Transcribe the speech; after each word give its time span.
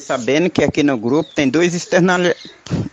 Sabendo 0.00 0.50
que 0.50 0.64
aqui 0.64 0.82
no 0.82 0.98
grupo 0.98 1.32
tem 1.34 1.48
dois 1.48 1.72
externali... 1.72 2.34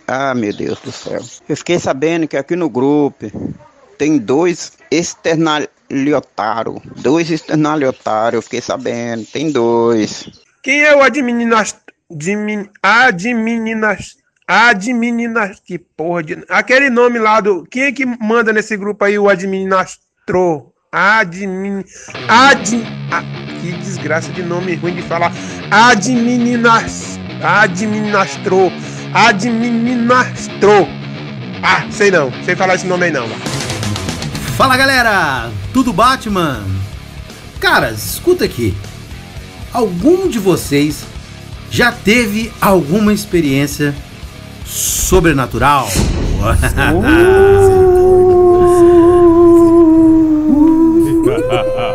Ah, 0.07 0.35
meu 0.35 0.55
Deus 0.55 0.79
do 0.81 0.91
céu. 0.91 1.19
Eu 1.49 1.57
fiquei 1.57 1.79
sabendo 1.79 2.27
que 2.27 2.37
aqui 2.37 2.55
no 2.55 2.69
grupo 2.69 3.31
tem 3.97 4.19
dois 4.19 4.73
externaliotários. 4.91 6.79
Dois 6.97 7.31
externaliotários, 7.31 8.35
eu 8.35 8.41
fiquei 8.43 8.61
sabendo. 8.61 9.25
Tem 9.25 9.51
dois. 9.51 10.29
Quem 10.61 10.83
é 10.83 10.95
o 10.95 11.01
adminas... 11.01 11.75
Admin... 12.09 12.69
Adminas... 12.83 14.17
Adminas... 14.47 15.59
Que 15.59 15.79
porra 15.79 16.21
de... 16.21 16.45
Aquele 16.49 16.91
nome 16.91 17.17
lá 17.17 17.41
do... 17.41 17.63
Quem 17.63 17.83
é 17.83 17.91
que 17.91 18.05
manda 18.05 18.53
nesse 18.53 18.77
grupo 18.77 19.03
aí 19.03 19.17
o 19.17 19.27
administrou? 19.27 20.71
Admin... 20.91 21.83
Ad... 22.27 22.85
Que 23.61 23.71
desgraça 23.73 24.31
de 24.31 24.41
nome 24.41 24.75
ruim 24.75 24.95
de 24.95 25.03
falar. 25.03 25.31
Adminas... 25.69 27.19
Administrou. 27.43 28.71
Administrou. 29.13 30.89
Ah, 31.61 31.85
sei 31.91 32.09
não. 32.09 32.31
Sei 32.43 32.55
falar 32.55 32.75
esse 32.75 32.87
nome 32.87 33.05
aí 33.05 33.11
não. 33.11 33.27
Fala 34.57 34.75
galera, 34.77 35.49
tudo 35.73 35.93
Batman? 35.93 36.63
Cara, 37.59 37.91
escuta 37.91 38.45
aqui. 38.45 38.75
Algum 39.71 40.27
de 40.27 40.39
vocês 40.39 41.03
já 41.69 41.91
teve 41.91 42.51
alguma 42.59 43.13
experiência 43.13 43.95
sobrenatural? 44.65 45.87
Filho, 51.05 51.21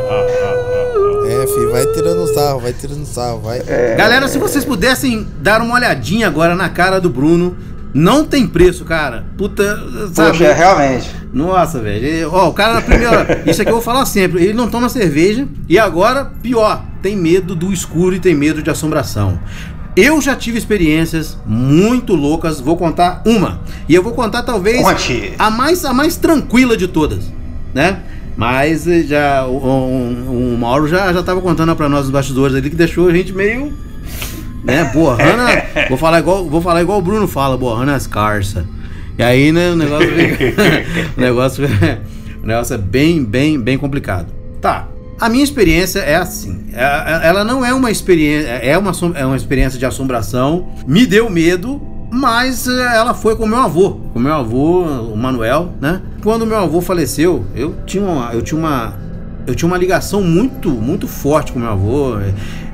vai 1.77 1.87
tirando 1.93 2.27
sarro, 2.33 2.61
vai 2.61 2.73
tirando 2.73 3.05
sarro, 3.05 3.41
vai. 3.41 3.61
Galera, 3.97 4.27
se 4.29 4.39
vocês 4.39 4.65
pudessem 4.65 5.27
dar 5.43 5.61
uma 5.61 5.75
olhadinha 5.75 6.27
agora 6.27 6.55
na 6.55 6.71
cara 6.71 6.99
do 6.99 7.11
Bruno, 7.11 7.55
não 7.93 8.25
tem 8.25 8.47
preço, 8.47 8.85
cara. 8.85 9.27
Puta, 9.37 9.77
sabe? 10.15 10.39
Poxa, 10.39 10.53
realmente. 10.55 11.11
Nossa, 11.33 11.81
velho. 11.81 12.31
Ó, 12.33 12.49
o 12.49 12.55
cara 12.55 12.75
na 12.75 12.81
primeira. 12.81 13.43
Isso 13.47 13.61
aqui 13.61 13.71
eu 13.71 13.75
vou 13.75 13.83
falar 13.83 14.07
sempre. 14.07 14.43
Ele 14.43 14.55
não 14.55 14.71
toma 14.71 14.89
cerveja. 14.89 15.47
E 15.69 15.79
agora, 15.79 16.25
pior, 16.43 16.83
tem 17.03 17.15
medo 17.15 17.55
do 17.55 17.71
escuro 17.71 18.15
e 18.15 18.21
tem 18.21 18.35
medo 18.35 18.63
de 18.63 18.71
assombração. 18.71 19.39
Eu 19.95 20.21
já 20.21 20.35
tive 20.35 20.57
experiências 20.59 21.37
muito 21.47 22.15
loucas. 22.15 22.59
Vou 22.59 22.77
contar 22.77 23.23
uma. 23.27 23.61
E 23.87 23.95
eu 23.95 24.03
vou 24.03 24.13
contar 24.13 24.43
talvez 24.43 24.83
Conte. 24.83 25.35
a 25.39 25.51
mais, 25.51 25.85
a 25.85 25.93
mais 25.93 26.17
tranquila 26.17 26.77
de 26.77 26.89
todas, 26.89 27.31
né? 27.75 28.03
Mas 28.37 28.87
eh, 28.87 29.03
já 29.03 29.47
o, 29.47 29.57
o 29.57 30.57
Mauro 30.59 30.87
já, 30.87 31.13
já 31.13 31.23
tava 31.23 31.41
contando 31.41 31.75
pra 31.75 31.89
nós 31.89 32.05
os 32.05 32.11
bastidores 32.11 32.55
ali 32.55 32.69
que 32.69 32.77
deixou 32.77 33.09
a 33.09 33.13
gente 33.15 33.33
meio. 33.33 33.73
Né, 34.63 34.91
borrando. 34.93 35.43
a- 35.43 35.87
vou, 35.89 35.97
falar 35.97 36.19
igual, 36.19 36.45
vou 36.49 36.61
falar 36.61 36.83
igual 36.83 36.99
o 36.99 37.03
Bruno 37.03 37.27
fala, 37.29 37.57
borrando 37.57 37.93
as 37.93 38.07
carças. 38.07 38.65
E 39.19 39.23
aí, 39.23 39.53
né, 39.53 39.71
o 39.71 39.77
negócio 39.77 40.09
o 41.17 41.21
negócio, 41.21 41.65
é- 41.65 41.99
o 42.43 42.47
negócio 42.47 42.75
é 42.75 42.79
bem, 42.79 43.25
bem, 43.25 43.59
bem 43.59 43.79
complicado. 43.79 44.27
Tá. 44.61 44.89
A 45.19 45.31
minha 45.31 45.43
experiência 45.45 46.01
é 46.01 46.17
assim. 46.17 46.67
é- 46.75 46.83
é- 46.83 47.29
Ela 47.29 47.43
não 47.43 47.65
é 47.65 47.73
uma 47.73 47.91
experiência. 47.91 48.49
É 48.49 48.77
uma, 48.77 48.93
é 49.15 49.25
uma 49.25 49.37
experiência 49.37 49.79
de 49.79 49.87
assombração. 49.87 50.69
Me 50.87 51.07
deu 51.07 51.31
medo, 51.31 51.81
mas 52.11 52.67
eh, 52.69 52.97
ela 52.97 53.15
foi 53.15 53.37
com 53.37 53.47
meu 53.47 53.59
avô. 53.59 54.01
Com 54.13 54.19
meu 54.19 54.35
avô, 54.35 54.83
o 54.83 55.17
Manuel, 55.17 55.73
né? 55.81 56.01
Quando 56.23 56.47
meu 56.47 56.59
avô 56.59 56.81
faleceu, 56.81 57.45
eu 57.55 57.75
tinha 57.87 58.05
uma. 58.05 58.33
Eu 58.33 58.43
tinha 58.43 58.59
uma 58.59 59.07
eu 59.47 59.55
tinha 59.55 59.69
uma 59.69 59.79
ligação 59.79 60.23
muito, 60.23 60.71
muito 60.71 61.07
forte 61.07 61.53
com 61.53 61.61
meu 61.61 61.71
avô. 61.71 62.17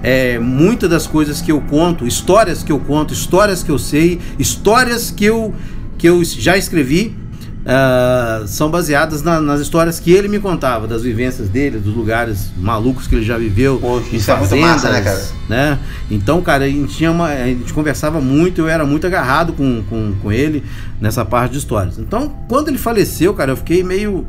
É, 0.02 0.38
muitas 0.38 0.88
das 0.88 1.06
coisas 1.06 1.40
que 1.40 1.52
eu 1.52 1.60
conto, 1.60 2.06
histórias 2.06 2.62
que 2.62 2.72
eu 2.72 2.80
conto, 2.80 3.12
histórias 3.12 3.62
que 3.62 3.70
eu 3.70 3.78
sei, 3.78 4.20
histórias 4.38 5.10
que 5.10 5.24
eu, 5.24 5.54
que 5.98 6.08
eu 6.08 6.24
já 6.24 6.56
escrevi, 6.56 7.14
ah, 7.64 8.42
são 8.46 8.70
baseadas 8.70 9.22
na- 9.22 9.40
nas 9.40 9.60
histórias 9.60 10.00
que 10.00 10.10
ele 10.12 10.26
me 10.28 10.38
contava, 10.40 10.86
das 10.86 11.02
vivências 11.02 11.48
dele, 11.48 11.78
dos 11.78 11.94
lugares 11.94 12.50
malucos 12.56 13.06
que 13.06 13.14
ele 13.14 13.24
já 13.24 13.38
viveu. 13.38 13.80
Em 14.12 14.16
isso 14.16 14.30
é 14.30 14.36
muito 14.36 14.56
massa, 14.56 14.90
né, 14.90 15.00
cara? 15.00 15.22
né? 15.48 15.78
Então, 16.10 16.42
cara, 16.42 16.64
a 16.64 16.68
gente, 16.68 16.96
tinha 16.96 17.10
uma, 17.10 17.26
a 17.28 17.46
gente 17.46 17.72
conversava 17.72 18.20
muito, 18.20 18.60
eu 18.62 18.68
era 18.68 18.84
muito 18.84 19.06
agarrado 19.06 19.52
com, 19.52 19.82
com, 19.88 20.12
com 20.20 20.32
ele 20.32 20.64
nessa 21.00 21.24
parte 21.24 21.52
de 21.52 21.58
histórias. 21.58 21.98
Então, 21.98 22.32
quando 22.48 22.68
ele 22.68 22.78
faleceu, 22.78 23.32
cara, 23.34 23.52
eu 23.52 23.56
fiquei 23.56 23.82
meio 23.84 24.26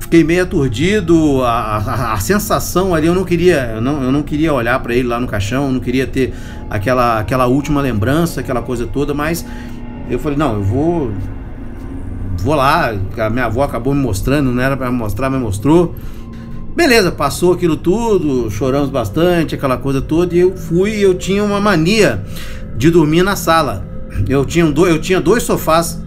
fiquei 0.00 0.24
meio 0.24 0.42
aturdido, 0.44 1.42
a, 1.42 1.76
a, 1.76 2.12
a 2.14 2.20
sensação 2.20 2.94
ali, 2.94 3.06
eu 3.06 3.14
não 3.14 3.24
queria, 3.24 3.72
eu 3.74 3.80
não, 3.80 4.02
eu 4.04 4.10
não 4.10 4.22
queria 4.22 4.54
olhar 4.54 4.78
pra 4.80 4.94
ele 4.94 5.06
lá 5.06 5.20
no 5.20 5.26
caixão, 5.26 5.66
eu 5.66 5.72
não 5.72 5.80
queria 5.80 6.06
ter 6.06 6.32
aquela, 6.70 7.18
aquela 7.18 7.46
última 7.46 7.82
lembrança, 7.82 8.40
aquela 8.40 8.62
coisa 8.62 8.86
toda, 8.86 9.12
mas 9.12 9.44
eu 10.08 10.18
falei, 10.18 10.38
não, 10.38 10.54
eu 10.54 10.62
vou 10.62 11.12
vou 12.38 12.54
lá, 12.54 12.94
a 13.18 13.30
minha 13.30 13.46
avó 13.46 13.62
acabou 13.62 13.94
me 13.94 14.00
mostrando, 14.00 14.50
não 14.50 14.62
era 14.62 14.76
me 14.76 14.96
mostrar, 14.96 15.28
mas 15.30 15.40
mostrou. 15.40 15.94
Beleza, 16.74 17.10
passou 17.10 17.52
aquilo 17.52 17.76
tudo, 17.76 18.50
choramos 18.50 18.88
bastante, 18.88 19.54
aquela 19.54 19.76
coisa 19.76 20.00
toda, 20.00 20.34
e 20.34 20.38
eu 20.38 20.56
fui, 20.56 20.92
eu 20.92 21.14
tinha 21.14 21.42
uma 21.42 21.60
mania 21.60 22.24
de 22.76 22.90
dormir 22.90 23.22
na 23.22 23.34
sala. 23.34 23.84
Eu 24.28 24.44
tinha, 24.44 24.64
um 24.64 24.72
eu 24.86 25.00
tinha 25.00 25.20
dois 25.20 25.42
sofás 25.42 26.00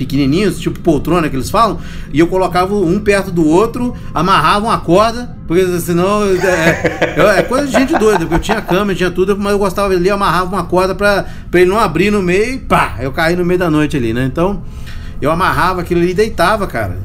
pequenininhos, 0.00 0.58
tipo 0.58 0.80
poltrona 0.80 1.28
que 1.28 1.36
eles 1.36 1.50
falam, 1.50 1.78
e 2.10 2.18
eu 2.18 2.26
colocava 2.26 2.74
um 2.74 2.98
perto 2.98 3.30
do 3.30 3.46
outro, 3.46 3.94
amarrava 4.14 4.64
uma 4.64 4.78
corda, 4.78 5.36
porque 5.46 5.78
senão 5.80 6.22
é, 6.24 7.38
é- 7.38 7.42
coisa 7.42 7.66
de 7.66 7.72
gente 7.72 7.98
doida, 7.98 8.20
porque 8.20 8.34
eu 8.36 8.38
tinha 8.38 8.62
cama, 8.62 8.94
tinha 8.94 9.10
tudo, 9.10 9.36
mas 9.36 9.52
eu 9.52 9.58
gostava 9.58 9.92
ali, 9.92 10.08
amarrava 10.08 10.56
uma 10.56 10.64
corda 10.64 10.94
pra 10.94 11.26
ele 11.52 11.66
não 11.66 11.78
abrir 11.78 12.10
no 12.10 12.22
meio 12.22 12.54
e 12.54 12.58
pá, 12.58 12.96
eu 13.00 13.12
caí 13.12 13.36
no 13.36 13.44
meio 13.44 13.60
da 13.60 13.68
noite 13.70 13.94
ali, 13.98 14.14
né? 14.14 14.24
Então, 14.24 14.62
eu 15.20 15.30
amarrava 15.30 15.80
aquilo 15.80 16.00
ali 16.00 16.10
e 16.10 16.14
deitava, 16.14 16.66
cara. 16.66 16.98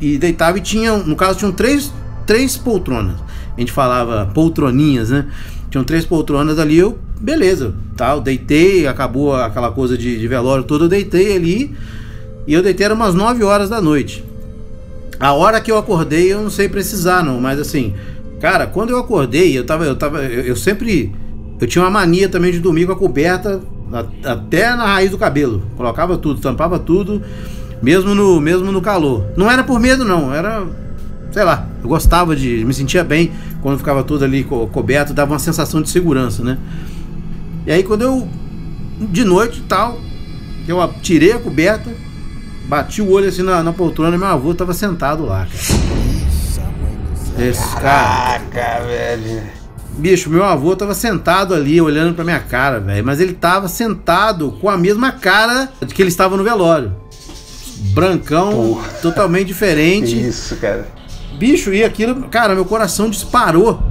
E 0.00 0.18
deitava 0.18 0.58
e 0.58 0.60
tinha, 0.60 0.96
no 0.96 1.16
caso, 1.16 1.38
tinham 1.38 1.52
três, 1.52 1.92
três 2.26 2.56
poltronas. 2.56 3.16
A 3.56 3.60
gente 3.60 3.72
falava 3.72 4.30
poltroninhas, 4.32 5.10
né? 5.10 5.26
Tinham 5.70 5.82
três 5.82 6.04
poltronas 6.04 6.58
ali, 6.58 6.76
eu, 6.76 6.98
beleza, 7.20 7.74
tá? 7.96 8.12
Eu 8.12 8.20
deitei, 8.20 8.86
acabou 8.86 9.34
aquela 9.34 9.72
coisa 9.72 9.96
de, 9.96 10.18
de 10.18 10.28
velório 10.28 10.64
toda, 10.64 10.84
eu 10.84 10.88
deitei 10.88 11.34
ali. 11.34 11.74
E 12.46 12.52
eu 12.52 12.62
deitei 12.62 12.84
era 12.84 12.94
umas 12.94 13.14
9 13.14 13.42
horas 13.42 13.68
da 13.68 13.80
noite. 13.80 14.24
A 15.18 15.32
hora 15.32 15.60
que 15.60 15.72
eu 15.72 15.78
acordei, 15.78 16.32
eu 16.32 16.42
não 16.42 16.50
sei 16.50 16.68
precisar, 16.68 17.24
não, 17.24 17.40
mas 17.40 17.58
assim, 17.58 17.94
cara, 18.38 18.66
quando 18.66 18.90
eu 18.90 18.98
acordei, 18.98 19.58
eu 19.58 19.64
tava. 19.64 19.84
Eu, 19.84 19.96
tava, 19.96 20.22
eu, 20.22 20.42
eu 20.42 20.56
sempre. 20.56 21.12
Eu 21.58 21.66
tinha 21.66 21.82
uma 21.82 21.90
mania 21.90 22.28
também 22.28 22.52
de 22.52 22.60
dormir 22.60 22.86
com 22.86 22.92
a 22.92 22.96
coberta 22.96 23.62
a- 23.92 24.32
até 24.32 24.74
na 24.74 24.86
raiz 24.86 25.10
do 25.10 25.18
cabelo. 25.18 25.62
Colocava 25.76 26.16
tudo, 26.18 26.40
tampava 26.40 26.78
tudo, 26.78 27.22
mesmo 27.82 28.14
no, 28.14 28.40
mesmo 28.40 28.70
no 28.72 28.80
calor. 28.80 29.24
Não 29.36 29.50
era 29.50 29.62
por 29.64 29.78
medo, 29.80 30.04
não, 30.04 30.32
era. 30.34 30.64
Sei 31.32 31.44
lá, 31.44 31.66
eu 31.82 31.88
gostava 31.88 32.34
de. 32.34 32.64
Me 32.64 32.72
sentia 32.72 33.04
bem 33.04 33.30
quando 33.62 33.78
ficava 33.78 34.02
tudo 34.02 34.24
ali 34.24 34.44
co- 34.44 34.66
coberto, 34.68 35.12
dava 35.12 35.32
uma 35.32 35.38
sensação 35.38 35.82
de 35.82 35.88
segurança, 35.90 36.42
né? 36.42 36.58
E 37.66 37.72
aí 37.72 37.82
quando 37.82 38.02
eu. 38.02 38.28
De 38.98 39.24
noite 39.24 39.58
e 39.58 39.62
tal, 39.64 39.98
eu 40.66 40.78
tirei 41.02 41.32
a 41.32 41.38
coberta, 41.38 41.90
bati 42.66 43.02
o 43.02 43.10
olho 43.10 43.28
assim 43.28 43.42
na, 43.42 43.62
na 43.62 43.72
poltrona 43.72 44.16
e 44.16 44.18
meu 44.18 44.28
avô 44.28 44.54
tava 44.54 44.72
sentado 44.72 45.26
lá, 45.26 45.46
cara. 45.46 45.86
Esse 47.38 47.76
cara. 47.76 48.40
Caraca, 48.50 48.86
velho. 48.86 49.42
Bicho, 49.96 50.28
meu 50.28 50.44
avô 50.44 50.76
tava 50.76 50.94
sentado 50.94 51.54
ali 51.54 51.80
olhando 51.80 52.14
pra 52.14 52.24
minha 52.24 52.38
cara, 52.38 52.78
velho. 52.80 53.04
Mas 53.04 53.18
ele 53.20 53.32
tava 53.32 53.66
sentado 53.68 54.52
com 54.60 54.68
a 54.68 54.76
mesma 54.76 55.10
cara 55.12 55.70
de 55.84 55.94
que 55.94 56.02
ele 56.02 56.10
estava 56.10 56.36
no 56.36 56.44
velório. 56.44 56.92
Brancão, 57.94 58.50
Porra. 58.52 58.88
totalmente 59.00 59.46
Que 59.46 59.52
diferente. 59.52 60.28
isso, 60.28 60.56
cara. 60.56 60.86
Bicho, 61.38 61.72
e 61.72 61.82
aquilo, 61.84 62.14
cara, 62.28 62.54
meu 62.54 62.64
coração 62.64 63.08
disparou. 63.08 63.82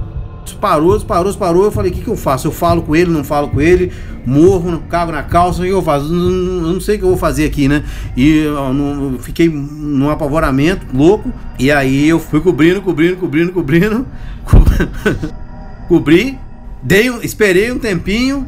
Disparou, 0.44 0.94
disparou, 0.96 1.24
disparou. 1.26 1.64
Eu 1.64 1.72
falei, 1.72 1.90
o 1.90 1.94
que, 1.94 2.02
que 2.02 2.08
eu 2.08 2.16
faço? 2.16 2.46
Eu 2.46 2.52
falo 2.52 2.82
com 2.82 2.94
ele, 2.94 3.10
não 3.10 3.24
falo 3.24 3.48
com 3.48 3.60
ele, 3.60 3.92
morro, 4.24 4.80
cago 4.88 5.10
na 5.10 5.24
calça, 5.24 5.60
o 5.60 5.64
que 5.64 5.70
eu 5.70 5.82
faço? 5.82 6.06
Eu 6.06 6.12
não, 6.12 6.80
sei 6.80 6.96
o 6.96 6.98
que 6.98 7.04
eu 7.04 7.08
vou 7.08 7.16
fazer 7.18 7.44
aqui, 7.46 7.66
né? 7.68 7.82
E 8.16 8.38
eu, 8.44 8.72
não- 8.72 9.12
eu 9.14 9.18
fiquei 9.18 9.48
num 9.48 10.08
apavoramento 10.08 10.86
louco. 10.94 11.32
E 11.58 11.70
aí 11.72 12.08
eu 12.08 12.20
fui 12.20 12.40
cobrindo, 12.40 12.80
cobrindo, 12.80 13.16
cobrindo, 13.16 13.52
cobrindo. 13.52 14.06
Cobri, 15.88 16.38
dei, 16.82 17.08
esperei 17.22 17.70
um 17.70 17.78
tempinho 17.78 18.46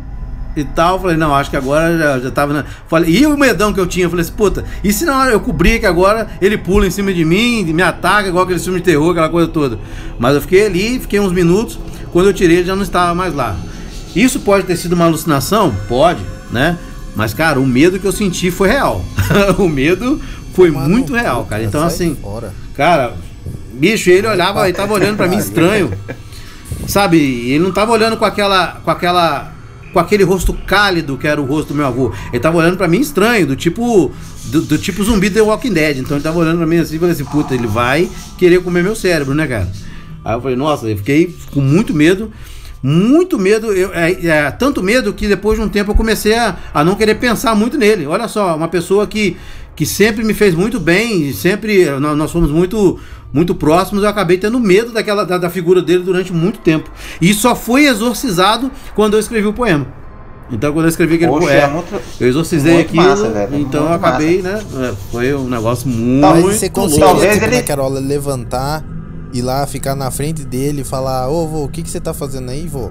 e 0.56 0.64
tal. 0.64 1.00
Falei, 1.00 1.16
não, 1.16 1.34
acho 1.34 1.50
que 1.50 1.56
agora 1.56 1.96
já, 1.96 2.18
já 2.18 2.30
tava 2.30 2.52
na. 2.52 2.64
Falei, 2.86 3.10
e 3.10 3.26
o 3.26 3.36
medão 3.36 3.72
que 3.72 3.80
eu 3.80 3.86
tinha? 3.86 4.08
Falei 4.08 4.24
assim, 4.24 4.32
puta, 4.32 4.64
e 4.82 4.92
se 4.92 5.04
na 5.04 5.18
hora 5.18 5.32
eu 5.32 5.40
cobrir 5.40 5.80
que 5.80 5.86
agora 5.86 6.28
ele 6.40 6.58
pula 6.58 6.86
em 6.86 6.90
cima 6.90 7.12
de 7.12 7.24
mim, 7.24 7.64
me 7.64 7.82
ataca, 7.82 8.28
igual 8.28 8.44
aquele 8.44 8.58
filme 8.58 8.78
de 8.78 8.84
terror, 8.84 9.10
aquela 9.10 9.28
coisa 9.28 9.48
toda. 9.48 9.78
Mas 10.18 10.34
eu 10.34 10.40
fiquei 10.40 10.66
ali, 10.66 10.98
fiquei 10.98 11.20
uns 11.20 11.32
minutos. 11.32 11.78
Quando 12.12 12.26
eu 12.26 12.32
tirei, 12.32 12.58
ele 12.58 12.66
já 12.66 12.74
não 12.74 12.82
estava 12.82 13.14
mais 13.14 13.34
lá. 13.34 13.56
Isso 14.16 14.40
pode 14.40 14.64
ter 14.64 14.76
sido 14.76 14.94
uma 14.94 15.04
alucinação? 15.04 15.74
Pode, 15.86 16.20
né? 16.50 16.78
Mas, 17.14 17.34
cara, 17.34 17.60
o 17.60 17.66
medo 17.66 17.98
que 17.98 18.06
eu 18.06 18.12
senti 18.12 18.50
foi 18.50 18.68
real. 18.68 19.04
o 19.58 19.68
medo 19.68 20.20
foi 20.54 20.70
muito 20.70 21.12
real, 21.14 21.44
cara. 21.44 21.62
Então, 21.62 21.82
assim, 21.84 22.16
Fora. 22.16 22.52
Cara, 22.74 23.14
bicho, 23.72 24.08
ele 24.10 24.26
olhava, 24.26 24.68
ele 24.68 24.76
tava 24.76 24.94
olhando 24.94 25.16
pra 25.16 25.28
mim 25.28 25.36
estranho. 25.38 25.92
Sabe? 26.88 27.18
Ele 27.50 27.58
não 27.58 27.70
tava 27.70 27.92
olhando 27.92 28.16
com 28.16 28.24
aquela 28.24 28.80
com 28.82 28.90
aquela 28.90 29.52
com 29.92 29.98
aquele 29.98 30.24
rosto 30.24 30.52
cálido 30.66 31.16
que 31.16 31.26
era 31.26 31.40
o 31.40 31.44
rosto 31.44 31.68
do 31.68 31.74
meu 31.74 31.86
avô. 31.86 32.12
Ele 32.32 32.40
tava 32.40 32.56
olhando 32.56 32.78
pra 32.78 32.88
mim 32.88 32.98
estranho, 32.98 33.46
do 33.46 33.54
tipo 33.54 34.10
do, 34.46 34.62
do 34.62 34.78
tipo 34.78 35.04
zumbi 35.04 35.28
The 35.28 35.42
Walking 35.42 35.72
Dead. 35.72 35.98
Então 35.98 36.16
ele 36.16 36.24
tava 36.24 36.38
olhando 36.38 36.56
pra 36.56 36.66
mim 36.66 36.78
assim 36.78 36.96
e 36.96 36.98
falei 36.98 37.12
assim, 37.12 37.26
puta, 37.26 37.54
ele 37.54 37.66
vai 37.66 38.08
querer 38.38 38.62
comer 38.62 38.82
meu 38.82 38.96
cérebro, 38.96 39.34
né, 39.34 39.46
cara? 39.46 39.68
Aí 40.24 40.34
eu 40.34 40.40
falei, 40.40 40.56
nossa, 40.56 40.88
eu 40.88 40.96
fiquei 40.96 41.34
com 41.52 41.60
muito 41.60 41.94
medo. 41.94 42.32
Muito 42.80 43.38
medo, 43.38 43.72
eu, 43.72 43.92
é, 43.92 44.12
é, 44.24 44.50
tanto 44.52 44.82
medo 44.82 45.12
que 45.12 45.26
depois 45.26 45.58
de 45.58 45.64
um 45.64 45.68
tempo 45.68 45.90
eu 45.90 45.96
comecei 45.96 46.36
a, 46.36 46.56
a 46.72 46.84
não 46.84 46.94
querer 46.94 47.16
pensar 47.16 47.54
muito 47.56 47.76
nele. 47.76 48.06
Olha 48.06 48.28
só, 48.28 48.54
uma 48.54 48.68
pessoa 48.68 49.04
que, 49.04 49.36
que 49.78 49.86
sempre 49.86 50.24
me 50.24 50.34
fez 50.34 50.56
muito 50.56 50.80
bem, 50.80 51.32
sempre 51.32 51.88
nós, 52.00 52.18
nós 52.18 52.32
fomos 52.32 52.50
muito 52.50 52.98
muito 53.32 53.54
próximos, 53.54 54.02
eu 54.02 54.08
acabei 54.08 54.36
tendo 54.36 54.58
medo 54.58 54.90
daquela 54.90 55.24
da, 55.24 55.38
da 55.38 55.48
figura 55.48 55.80
dele 55.80 56.02
durante 56.02 56.32
muito 56.32 56.58
tempo. 56.58 56.90
E 57.20 57.32
só 57.32 57.54
foi 57.54 57.86
exorcizado 57.86 58.72
quando 58.96 59.14
eu 59.14 59.20
escrevi 59.20 59.46
o 59.46 59.52
poema. 59.52 59.86
Então 60.50 60.72
quando 60.72 60.86
eu 60.86 60.88
escrevi 60.88 61.14
aquele 61.14 61.30
Poxa, 61.30 61.46
poema, 61.46 61.62
é 61.62 61.70
muito- 61.70 62.00
eu 62.18 62.26
exorcizei 62.28 62.72
muito 62.74 62.88
aquilo, 62.88 63.02
massa, 63.04 63.28
velho, 63.30 63.56
então 63.56 63.84
eu 63.84 63.92
acabei, 63.92 64.42
né? 64.42 64.58
é, 64.80 64.94
Foi 65.12 65.32
um 65.34 65.48
negócio 65.48 65.88
muito 65.88 66.22
Talvez 66.22 66.56
você 66.56 66.68
conseguiria, 66.68 67.06
Talvez 67.06 67.32
tipo, 67.34 67.44
ele- 67.46 67.56
na 67.56 67.62
Carola, 67.62 68.00
levantar, 68.00 68.84
ir 69.32 69.42
lá, 69.42 69.64
ficar 69.64 69.94
na 69.94 70.10
frente 70.10 70.42
dele 70.44 70.80
e 70.80 70.84
falar, 70.84 71.28
ô 71.28 71.46
vô, 71.46 71.64
o 71.64 71.68
que, 71.68 71.84
que 71.84 71.90
você 71.90 72.00
tá 72.00 72.12
fazendo 72.12 72.50
aí, 72.50 72.66
vô? 72.66 72.90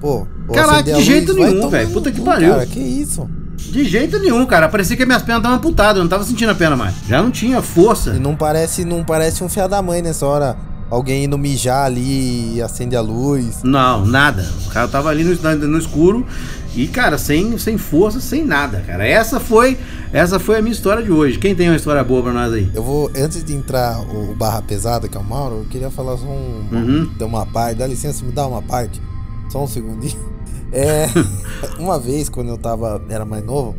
Pô, 0.00 0.24
Caraca, 0.54 0.82
de 0.92 1.02
jeito 1.02 1.34
vai 1.36 1.50
nenhum, 1.50 1.68
velho. 1.68 1.90
Puta 1.90 2.12
que 2.12 2.20
pariu. 2.20 2.50
Cara, 2.50 2.66
que 2.66 2.78
isso? 2.78 3.28
De 3.70 3.84
jeito 3.84 4.18
nenhum, 4.18 4.44
cara. 4.46 4.68
Parecia 4.68 4.96
que 4.96 5.04
minhas 5.04 5.22
pernas 5.22 5.40
estavam 5.40 5.58
amputadas, 5.58 5.96
eu 5.96 6.02
não 6.02 6.08
tava 6.08 6.24
sentindo 6.24 6.50
a 6.50 6.54
perna 6.54 6.76
mais. 6.76 6.94
Já 7.08 7.22
não 7.22 7.30
tinha 7.30 7.62
força. 7.62 8.14
E 8.14 8.18
não 8.18 8.36
parece, 8.36 8.84
não 8.84 9.04
parece 9.04 9.42
um 9.42 9.48
fiado 9.48 9.70
da 9.70 9.82
mãe 9.82 10.02
nessa 10.02 10.26
hora. 10.26 10.56
Alguém 10.90 11.24
indo 11.24 11.38
mijar 11.38 11.86
ali 11.86 12.56
e 12.56 12.62
acende 12.62 12.94
a 12.94 13.00
luz. 13.00 13.62
Não, 13.62 14.04
nada. 14.04 14.46
O 14.66 14.70
cara 14.70 14.86
tava 14.86 15.08
ali 15.08 15.24
no, 15.24 15.56
no 15.66 15.78
escuro 15.78 16.26
e, 16.74 16.88
cara, 16.88 17.18
sem, 17.18 17.58
sem 17.58 17.76
força, 17.76 18.18
sem 18.18 18.44
nada, 18.44 18.82
cara. 18.86 19.06
Essa 19.06 19.38
foi, 19.38 19.78
essa 20.12 20.38
foi 20.38 20.58
a 20.58 20.62
minha 20.62 20.72
história 20.72 21.02
de 21.02 21.12
hoje. 21.12 21.38
Quem 21.38 21.54
tem 21.54 21.68
uma 21.68 21.76
história 21.76 22.02
boa 22.02 22.22
pra 22.22 22.32
nós 22.32 22.52
aí? 22.52 22.70
Eu 22.74 22.82
vou, 22.82 23.10
antes 23.14 23.44
de 23.44 23.54
entrar 23.54 24.00
o 24.00 24.34
Barra 24.34 24.62
Pesada, 24.62 25.06
que 25.06 25.16
é 25.16 25.20
o 25.20 25.24
Mauro, 25.24 25.56
eu 25.56 25.66
queria 25.70 25.90
falar 25.90 26.16
só 26.16 26.24
um. 26.24 26.66
Uhum. 26.72 27.10
Dar 27.18 27.26
uma 27.26 27.44
parte. 27.44 27.76
Dá 27.76 27.86
licença, 27.86 28.24
me 28.24 28.32
dá 28.32 28.46
uma 28.46 28.62
parte. 28.62 29.02
Só 29.50 29.62
um 29.62 29.66
segundinho. 29.66 30.18
É. 30.72 31.06
uma 31.78 31.98
vez, 31.98 32.28
quando 32.28 32.48
eu 32.48 32.58
tava. 32.58 33.02
Era 33.08 33.24
mais 33.24 33.44
novo, 33.44 33.74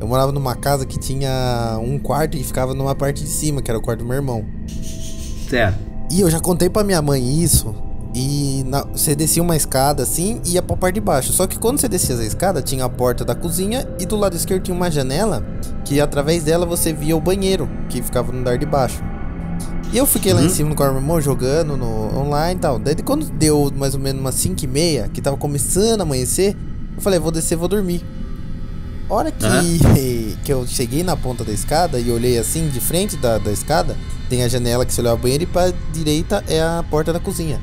eu 0.00 0.06
morava 0.06 0.30
numa 0.32 0.54
casa 0.54 0.84
que 0.86 0.98
tinha 0.98 1.78
um 1.82 1.98
quarto 1.98 2.36
e 2.36 2.44
ficava 2.44 2.74
numa 2.74 2.94
parte 2.94 3.22
de 3.24 3.30
cima, 3.30 3.62
que 3.62 3.70
era 3.70 3.78
o 3.78 3.82
quarto 3.82 4.00
do 4.00 4.04
meu 4.06 4.16
irmão. 4.16 4.44
Certo. 5.48 5.78
E 6.10 6.20
eu 6.20 6.30
já 6.30 6.40
contei 6.40 6.68
pra 6.68 6.84
minha 6.84 7.00
mãe 7.02 7.42
isso. 7.42 7.74
E 8.14 8.64
na- 8.66 8.84
você 8.84 9.14
descia 9.14 9.42
uma 9.42 9.54
escada 9.54 10.02
assim 10.02 10.40
e 10.44 10.52
ia 10.52 10.62
pra 10.62 10.76
parte 10.76 10.94
de 10.94 11.00
baixo. 11.00 11.32
Só 11.32 11.46
que 11.46 11.58
quando 11.58 11.78
você 11.78 11.88
descia 11.88 12.16
a 12.16 12.24
escada, 12.24 12.62
tinha 12.62 12.84
a 12.84 12.88
porta 12.88 13.24
da 13.24 13.34
cozinha 13.34 13.86
e 14.00 14.06
do 14.06 14.16
lado 14.16 14.34
esquerdo 14.34 14.62
tinha 14.62 14.74
uma 14.76 14.90
janela 14.90 15.44
que 15.84 16.00
através 16.00 16.42
dela 16.42 16.64
você 16.64 16.92
via 16.92 17.16
o 17.16 17.20
banheiro, 17.20 17.68
que 17.88 18.02
ficava 18.02 18.32
no 18.32 18.38
andar 18.40 18.56
de 18.56 18.64
baixo. 18.66 19.02
E 19.92 19.96
eu 19.96 20.06
fiquei 20.06 20.34
lá 20.34 20.42
em 20.42 20.50
cima 20.50 20.68
no 20.68 20.74
quarto 20.74 20.90
do 20.92 20.94
meu 20.96 21.02
irmão 21.02 21.20
jogando 21.20 21.76
no 21.76 22.18
online 22.18 22.58
e 22.58 22.60
tal. 22.60 22.78
Daí 22.78 22.94
quando 22.96 23.24
deu 23.30 23.72
mais 23.74 23.94
ou 23.94 24.00
menos 24.00 24.20
umas 24.20 24.34
5 24.34 24.62
e 24.64 24.66
meia, 24.66 25.08
que 25.12 25.20
tava 25.22 25.36
começando 25.36 26.00
a 26.00 26.02
amanhecer, 26.02 26.54
eu 26.94 27.00
falei, 27.02 27.18
vou 27.18 27.30
descer, 27.30 27.56
vou 27.56 27.68
dormir. 27.68 28.04
Hora 29.08 29.30
que, 29.32 30.36
que 30.44 30.52
eu 30.52 30.66
cheguei 30.66 31.02
na 31.02 31.16
ponta 31.16 31.42
da 31.42 31.52
escada 31.52 31.98
e 31.98 32.10
olhei 32.10 32.38
assim, 32.38 32.68
de 32.68 32.80
frente 32.80 33.16
da, 33.16 33.38
da 33.38 33.50
escada, 33.50 33.96
tem 34.28 34.44
a 34.44 34.48
janela 34.48 34.84
que 34.84 34.92
você 34.92 35.00
olha 35.00 35.14
o 35.14 35.16
banheiro 35.16 35.44
e 35.44 35.46
pra 35.46 35.72
direita 35.92 36.44
é 36.46 36.60
a 36.60 36.84
porta 36.90 37.10
da 37.12 37.18
cozinha. 37.18 37.58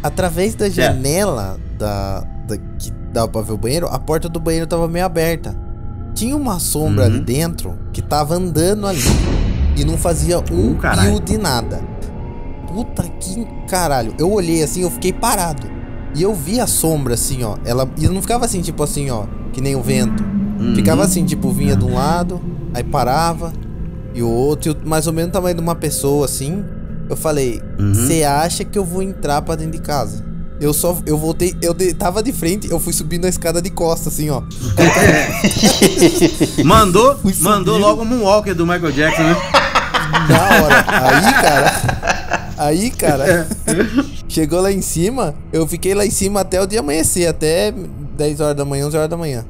Através 0.00 0.54
da 0.54 0.68
janela 0.68 1.58
da, 1.76 2.20
da- 2.46 2.56
que 2.78 2.92
dava 3.12 3.26
pra 3.26 3.40
ver 3.40 3.52
o 3.52 3.56
banheiro, 3.56 3.88
a 3.88 3.98
porta 3.98 4.28
do 4.28 4.38
banheiro 4.38 4.66
tava 4.68 4.86
meio 4.86 5.04
aberta. 5.04 5.56
Tinha 6.14 6.36
uma 6.36 6.60
sombra 6.60 7.06
Uhum. 7.06 7.14
ali 7.14 7.20
dentro 7.20 7.76
que 7.92 8.00
tava 8.00 8.36
andando 8.36 8.86
ali 8.86 9.00
e 9.76 9.84
não 9.84 9.96
fazia 9.98 10.38
um 10.52 10.72
Uh, 10.72 10.74
caralho. 10.76 11.20
de 11.20 11.36
nada. 11.38 11.80
Puta 12.68 13.02
que 13.20 13.46
caralho. 13.68 14.14
Eu 14.18 14.30
olhei 14.32 14.62
assim, 14.62 14.82
eu 14.82 14.90
fiquei 14.90 15.12
parado. 15.12 15.66
E 16.14 16.22
eu 16.22 16.34
vi 16.34 16.60
a 16.60 16.66
sombra 16.66 17.14
assim, 17.14 17.42
ó. 17.42 17.56
Ela 17.64 17.88
e 17.98 18.08
não 18.08 18.20
ficava 18.22 18.44
assim, 18.44 18.60
tipo 18.60 18.82
assim, 18.82 19.10
ó, 19.10 19.24
que 19.52 19.60
nem 19.60 19.74
o 19.76 19.82
vento. 19.82 20.22
Uhum. 20.60 20.74
Ficava 20.74 21.02
assim, 21.04 21.24
tipo, 21.24 21.50
vinha 21.50 21.76
de 21.76 21.84
um 21.84 21.94
lado, 21.94 22.40
aí 22.72 22.84
parava, 22.84 23.52
e 24.14 24.22
o 24.22 24.28
outro, 24.28 24.76
e 24.84 24.88
mais 24.88 25.06
ou 25.06 25.12
menos 25.12 25.30
o 25.30 25.32
tamanho 25.32 25.54
de 25.56 25.60
uma 25.60 25.74
pessoa, 25.74 26.24
assim. 26.24 26.64
Eu 27.10 27.16
falei, 27.16 27.60
Uhum. 27.78 27.92
você 27.94 28.22
acha 28.24 28.64
que 28.64 28.78
eu 28.78 28.84
vou 28.84 29.02
entrar 29.02 29.42
pra 29.42 29.56
dentro 29.56 29.72
de 29.72 29.80
casa? 29.80 30.24
Eu 30.60 30.72
só, 30.72 30.96
eu 31.04 31.18
voltei, 31.18 31.54
eu 31.60 31.74
de- 31.74 31.92
tava 31.94 32.22
de 32.22 32.32
frente, 32.32 32.70
eu 32.70 32.78
fui 32.78 32.92
subindo 32.92 33.24
a 33.24 33.28
escada 33.28 33.60
de 33.60 33.70
costa, 33.70 34.08
assim, 34.08 34.30
ó. 34.30 34.40
Mandou, 36.64 37.18
mandou 37.40 37.78
logo 37.78 38.02
o 38.02 38.04
Moonwalker 38.04 38.54
do 38.54 38.66
Michael 38.66 38.92
Jackson, 38.92 39.22
né? 39.22 39.36
Da 40.28 40.64
hora. 40.64 40.84
Aí, 40.88 41.32
cara. 41.42 41.72
Aí, 42.56 42.90
cara. 42.90 43.48
Chegou 44.28 44.60
lá 44.60 44.70
em 44.72 44.80
cima, 44.80 45.34
eu 45.52 45.66
fiquei 45.66 45.94
lá 45.94 46.06
em 46.06 46.10
cima 46.10 46.40
até 46.40 46.60
o 46.62 46.66
dia 46.66 46.80
amanhecer, 46.80 47.26
até 47.28 47.72
10 48.16 48.40
horas 48.40 48.56
da 48.56 48.64
manhã, 48.64 48.86
11 48.86 48.96
horas 48.96 49.10
da 49.10 49.16
manhã. 49.16 49.44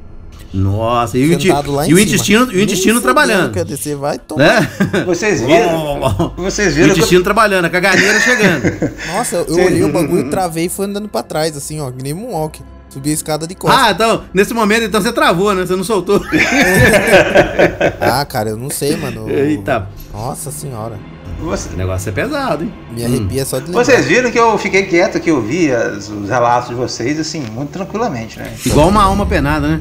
Nossa, 0.56 1.18
e 1.18 1.34
o, 1.34 1.40
Sentado 1.40 1.68
e 1.68 1.74
o 1.74 1.84
cima. 1.84 2.00
intestino, 2.00 2.52
e 2.52 2.56
o 2.56 2.60
intestino 2.62 3.00
trabalhando. 3.00 3.52
Quer 3.52 3.64
descer, 3.64 3.96
vai 3.96 4.18
tomar. 4.18 4.60
Né? 4.60 4.68
Vocês 5.04 5.40
viram? 5.40 6.32
Vocês 6.36 6.72
o 6.72 6.76
viram 6.76 6.88
que 6.88 6.92
eu- 6.92 6.96
intestino 6.98 7.22
trabalhando, 7.24 7.64
a 7.64 7.70
caganeira 7.70 8.20
chegando. 8.20 8.62
Nossa, 9.12 9.36
eu 9.36 9.54
Cê- 9.54 9.64
olhei 9.64 9.82
o 9.82 9.92
bagulho, 9.92 10.30
travei 10.30 10.66
e 10.66 10.68
fui 10.68 10.86
andando 10.86 11.08
pra 11.08 11.22
trás, 11.24 11.56
assim, 11.56 11.80
ó, 11.80 11.90
que 11.90 12.02
nem 12.02 12.14
Moonwalk. 12.14 12.60
Subi 12.88 13.10
a 13.10 13.14
escada 13.14 13.44
de 13.44 13.56
costas. 13.56 13.82
Ah, 13.86 13.90
então, 13.90 14.22
nesse 14.32 14.54
momento, 14.54 14.84
então 14.84 15.02
você 15.02 15.12
travou, 15.12 15.52
né? 15.52 15.66
Você 15.66 15.74
não 15.74 15.82
soltou. 15.82 16.20
Ah, 18.00 18.24
cara, 18.24 18.50
eu 18.50 18.56
não 18.56 18.70
sei, 18.70 18.96
mano. 18.96 19.28
Eita, 19.28 19.88
Nossa 20.12 20.50
senhora. 20.50 20.98
Você- 21.40 21.70
o 21.74 21.76
negócio 21.76 22.08
é 22.08 22.12
pesado, 22.12 22.62
hein? 22.64 22.72
Me 22.92 23.04
arrepia 23.04 23.44
só 23.44 23.58
de 23.58 23.66
lembrar. 23.66 23.84
Vocês 23.84 24.06
viram 24.06 24.30
que 24.30 24.38
eu 24.38 24.56
fiquei 24.56 24.84
quieto, 24.84 25.18
que 25.20 25.30
eu 25.30 25.42
vi 25.42 25.72
as- 25.72 26.08
os 26.08 26.28
relatos 26.28 26.68
de 26.68 26.74
vocês, 26.76 27.18
assim, 27.18 27.40
muito 27.52 27.70
tranquilamente, 27.70 28.38
né? 28.38 28.52
Igual 28.64 28.88
uma 28.88 29.02
alma 29.02 29.26
penada, 29.26 29.66
né? 29.66 29.80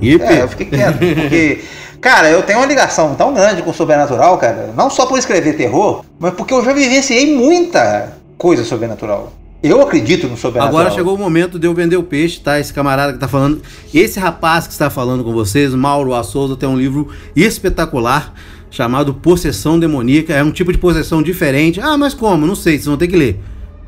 Ipe. 0.00 0.24
É, 0.24 0.42
eu 0.42 0.48
fiquei 0.48 0.66
quieto, 0.66 0.98
porque, 0.98 1.64
cara, 2.00 2.30
eu 2.30 2.42
tenho 2.42 2.58
uma 2.58 2.66
ligação 2.66 3.14
tão 3.14 3.34
grande 3.34 3.62
com 3.62 3.70
o 3.70 3.74
sobrenatural, 3.74 4.38
cara, 4.38 4.72
não 4.76 4.90
só 4.90 5.06
por 5.06 5.18
escrever 5.18 5.56
terror, 5.56 6.04
mas 6.18 6.34
porque 6.34 6.54
eu 6.54 6.64
já 6.64 6.72
vivenciei 6.72 7.34
muita 7.34 8.14
coisa 8.38 8.64
sobrenatural. 8.64 9.32
Eu 9.62 9.82
acredito 9.82 10.26
no 10.26 10.38
sobrenatural. 10.38 10.80
Agora 10.80 10.94
chegou 10.94 11.14
o 11.14 11.18
momento 11.18 11.58
de 11.58 11.66
eu 11.66 11.74
vender 11.74 11.96
o 11.96 12.02
peixe, 12.02 12.40
tá? 12.40 12.58
Esse 12.58 12.72
camarada 12.72 13.12
que 13.12 13.18
tá 13.18 13.28
falando. 13.28 13.60
Esse 13.92 14.18
rapaz 14.18 14.66
que 14.66 14.72
está 14.72 14.88
falando 14.88 15.22
com 15.22 15.34
vocês, 15.34 15.74
Mauro 15.74 16.14
A. 16.14 16.22
Souza, 16.22 16.56
tem 16.56 16.66
um 16.66 16.78
livro 16.78 17.08
espetacular 17.36 18.32
chamado 18.70 19.12
Possessão 19.12 19.78
Demoníaca. 19.78 20.32
É 20.32 20.42
um 20.42 20.50
tipo 20.50 20.72
de 20.72 20.78
possessão 20.78 21.22
diferente. 21.22 21.78
Ah, 21.78 21.98
mas 21.98 22.14
como? 22.14 22.46
Não 22.46 22.54
sei, 22.54 22.74
vocês 22.74 22.86
vão 22.86 22.96
ter 22.96 23.08
que 23.08 23.16
ler. 23.16 23.38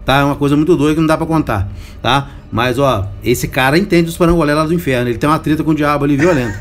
Tá? 0.04 0.18
É 0.18 0.24
uma 0.24 0.36
coisa 0.36 0.56
muito 0.56 0.76
doida 0.76 0.94
que 0.94 1.00
não 1.00 1.06
dá 1.06 1.16
pra 1.16 1.26
contar. 1.26 1.68
Tá? 2.02 2.28
Mas, 2.50 2.78
ó, 2.78 3.06
esse 3.24 3.48
cara 3.48 3.78
entende 3.78 4.10
os 4.10 4.16
parangolé 4.16 4.54
lá 4.54 4.64
do 4.64 4.74
inferno. 4.74 5.08
Ele 5.08 5.16
tem 5.16 5.28
uma 5.28 5.38
treta 5.38 5.64
com 5.64 5.70
o 5.70 5.74
diabo 5.74 6.04
ali 6.04 6.16
violenta. 6.16 6.58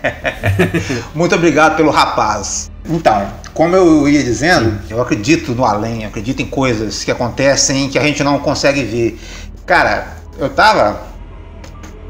Muito 1.14 1.34
obrigado 1.34 1.76
pelo 1.76 1.90
rapaz. 1.90 2.70
Então, 2.88 3.28
como 3.52 3.76
eu 3.76 4.08
ia 4.08 4.22
dizendo, 4.22 4.78
eu 4.88 5.00
acredito 5.00 5.54
no 5.54 5.64
além, 5.64 6.06
acredito 6.06 6.40
em 6.40 6.46
coisas 6.46 7.04
que 7.04 7.10
acontecem 7.10 7.88
que 7.88 7.98
a 7.98 8.02
gente 8.02 8.22
não 8.24 8.38
consegue 8.38 8.82
ver. 8.82 9.20
Cara, 9.66 10.16
eu 10.38 10.48
tava. 10.48 11.02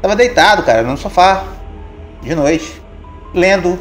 Tava 0.01 0.15
deitado, 0.15 0.63
cara, 0.63 0.81
no 0.81 0.97
sofá, 0.97 1.43
de 2.21 2.33
noite, 2.33 2.81
lendo. 3.33 3.77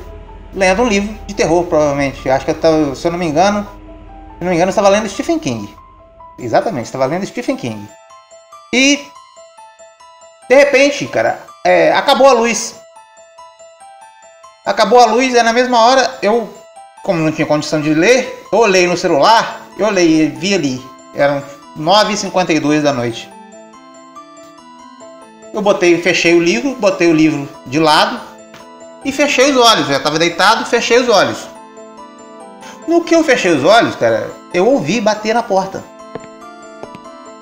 Lendo 0.52 0.82
um 0.82 0.88
livro 0.88 1.14
de 1.28 1.34
terror, 1.34 1.64
provavelmente. 1.66 2.28
Acho 2.28 2.44
que 2.44 2.50
eu 2.50 2.56
tava, 2.56 2.96
se 2.96 3.06
eu 3.06 3.12
não 3.12 3.18
me 3.18 3.26
engano. 3.26 3.62
Se 3.62 4.40
eu 4.40 4.44
não 4.44 4.48
me 4.48 4.56
engano, 4.56 4.70
eu 4.70 4.70
estava 4.70 4.88
lendo 4.88 5.08
Stephen 5.08 5.38
King. 5.38 5.79
Exatamente, 6.40 6.86
estava 6.86 7.06
lendo 7.06 7.26
Stephen 7.26 7.56
King. 7.56 7.88
E. 8.72 8.98
De 10.48 10.56
repente, 10.56 11.06
cara, 11.06 11.40
é, 11.64 11.92
acabou 11.92 12.26
a 12.26 12.32
luz. 12.32 12.74
Acabou 14.64 15.00
a 15.00 15.06
luz, 15.06 15.34
é 15.34 15.42
na 15.42 15.52
mesma 15.52 15.78
hora, 15.78 16.18
eu, 16.22 16.52
como 17.02 17.20
não 17.20 17.32
tinha 17.32 17.46
condição 17.46 17.80
de 17.80 17.94
ler, 17.94 18.46
eu 18.52 18.58
olhei 18.58 18.86
no 18.86 18.96
celular, 18.96 19.62
eu 19.78 19.86
olhei, 19.86 20.28
vi 20.28 20.54
ali, 20.54 20.84
eram 21.14 21.42
9h52 21.78 22.82
da 22.82 22.92
noite. 22.92 23.30
Eu 25.52 25.62
botei, 25.62 26.00
fechei 26.00 26.34
o 26.34 26.40
livro, 26.40 26.74
botei 26.76 27.08
o 27.08 27.14
livro 27.14 27.48
de 27.66 27.78
lado 27.78 28.20
e 29.04 29.10
fechei 29.10 29.50
os 29.50 29.56
olhos. 29.56 29.86
Eu 29.86 29.92
já 29.92 29.96
estava 29.96 30.18
deitado, 30.18 30.64
fechei 30.66 30.98
os 31.00 31.08
olhos. 31.08 31.48
No 32.86 33.02
que 33.02 33.14
eu 33.14 33.24
fechei 33.24 33.52
os 33.52 33.64
olhos, 33.64 33.96
cara, 33.96 34.30
eu 34.54 34.66
ouvi 34.66 35.00
bater 35.00 35.34
na 35.34 35.42
porta. 35.42 35.82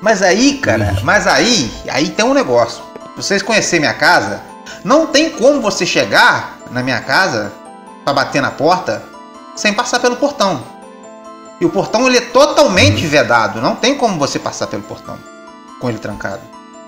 Mas 0.01 0.23
aí, 0.23 0.59
cara, 0.59 0.97
mas 1.03 1.27
aí, 1.27 1.71
aí 1.91 2.11
tem 2.11 2.25
um 2.25 2.35
negócio. 2.35 2.83
Vocês 3.17 3.43
conhecerem 3.43 3.81
minha 3.81 3.95
casa, 3.95 4.41
não 4.85 5.07
tem 5.07 5.31
como 5.31 5.61
você 5.61 5.85
chegar 5.85 6.59
na 6.71 6.83
minha 6.83 7.01
casa 7.01 7.53
para 8.05 8.15
bater 8.15 8.41
na 8.41 8.51
porta 8.51 9.03
sem 9.57 9.73
passar 9.73 9.99
pelo 9.99 10.17
portão. 10.17 10.63
E 11.61 11.67
o 11.67 11.71
portão 11.71 12.07
ele 12.07 12.19
é 12.19 12.21
totalmente 12.21 13.05
vedado, 13.07 13.61
não 13.61 13.75
tem 13.75 13.97
como 13.97 14.19
você 14.19 14.39
passar 14.39 14.69
pelo 14.69 14.83
portão 14.83 15.19
com 15.81 15.89
ele 15.89 15.99
trancado. 15.99 16.43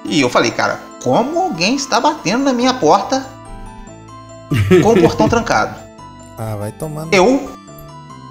E 0.05 0.21
eu 0.21 0.31
falei, 0.31 0.51
cara, 0.53 0.81
como 1.03 1.41
alguém 1.41 1.75
está 1.75 2.01
batendo 2.01 2.45
na 2.45 2.53
minha 2.53 2.73
porta 2.75 3.27
com 4.83 4.93
o 4.93 5.01
portão 5.01 5.29
trancado? 5.29 5.75
Ah, 6.39 6.57
vai 6.57 6.73
tomando. 6.73 7.13
Eu. 7.13 7.51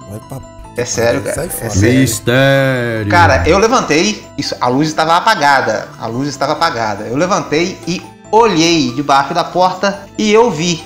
Vai 0.08 0.20
pra... 0.20 0.59
É 0.76 0.84
sério, 0.84 1.20
cara. 1.22 1.34
Sai 1.34 1.46
É 1.46 1.48
fora. 1.50 1.70
sério. 1.70 2.00
Mistério. 2.00 3.10
Cara, 3.10 3.42
eu 3.48 3.58
levantei, 3.58 4.24
isso, 4.38 4.54
a 4.60 4.68
luz 4.68 4.88
estava 4.88 5.16
apagada. 5.16 5.88
A 6.00 6.06
luz 6.06 6.28
estava 6.28 6.52
apagada. 6.52 7.04
Eu 7.04 7.16
levantei 7.16 7.78
e 7.86 8.00
olhei 8.32 8.92
debaixo 8.94 9.34
da 9.34 9.44
porta 9.44 10.00
e 10.16 10.32
eu 10.32 10.50
vi 10.50 10.82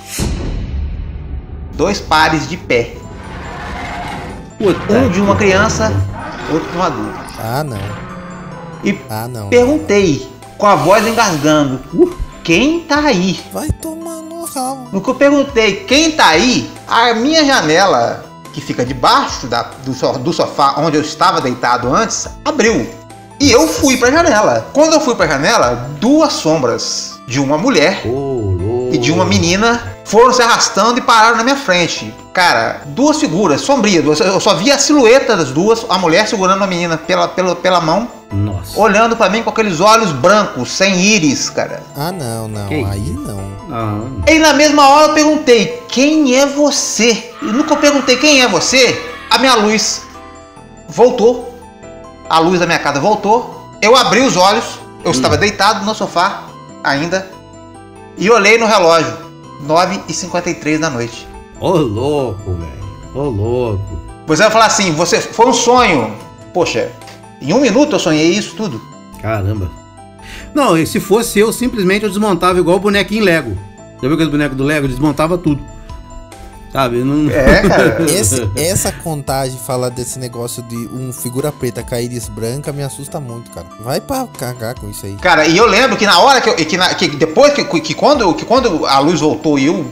dois 1.73 1.99
pares 1.99 2.47
de 2.49 2.57
pé. 2.57 2.93
Puta 4.57 4.93
Um 4.93 5.09
de 5.09 5.19
uma 5.21 5.35
criança, 5.35 5.91
outro 6.51 6.69
de 6.71 6.77
um 6.77 6.83
adulto. 6.83 7.19
Ah, 7.39 7.63
não. 7.63 7.77
E 8.83 8.97
Ah, 9.09 9.27
não. 9.27 9.49
perguntei, 9.49 10.29
com 10.57 10.65
a 10.65 10.75
voz 10.75 11.05
engasgando, 11.05 11.81
quem 12.43 12.81
tá 12.81 12.99
aí? 12.99 13.39
Vai 13.51 13.69
tomar 13.69 14.21
no 14.21 14.45
rabo. 14.45 14.87
No 14.91 15.01
que 15.01 15.09
eu 15.09 15.15
perguntei 15.15 15.83
quem 15.85 16.11
tá 16.11 16.27
aí, 16.29 16.69
a 16.87 17.13
minha 17.13 17.43
janela, 17.45 18.23
que 18.55 18.61
fica 18.61 18.85
debaixo 18.85 19.47
da- 19.47 19.63
do, 19.85 19.91
do 20.19 20.31
sofá 20.33 20.75
onde 20.77 20.95
eu 20.95 21.01
estava 21.01 21.41
deitado 21.41 21.93
antes, 21.93 22.25
abriu. 22.45 22.89
E 23.37 23.51
eu 23.51 23.67
fui 23.67 23.97
pra 23.97 24.09
janela. 24.09 24.65
Quando 24.71 24.93
eu 24.93 25.01
fui 25.01 25.13
pra 25.13 25.27
janela, 25.27 25.89
duas 25.99 26.31
sombras 26.31 27.19
de 27.27 27.37
uma 27.41 27.57
mulher 27.57 28.01
louco. 28.05 28.91
e 28.93 28.97
de 28.97 29.11
uma 29.11 29.25
menina 29.25 29.93
foram 30.05 30.31
se 30.31 30.41
arrastando 30.41 30.97
e 30.97 31.01
pararam 31.01 31.35
na 31.35 31.43
minha 31.43 31.57
frente. 31.57 32.13
Cara, 32.31 32.81
duas 32.85 33.17
figuras 33.19 33.59
sombrias. 33.59 34.01
duas- 34.03 34.19
Eu 34.21 34.39
só 34.39 34.53
vi 34.55 34.71
a 34.71 34.77
silhueta 34.79 35.35
das 35.35 35.49
duas, 35.51 35.85
a 35.89 35.97
mulher 35.97 36.25
segurando 36.29 36.63
a 36.63 36.67
menina 36.67 36.95
pela, 36.97 37.27
pela, 37.27 37.55
pela 37.57 37.81
mão, 37.81 38.07
Nossa. 38.35 38.79
olhando 38.79 39.15
pra 39.15 39.29
mim 39.29 39.41
com 39.43 39.49
aqueles 39.49 39.79
olhos 39.79 40.11
brancos, 40.11 40.71
sem 40.71 40.99
íris, 40.99 41.49
cara. 41.49 41.81
Ah, 41.95 42.11
não, 42.11 42.47
não. 42.47 42.67
Que 42.67 42.83
Aí 42.83 43.11
isso? 43.11 43.19
não. 43.21 43.55
Ah, 43.71 44.31
E 44.31 44.39
na 44.39 44.53
mesma 44.53 44.87
hora 44.89 45.07
eu 45.09 45.13
perguntei, 45.13 45.83
quem 45.87 46.35
é 46.35 46.45
você? 46.45 47.31
E 47.41 47.63
que 47.63 47.71
eu 47.73 47.77
perguntei 47.77 48.17
quem 48.17 48.41
é 48.41 48.47
você, 48.47 48.99
a 49.29 49.37
minha 49.37 49.55
luz 49.55 50.01
voltou. 50.87 51.53
A 52.29 52.39
luz 52.39 52.59
da 52.59 52.65
minha 52.65 52.79
casa 52.79 52.99
voltou. 52.99 53.69
Eu 53.81 53.95
abri 53.95 54.21
os 54.21 54.35
olhos, 54.35 54.65
eu 55.03 55.11
estava 55.11 55.37
deitado 55.37 55.85
no 55.85 55.93
sofá 55.93 56.43
ainda. 56.83 57.29
E 58.17 58.29
olhei 58.31 58.57
no 58.57 58.65
relógio, 58.65 59.13
9h53 59.67 60.79
da 60.79 60.89
noite. 60.89 61.27
Ô, 61.59 61.71
louco, 61.71 62.53
velho. 62.53 63.13
Ô, 63.13 63.29
louco. 63.29 63.83
Você 64.27 64.41
vai 64.43 64.51
falar 64.51 64.65
assim, 64.65 64.91
você 64.93 65.21
foi 65.21 65.45
um 65.47 65.53
sonho. 65.53 66.13
Poxa, 66.53 66.89
em 67.41 67.53
um 67.53 67.59
minuto 67.61 67.93
eu 67.95 67.99
sonhei 67.99 68.31
isso 68.31 68.55
tudo. 68.55 68.81
Caramba. 69.21 69.69
Não, 70.53 70.77
e 70.77 70.85
se 70.87 70.99
fosse 70.99 71.39
eu, 71.39 71.51
simplesmente 71.53 72.03
eu 72.03 72.09
desmontava 72.09 72.59
igual 72.59 72.77
o 72.77 72.79
bonequinho 72.79 73.23
Lego. 73.23 73.57
Já 74.01 74.07
viu 74.07 74.13
aquele 74.13 74.29
boneco 74.29 74.55
do 74.55 74.63
Lego? 74.63 74.87
Desmontava 74.87 75.37
tudo. 75.37 75.61
Sabe? 76.71 76.97
Não... 76.97 77.29
É, 77.31 77.61
cara. 77.67 78.03
Esse, 78.11 78.49
essa 78.55 78.91
contagem 78.91 79.57
falar 79.57 79.89
desse 79.89 80.19
negócio 80.19 80.61
de 80.63 80.75
um 80.75 81.13
figura 81.13 81.49
preta 81.51 81.81
com 81.83 81.95
a 81.95 82.01
íris 82.01 82.27
branca 82.27 82.73
me 82.73 82.83
assusta 82.83 83.17
muito, 83.19 83.49
cara. 83.51 83.67
Vai 83.79 84.01
pra 84.01 84.27
cagar 84.37 84.75
com 84.75 84.89
isso 84.89 85.05
aí. 85.05 85.15
Cara, 85.15 85.45
e 85.47 85.55
eu 85.57 85.65
lembro 85.65 85.95
que 85.95 86.05
na 86.05 86.19
hora 86.19 86.41
que, 86.41 86.49
eu, 86.49 86.55
que, 86.55 86.75
na- 86.75 86.93
que 86.93 87.07
depois 87.07 87.53
que, 87.53 87.63
que, 87.79 87.93
quando, 87.93 88.33
que 88.33 88.43
quando 88.43 88.85
a 88.85 88.99
luz 88.99 89.21
voltou 89.21 89.57
e 89.57 89.67
eu 89.67 89.89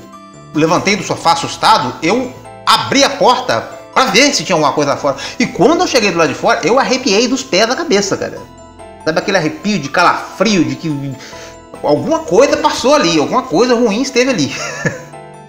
levantei 0.53 0.95
do 0.97 1.03
sofá 1.03 1.31
assustado, 1.33 1.95
eu 2.03 2.33
abri 2.65 3.01
a 3.03 3.09
porta 3.11 3.79
pra 3.93 4.05
ver 4.05 4.33
se 4.33 4.43
tinha 4.43 4.55
alguma 4.55 4.73
coisa 4.73 4.91
lá 4.91 4.97
fora. 4.97 5.17
E 5.39 5.45
quando 5.45 5.81
eu 5.81 5.87
cheguei 5.87 6.11
do 6.11 6.17
lado 6.17 6.29
de 6.29 6.35
fora, 6.35 6.59
eu 6.63 6.79
arrepiei 6.79 7.27
dos 7.27 7.43
pés 7.43 7.67
da 7.67 7.75
cabeça, 7.75 8.17
cara. 8.17 8.39
Sabe 9.05 9.19
aquele 9.19 9.37
arrepio 9.37 9.79
de 9.79 9.89
calafrio, 9.89 10.63
de 10.63 10.75
que 10.75 11.15
alguma 11.83 12.19
coisa 12.19 12.57
passou 12.57 12.95
ali, 12.95 13.19
alguma 13.19 13.43
coisa 13.43 13.75
ruim 13.75 14.01
esteve 14.01 14.29
ali. 14.29 14.55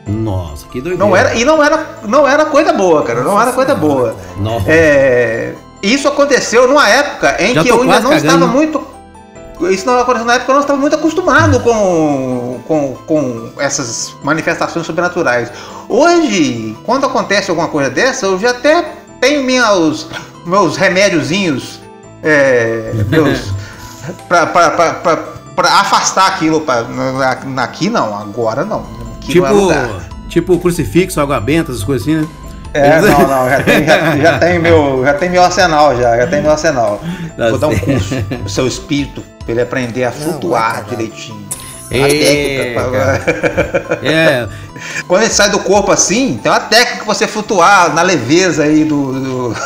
Nossa, 0.07 0.67
que 0.67 0.81
doideira. 0.81 1.05
Não 1.05 1.17
era, 1.17 1.35
e 1.35 1.45
não 1.45 1.65
era, 1.65 1.99
não 2.05 2.29
era 2.29 2.45
coisa 2.47 2.73
boa, 2.73 3.03
cara. 3.03 3.23
Não 3.23 3.41
era 3.41 3.53
coisa 3.53 3.75
boa. 3.75 4.15
Nossa. 4.37 4.67
É, 4.69 5.55
isso 5.83 6.07
aconteceu 6.09 6.69
numa 6.69 6.89
época 6.89 7.37
em 7.43 7.55
Já 7.55 7.63
que 7.63 7.71
eu 7.71 7.81
ainda 7.81 8.01
não 8.01 8.11
cagando. 8.11 8.27
estava 8.27 8.47
muito. 8.47 8.87
Isso 9.71 9.87
não 9.87 9.99
aconteceu 9.99 10.27
na 10.27 10.35
época 10.35 10.47
que 10.47 10.51
eu 10.51 10.55
não 10.55 10.63
estava 10.63 10.79
muito 10.79 10.97
acostumado 10.97 11.61
com, 11.61 12.61
com, 12.67 12.97
com 13.07 13.53
essas 13.59 14.15
manifestações 14.23 14.85
sobrenaturais. 14.85 15.51
Hoje, 15.89 16.77
quando 16.85 17.07
acontece 17.07 17.51
alguma 17.51 17.69
coisa 17.69 17.91
dessa, 17.91 18.27
eu 18.27 18.39
já 18.39 18.51
até 18.51 18.85
tenho 19.21 19.45
meus, 19.45 20.07
meus 20.47 20.77
remédiozinhos 20.77 21.81
é, 22.23 22.93
meus, 23.09 23.53
pra, 24.29 24.47
pra, 24.47 24.71
pra, 24.71 24.95
pra, 24.95 25.17
pra 25.55 25.69
afastar 25.81 26.27
aquilo. 26.29 26.61
Pra, 26.63 26.83
na- 26.83 27.63
aqui 27.65 27.89
não, 27.91 28.17
agora 28.19 28.65
não. 28.65 28.87
Aqui 29.17 29.39
não 29.41 29.71
é 29.71 29.85
Tipo, 30.29 30.29
tipo 30.29 30.59
crucifixo, 30.59 31.21
água 31.21 31.39
benta, 31.41 31.71
essas 31.73 31.85
coisas 31.85 32.07
assim, 32.07 32.21
né? 32.21 32.29
É, 32.73 33.01
não, 33.01 33.21
não, 33.29 33.49
já 33.49 33.63
tem, 33.63 33.85
já, 33.87 34.17
já 34.19 34.39
tem 34.39 34.59
meu, 34.59 35.05
já 35.05 35.15
tem 35.15 35.31
meu 35.31 35.45
arsenal 35.45 35.97
já, 35.97 36.17
já 36.17 36.27
tem 36.27 36.43
meu 36.43 36.51
arsenal. 36.51 37.01
Tá 37.37 37.51
Vou 37.51 37.59
dar 37.59 37.69
um 37.69 37.79
curso 37.79 38.17
pro 38.25 38.49
seu 38.49 38.67
espírito 38.67 39.23
pra 39.45 39.53
ele 39.53 39.63
aprender 39.63 40.03
a 40.05 40.11
Não, 40.11 40.17
flutuar 40.17 40.85
direitinho. 40.89 41.44
A 41.91 41.97
É, 41.97 42.09
técnica 42.09 42.91
pra- 42.91 43.99
É, 44.09 44.49
Quando 45.07 45.23
ele 45.23 45.31
sai 45.33 45.51
do 45.51 45.59
corpo 45.61 45.93
assim, 45.93 46.39
tem 46.43 46.51
uma 46.51 46.61
técnica 46.61 47.05
pra 47.05 47.15
você 47.15 47.27
flutuar 47.29 47.95
na 47.95 48.03
leveza 48.03 48.65
aí 48.65 48.85
do. 48.85 49.13
do- 49.21 49.57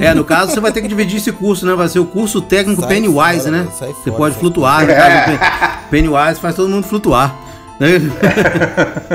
é, 0.00 0.14
no 0.14 0.24
caso 0.24 0.52
você 0.52 0.60
vai 0.60 0.72
ter 0.72 0.80
que 0.82 0.88
dividir 0.88 1.18
esse 1.18 1.30
curso, 1.32 1.66
né? 1.66 1.74
Vai 1.74 1.88
ser 1.88 1.98
o 1.98 2.06
curso 2.06 2.40
técnico 2.40 2.80
Sai 2.80 2.88
Pennywise, 2.90 3.44
fora, 3.44 3.50
né? 3.50 3.66
sai 3.78 3.88
Você 3.88 3.94
fora, 4.04 4.16
pode 4.16 4.34
sai 4.34 4.40
flutuar, 4.40 4.80
no 4.86 4.94
caso, 4.94 5.38
Pennywise 5.90 6.40
faz 6.40 6.54
todo 6.54 6.68
mundo 6.68 6.86
flutuar. 6.86 7.34
né? 7.78 8.00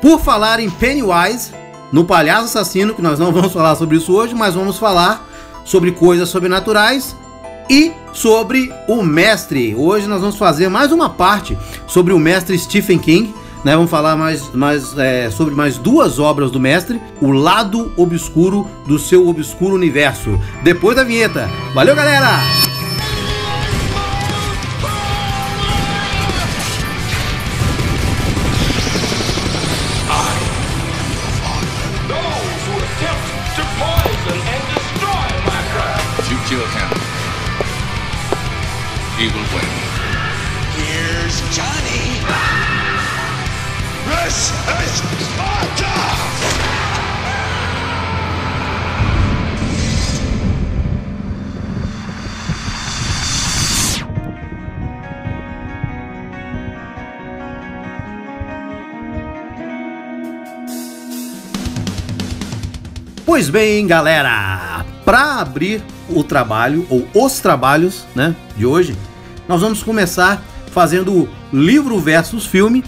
Por 0.00 0.20
falar 0.20 0.60
em 0.60 0.70
Pennywise, 0.70 1.52
no 1.92 2.04
Palhaço 2.04 2.44
Assassino, 2.46 2.94
que 2.94 3.02
nós 3.02 3.18
não 3.18 3.32
vamos 3.32 3.52
falar 3.52 3.76
sobre 3.76 3.96
isso 3.96 4.12
hoje, 4.12 4.34
mas 4.34 4.54
vamos 4.54 4.78
falar 4.78 5.26
sobre 5.64 5.92
coisas 5.92 6.28
sobrenaturais 6.28 7.14
e 7.72 7.90
sobre 8.12 8.70
o 8.86 9.02
mestre. 9.02 9.74
Hoje 9.74 10.06
nós 10.06 10.20
vamos 10.20 10.36
fazer 10.36 10.68
mais 10.68 10.92
uma 10.92 11.08
parte 11.08 11.56
sobre 11.86 12.12
o 12.12 12.18
mestre 12.18 12.58
Stephen 12.58 12.98
King. 12.98 13.34
Né, 13.64 13.74
vamos 13.74 13.90
falar 13.90 14.16
mais, 14.16 14.52
mais 14.52 14.98
é, 14.98 15.30
sobre 15.30 15.54
mais 15.54 15.78
duas 15.78 16.18
obras 16.18 16.50
do 16.50 16.58
mestre, 16.58 17.00
O 17.20 17.30
Lado 17.30 17.92
Obscuro 17.96 18.68
do 18.88 18.98
Seu 18.98 19.26
Obscuro 19.28 19.76
Universo. 19.76 20.38
Depois 20.64 20.96
da 20.96 21.04
vinheta. 21.04 21.48
Valeu, 21.72 21.94
galera! 21.94 22.81
Pois 63.32 63.48
bem, 63.48 63.86
galera, 63.86 64.84
para 65.06 65.40
abrir 65.40 65.82
o 66.10 66.22
trabalho 66.22 66.86
ou 66.90 67.08
os 67.14 67.40
trabalhos, 67.40 68.04
né, 68.14 68.36
de 68.58 68.66
hoje, 68.66 68.94
nós 69.48 69.62
vamos 69.62 69.82
começar 69.82 70.44
fazendo 70.70 71.26
livro 71.50 71.98
versus 71.98 72.44
filme 72.44 72.84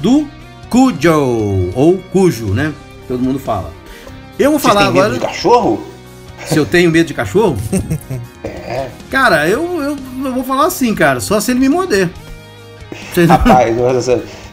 do 0.00 0.28
Cujo 0.70 1.72
ou 1.74 1.98
Cujo, 2.12 2.54
né? 2.54 2.72
Todo 3.08 3.20
mundo 3.20 3.40
fala. 3.40 3.72
Eu 4.38 4.52
vou 4.52 4.60
Vocês 4.60 4.72
falar 4.72 4.84
têm 4.84 4.92
medo 4.92 5.04
agora 5.04 5.18
de 5.18 5.26
cachorro? 5.26 5.82
se 6.46 6.56
eu 6.56 6.64
tenho 6.64 6.88
medo 6.92 7.08
de 7.08 7.14
cachorro. 7.14 7.58
Cara, 9.10 9.48
eu, 9.48 9.82
eu, 9.82 9.96
eu 10.24 10.34
vou 10.34 10.44
falar 10.44 10.66
assim, 10.66 10.94
cara, 10.94 11.18
só 11.18 11.40
se 11.40 11.50
ele 11.50 11.58
me 11.58 11.68
morder. 11.68 12.08
Rapaz, 13.28 13.76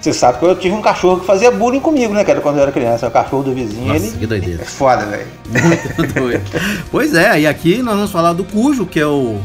você, 0.06 0.14
sabe 0.14 0.40
que 0.40 0.46
eu 0.46 0.56
tive 0.56 0.76
um 0.76 0.82
cachorro 0.82 1.20
que 1.20 1.26
fazia 1.26 1.50
bullying 1.52 1.80
comigo, 1.80 2.14
né, 2.14 2.24
cara, 2.24 2.40
quando 2.42 2.58
eu 2.58 2.64
era 2.64 2.72
criança. 2.72 3.08
O 3.08 3.12
cachorro 3.12 3.44
do 3.44 3.54
vizinho, 3.54 3.88
Nossa, 3.88 4.06
ele. 4.06 4.18
que 4.18 4.28
doideira. 4.28 4.62
É 4.62 4.66
foda, 4.66 5.06
velho. 5.06 5.28
Muito 5.48 6.14
doido. 6.14 6.44
Pois 6.92 7.14
é, 7.14 7.42
e 7.42 7.48
aqui 7.48 7.82
nós 7.82 7.96
vamos 7.96 8.12
falar 8.12 8.34
do 8.34 8.44
Cujo, 8.44 8.86
que 8.86 9.00
é 9.00 9.08
o 9.08 9.40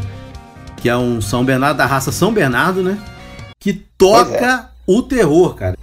que 0.76 0.88
é 0.88 0.96
um 0.96 1.20
São 1.20 1.44
Bernardo 1.44 1.76
da 1.76 1.86
raça 1.86 2.10
São 2.10 2.32
Bernardo, 2.32 2.82
né? 2.82 2.98
Que 3.58 3.72
toca 3.72 4.70
o 4.86 5.02
terror, 5.02 5.54
cara. 5.54 5.76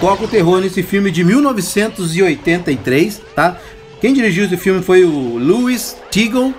Toca 0.00 0.24
o 0.24 0.28
terror 0.28 0.60
nesse 0.60 0.82
filme 0.82 1.10
de 1.10 1.22
1983, 1.22 3.20
tá? 3.36 3.56
Quem 4.00 4.14
dirigiu 4.14 4.46
esse 4.46 4.56
filme 4.56 4.82
foi 4.82 5.04
o 5.04 5.36
Louis 5.36 5.96
Teagle, 6.10 6.54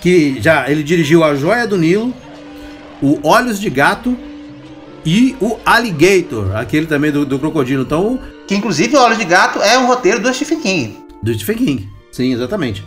que 0.00 0.40
já 0.40 0.68
ele 0.70 0.82
dirigiu 0.82 1.22
A 1.22 1.34
Joia 1.34 1.66
do 1.66 1.76
Nilo, 1.76 2.14
o 3.02 3.20
Olhos 3.22 3.60
de 3.60 3.68
Gato 3.68 4.16
e 5.04 5.36
o 5.40 5.58
Alligator, 5.66 6.56
aquele 6.56 6.86
também 6.86 7.12
do, 7.12 7.26
do 7.26 7.38
crocodilo. 7.38 7.82
Então, 7.82 8.18
Que 8.48 8.54
inclusive 8.54 8.96
Olhos 8.96 9.18
de 9.18 9.24
Gato 9.26 9.62
é 9.62 9.78
um 9.78 9.86
roteiro 9.86 10.18
do 10.20 10.32
Stephen 10.32 10.60
King. 10.60 10.98
do 11.22 11.34
Stephen 11.34 11.56
King. 11.56 11.88
Sim, 12.10 12.32
exatamente. 12.32 12.82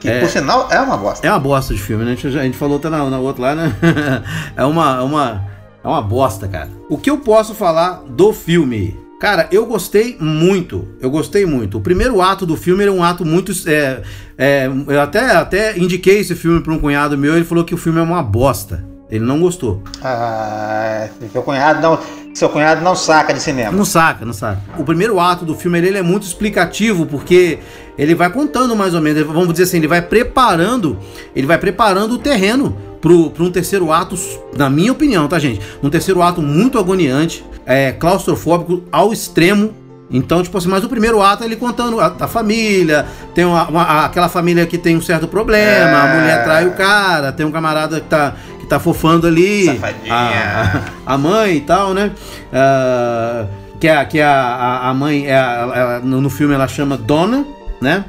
Que 0.00 0.10
por 0.18 0.28
sinal 0.28 0.68
é 0.68 0.80
uma 0.80 0.96
bosta. 0.96 1.24
É 1.24 1.30
uma 1.30 1.38
bosta 1.38 1.72
de 1.72 1.80
filme, 1.80 2.04
né? 2.04 2.12
A 2.12 2.14
gente, 2.16 2.26
a 2.36 2.42
gente 2.42 2.56
falou 2.58 2.78
até 2.78 2.90
na, 2.90 3.08
na 3.08 3.20
outra 3.20 3.42
lá, 3.42 3.54
né? 3.54 3.72
é 4.56 4.64
uma, 4.64 4.96
é 4.96 5.02
uma, 5.02 5.51
é 5.82 5.88
uma 5.88 6.02
bosta, 6.02 6.46
cara. 6.46 6.70
O 6.88 6.96
que 6.96 7.10
eu 7.10 7.18
posso 7.18 7.54
falar 7.54 8.02
do 8.08 8.32
filme? 8.32 8.96
Cara, 9.20 9.48
eu 9.52 9.66
gostei 9.66 10.16
muito. 10.18 10.88
Eu 11.00 11.10
gostei 11.10 11.46
muito. 11.46 11.78
O 11.78 11.80
primeiro 11.80 12.20
ato 12.20 12.44
do 12.44 12.56
filme 12.56 12.82
era 12.82 12.92
um 12.92 13.04
ato 13.04 13.24
muito. 13.24 13.52
é, 13.68 14.02
é, 14.36 14.70
eu 14.88 15.00
até, 15.00 15.36
até 15.36 15.78
indiquei 15.78 16.18
esse 16.18 16.34
filme 16.34 16.60
para 16.60 16.72
um 16.72 16.78
cunhado 16.78 17.16
meu. 17.16 17.36
Ele 17.36 17.44
falou 17.44 17.64
que 17.64 17.74
o 17.74 17.78
filme 17.78 18.00
é 18.00 18.02
uma 18.02 18.22
bosta. 18.22 18.84
Ele 19.08 19.24
não 19.24 19.40
gostou. 19.40 19.82
Ah, 20.02 21.06
seu 21.30 21.42
cunhado 21.42 21.82
não, 21.82 21.98
seu 22.34 22.48
cunhado 22.48 22.80
não 22.80 22.96
saca 22.96 23.34
de 23.34 23.42
cinema. 23.42 23.70
Não 23.70 23.84
saca, 23.84 24.24
não 24.24 24.32
saca. 24.32 24.60
O 24.78 24.84
primeiro 24.84 25.20
ato 25.20 25.44
do 25.44 25.54
filme 25.54 25.78
ele, 25.78 25.98
é 25.98 26.02
muito 26.02 26.22
explicativo 26.22 27.04
porque 27.04 27.58
ele 27.98 28.14
vai 28.14 28.30
contando 28.30 28.74
mais 28.74 28.94
ou 28.94 29.02
menos, 29.02 29.22
vamos 29.24 29.50
dizer 29.52 29.64
assim, 29.64 29.76
ele 29.76 29.86
vai 29.86 30.00
preparando, 30.00 30.98
ele 31.36 31.46
vai 31.46 31.58
preparando 31.58 32.12
o 32.14 32.18
terreno 32.18 32.76
pro, 33.02 33.28
pro 33.30 33.44
um 33.44 33.50
terceiro 33.50 33.92
ato, 33.92 34.16
na 34.56 34.70
minha 34.70 34.92
opinião, 34.92 35.28
tá 35.28 35.38
gente? 35.38 35.60
Um 35.82 35.90
terceiro 35.90 36.22
ato 36.22 36.40
muito 36.40 36.78
agoniante, 36.78 37.44
é, 37.66 37.92
claustrofóbico 37.92 38.84
ao 38.90 39.12
extremo. 39.12 39.74
Então, 40.14 40.42
tipo 40.42 40.56
assim, 40.58 40.68
mas 40.68 40.84
o 40.84 40.88
primeiro 40.90 41.22
ato 41.22 41.42
é 41.42 41.46
ele 41.46 41.56
contando 41.56 41.98
a, 41.98 42.14
a 42.20 42.28
família, 42.28 43.06
tem 43.34 43.44
uma, 43.46 43.66
uma- 43.68 44.04
aquela 44.04 44.28
família 44.28 44.66
que 44.66 44.76
tem 44.78 44.94
um 44.96 45.00
certo 45.00 45.26
problema, 45.26 46.02
a 46.02 46.06
É. 46.08 46.20
mulher 46.20 46.44
trai 46.44 46.66
o 46.66 46.72
cara, 46.72 47.32
tem 47.32 47.44
um 47.46 47.50
camarada 47.50 47.98
que 47.98 48.08
tá, 48.08 48.34
que 48.60 48.66
tá 48.66 48.78
fofando 48.78 49.26
ali, 49.26 49.64
Safadinha. 49.64 50.14
a- 50.14 50.80
a 51.14 51.18
mãe 51.18 51.56
e 51.56 51.60
tal, 51.62 51.94
né? 51.94 52.10
Ah, 52.52 53.46
que 53.80 53.88
a, 53.88 54.04
que 54.04 54.20
a, 54.20 54.30
a, 54.30 54.90
a 54.90 54.94
mãe, 54.94 55.26
é 55.26 55.34
a- 55.36 56.00
no, 56.04 56.20
filme 56.30 56.54
ela 56.54 56.68
chama 56.68 56.96
Donna, 56.98 57.44
né? 57.80 58.04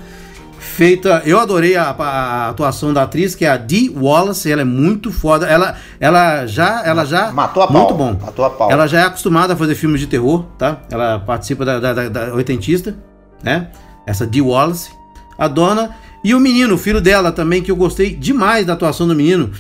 Feita, 0.76 1.22
eu 1.24 1.40
adorei 1.40 1.76
a, 1.76 1.92
a 1.92 2.50
atuação 2.50 2.92
da 2.92 3.04
atriz, 3.04 3.36
que 3.36 3.46
é 3.46 3.50
a 3.50 3.58
Dee 3.58 3.92
Wallace, 3.96 4.52
ela 4.52 4.64
é 4.64 4.66
muito 4.66 5.12
foda. 5.12 5.46
Ela, 5.46 5.76
ela 6.00 6.48
já, 6.48 6.82
ela 6.84 7.06
já 7.06 7.32
Matou 7.32 7.62
a 7.62 7.68
pau. 7.68 7.78
muito 7.78 7.94
bom. 7.94 8.18
Matou 8.20 8.44
a 8.44 8.50
pau. 8.50 8.72
Ela 8.72 8.88
já 8.88 9.02
é 9.02 9.04
acostumada 9.04 9.54
a 9.54 9.56
fazer 9.56 9.76
filmes 9.76 10.00
de 10.02 10.08
terror, 10.08 10.46
tá? 10.58 10.82
Ela 10.90 11.20
participa 11.20 11.64
da, 11.64 11.80
da, 11.80 11.94
da, 11.94 12.10
da 12.10 12.34
oitentista, 12.34 12.96
né? 13.44 13.68
Essa 14.08 14.26
Dee 14.26 14.42
Wallace. 14.42 14.90
A 15.38 15.48
dona. 15.48 15.92
E 16.24 16.34
o 16.34 16.40
menino, 16.40 16.74
o 16.74 16.78
filho 16.78 17.00
dela 17.00 17.32
também, 17.32 17.62
que 17.62 17.70
eu 17.70 17.76
gostei 17.76 18.16
demais 18.16 18.66
da 18.66 18.74
atuação 18.74 19.08
do 19.08 19.14
menino. 19.14 19.52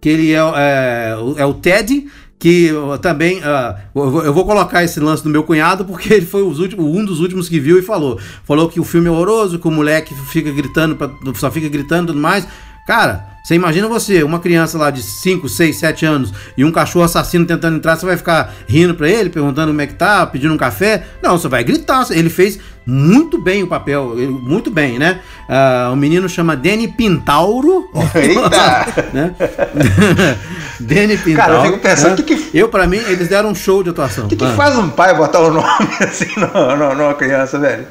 Que 0.00 0.08
ele 0.08 0.32
é, 0.32 0.38
é, 0.38 1.16
é 1.38 1.44
o 1.46 1.54
Ted, 1.54 2.06
que 2.40 2.70
também. 3.02 3.40
ah, 3.44 3.76
eu, 3.94 4.10
vou- 4.10 4.24
colocar 4.46 4.82
esse 4.82 4.98
lance 4.98 5.22
do 5.22 5.28
meu 5.28 5.44
cunhado, 5.44 5.84
porque 5.84 6.12
ele 6.12 6.24
foi 6.26 6.42
os 6.42 6.58
últimos, 6.58 6.86
um 6.86 7.04
dos 7.04 7.20
últimos 7.20 7.48
que 7.48 7.60
viu 7.60 7.78
e 7.78 7.82
falou. 7.82 8.18
Falou 8.44 8.66
que 8.68 8.80
o 8.80 8.84
filme 8.84 9.06
é 9.06 9.10
horroroso, 9.10 9.58
que 9.58 9.68
o 9.68 9.70
moleque 9.70 10.14
fica 10.14 10.50
gritando, 10.50 10.96
pra- 10.96 11.10
só 11.34 11.50
fica 11.50 11.68
gritando 11.68 12.08
tudo 12.08 12.18
mais. 12.20 12.48
Cara, 12.90 13.24
você 13.44 13.54
imagina 13.54 13.86
você, 13.86 14.24
uma 14.24 14.40
criança 14.40 14.76
lá 14.76 14.90
de 14.90 15.00
5, 15.00 15.48
6, 15.48 15.76
7 15.76 16.04
anos 16.04 16.34
e 16.56 16.64
um 16.64 16.72
cachorro 16.72 17.04
assassino 17.04 17.46
tentando 17.46 17.76
entrar, 17.76 17.94
você 17.96 18.04
vai 18.04 18.16
ficar 18.16 18.52
rindo 18.66 18.96
pra 18.96 19.08
ele, 19.08 19.30
perguntando 19.30 19.68
como 19.68 19.80
é 19.80 19.86
que 19.86 19.94
tá, 19.94 20.26
pedindo 20.26 20.52
um 20.52 20.56
café? 20.56 21.04
Não, 21.22 21.38
você 21.38 21.46
vai 21.46 21.62
gritar. 21.62 22.04
Ele 22.10 22.28
fez 22.28 22.58
muito 22.84 23.40
bem 23.40 23.62
o 23.62 23.68
papel, 23.68 24.14
ele- 24.18 24.32
muito 24.32 24.72
bem, 24.72 24.98
né? 24.98 25.20
Ah, 25.48 25.90
o 25.92 25.96
menino 25.96 26.28
chama 26.28 26.56
Danny 26.56 26.88
Pintauro. 26.88 27.88
Eita! 28.12 29.04
né? 29.14 29.36
Danny 30.80 31.16
Pintauro. 31.16 31.52
Cara, 31.52 31.54
eu 31.54 31.62
fico 31.70 31.78
pensando, 31.78 32.08
né? 32.08 32.14
o 32.14 32.24
que 32.24 32.34
que- 32.36 32.58
Eu, 32.58 32.68
pra 32.68 32.88
mim, 32.88 32.96
eles 33.06 33.28
deram 33.28 33.50
um 33.50 33.54
show 33.54 33.84
de 33.84 33.90
atuação. 33.90 34.24
O 34.24 34.28
que, 34.28 34.34
que 34.34 34.44
Ah. 34.44 34.54
faz 34.56 34.76
um 34.76 34.88
pai 34.90 35.14
botar 35.16 35.38
o 35.42 35.52
nome 35.52 35.88
assim 36.02 36.26
numa 36.36 37.14
criança, 37.14 37.56
velho? 37.56 37.86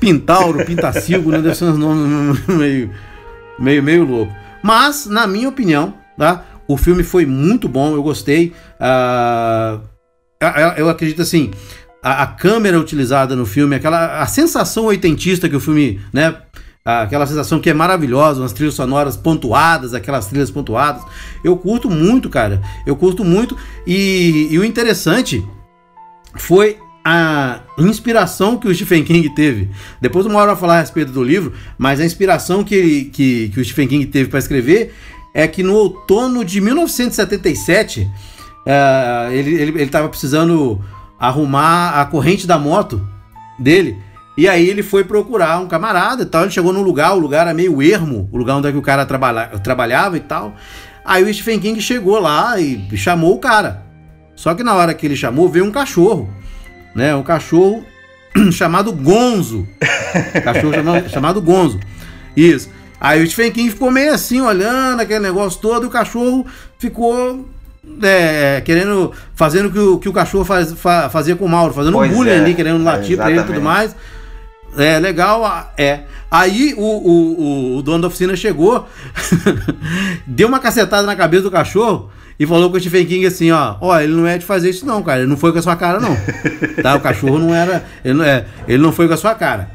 Pintauro, 0.00 0.64
Pintacilgo, 0.64 1.30
né? 1.30 1.38
Deve 1.38 1.54
ser 1.54 1.66
uns 1.66 1.78
nomes 1.78 2.36
meio, 2.48 2.90
meio, 3.56 3.80
meio 3.82 4.04
louco. 4.04 4.39
Mas, 4.62 5.06
na 5.06 5.26
minha 5.26 5.48
opinião, 5.48 5.94
tá? 6.16 6.44
O 6.68 6.76
filme 6.76 7.02
foi 7.02 7.26
muito 7.26 7.68
bom, 7.68 7.94
eu 7.94 8.02
gostei. 8.02 8.52
Ah, 8.78 9.80
eu- 10.76 10.88
acredito 10.88 11.20
assim, 11.22 11.50
a, 12.02 12.22
a 12.22 12.26
câmera 12.26 12.78
utilizada 12.78 13.34
no 13.36 13.44
filme, 13.44 13.76
aquela 13.76 14.20
a 14.20 14.26
sensação 14.26 14.84
oitentista 14.84 15.48
que 15.48 15.56
o 15.56 15.60
filme, 15.60 16.00
né? 16.12 16.36
Aquela 16.82 17.26
sensação 17.26 17.60
que 17.60 17.68
é 17.68 17.74
maravilhosa, 17.74 18.40
umas 18.40 18.54
trilhas 18.54 18.74
sonoras 18.74 19.14
pontuadas, 19.16 19.92
aquelas 19.92 20.26
trilhas 20.26 20.50
pontuadas. 20.50 21.02
Eu 21.44 21.54
curto 21.56 21.90
muito, 21.90 22.30
cara. 22.30 22.62
Eu 22.86 22.96
curto 22.96 23.22
muito. 23.22 23.54
E, 23.86 24.48
e 24.50 24.58
o 24.58 24.64
interessante 24.64 25.44
foi 26.36 26.78
a 27.04 27.60
inspiração 27.78 28.56
que 28.56 28.68
o 28.68 28.74
Stephen 28.74 29.04
King 29.04 29.28
teve. 29.34 29.70
Depois 30.00 30.26
uma 30.26 30.38
hora 30.38 30.52
eu 30.52 30.54
vou 30.54 30.60
falar 30.60 30.78
a 30.78 30.80
respeito 30.80 31.12
do 31.12 31.22
livro, 31.22 31.52
mas 31.78 32.00
a 32.00 32.04
inspiração 32.04 32.62
que, 32.62 33.04
que, 33.06 33.48
que 33.48 33.60
o 33.60 33.64
Stephen 33.64 33.88
King 33.88 34.06
teve 34.06 34.28
para 34.28 34.38
escrever 34.38 34.94
é 35.34 35.46
que 35.46 35.62
no 35.62 35.74
outono 35.74 36.44
de 36.44 36.60
1977 36.60 38.08
eh, 38.66 39.28
ele 39.32 39.50
estava 39.50 39.70
ele, 39.70 39.82
estava 39.82 40.08
precisando 40.08 40.80
arrumar 41.18 42.00
a 42.00 42.04
corrente 42.06 42.46
da 42.46 42.58
moto 42.58 43.06
dele. 43.58 43.96
E 44.36 44.48
aí 44.48 44.68
ele 44.68 44.82
foi 44.82 45.04
procurar 45.04 45.58
um 45.58 45.68
camarada 45.68 46.22
e 46.22 46.26
tal. 46.26 46.42
Ele 46.42 46.50
chegou 46.50 46.72
num 46.72 46.82
lugar, 46.82 47.14
o 47.14 47.18
lugar 47.18 47.42
era 47.42 47.54
meio 47.54 47.82
ermo, 47.82 48.28
o 48.32 48.38
lugar 48.38 48.56
onde 48.56 48.68
é 48.68 48.72
que 48.72 48.78
o 48.78 48.82
cara 48.82 49.04
trabalha, 49.04 49.48
trabalhava 49.58 50.16
e 50.16 50.20
tal. 50.20 50.54
Aí 51.04 51.22
o 51.22 51.32
Stephen 51.32 51.60
King 51.60 51.80
chegou 51.80 52.18
lá 52.18 52.58
e 52.58 52.96
chamou 52.96 53.34
o 53.34 53.38
cara. 53.38 53.82
Só 54.34 54.54
que 54.54 54.62
na 54.62 54.74
hora 54.74 54.94
que 54.94 55.06
ele 55.06 55.16
chamou, 55.16 55.48
veio 55.48 55.66
um 55.66 55.70
cachorro, 55.70 56.30
né? 56.94 57.14
Um 57.14 57.22
cachorro 57.22 57.84
chamado 58.52 58.92
Gonzo. 58.92 59.66
Cachorro 60.44 60.72
chama- 60.74 61.08
chamado 61.08 61.40
Gonzo. 61.42 61.78
Isso. 62.36 62.68
Aí 63.00 63.22
o 63.22 63.26
Stephen 63.26 63.50
King 63.52 63.70
ficou 63.70 63.90
meio 63.90 64.12
assim, 64.12 64.40
olhando 64.40 65.00
aquele 65.00 65.20
negócio 65.20 65.58
todo, 65.60 65.84
e 65.84 65.86
o 65.86 65.90
cachorro 65.90 66.46
ficou 66.78 67.48
é, 68.02 68.60
querendo, 68.64 69.10
fazendo 69.34 69.68
o 69.68 69.72
que 69.72 69.78
o, 69.78 69.98
que 69.98 70.08
o 70.08 70.12
cachorro 70.12 70.44
faz- 70.44 70.72
fa- 70.74 71.08
fazia 71.08 71.34
com 71.34 71.46
o 71.46 71.48
Mauro, 71.48 71.72
fazendo 71.72 71.94
Pois 71.94 72.10
um 72.10 72.14
bullying 72.14 72.30
é, 72.30 72.38
ali, 72.38 72.54
querendo 72.54 72.84
latir 72.84 73.16
pra 73.16 73.30
ele 73.30 73.40
e 73.40 73.44
tudo 73.44 73.60
mais. 73.62 73.96
É 74.76 74.98
legal, 75.00 75.72
é. 75.78 76.00
Aí 76.30 76.74
o, 76.76 76.82
o, 76.84 77.76
o 77.78 77.82
dono 77.82 78.02
da 78.02 78.06
oficina 78.08 78.36
chegou, 78.36 78.86
deu 80.26 80.46
uma 80.48 80.60
cacetada 80.60 81.02
na 81.06 81.16
cabeça 81.16 81.42
do 81.44 81.50
cachorro 81.50 82.10
e 82.40 82.46
falou 82.46 82.70
com 82.70 82.78
o 82.78 82.80
Stephen 82.80 83.04
King 83.04 83.26
assim: 83.26 83.50
ó, 83.50 83.76
ó, 83.82 84.00
ele 84.00 84.14
não 84.14 84.26
é 84.26 84.38
de 84.38 84.46
fazer 84.46 84.70
isso 84.70 84.86
não, 84.86 85.02
cara, 85.02 85.20
ele 85.20 85.28
não 85.28 85.36
foi 85.36 85.52
com 85.52 85.58
a 85.58 85.62
sua 85.62 85.76
cara 85.76 86.00
não. 86.00 86.16
tá? 86.82 86.96
O 86.96 87.00
cachorro 87.00 87.38
não 87.38 87.54
era, 87.54 87.84
ele 88.02 88.14
não, 88.14 88.24
é, 88.24 88.46
ele 88.66 88.82
não 88.82 88.90
foi 88.90 89.06
com 89.06 89.12
a 89.12 89.16
sua 89.18 89.34
cara. 89.34 89.70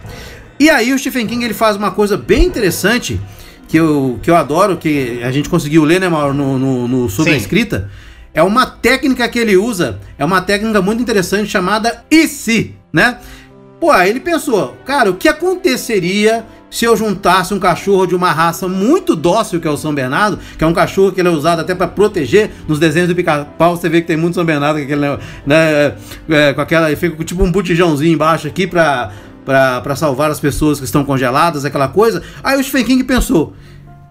E 0.60 0.68
aí 0.68 0.92
o 0.92 0.98
Stephen 0.98 1.28
King 1.28 1.46
ele 1.46 1.54
faz 1.54 1.76
uma 1.76 1.92
coisa 1.92 2.18
bem 2.18 2.44
interessante 2.44 3.22
que 3.68 3.78
eu, 3.78 4.20
que 4.24 4.32
eu 4.32 4.36
adoro, 4.36 4.78
que 4.78 5.22
a 5.22 5.32
gente 5.32 5.48
conseguiu 5.48 5.84
ler, 5.84 6.02
né, 6.02 6.10
Mauro, 6.10 6.34
no, 6.34 6.58
no, 6.58 6.88
no 6.88 7.10
sobre 7.10 7.34
a 7.34 7.36
Sim. 7.36 7.42
escrita. 7.42 7.90
É 8.34 8.42
uma 8.42 8.66
técnica 8.66 9.30
que 9.30 9.38
ele 9.38 9.56
usa, 9.56 10.00
é 10.18 10.26
uma 10.26 10.42
técnica 10.42 10.82
muito 10.82 11.02
interessante 11.02 11.50
chamada 11.50 12.04
e 12.10 12.28
se, 12.28 12.76
né? 12.92 13.20
Pô, 13.80 13.92
aí 13.92 14.10
ele 14.10 14.20
pensou, 14.20 14.76
cara, 14.86 15.12
o 15.12 15.16
que 15.16 15.30
aconteceria 15.30 16.46
se 16.76 16.84
eu 16.84 16.98
juntasse 16.98 17.54
um 17.54 17.60
cachorro 17.60 18.06
de 18.06 18.14
uma 18.14 18.34
raça 18.34 18.68
muito 18.68 19.16
dócil, 19.16 19.62
que 19.62 19.68
é 19.68 19.72
o 19.72 19.78
São 19.78 19.96
Bernardo, 19.96 20.38
que 20.58 20.62
é 20.62 20.68
um 20.68 20.74
cachorro 20.74 21.10
que 21.10 21.22
ele 21.22 21.30
é 21.30 21.32
usado 21.32 21.62
até 21.62 21.74
para 21.74 21.88
proteger 21.88 22.52
nos 22.68 22.78
desenhos 22.80 23.08
do 23.08 23.16
pica-pau, 23.16 23.78
você 23.78 23.88
vê 23.88 24.02
que 24.02 24.08
tem 24.08 24.18
muito 24.18 24.36
São 24.36 24.44
Bernardo, 24.44 24.80
com 24.80 24.84
aquele, 24.84 25.08
né, 25.46 25.96
é, 26.28 26.52
com 26.52 26.60
aquela, 26.60 26.88
ele 26.88 26.98
fica 26.98 27.24
tipo 27.24 27.42
um 27.46 27.50
botijãozinho 27.50 28.14
embaixo 28.14 28.46
aqui 28.46 28.68
para 28.68 29.14
para 29.46 29.96
salvar 29.96 30.30
as 30.32 30.40
pessoas 30.40 30.80
que 30.80 30.86
estão 30.86 31.06
congeladas, 31.06 31.64
aquela 31.64 31.88
coisa. 31.88 32.22
Aí 32.44 32.60
o 32.60 32.64
Stephen 32.64 32.84
King 32.84 33.04
pensou, 33.06 33.54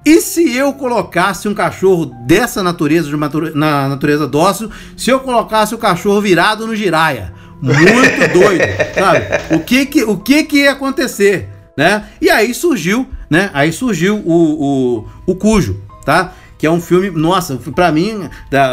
e 0.06 0.22
se 0.22 0.56
eu 0.56 0.72
colocasse 0.72 1.46
um 1.48 1.54
cachorro 1.54 2.06
dessa 2.24 2.62
natureza, 2.62 3.08
de 3.08 3.14
uma 3.14 3.30
na 3.52 3.88
natureza 3.90 4.26
dócil, 4.26 4.70
se 4.96 5.10
eu 5.10 5.20
colocasse 5.20 5.74
o 5.74 5.78
cachorro 5.78 6.20
virado 6.22 6.66
no 6.66 6.74
giraia? 6.74 7.34
Muito 7.60 8.32
doido, 8.32 8.64
sabe? 8.94 9.54
O 9.54 9.60
que 9.60 9.84
que, 9.84 10.02
o 10.04 10.16
que 10.16 10.44
que 10.44 10.58
ia 10.60 10.72
acontecer, 10.72 11.48
né? 11.76 12.04
E 12.20 12.30
aí 12.30 12.54
surgiu, 12.54 13.06
né? 13.28 13.50
Aí 13.52 13.72
surgiu 13.72 14.16
o, 14.16 15.04
o, 15.26 15.32
o 15.32 15.34
Cujo, 15.34 15.80
tá? 16.04 16.32
Que 16.58 16.66
é 16.66 16.70
um 16.70 16.80
filme, 16.80 17.10
nossa, 17.10 17.56
pra 17.74 17.90
mim, 17.92 18.28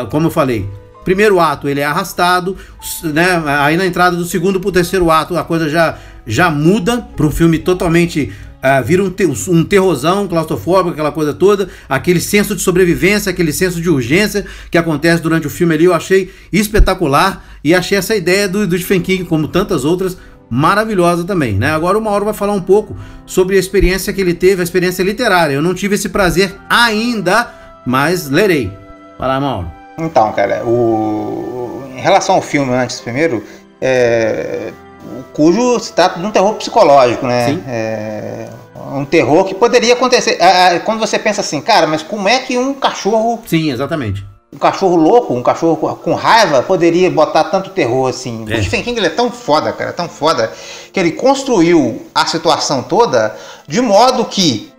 como 0.10 0.28
eu 0.28 0.32
falei, 0.32 0.68
primeiro 1.04 1.40
ato 1.40 1.68
ele 1.68 1.80
é 1.80 1.84
arrastado, 1.86 2.56
né? 3.04 3.42
Aí 3.60 3.76
na 3.76 3.86
entrada 3.86 4.16
do 4.16 4.26
segundo 4.26 4.60
pro 4.60 4.72
terceiro 4.72 5.10
ato 5.10 5.38
a 5.38 5.44
coisa 5.44 5.68
já, 5.68 5.98
já 6.26 6.50
muda 6.50 7.02
para 7.16 7.26
um 7.26 7.32
filme 7.32 7.58
totalmente 7.60 8.32
ah, 8.64 8.80
vira 8.80 9.04
um, 9.04 9.10
te- 9.10 9.26
um 9.26 9.64
terrorzão 9.64 10.28
claustrofóbico, 10.28 10.92
aquela 10.92 11.12
coisa 11.12 11.34
toda, 11.34 11.68
aquele 11.90 12.22
senso 12.22 12.56
de 12.56 12.62
sobrevivência, 12.62 13.32
aquele 13.32 13.52
senso 13.52 13.82
de 13.82 13.90
urgência 13.90 14.46
que 14.70 14.78
acontece 14.78 15.24
durante 15.24 15.48
o 15.48 15.50
filme 15.50 15.74
ali, 15.74 15.86
eu 15.86 15.94
achei 15.96 16.32
espetacular. 16.54 17.44
e 17.64 17.74
achei 17.74 17.98
essa 17.98 18.16
ideia 18.16 18.48
do, 18.48 18.68
do 18.68 18.78
Stephen 18.78 19.02
King, 19.02 19.26
como 19.26 19.48
tantas 19.48 19.84
outras, 19.84 20.16
maravilhosa 20.52 21.24
também, 21.24 21.54
né? 21.54 21.72
Agora 21.72 21.98
o 21.98 22.02
Mauro 22.02 22.26
vai 22.26 22.34
falar 22.34 22.52
um 22.52 22.62
pouco 22.62 22.94
sobre 23.26 23.56
a 23.56 23.60
experiência 23.60 24.12
que 24.12 24.20
ele 24.20 24.34
teve, 24.34 24.60
a 24.60 24.64
experiência 24.64 25.02
literária. 25.02 25.54
Eu 25.54 25.62
não 25.62 25.74
tive 25.74 25.96
esse 25.96 26.10
prazer 26.10 26.54
ainda, 26.70 27.50
mas 27.86 28.30
lerei. 28.30 28.70
Vai 29.18 29.30
lá, 29.30 29.40
Mauro. 29.40 29.72
Então, 29.98 30.30
cara, 30.34 30.66
o... 30.66 31.86
em 31.96 32.02
relação 32.02 32.36
ao 32.36 32.42
filme 32.42 32.74
antes, 32.74 33.00
primeiro, 33.00 33.42
é... 33.80 34.74
o 35.18 35.24
cujo 35.32 35.80
se 35.80 35.94
trata 35.94 36.20
de 36.20 36.26
um 36.26 36.32
terror 36.32 36.54
psicológico, 36.56 37.26
né? 37.26 37.48
Sim. 37.48 37.64
É... 37.66 38.50
Um 38.94 39.06
terror 39.06 39.46
que 39.46 39.56
poderia 39.56 39.94
acontecer. 39.94 40.38
Ah, 40.42 40.68
ah, 40.68 40.80
Quando 40.82 41.00
você 41.00 41.18
pensa 41.18 41.40
assim, 41.40 41.62
cara, 41.62 41.88
mas 41.88 42.04
como 42.04 42.28
é 42.28 42.40
que 42.40 42.58
um 42.58 42.74
cachorro 42.74 43.42
Sim, 43.48 43.72
exatamente. 43.72 44.26
Um 44.54 44.58
cachorro 44.58 44.96
louco, 44.98 45.34
um 45.34 45.42
cachorro 45.42 45.78
com- 45.96 46.14
raiva, 46.14 46.62
poderia 46.62 47.10
botar 47.10 47.46
tanto 47.46 47.70
terror 47.70 48.10
assim. 48.10 48.46
É. 48.50 48.56
O 48.56 48.62
Stephen 48.62 48.84
King 48.84 49.00
ele 49.00 49.08
é 49.08 49.12
tão 49.12 49.32
foda, 49.32 49.72
cara, 49.72 49.94
tão 49.94 50.10
foda, 50.10 50.52
que 50.92 51.00
ele 51.00 51.12
construiu 51.14 52.06
a 52.14 52.26
situação 52.26 52.84
toda 52.84 53.36
de 53.68 53.80
modo 53.80 54.26
que 54.26 54.72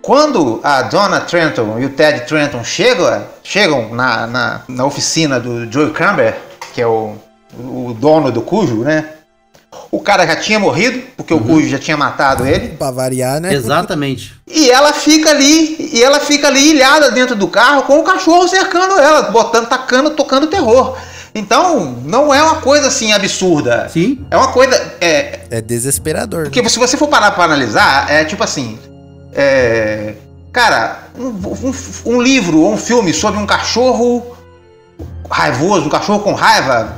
quando 0.00 0.60
a 0.62 0.82
Donna 0.82 1.20
Trenton 1.20 1.78
e 1.78 1.84
o 1.84 1.90
Ted 1.90 2.26
Trenton 2.26 2.62
chegam, 2.62 3.24
chegam 3.42 3.92
na, 3.92 4.26
na, 4.26 4.60
na 4.68 4.84
oficina 4.84 5.40
do 5.40 5.70
Joe 5.70 5.90
Camber, 5.90 6.38
que 6.72 6.80
é 6.80 6.86
o, 6.86 7.14
o 7.58 7.94
dono 7.98 8.30
do 8.30 8.40
Cujo, 8.40 8.84
né? 8.84 9.14
O 9.90 10.00
cara 10.00 10.26
já 10.26 10.36
tinha 10.36 10.58
morrido, 10.58 11.02
porque 11.16 11.32
o 11.32 11.40
Cujo 11.40 11.68
já 11.68 11.78
tinha 11.78 11.96
matado 11.96 12.46
ele. 12.46 12.68
Pra 12.76 12.90
variar, 12.90 13.40
né? 13.40 13.52
Exatamente. 13.54 14.34
E 14.46 14.70
ela 14.70 14.92
fica 14.92 15.30
ali, 15.30 15.90
e 15.94 16.02
ela 16.02 16.20
fica 16.20 16.48
ali 16.48 16.70
ilhada 16.72 17.10
dentro 17.10 17.34
do 17.36 17.48
carro 17.48 17.82
com 17.82 17.98
o 18.00 18.02
cachorro 18.04 18.46
cercando 18.48 18.98
ela, 18.98 19.22
botando, 19.30 19.66
tacando, 19.68 20.10
tocando 20.10 20.46
terror. 20.46 20.96
Então, 21.34 21.96
não 22.04 22.34
é 22.34 22.42
uma 22.42 22.56
coisa 22.56 22.88
assim 22.88 23.12
absurda. 23.12 23.88
Sim. 23.88 24.26
É 24.30 24.36
uma 24.36 24.48
coisa. 24.48 24.74
É, 25.00 25.40
É 25.50 25.60
desesperador. 25.60 26.44
porque 26.44 26.68
se 26.68 26.78
você 26.78 26.96
for 26.96 27.08
parar 27.08 27.30
pra 27.32 27.44
analisar, 27.44 28.10
é 28.10 28.24
tipo 28.24 28.42
assim. 28.42 28.78
é, 29.34 30.14
cara, 30.52 31.04
um, 31.16 31.28
um- 31.28 31.74
um 32.16 32.20
livro 32.22 32.58
ou 32.60 32.72
um 32.72 32.76
filme 32.78 33.12
sobre 33.14 33.38
um 33.38 33.46
cachorro 33.46 34.36
raivoso, 35.30 35.86
um 35.86 35.90
cachorro 35.90 36.20
com 36.20 36.32
raiva, 36.32 36.92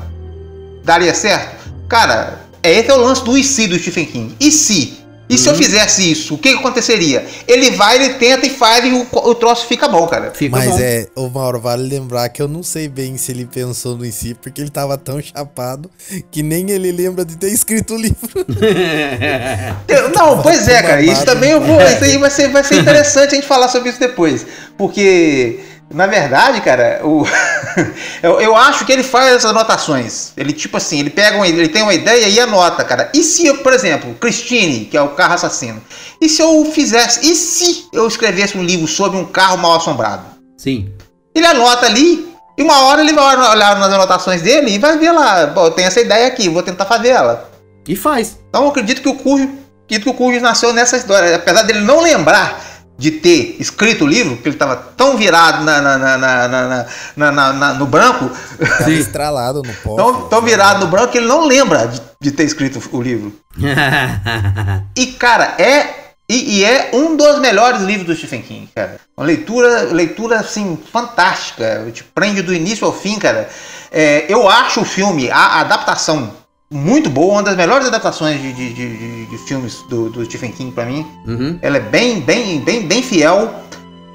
daria 0.85 1.13
certo? 1.15 1.71
Cara, 1.89 2.39
é 2.63 2.73
esse 2.73 2.91
é 2.91 2.95
o 2.95 2.99
lance 3.01 3.25
do 3.25 3.37
e 3.37 3.45
se 3.45 3.67
do 3.67 3.79
Stephen 3.79 4.07
King. 4.07 4.37
E 4.41 4.51
se? 4.51 5.01
E 5.31 5.39
se 5.39 5.49
eu 5.49 5.55
fizesse 5.55 6.11
isso, 6.11 6.35
o 6.35 6.39
que, 6.39 6.49
aconteceria? 6.49 7.25
Ele 7.47 7.71
vai, 7.71 7.95
ele 8.03 8.15
tenta 8.15 8.45
e 8.49 8.51
faz 8.51 8.85
e 8.85 8.91
o, 8.91 9.07
o 9.13 9.35
troço 9.37 9.65
fica 9.65 9.87
bom, 9.87 10.05
cara. 10.09 10.33
Fica 10.33 10.57
Mas 10.57 10.71
bom. 10.71 10.79
é, 10.81 11.07
o 11.15 11.29
Mauro, 11.29 11.61
vale 11.61 11.89
lembrar 11.89 12.29
que 12.31 12.43
eu 12.43 12.49
não 12.49 12.65
sei 12.65 12.89
bem 12.89 13.17
se 13.17 13.31
ele 13.31 13.47
pensou 13.47 13.97
no 13.97 14.05
em 14.05 14.11
si, 14.11 14.35
porque 14.35 14.61
ele 14.61 14.71
tava 14.71 14.99
tão 14.99 15.23
chapado 15.23 15.89
que 16.33 16.43
nem 16.43 16.69
ele 16.73 16.91
lembra 16.91 17.25
de 17.25 17.37
ter 17.37 17.53
escrito 17.53 17.95
o 17.95 17.97
livro. 17.97 18.19
Eu- 19.87 20.11
Não, 20.11 20.43
pois 20.43 20.67
é, 20.67 20.83
cara. 20.83 21.01
Isso 21.01 21.25
também 21.25 21.51
eu 21.53 21.61
vou. 21.61 21.81
Isso 21.81 22.03
aí 22.03 22.19
vai 22.19 22.31
ser, 22.31 22.49
vai 22.49 22.65
ser 22.65 22.79
interessante 22.83 23.29
a 23.33 23.35
gente 23.37 23.47
falar 23.47 23.69
sobre 23.69 23.91
isso 23.91 24.01
depois. 24.01 24.45
Porque, 24.77 25.61
na 25.93 26.07
verdade, 26.07 26.61
cara, 26.61 27.01
o, 27.03 27.27
eu, 28.23 28.41
eu 28.41 28.57
acho 28.57 28.85
que 28.85 28.93
ele 28.93 29.03
faz 29.03 29.35
essas 29.35 29.51
anotações. 29.51 30.33
Ele, 30.37 30.53
tipo 30.53 30.77
assim, 30.77 31.01
ele 31.01 31.11
pega 31.11 31.37
uma, 31.37 31.49
ele 31.49 31.69
tem 31.69 31.83
uma 31.83 31.93
ideia 31.93 32.29
e 32.29 32.39
anota, 32.39 32.85
cara. 32.85 33.11
E 33.13 33.25
se, 33.25 33.47
eu, 33.47 33.59
por 33.59 33.73
exemplo, 33.73 34.15
Christine, 34.15 34.85
que 34.85 34.97
é 34.97 35.03
o 35.03 35.09
carro 35.11 35.35
assassino, 35.35 35.83
e 36.21 36.29
se 36.29 36.41
eu 36.41 36.65
fizesse, 36.65 37.29
e 37.29 37.35
se 37.35 37.89
eu 37.93 38.07
escrevesse 38.07 38.57
um 38.57 38.63
livro 38.63 38.87
sobre 38.87 39.19
um 39.19 39.25
carro 39.25 39.59
mal 39.59 39.77
assombrado? 39.77 40.23
Sim. 40.57 40.93
Ele 41.35 41.47
anota 41.47 41.87
ali. 41.87 42.31
E 42.57 42.63
uma 42.63 42.83
hora 42.83 43.01
ele 43.01 43.15
vai 43.15 43.37
olhar 43.37 43.79
nas 43.79 43.93
anotações 43.93 44.43
dele 44.43 44.73
e 44.73 44.79
vai 44.79 44.99
ver 44.99 45.13
lá, 45.13 45.47
pô, 45.47 45.65
eu 45.65 45.71
tenho 45.71 45.89
essa 45.89 46.01
ideia 46.01 46.27
aqui, 46.27 46.49
vou 46.49 46.63
tentar 46.63 46.85
fazer 46.85 47.09
ela. 47.09 47.51
E 47.89 47.97
faz. 47.97 48.39
Então 48.49 48.65
eu 48.65 48.69
acredito 48.69 49.01
que 49.01 49.09
o 49.09 49.15
Cujo, 49.15 49.49
acredito 49.85 50.05
que 50.05 50.11
o 50.11 50.15
Cujo 50.15 50.39
nasceu 50.41 50.73
nessa 50.73 50.99
história. 50.99 51.37
Apesar 51.37 51.63
dele 51.63 51.81
não 51.81 52.03
lembrar 52.03 52.70
de 53.01 53.11
ter 53.13 53.57
escrito 53.59 54.05
o 54.05 54.07
livro, 54.07 54.35
porque 54.37 54.51
ele 54.51 54.55
estava 54.57 54.77
tão 54.77 55.17
virado 55.17 55.65
na, 55.65 55.81
na- 55.81 57.53
na- 57.53 57.75
no 57.75 57.87
branco, 57.87 58.31
Tava 58.79 58.91
estralado 58.93 59.63
no 59.63 59.73
pó. 59.73 59.97
tão, 59.97 60.29
tão 60.29 60.43
virado 60.43 60.81
no 60.81 60.87
branco 60.87 61.09
que 61.13 61.17
ele 61.19 61.27
não 61.27 61.47
lembra 61.47 61.89
de, 61.89 62.01
de 62.21 62.31
ter 62.31 62.45
escrito 62.45 62.79
o 62.93 63.01
livro. 63.01 63.35
E, 64.97 65.07
cara, 65.19 65.55
é. 65.59 65.95
E, 66.29 66.59
e 66.61 66.65
é 66.65 66.91
um 66.93 67.17
dos 67.17 67.41
melhores 67.41 67.81
livros 67.83 68.07
do 68.07 68.15
Stephen 68.15 68.43
King, 68.43 68.69
cara. 68.73 69.01
Uma 69.17 69.27
leitura, 69.27 69.83
leitura 69.91 70.39
assim, 70.39 70.79
fantástica. 70.93 71.85
Te 71.93 72.05
prende 72.05 72.41
do 72.43 72.55
início 72.55 72.87
ao 72.87 72.93
fim, 72.93 73.19
cara. 73.19 73.49
É, 73.91 74.27
eu 74.29 74.49
acho 74.49 74.83
o 74.83 74.85
filme, 74.85 75.29
a 75.31 75.59
adaptação, 75.61 76.31
muito 76.73 77.11
boa, 77.11 77.33
uma 77.35 77.43
das 77.43 77.57
melhores 77.57 77.89
adaptações 77.89 78.41
de, 78.41 78.53
de- 78.53 78.73
de- 78.73 79.27
de- 79.27 79.39
filmes 79.39 79.83
do, 79.89 80.09
do 80.09 80.25
Stephen 80.25 80.53
King 80.53 80.71
pra 80.71 80.85
mim. 80.87 81.05
Uhum. 81.27 81.59
Ela 81.61 81.79
é 81.79 81.81
bem, 81.81 82.21
bem, 82.21 82.61
bem, 82.61 82.87
bem 82.87 83.03
fiel. 83.03 83.53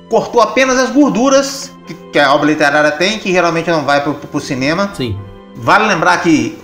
Cortou 0.10 0.40
apenas 0.42 0.78
as 0.78 0.90
gorduras 0.90 1.72
que, 1.86 1.94
que 1.94 2.20
a 2.20 2.34
obra 2.34 2.48
literária 2.48 2.92
tem, 2.92 3.20
que 3.20 3.30
geralmente 3.32 3.70
não 3.70 3.84
vai 3.84 4.02
pro, 4.02 4.14
pro 4.14 4.40
cinema. 4.40 4.90
Sim. 4.94 5.18
Vale 5.58 5.86
lembrar 5.88 6.22
que 6.22 6.58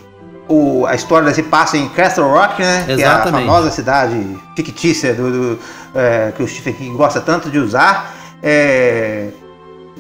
o- 0.48 0.86
a 0.86 0.96
história 0.96 1.34
se 1.34 1.44
passa 1.44 1.76
em 1.76 1.90
Castle 1.90 2.24
Rock, 2.26 2.62
né? 2.62 2.84
Que 2.86 2.92
é 2.92 2.96
a 2.96 2.98
Exatamente. 2.98 3.46
famosa 3.46 3.70
cidade 3.72 4.38
fictícia 4.56 5.14
do, 5.14 5.30
do, 5.56 5.60
é, 5.94 6.32
que 6.36 6.42
o 6.42 6.48
Stephen 6.48 6.74
King 6.74 6.96
gosta 6.96 7.20
tanto 7.20 7.50
de 7.50 7.60
usar. 7.60 8.16
É, 8.42 9.28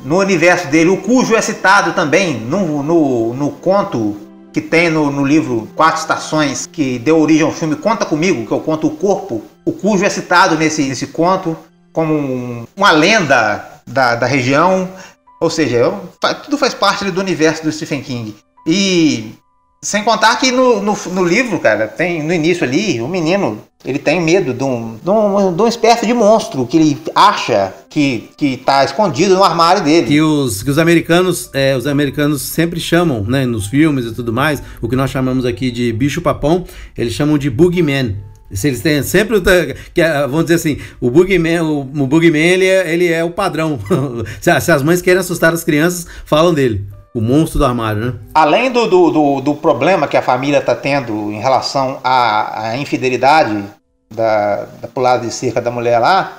no 0.06 0.20
universo 0.20 0.68
dele, 0.68 0.90
o 0.90 0.98
Cujo 0.98 1.36
é 1.36 1.42
citado 1.42 1.92
também 1.92 2.40
no, 2.40 2.82
no, 2.82 3.34
no 3.34 3.50
conto 3.52 4.16
que 4.54 4.62
tem 4.62 4.90
no, 4.90 5.10
no 5.12 5.26
livro 5.26 5.68
Quatro 5.76 6.02
Estações, 6.02 6.66
que 6.66 7.00
deu 7.00 7.20
origem 7.20 7.44
ao 7.46 7.52
filme 7.52 7.76
Conta 7.76 8.06
Comigo, 8.06 8.46
que 8.46 8.54
é 8.54 8.56
o 8.56 8.60
conto 8.60 8.88
O 8.88 8.92
Corpo. 8.92 9.44
O 9.66 9.72
Cujo 9.72 10.04
é 10.04 10.10
citado 10.10 10.58
nesse, 10.58 10.84
nesse 10.84 11.08
conto 11.08 11.58
como 11.94 12.14
um- 12.14 12.66
uma 12.76 12.92
lenda 12.92 13.82
da, 13.86 14.16
da 14.16 14.26
região. 14.26 14.90
Ou 15.40 15.50
seja, 15.50 15.78
é 15.78 15.88
um- 15.88 16.02
fa- 16.22 16.34
tudo 16.34 16.58
faz 16.58 16.74
parte 16.74 17.10
do 17.10 17.20
universo 17.22 17.64
do 17.64 17.72
Stephen 17.72 18.02
King. 18.02 18.36
E 18.68 19.34
sem 19.84 20.04
contar 20.04 20.36
que 20.36 20.52
no, 20.52 20.80
no, 20.80 20.96
no 21.12 21.24
livro, 21.26 21.58
cara, 21.60 21.88
tem 21.88 22.22
no 22.22 22.32
início 22.32 22.64
ali, 22.64 23.02
o 23.02 23.08
menino, 23.08 23.60
ele 23.84 23.98
tem 23.98 24.22
medo 24.22 24.54
de 24.54 24.64
um, 24.64 24.96
de 25.04 25.10
um, 25.10 25.56
de 25.56 25.64
espécie 25.64 26.06
de 26.06 26.14
monstro 26.14 26.68
que 26.68 26.78
ele 26.78 27.02
acha 27.16 27.74
que, 27.90 28.30
que 28.38 28.58
tá 28.58 28.84
escondido 28.84 29.34
no 29.34 29.44
armário 29.44 29.84
dele. 29.84 30.06
Que 30.06 30.22
os, 30.22 30.62
que 30.62 30.70
os 30.70 30.78
americanos, 30.78 31.50
é, 31.52 31.76
os 31.76 31.88
americanos 31.88 32.44
sempre 32.44 32.80
chamam, 32.80 33.24
né, 33.24 33.44
nos 33.44 33.66
filmes 33.66 34.06
e 34.06 34.14
tudo 34.14 34.32
mais, 34.32 34.62
o 34.80 34.88
que 34.88 34.96
nós 34.96 35.10
chamamos 35.10 35.46
aqui 35.48 35.72
de 35.72 35.92
bicho 35.92 36.22
papão, 36.22 36.64
eles 36.96 37.14
chamam 37.14 37.36
de 37.36 37.50
boogeyman. 37.50 38.16
Eles 38.64 38.82
têm 38.82 39.02
sempre, 39.02 39.42
que, 39.96 40.04
vamos 40.30 40.44
dizer 40.44 40.56
assim, 40.56 40.78
o 41.00 41.10
boogeyman, 41.10 41.62
o, 41.62 41.82
o 41.82 42.24
ele, 42.36 42.68
é, 42.68 42.94
ele 42.94 43.08
é 43.08 43.24
o 43.24 43.32
padrão. 43.32 43.80
se 44.40 44.72
as 44.72 44.84
mães 44.84 45.02
querem 45.02 45.22
assustar 45.22 45.52
as 45.52 45.64
crianças, 45.64 46.06
falam 46.24 46.54
dele. 46.54 46.86
O 47.14 47.20
monstro 47.20 47.60
do 47.60 47.66
armário, 47.66 48.06
né? 48.06 48.14
Além 48.34 48.72
do, 48.72 48.88
do, 48.88 49.12
do, 49.12 49.42
do 49.42 49.56
problema 49.56 50.08
que 50.08 50.16
a 50.16 50.22
família 50.22 50.60
está 50.60 50.74
tendo 50.76 51.32
em 51.32 51.40
relação 51.40 52.00
à, 52.04 52.70
à 52.70 52.78
infidelidade 52.78 53.64
da, 54.10 54.66
da 54.82 54.88
pulada 54.88 55.26
de 55.26 55.34
cerca 55.34 55.62
da 55.62 55.70
mulher 55.70 56.00
lá, 56.00 56.38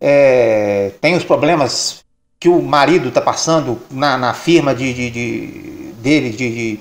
é, 0.00 0.92
tem 1.00 1.16
os 1.16 1.24
problemas 1.24 2.04
que 2.38 2.48
o 2.48 2.62
marido 2.62 3.08
está 3.08 3.20
passando 3.20 3.80
na, 3.90 4.16
na 4.16 4.32
firma 4.34 4.74
de, 4.74 4.92
de, 4.94 5.10
de- 5.10 5.92
dele 6.00 6.30
de, 6.30 6.54
de, 6.54 6.80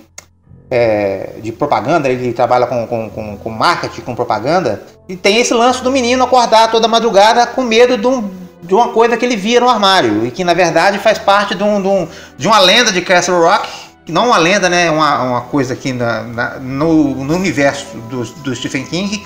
é, 0.69 1.35
de 1.41 1.51
propaganda, 1.51 2.09
ele 2.09 2.33
trabalha 2.33 2.67
com, 2.67 2.85
com, 2.85 3.09
com, 3.09 3.38
com 3.38 3.49
marketing, 3.49 4.01
com 4.01 4.13
propaganda, 4.13 4.83
e 5.07 5.15
tem 5.15 5.38
esse 5.38 5.53
lance 5.53 5.81
do 5.81 5.89
menino 5.91 6.23
acordar 6.23 6.69
toda 6.69 6.88
madrugada 6.88 7.47
com 7.47 7.63
medo 7.63 7.97
de, 7.97 8.05
um- 8.05 8.29
de 8.67 8.73
uma 8.73 8.89
coisa 8.89 9.15
que 9.17 9.25
ele 9.25 9.36
via 9.36 9.60
no 9.60 9.69
armário, 9.69 10.25
e 10.25 10.32
que 10.32 10.43
na 10.43 10.54
verdade 10.54 10.97
faz 10.99 11.17
parte 11.17 11.56
de, 11.56 11.63
um, 11.63 11.82
de, 11.82 11.88
um- 11.88 12.08
de 12.38 12.47
uma 12.47 12.60
lenda 12.60 12.91
de 12.91 13.01
Castle 13.01 13.39
Rock, 13.39 13.67
não 14.08 14.28
uma 14.28 14.38
lenda, 14.38 14.69
né, 14.69 14.89
uma, 14.91 15.23
uma 15.23 15.41
coisa 15.41 15.73
aqui 15.73 15.91
na, 15.93 16.21
na- 16.23 16.60
no, 16.60 17.15
no 17.23 17.36
universo 17.36 17.86
do, 18.10 18.23
do 18.23 18.56
Stephen 18.56 18.86
King, 18.86 19.25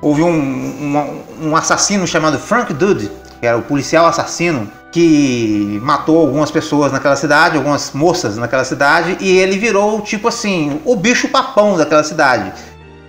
houve 0.00 0.22
um, 0.22 0.30
um, 0.30 1.48
um 1.48 1.56
assassino 1.56 2.06
chamado 2.06 2.38
Frank 2.38 2.72
Dude, 2.72 3.10
que 3.40 3.46
era 3.46 3.56
o 3.58 3.62
policial 3.62 4.06
assassino, 4.06 4.70
que 4.92 5.78
matou 5.82 6.18
algumas 6.18 6.50
pessoas 6.50 6.90
naquela 6.92 7.16
cidade, 7.16 7.56
algumas 7.58 7.92
moças 7.92 8.36
naquela 8.38 8.64
cidade, 8.64 9.18
e 9.20 9.36
ele 9.36 9.58
virou, 9.58 10.00
tipo 10.00 10.28
assim, 10.28 10.80
o 10.86 10.96
bicho 10.96 11.28
papão 11.28 11.76
daquela 11.76 12.02
cidade. 12.02 12.50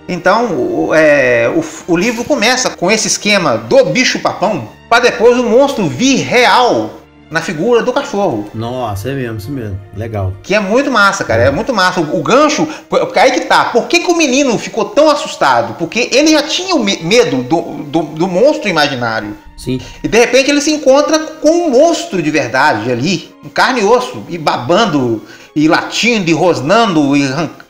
Então, 0.08 0.46
o, 0.56 0.94
é, 0.94 1.50
o, 1.54 1.92
o 1.94 1.98
livro 1.98 2.24
começa 2.24 2.70
com 2.70 2.90
esse 2.90 3.08
esquema 3.08 3.58
do 3.58 3.86
bicho 3.86 4.20
papão, 4.20 4.70
para 4.90 5.04
depois 5.04 5.38
o 5.38 5.44
monstro 5.44 5.88
vir 5.88 6.18
real 6.18 6.92
na 7.30 7.42
figura 7.42 7.84
do 7.84 7.92
cachorro. 7.92 8.50
Nossa, 8.54 9.10
é 9.10 9.14
mesmo, 9.14 9.38
isso 9.38 9.52
mesmo. 9.52 9.78
Legal. 9.98 10.32
Que 10.42 10.56
é 10.56 10.62
muito 10.62 10.90
massa, 10.90 11.26
cara. 11.26 11.44
É 11.44 11.52
muito 11.52 11.74
massa. 11.74 12.00
O, 12.00 12.20
o 12.20 12.24
gancho. 12.24 12.66
Porque 12.90 13.20
aí 13.20 13.32
que 13.32 13.42
tá. 13.42 13.66
Por 13.66 13.86
que, 13.88 14.00
que 14.00 14.10
o 14.10 14.16
menino 14.16 14.58
ficou 14.58 14.86
tão 14.86 15.10
assustado? 15.10 15.74
Porque 15.74 16.10
ele 16.14 16.32
já 16.32 16.44
tinha 16.44 16.74
o 16.74 16.80
me- 16.80 17.02
medo 17.04 17.44
do, 17.44 17.62
do, 17.84 18.02
do 18.04 18.28
monstro 18.30 18.70
imaginário. 18.70 19.36
Sim. 19.58 19.82
E 20.02 20.08
de 20.08 20.18
repente 20.18 20.50
ele 20.50 20.62
se 20.62 20.72
encontra 20.72 21.20
com 21.20 21.50
um 21.50 21.70
monstro 21.70 22.22
de 22.22 22.32
verdade 22.32 22.90
ali, 22.90 23.36
em 23.44 23.50
carne 23.50 23.82
e 23.82 23.84
osso, 23.84 24.24
e 24.30 24.38
babando. 24.38 25.22
E 25.56 25.68
latindo 25.68 26.30
e 26.30 26.34
rosnando 26.34 27.16
e 27.16 27.24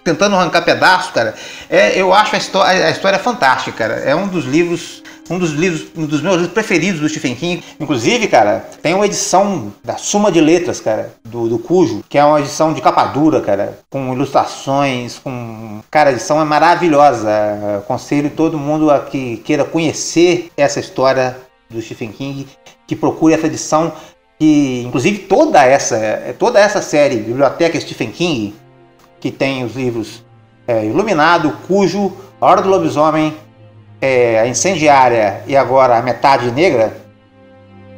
tentando 0.04 0.36
arrancar 0.36 0.62
pedaço, 0.62 1.12
cara. 1.12 1.36
É, 1.70 2.00
eu 2.00 2.14
acho 2.14 2.36
a 2.36 2.38
história, 2.38 2.86
a 2.86 2.90
história 2.90 3.20
fantástica, 3.20 3.72
cara. 3.78 3.96
É 3.96 4.16
um 4.16 4.28
dos 4.28 4.46
livros, 4.46 5.04
um 5.30 5.38
dos 5.38 5.52
livros, 5.52 5.88
um 5.96 6.06
dos 6.06 6.22
meus 6.22 6.36
livros 6.36 6.54
preferidos 6.54 7.02
do 7.02 7.10
Stephen 7.10 7.36
King. 7.36 7.64
Inclusive, 7.80 8.28
cara, 8.28 8.66
tem 8.82 8.94
uma 8.94 9.06
edição 9.06 9.74
da 9.84 9.98
Suma 9.98 10.32
de 10.32 10.40
Letras, 10.40 10.80
cara, 10.80 11.14
do, 11.26 11.50
do 11.50 11.60
Cujo, 11.60 12.04
que 12.08 12.18
é 12.18 12.24
uma 12.24 12.40
edição 12.40 12.74
de 12.74 12.82
capa 12.82 13.06
dura, 13.06 13.42
cara, 13.42 13.78
com 13.90 14.14
ilustrações, 14.14 15.20
com. 15.20 15.82
Cara, 15.92 16.10
a 16.10 16.14
edição 16.14 16.42
é 16.42 16.46
maravilhosa. 16.46 17.30
Aconselho 17.80 18.30
todo 18.30 18.58
mundo 18.58 18.90
a 18.90 19.00
que 19.00 19.38
queira 19.38 19.66
conhecer 19.66 20.52
essa 20.56 20.80
história 20.80 21.36
do 21.70 21.82
Stephen 21.82 22.12
King, 22.12 22.48
que 22.88 22.96
procure 22.96 23.34
essa 23.34 23.48
edição 23.48 23.92
que 24.40 24.84
inclusive 24.86 25.20
toda 25.20 25.64
essa 25.64 26.36
toda 26.38 26.60
essa 26.60 26.82
série 26.82 27.18
biblioteca 27.18 27.80
Stephen 27.80 28.12
King 28.12 28.54
que 29.20 29.32
tem 29.32 29.64
os 29.64 29.76
livros 29.76 30.24
é, 30.68 30.86
Iluminado, 30.86 31.52
Cujo, 31.68 32.14
A 32.40 32.46
Hora 32.46 32.62
do 32.62 32.70
Lobisomem, 32.70 33.34
é, 34.02 34.40
A 34.40 34.48
Incendiária 34.48 35.42
e 35.48 35.56
agora 35.56 35.98
a 35.98 36.02
Metade 36.02 36.52
Negra, 36.52 36.98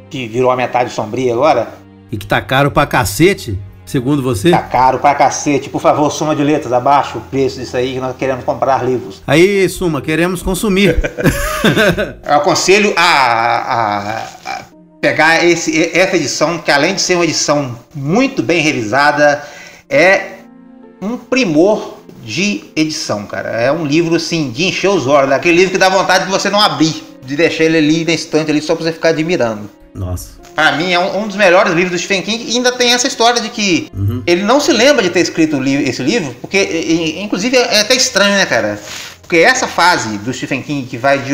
que 0.08 0.26
virou 0.28 0.50
a 0.50 0.56
Metade 0.56 0.90
Sombria 0.90 1.32
agora, 1.34 1.68
E 2.12 2.16
que 2.16 2.26
tá 2.26 2.40
caro 2.40 2.70
pra 2.70 2.86
cacete, 2.86 3.58
segundo 3.84 4.22
você. 4.22 4.50
tá 4.52 4.62
caro 4.62 4.98
pra 5.00 5.14
cacete. 5.16 5.68
Por 5.68 5.80
favor, 5.80 6.10
soma 6.10 6.34
de 6.36 6.42
letras, 6.44 6.72
abaixo 6.72 7.18
o 7.18 7.20
preço 7.22 7.58
disso 7.58 7.76
aí 7.76 7.94
que 7.94 8.00
nós 8.00 8.16
queremos 8.16 8.44
comprar 8.44 8.84
livros. 8.84 9.20
Aí, 9.26 9.68
Suma, 9.68 10.00
queremos 10.00 10.40
consumir. 10.42 10.96
Eu 12.24 12.34
aconselho 12.36 12.94
a, 12.96 13.02
a- 13.02 14.22
a 14.46 14.60
pegar 15.00 15.44
esse, 15.44 15.90
essa 15.96 16.16
edição, 16.16 16.58
que 16.58 16.70
além 16.70 16.94
de 16.94 17.00
ser 17.02 17.14
uma 17.14 17.24
edição 17.24 17.78
muito 17.94 18.42
bem 18.42 18.60
revisada, 18.60 19.42
é 19.88 20.32
um 21.00 21.16
primor 21.16 21.98
de 22.24 22.64
edição, 22.76 23.24
cara. 23.26 23.48
É 23.50 23.72
um 23.72 23.84
livro 23.86 24.14
assim 24.14 24.50
de 24.50 24.64
encher 24.64 24.88
os 24.88 25.06
olhos, 25.06 25.30
daquele 25.30 25.56
livro 25.56 25.72
que 25.72 25.78
dá 25.78 25.88
vontade 25.88 26.24
de 26.24 26.30
você 26.30 26.50
não 26.50 26.60
abrir, 26.60 27.02
de 27.24 27.34
deixar 27.34 27.64
ele 27.64 27.78
ali 27.78 28.04
na 28.04 28.12
estante 28.12 28.50
ali 28.50 28.60
só 28.60 28.74
pra 28.74 28.84
você 28.84 28.92
ficar 28.92 29.08
admirando. 29.10 29.70
Nossa. 29.94 30.38
Pra 30.54 30.72
mim 30.72 30.92
é 30.92 30.98
um, 30.98 31.22
um 31.22 31.26
dos 31.26 31.36
melhores 31.36 31.72
livros 31.72 31.92
do 31.92 31.98
Stephen 31.98 32.22
King 32.22 32.44
e 32.52 32.56
ainda 32.56 32.72
tem 32.72 32.92
essa 32.92 33.06
história 33.06 33.40
de 33.40 33.48
que 33.48 33.88
Uhum. 33.94 34.22
ele 34.26 34.42
não 34.42 34.60
se 34.60 34.72
lembra 34.72 35.02
de 35.02 35.08
ter 35.10 35.20
escrito 35.20 35.58
li- 35.58 35.88
esse 35.88 36.02
livro, 36.02 36.34
porque 36.40 36.58
e- 36.58 36.92
e- 37.18 37.22
inclusive 37.22 37.56
é 37.56 37.80
até 37.80 37.94
estranho, 37.94 38.34
né, 38.34 38.44
cara? 38.44 38.78
Porque 39.22 39.38
essa 39.38 39.66
fase 39.66 40.18
do 40.18 40.32
Stephen 40.32 40.60
King 40.60 40.86
que 40.86 40.98
vai 40.98 41.18
de 41.20 41.32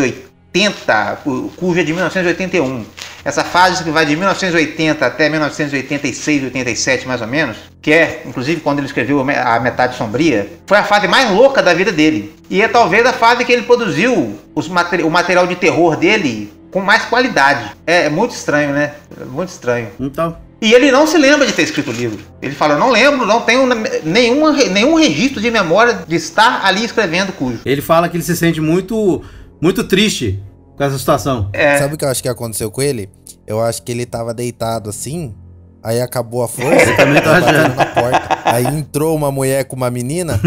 80, 0.57 1.19
cu- 1.23 1.53
cujo 1.57 1.81
é 1.81 1.85
de 1.85 1.93
1981, 1.93 2.85
essa 3.25 3.45
fase 3.45 3.85
que 3.85 3.91
vai 3.91 4.07
de 4.07 4.17
1980 4.17 5.05
até 5.05 5.29
1986, 5.29 6.45
87 6.45 7.07
mais 7.07 7.21
ou 7.21 7.27
menos, 7.27 7.57
que 7.83 7.93
é 7.93 8.23
inclusive 8.27 8.61
quando 8.61 8.79
ele 8.79 8.87
escreveu 8.87 9.21
a 9.21 9.61
Metade 9.61 9.97
Sombria, 9.97 10.49
foi 10.67 10.79
a 10.79 10.85
fase 10.85 11.07
mais 11.09 11.31
louca 11.31 11.63
da 11.63 11.75
vida 11.75 11.93
dele. 11.93 12.35
E 12.49 12.63
é 12.63 12.69
talvez 12.69 13.05
a 13.05 13.13
fase 13.13 13.45
que 13.45 13.53
ele 13.53 13.63
produziu 13.63 14.39
materi- 14.71 15.03
o 15.03 15.11
material 15.11 15.47
de 15.47 15.57
terror 15.57 15.97
dele 15.97 16.53
com 16.71 16.81
mais 16.81 17.05
qualidade. 17.05 17.73
É, 17.87 18.05
é 18.07 18.09
muito 18.11 18.33
estranho, 18.35 18.71
né? 18.73 18.93
É 19.21 19.25
muito 19.25 19.51
estranho. 19.51 19.89
Então. 20.01 20.37
E 20.61 20.73
ele 20.73 20.91
não 20.91 21.07
se 21.07 21.19
lembra 21.19 21.47
de 21.47 21.53
ter 21.53 21.63
escrito 21.63 21.91
o 21.91 21.93
livro. 21.93 22.19
Ele 22.41 22.55
fala, 22.55 22.75
eu 22.75 22.79
não 22.79 22.91
lembro, 22.91 23.27
não 23.27 23.43
tenho 23.43 23.69
nenhuma, 24.05 24.53
nenhum 24.53 24.95
registro 24.95 25.41
de 25.41 25.51
memória 25.51 25.99
de 26.09 26.17
estar 26.17 26.65
ali 26.65 26.83
escrevendo 26.85 27.33
cujo. 27.33 27.61
Ele 27.65 27.83
fala 27.83 28.09
que 28.09 28.17
ele 28.17 28.25
se 28.25 28.35
sente 28.35 28.59
muito, 28.61 29.23
muito 29.61 29.85
triste 29.85 30.39
com 30.77 30.85
essa 30.85 30.99
situação. 30.99 31.49
É, 31.53 31.79
Sabe 31.79 31.95
o 31.95 31.97
que 31.99 32.05
eu 32.05 32.09
acho 32.09 32.23
que 32.23 32.29
aconteceu 32.29 32.71
com 32.71 32.83
ele? 32.83 33.09
Eu 33.47 33.61
acho 33.63 33.83
que 33.83 33.93
ele 33.93 34.05
tava 34.07 34.35
deitado 34.35 34.91
assim, 34.91 35.35
aí 35.83 36.01
acabou 36.01 36.43
a 36.43 36.49
força, 36.49 36.95
também 36.97 37.23
tô 37.23 37.29
batendo 37.31 37.59
achando. 37.59 37.75
na 37.77 37.87
porta. 37.87 38.39
Aí 38.45 38.65
entrou 38.67 39.15
uma 39.17 39.31
mulher 39.33 39.65
com 39.65 39.77
uma 39.77 39.91
menina 39.91 40.41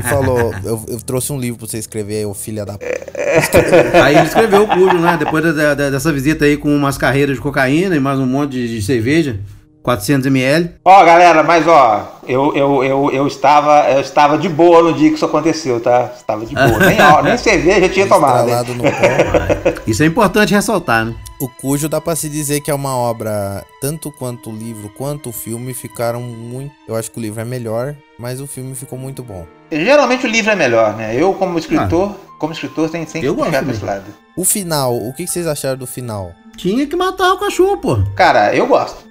e 0.00 0.02
falou: 0.08 0.54
eu, 0.64 0.84
eu 0.88 1.00
trouxe 1.00 1.32
um 1.32 1.38
livro 1.38 1.58
pra 1.58 1.66
você 1.68 1.78
escrever 1.78 2.18
aí, 2.18 2.26
ô 2.26 2.34
filha 2.34 2.64
da. 2.64 2.76
p-". 2.78 2.86
Aí 4.02 4.16
ele 4.16 4.26
escreveu 4.26 4.62
o 4.64 4.68
Cujo, 4.68 4.98
né? 4.98 5.16
Depois 5.18 5.44
da- 5.54 5.74
da- 5.74 5.90
dessa 5.90 6.10
visita 6.12 6.44
aí 6.46 6.56
com 6.56 6.74
umas 6.74 6.96
carreiras 6.96 7.36
de 7.36 7.42
cocaína 7.42 7.94
e 7.94 8.00
mais 8.00 8.18
um 8.18 8.26
monte 8.26 8.52
de, 8.52 8.68
de 8.76 8.82
cerveja, 8.82 9.38
400ml. 9.86 10.70
Ó, 10.84 11.04
galera, 11.04 11.42
mas 11.44 11.66
ó, 11.68 12.18
eu, 12.26 12.54
eu, 12.56 12.82
eu, 12.82 13.10
eu, 13.12 13.26
estava, 13.26 13.88
eu 13.90 14.00
estava 14.00 14.36
de 14.36 14.48
boa 14.48 14.82
no 14.82 14.92
dia 14.92 15.08
que 15.10 15.14
isso 15.14 15.24
aconteceu, 15.24 15.80
tá? 15.80 16.10
Estava 16.16 16.44
de 16.44 16.54
boa. 16.54 16.78
Nem, 16.80 17.00
ó, 17.00 17.22
nem 17.22 17.36
cerveja 17.38 17.86
eu 17.86 17.92
tinha 17.92 18.06
tomado. 18.08 18.48
Estralado 18.48 18.74
no 18.74 18.82
pó. 18.82 19.82
Isso 19.86 20.02
é 20.02 20.06
importante 20.06 20.52
ressaltar, 20.52 21.04
né? 21.04 21.14
O 21.40 21.48
Cujo 21.48 21.88
dá 21.88 22.00
pra 22.00 22.16
se 22.16 22.28
dizer 22.28 22.60
que 22.60 22.70
é 22.70 22.74
uma 22.74 22.96
obra, 22.96 23.64
tanto 23.80 24.10
quanto 24.10 24.50
o 24.50 24.52
livro 24.52 24.88
quanto 24.88 25.28
o 25.28 25.32
filme 25.32 25.72
ficaram 25.74 26.20
muito. 26.20 26.72
Eu 26.88 26.96
acho 26.96 27.10
que 27.10 27.18
o 27.18 27.22
livro 27.22 27.40
é 27.40 27.44
melhor, 27.44 27.94
mas 28.18 28.40
o 28.40 28.46
filme 28.46 28.74
ficou 28.74 28.98
muito 28.98 29.22
bom. 29.22 29.46
Geralmente 29.70 30.26
o 30.26 30.28
livro 30.28 30.50
é 30.50 30.56
melhor, 30.56 30.96
né? 30.96 31.14
Eu, 31.14 31.34
como 31.34 31.58
escritor, 31.58 32.16
como 32.38 32.52
escritor, 32.52 32.88
tem 32.88 33.04
tem 33.04 33.20
que 33.20 33.26
Eu 33.26 33.34
gosto 33.34 33.48
puxar 33.48 33.62
pra 33.62 33.66
mesmo. 33.68 33.84
esse 33.86 33.94
lado. 33.94 34.14
O 34.36 34.44
final, 34.44 34.96
o 34.96 35.12
que 35.12 35.24
que 35.24 35.30
vocês 35.30 35.46
acharam 35.46 35.76
do 35.76 35.86
final? 35.86 36.32
Tinha 36.56 36.86
que 36.86 36.96
matar 36.96 37.32
o 37.32 37.38
cachorro, 37.38 37.76
pô. 37.78 37.98
Cara, 38.14 38.54
eu 38.54 38.66
gosto. 38.66 39.04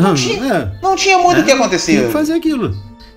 Não 0.00 0.14
tinha- 0.14 0.78
Não 0.82 0.96
tinha 0.96 1.18
muito 1.18 1.38
o 1.40 1.44
que 1.44 1.50
Tinha 1.50 1.56
acontecer. 1.56 2.06
que 2.06 2.12
fazer 2.12 2.32
aquilo. 2.34 2.74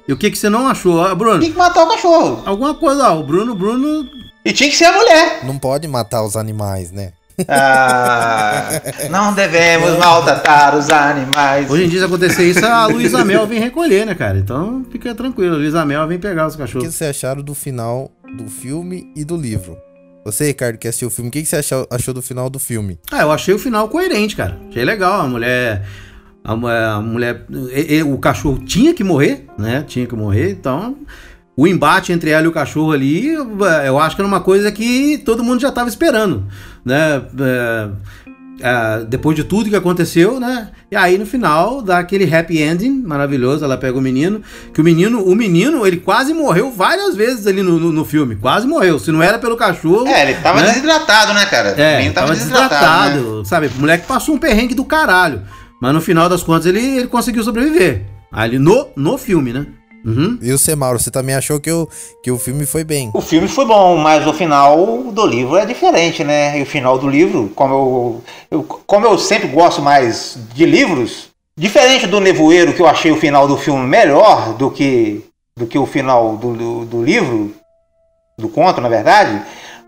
E 0.07 0.13
o 0.13 0.17
que, 0.17 0.29
que 0.31 0.37
você 0.37 0.49
não 0.49 0.67
achou, 0.67 1.01
Ah, 1.03 1.13
Bruno? 1.15 1.39
Tinha 1.39 1.51
que 1.51 1.57
matar 1.57 1.83
o 1.83 1.87
cachorro. 1.89 2.41
Alguma 2.45 2.73
coisa, 2.73 3.11
ó, 3.11 3.19
o 3.19 3.23
Bruno, 3.23 3.55
Bruno. 3.55 4.05
E 4.43 4.51
tinha 4.51 4.69
que 4.69 4.75
ser 4.75 4.85
a 4.85 4.93
mulher. 4.93 5.39
Não 5.43 5.57
pode 5.57 5.87
matar 5.87 6.23
os 6.23 6.35
animais, 6.35 6.91
né? 6.91 7.11
Ah, 7.47 8.81
não 9.09 9.33
devemos 9.35 9.97
maltratar 9.97 10.75
os 10.75 10.89
animais. 10.89 11.69
Hoje 11.69 11.85
em 11.85 11.89
dia, 11.89 11.99
se 11.99 12.05
acontecer 12.05 12.43
isso, 12.49 12.65
a 12.65 12.85
Luísa 12.87 13.23
Mel 13.23 13.45
vem 13.47 13.59
recolher, 13.59 14.05
né, 14.05 14.15
cara? 14.15 14.37
Então 14.37 14.85
fica 14.91 15.13
tranquilo, 15.15 15.55
a 15.55 15.57
Luísa 15.57 15.85
Mel 15.85 16.07
vem 16.07 16.19
pegar 16.19 16.47
os 16.47 16.55
O 16.55 16.57
que 16.57 16.63
cachorros. 16.63 16.93
vocês 16.93 17.09
acharam 17.09 17.41
do 17.41 17.53
final 17.55 18.11
do 18.37 18.47
filme 18.49 19.11
e 19.15 19.23
do 19.23 19.37
livro? 19.37 19.77
Você, 20.31 20.47
Ricardo, 20.47 20.77
que 20.77 20.87
assistiu 20.87 21.07
o 21.07 21.11
filme, 21.11 21.29
o 21.29 21.31
que 21.31 21.41
que 21.41 21.47
você 21.47 21.57
achou, 21.57 21.87
achou 21.89 22.13
do 22.13 22.21
final 22.21 22.49
do 22.49 22.59
filme? 22.59 22.99
Ah, 23.11 23.21
eu 23.21 23.31
achei 23.31 23.53
o 23.53 23.59
final 23.59 23.87
coerente, 23.89 24.35
cara. 24.35 24.57
Achei 24.69 24.83
legal. 24.83 25.21
A 25.21 25.27
mulher. 25.27 25.85
A, 26.43 26.53
a 26.95 27.01
mulher. 27.01 27.45
o 28.05 28.17
cachorro 28.17 28.59
tinha 28.65 28.93
que 28.93 29.03
morrer, 29.03 29.45
né? 29.57 29.83
Tinha 29.87 30.05
que 30.05 30.15
morrer. 30.15 30.51
Então. 30.51 30.97
O 31.55 31.67
embate 31.67 32.13
entre 32.13 32.29
ela 32.29 32.45
e 32.45 32.47
o 32.47 32.53
cachorro 32.53 32.93
ali, 32.93 33.33
eu 33.33 33.99
acho 33.99 34.15
que 34.15 34.21
era 34.21 34.27
uma 34.27 34.39
coisa 34.39 34.71
que 34.71 35.17
todo 35.25 35.43
mundo 35.43 35.59
já 35.59 35.67
estava 35.67 35.89
esperando, 35.89 36.47
né? 36.85 37.21
É, 38.61 39.05
depois 39.05 39.35
de 39.35 39.43
tudo 39.43 39.69
que 39.69 39.75
aconteceu, 39.75 40.39
né? 40.39 40.69
E 40.91 40.95
aí 40.95 41.17
no 41.17 41.25
final 41.25 41.81
dá 41.81 41.99
aquele 41.99 42.33
happy 42.33 42.61
ending 42.61 43.01
maravilhoso. 43.05 43.63
Ela 43.63 43.77
pega 43.77 43.97
o 43.97 44.01
menino, 44.01 44.41
que 44.73 44.81
o 44.81 44.83
menino, 44.83 45.23
o 45.23 45.35
menino, 45.35 45.85
ele 45.87 45.97
quase 45.97 46.33
morreu 46.33 46.71
várias 46.71 47.15
vezes 47.15 47.47
ali 47.47 47.61
no, 47.61 47.79
no, 47.79 47.91
no 47.91 48.03
filme, 48.05 48.35
quase 48.35 48.67
morreu. 48.67 48.99
Se 48.99 49.11
não 49.11 49.21
era 49.23 49.39
pelo 49.39 49.55
cachorro, 49.55 50.07
É, 50.07 50.23
ele 50.29 50.33
tava 50.41 50.61
né? 50.61 50.67
desidratado, 50.69 51.33
né, 51.33 51.45
cara? 51.45 51.75
O 51.77 51.79
É, 51.79 51.97
menino 51.97 52.13
tava, 52.13 52.27
né? 52.33 52.35
desidratado, 52.35 53.43
sabe? 53.45 53.67
O 53.67 53.79
moleque 53.79 54.05
passou 54.07 54.35
um 54.35 54.37
perrengue 54.37 54.73
do 54.75 54.83
caralho. 54.85 55.41
Mas 55.81 55.93
no 55.93 56.01
final 56.01 56.27
das 56.27 56.43
contas 56.43 56.65
ele, 56.65 56.79
ele 56.97 57.07
conseguiu 57.07 57.43
sobreviver. 57.43 58.03
Ali 58.31 58.59
no, 58.59 58.87
no 58.95 59.17
filme, 59.17 59.53
né? 59.53 59.65
Uhum. 60.05 60.37
E 60.41 60.51
você, 60.51 60.75
Mauro, 60.75 60.99
você 60.99 61.11
também 61.11 61.35
achou 61.35 61.59
que 61.59 61.71
o, 61.71 61.87
que 62.23 62.31
o 62.31 62.37
filme 62.39 62.65
foi 62.65 62.83
bem? 62.83 63.11
O 63.13 63.21
filme 63.21 63.47
foi 63.47 63.65
bom, 63.65 63.97
mas 63.97 64.25
o 64.25 64.33
final 64.33 65.03
do 65.11 65.25
livro 65.25 65.57
é 65.57 65.65
diferente, 65.65 66.23
né? 66.23 66.57
E 66.57 66.61
o 66.61 66.65
final 66.65 66.97
do 66.97 67.07
livro, 67.07 67.51
como 67.55 67.73
eu, 67.73 68.23
eu- 68.59 68.63
como 68.63 69.05
eu 69.05 69.17
sempre 69.17 69.47
gosto 69.49 69.81
mais 69.81 70.37
de 70.53 70.65
livros, 70.65 71.29
diferente 71.57 72.07
do 72.07 72.19
Nevoeiro, 72.19 72.73
que 72.73 72.81
eu 72.81 72.87
achei 72.87 73.11
o 73.11 73.17
final 73.17 73.47
do 73.47 73.57
filme 73.57 73.85
melhor 73.85 74.53
do 74.53 74.71
que, 74.71 75.25
do 75.57 75.65
que 75.67 75.77
o 75.77 75.85
final 75.85 76.37
do, 76.37 76.53
do, 76.53 76.85
do 76.85 77.03
livro, 77.03 77.53
do 78.37 78.47
conto, 78.47 78.79
na 78.79 78.87
verdade, 78.89 79.41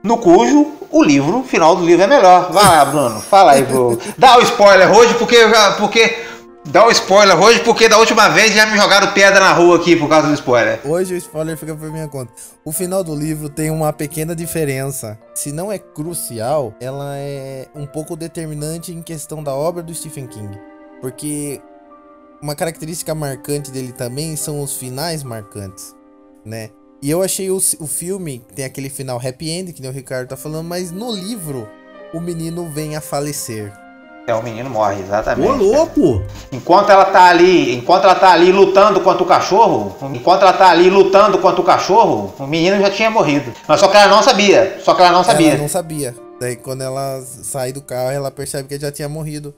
no 0.03 0.17
cujo 0.17 0.73
o 0.89 1.01
livro, 1.01 1.39
o 1.39 1.43
final 1.43 1.73
do 1.75 1.85
livro 1.85 2.03
é 2.03 2.07
melhor. 2.07 2.51
Vai 2.51 2.65
lá, 2.65 2.83
Bruno, 2.83 3.21
fala 3.21 3.53
aí, 3.53 3.63
Bruno. 3.63 3.97
Dá 4.17 4.37
o 4.37 4.41
spoiler 4.41 4.91
hoje, 4.91 5.13
porque, 5.13 5.37
porque 5.77 6.17
Dá 6.65 6.85
o 6.85 6.91
spoiler 6.91 7.41
hoje, 7.41 7.59
porque 7.63 7.89
da 7.89 7.97
última 7.97 8.29
vez 8.29 8.53
já 8.53 8.67
me 8.67 8.77
jogaram 8.77 9.11
pedra 9.13 9.39
na 9.39 9.51
rua 9.51 9.77
aqui 9.77 9.95
por 9.95 10.07
causa 10.07 10.27
do 10.27 10.33
spoiler. 10.35 10.79
Hoje 10.85 11.15
o 11.15 11.17
spoiler 11.17 11.57
fica 11.57 11.75
por 11.75 11.91
minha 11.91 12.07
conta. 12.07 12.31
O 12.63 12.71
final 12.71 13.03
do 13.03 13.15
livro 13.15 13.49
tem 13.49 13.71
uma 13.71 13.91
pequena 13.91 14.35
diferença. 14.35 15.17
Se 15.33 15.51
não 15.51 15.71
é 15.71 15.79
crucial, 15.79 16.75
ela 16.79 17.17
é 17.17 17.67
um 17.73 17.87
pouco 17.87 18.15
determinante 18.15 18.91
em 18.93 19.01
questão 19.01 19.43
da 19.43 19.55
obra 19.55 19.81
do 19.81 19.93
Stephen 19.93 20.27
King. 20.27 20.55
Porque 21.01 21.59
uma 22.41 22.53
característica 22.53 23.15
marcante 23.15 23.71
dele 23.71 23.91
também 23.91 24.35
são 24.35 24.61
os 24.61 24.77
finais 24.77 25.23
marcantes, 25.23 25.95
né? 26.45 26.69
E 27.01 27.09
eu 27.09 27.23
achei 27.23 27.49
o, 27.49 27.57
o 27.57 27.87
filme, 27.87 28.45
tem 28.53 28.65
aquele 28.65 28.89
final 28.89 29.17
happy 29.17 29.49
end, 29.49 29.73
que 29.73 29.85
o 29.85 29.91
Ricardo 29.91 30.29
tá 30.29 30.37
falando, 30.37 30.67
mas 30.67 30.91
no 30.91 31.11
livro 31.11 31.67
o 32.13 32.19
menino 32.19 32.69
vem 32.69 32.95
a 32.95 33.01
falecer. 33.01 33.73
É, 34.27 34.33
o 34.35 34.43
menino 34.43 34.69
morre, 34.69 35.01
exatamente. 35.01 35.49
Ô, 35.49 35.55
louco! 35.55 36.23
Enquanto 36.51 36.89
ela 36.91 37.05
tá 37.05 37.23
ali, 37.25 37.75
enquanto 37.75 38.03
ela 38.03 38.15
tá 38.15 38.31
ali 38.31 38.51
lutando 38.51 39.01
contra 39.01 39.23
o 39.23 39.25
cachorro, 39.25 39.95
enquanto 40.13 40.43
ela 40.43 40.53
tá 40.53 40.69
ali 40.69 40.89
lutando 40.89 41.39
contra 41.39 41.59
o 41.59 41.63
cachorro, 41.63 42.33
o 42.37 42.45
menino 42.47 42.79
já 42.79 42.89
tinha 42.91 43.09
morrido. 43.09 43.51
Mas 43.67 43.79
só 43.79 43.87
que 43.87 43.97
ela 43.97 44.07
não 44.15 44.21
sabia, 44.21 44.79
só 44.83 44.93
que 44.93 45.01
ela 45.01 45.11
não 45.11 45.23
sabia. 45.23 45.49
Ela 45.53 45.57
não 45.61 45.67
sabia. 45.67 46.15
Daí 46.39 46.55
quando 46.55 46.81
ela 46.81 47.19
sai 47.25 47.71
do 47.71 47.81
carro, 47.81 48.11
ela 48.11 48.29
percebe 48.31 48.67
que 48.67 48.75
ele 48.75 48.81
já 48.81 48.91
tinha 48.91 49.09
morrido. 49.09 49.53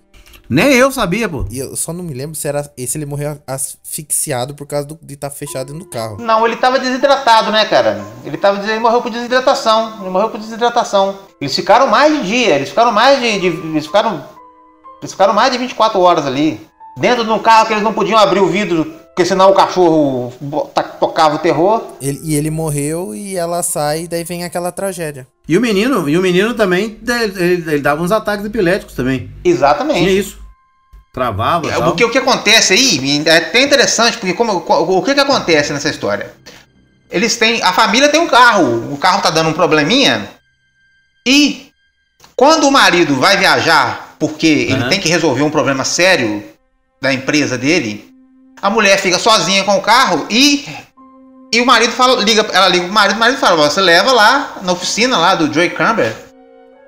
Nem 0.49 0.73
eu 0.73 0.91
sabia, 0.91 1.28
pô. 1.30 1.45
E 1.49 1.60
eu 1.60 1.76
só 1.76 1.93
não 1.93 2.04
me 2.04 2.13
lembro 2.13 2.36
se 2.36 2.47
era 2.47 2.63
se 2.63 2.97
ele 2.97 3.06
morreu 3.06 3.38
asfixiado 3.47 4.54
por 4.54 4.67
causa 4.67 4.86
do- 4.88 4.99
de 5.02 5.13
estar 5.13 5.30
fechado 5.30 5.67
dentro 5.71 5.86
do 5.86 5.89
carro. 5.89 6.17
Não, 6.19 6.45
ele 6.45 6.58
tava 6.58 6.80
desidratado, 6.80 7.52
né, 7.52 7.65
cara? 7.65 8.02
Ele 8.26 8.38
tava 8.38 8.62
ele 8.69 8.80
morreu 8.80 9.02
por 9.02 9.10
desidratação. 9.12 9.97
Ele 10.02 10.10
morreu 10.10 10.30
por 10.30 10.39
desidratação. 10.39 11.15
Eles 11.39 11.56
ficaram 11.56 11.88
mais 11.88 12.13
de 12.13 12.23
dia, 12.28 12.56
eles 12.56 12.69
ficaram 12.69 12.91
mais 12.91 13.19
de, 13.21 13.39
de- 13.39 13.47
eles 13.47 13.86
ficaram 13.86 14.23
eles 15.04 15.12
ficaram 15.12 15.34
mais 15.34 15.52
de 15.52 15.58
24 15.58 16.00
horas 16.00 16.26
ali, 16.26 16.60
dentro 16.98 17.24
de 17.24 17.30
um 17.32 17.39
carro 17.39 17.68
que 17.68 17.74
eles 17.74 17.84
não 17.84 17.94
podiam 17.94 18.18
abrir 18.18 18.39
o 18.39 18.48
vidro, 18.48 18.86
porque 19.08 19.26
senão 19.26 19.52
o 19.52 19.54
cachorro 19.54 20.34
tocava 21.00 21.36
o 21.36 21.39
terror. 21.39 21.84
Ele- 22.02 22.20
e 22.24 22.36
ele 22.36 22.50
morreu 22.50 23.13
e 23.13 23.36
ela 23.36 23.62
sai 23.62 24.04
e 24.04 24.08
daí 24.08 24.24
vem 24.24 24.44
aquela 24.44 24.72
tragédia. 24.72 25.28
E 25.48 25.58
o 25.58 25.62
menino, 25.62 26.08
e 26.10 26.18
o 26.18 26.22
menino 26.22 26.54
também, 26.54 26.98
ele, 27.08 27.24
ele- 27.44 27.72
ele 27.74 27.80
dava 27.82 28.02
uns 28.02 28.12
ataques 28.12 28.46
epiléticos 28.46 28.96
também. 28.96 29.30
Tinha 29.44 29.54
Exatamente. 29.56 30.18
isso. 30.18 30.38
Travava. 31.13 31.68
É, 31.70 31.74
tal. 31.78 31.89
O 31.89 31.96
que, 31.96 32.04
o 32.04 32.10
que 32.10 32.18
acontece 32.18 32.74
aí 32.74 33.24
é 33.28 33.38
até 33.38 33.62
interessante, 33.62 34.18
porque 34.18 34.34
como, 34.34 34.63
o 34.68 35.02
que, 35.04 35.13
que 35.13 35.20
acontece 35.20 35.72
nessa 35.72 35.89
história? 35.89 36.34
Eles 37.12 37.36
têm. 37.36 37.62
A 37.62 37.72
família 37.72 38.10
tem 38.10 38.20
um 38.20 38.28
carro, 38.28 38.92
o 38.92 38.98
carro 38.98 39.22
tá 39.22 39.30
dando 39.30 39.50
um 39.50 39.54
probleminha. 39.54 40.28
E 41.28 41.68
quando 42.36 42.68
o 42.68 42.72
marido 42.72 43.16
vai 43.18 43.38
viajar, 43.38 44.12
porque 44.23 44.47
ele 44.47 44.75
Aham. 44.75 44.88
tem 44.88 45.01
que 45.01 45.09
resolver 45.09 45.41
um 45.41 45.49
problema 45.49 45.83
sério 45.83 46.41
da 47.01 47.12
empresa 47.12 47.57
dele, 47.57 48.09
a 48.62 48.69
mulher 48.69 48.97
fica 48.97 49.19
sozinha 49.19 49.65
com 49.65 49.75
o 49.75 49.81
carro 49.81 50.25
e. 50.29 50.65
E 51.53 51.59
o 51.59 51.65
marido 51.65 51.91
fala, 51.91 52.23
liga, 52.23 52.47
ela 52.53 52.69
liga 52.69 52.86
pro 52.86 52.93
marido, 52.93 53.17
o 53.17 53.19
marido 53.19 53.38
fala, 53.38 53.69
você 53.69 53.81
leva 53.81 54.13
lá 54.13 54.53
na 54.62 54.71
oficina 54.71 55.17
lá 55.17 55.36
do 55.36 55.53
Joey 55.53 55.71
Camber 55.71 56.15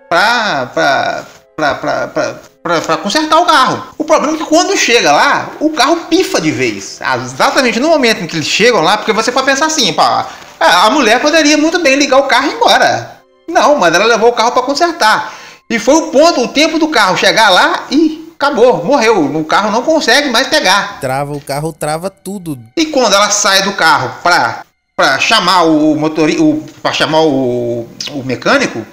pra, 0.10 0.72
pra, 0.74 1.26
pra, 1.58 1.76
pra, 1.76 2.08
pra, 2.08 2.36
pra, 2.64 2.82
pra 2.82 2.98
consertar 2.98 3.38
o 3.38 3.46
carro. 3.46 3.88
O 3.98 4.06
problema 4.06 4.36
é 4.36 4.38
que 4.38 4.46
quando 4.46 4.76
chega 4.78 5.12
lá, 5.12 5.52
o 5.60 5.72
carro 5.72 6.06
pifa 6.10 6.40
de 6.40 6.52
vez. 6.52 7.02
Exatamente 7.26 7.82
no 7.82 7.90
momento 7.90 8.24
em 8.24 8.28
que 8.28 8.36
eles 8.38 8.48
chegam 8.48 8.82
lá, 8.82 8.96
porque 8.96 9.12
você 9.12 9.30
pode 9.30 9.46
pensar 9.46 9.66
assim, 9.66 9.92
pá, 9.92 10.26
a 10.58 10.90
mulher 10.90 11.20
poderia 11.20 11.58
muito 11.58 11.80
bem 11.80 11.98
ligar 11.98 12.18
o 12.18 12.24
carro 12.24 12.48
e 12.48 12.52
ir 12.52 12.56
embora. 12.56 13.20
Não, 13.48 13.76
mas 13.76 13.94
ela 13.94 14.06
levou 14.06 14.30
o 14.30 14.34
carro 14.34 14.54
para 14.54 14.64
consertar. 14.64 15.45
E 15.70 15.80
foi 15.80 15.96
o 15.96 16.08
ponto, 16.08 16.42
o 16.42 16.48
tempo 16.48 16.78
do 16.78 16.90
carro 16.90 17.18
chegar 17.18 17.50
lá 17.50 17.86
e 17.90 18.32
acabou, 18.36 18.84
morreu. 18.84 19.26
O 19.36 19.44
carro 19.44 19.72
não 19.72 19.82
consegue 19.82 20.30
mais 20.30 20.48
pegar. 20.48 21.00
Trava 21.00 21.34
o 21.34 21.42
carro, 21.42 21.74
trava 21.74 22.10
tudo. 22.10 22.60
E 22.78 22.86
quando 22.86 23.14
ela 23.14 23.30
sai 23.32 23.64
do 23.64 23.74
carro 23.74 24.12
pra, 24.22 24.64
pra 24.96 25.18
chamar 25.18 25.64
o 25.64 25.96
motorista, 25.96 26.44
pra 26.82 26.94
chamar 26.94 27.22
o, 27.22 27.88
o 28.12 28.24
mecânico, 28.24 28.86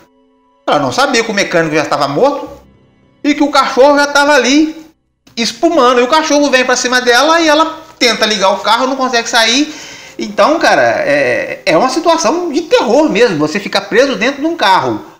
ela 0.66 0.78
não 0.78 0.92
sabia 0.92 1.22
que 1.22 1.30
o 1.30 1.34
mecânico 1.34 1.74
já 1.74 1.82
estava 1.82 2.08
morto 2.08 2.48
e 3.22 3.34
que 3.34 3.42
o 3.42 3.50
cachorro 3.50 3.96
já 3.96 4.04
estava 4.04 4.32
ali 4.32 4.86
espumando. 5.36 6.00
E 6.00 6.04
o 6.04 6.08
cachorro 6.08 6.50
vem 6.50 6.64
pra 6.64 6.76
cima 6.76 7.02
dela 7.02 7.40
e 7.40 7.48
ela 7.48 7.80
tenta 7.98 8.24
ligar 8.24 8.50
o 8.50 8.60
carro, 8.60 8.86
não 8.86 8.96
consegue 8.96 9.28
sair. 9.28 9.74
Então, 10.18 10.58
cara, 10.58 10.82
é, 10.82 11.60
é 11.66 11.76
uma 11.76 11.90
situação 11.90 12.50
de 12.50 12.62
terror 12.62 13.10
mesmo. 13.10 13.38
Você 13.38 13.60
fica 13.60 13.80
preso 13.80 14.16
dentro 14.16 14.40
de 14.40 14.46
um 14.46 14.56
carro 14.56 15.11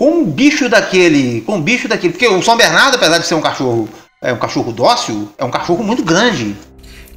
com 0.00 0.12
um 0.12 0.24
bicho 0.24 0.66
daquele, 0.66 1.42
com 1.42 1.56
um 1.56 1.60
bicho 1.60 1.86
daquele. 1.86 2.14
Porque 2.14 2.26
o 2.26 2.40
São 2.42 2.56
Bernardo, 2.56 2.94
apesar 2.94 3.18
de 3.18 3.26
ser 3.26 3.34
um 3.34 3.40
cachorro, 3.42 3.86
é 4.22 4.32
um 4.32 4.38
cachorro 4.38 4.72
dócil, 4.72 5.28
é 5.36 5.44
um 5.44 5.50
cachorro 5.50 5.84
muito 5.84 6.02
grande. 6.02 6.56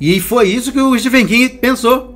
E 0.01 0.19
foi 0.19 0.49
isso 0.49 0.69
que 0.73 0.81
o 0.81 0.99
Stephen 0.99 1.25
King 1.25 1.47
pensou. 1.59 2.11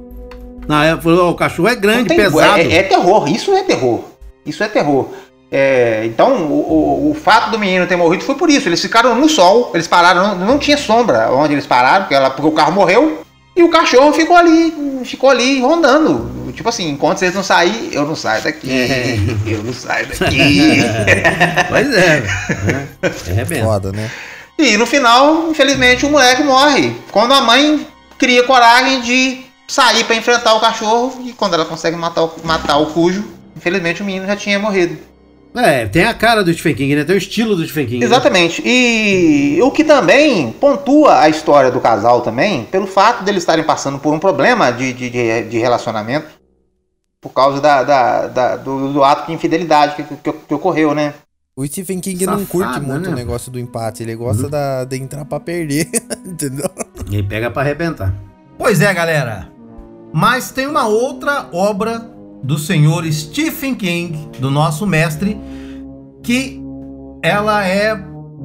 Na 0.67 0.83
época, 0.83 1.03
falou, 1.03 1.27
"Ó, 1.27 1.31
o 1.31 1.35
cachorro 1.35 1.69
é 1.69 1.75
grande, 1.75 2.09
tem- 2.09 2.17
pesado. 2.17 2.59
É, 2.59 2.75
é 2.79 2.83
terror, 2.83 3.29
isso 3.29 3.53
é 3.53 3.63
terror. 3.63 4.01
Isso 4.45 4.61
é 4.61 4.67
terror. 4.67 5.07
É, 5.49 6.03
então, 6.05 6.33
o, 6.47 7.07
o- 7.07 7.11
o 7.11 7.13
fato 7.13 7.49
do 7.51 7.57
menino 7.57 7.87
ter 7.87 7.95
morrido 7.95 8.25
foi 8.25 8.35
por 8.35 8.49
isso. 8.49 8.67
Eles 8.67 8.81
ficaram 8.81 9.15
no 9.15 9.29
sol, 9.29 9.71
eles 9.73 9.87
pararam, 9.87 10.35
não, 10.35 10.45
não 10.45 10.57
tinha 10.59 10.77
sombra 10.77 11.31
onde 11.31 11.53
eles 11.53 11.65
pararam, 11.65 12.01
porque, 12.03 12.13
ela- 12.15 12.29
porque 12.29 12.49
o 12.49 12.51
carro 12.51 12.73
morreu. 12.73 13.21
E 13.55 13.63
o 13.63 13.69
cachorro 13.69 14.11
ficou 14.11 14.35
ali, 14.35 14.73
ficou 15.05 15.29
ali 15.29 15.61
rondando. 15.61 16.29
Tipo 16.57 16.69
assim, 16.69 16.89
enquanto 16.89 17.19
vocês 17.19 17.35
não 17.35 17.43
saírem, 17.43 17.89
eu 17.91 18.03
não 18.03 18.15
saio 18.15 18.43
daqui. 18.43 18.67
Eu 19.45 19.63
não 19.63 19.71
saio 19.71 20.07
daqui. 20.07 20.81
Pois 21.69 21.93
é, 21.93 22.21
né? 22.21 22.87
é 23.03 23.31
arrebenta. 23.31 23.63
Foda, 23.63 23.91
né? 23.91 24.09
E 24.57 24.75
no 24.75 24.87
final, 24.87 25.51
infelizmente, 25.51 26.03
o 26.03 26.09
moleque 26.09 26.41
morre. 26.41 26.95
Quando 27.11 27.33
a 27.33 27.41
mãe 27.41 27.85
cria 28.17 28.43
coragem 28.43 29.01
de 29.01 29.45
sair 29.67 30.03
pra 30.05 30.15
enfrentar 30.15 30.55
o 30.55 30.59
cachorro, 30.59 31.21
e 31.23 31.31
quando 31.33 31.53
ela 31.53 31.65
consegue 31.65 31.95
matar 31.95 32.23
o, 32.23 32.33
matar 32.43 32.77
o 32.77 32.87
cujo, 32.87 33.23
infelizmente 33.55 34.01
o 34.01 34.05
menino 34.05 34.25
já 34.25 34.35
tinha 34.35 34.57
morrido. 34.57 34.97
É, 35.55 35.85
tem 35.85 36.03
a 36.05 36.13
cara 36.13 36.43
do 36.43 36.53
Stephen 36.53 36.75
King, 36.75 36.95
né? 36.95 37.03
Tem 37.03 37.15
o 37.15 37.17
estilo 37.17 37.55
do 37.55 37.63
Stephen 37.63 37.85
King. 37.85 37.99
né? 37.99 38.05
Exatamente. 38.05 38.61
E 38.65 39.59
o 39.61 39.71
que 39.71 39.83
também 39.83 40.51
pontua 40.51 41.21
a 41.21 41.29
história 41.29 41.71
do 41.71 41.79
casal 41.79 42.21
também, 42.21 42.65
pelo 42.65 42.85
fato 42.85 43.23
deles 43.23 43.43
estarem 43.43 43.63
passando 43.63 43.97
por 43.97 44.13
um 44.13 44.19
problema 44.19 44.71
de, 44.71 44.93
de, 44.93 45.09
de, 45.09 45.43
de 45.43 45.57
relacionamento, 45.57 46.36
por 47.21 47.33
causa 47.33 47.59
da, 47.61 47.83
da- 47.83 48.27
da- 48.27 48.55
do, 48.57 48.93
do 48.93 49.03
ato 49.03 49.27
de 49.27 49.33
infidelidade 49.33 49.95
que, 49.95 50.03
que, 50.03 50.31
que 50.33 50.53
ocorreu, 50.53 50.93
né? 50.93 51.13
O 51.55 51.65
Stephen 51.65 51.99
King 51.99 52.23
não 52.25 52.33
Safado, 52.39 52.51
curte 52.51 52.79
muito 52.79 53.07
né? 53.07 53.13
o 53.13 53.15
negócio 53.15 53.51
do 53.51 53.59
empate, 53.59 54.03
ele 54.03 54.15
gosta 54.15 54.47
da, 54.47 54.83
de 54.85 54.95
entrar 54.97 55.25
pra 55.25 55.39
perder, 55.39 55.89
entendeu? 56.23 56.69
E 57.09 57.23
pega 57.23 57.49
pra 57.49 57.63
arrebentar. 57.63 58.13
Pois 58.59 58.79
é, 58.79 58.93
galera. 58.93 59.49
Mas 60.13 60.51
tem 60.51 60.67
uma 60.67 60.85
outra 60.87 61.47
obra 61.51 61.99
do 62.43 62.59
senhor 62.59 63.11
Stephen 63.11 63.73
King, 63.73 64.29
do 64.39 64.51
nosso 64.51 64.85
mestre, 64.85 65.35
que 66.21 66.61
ela 67.23 67.65
é, 67.65 67.95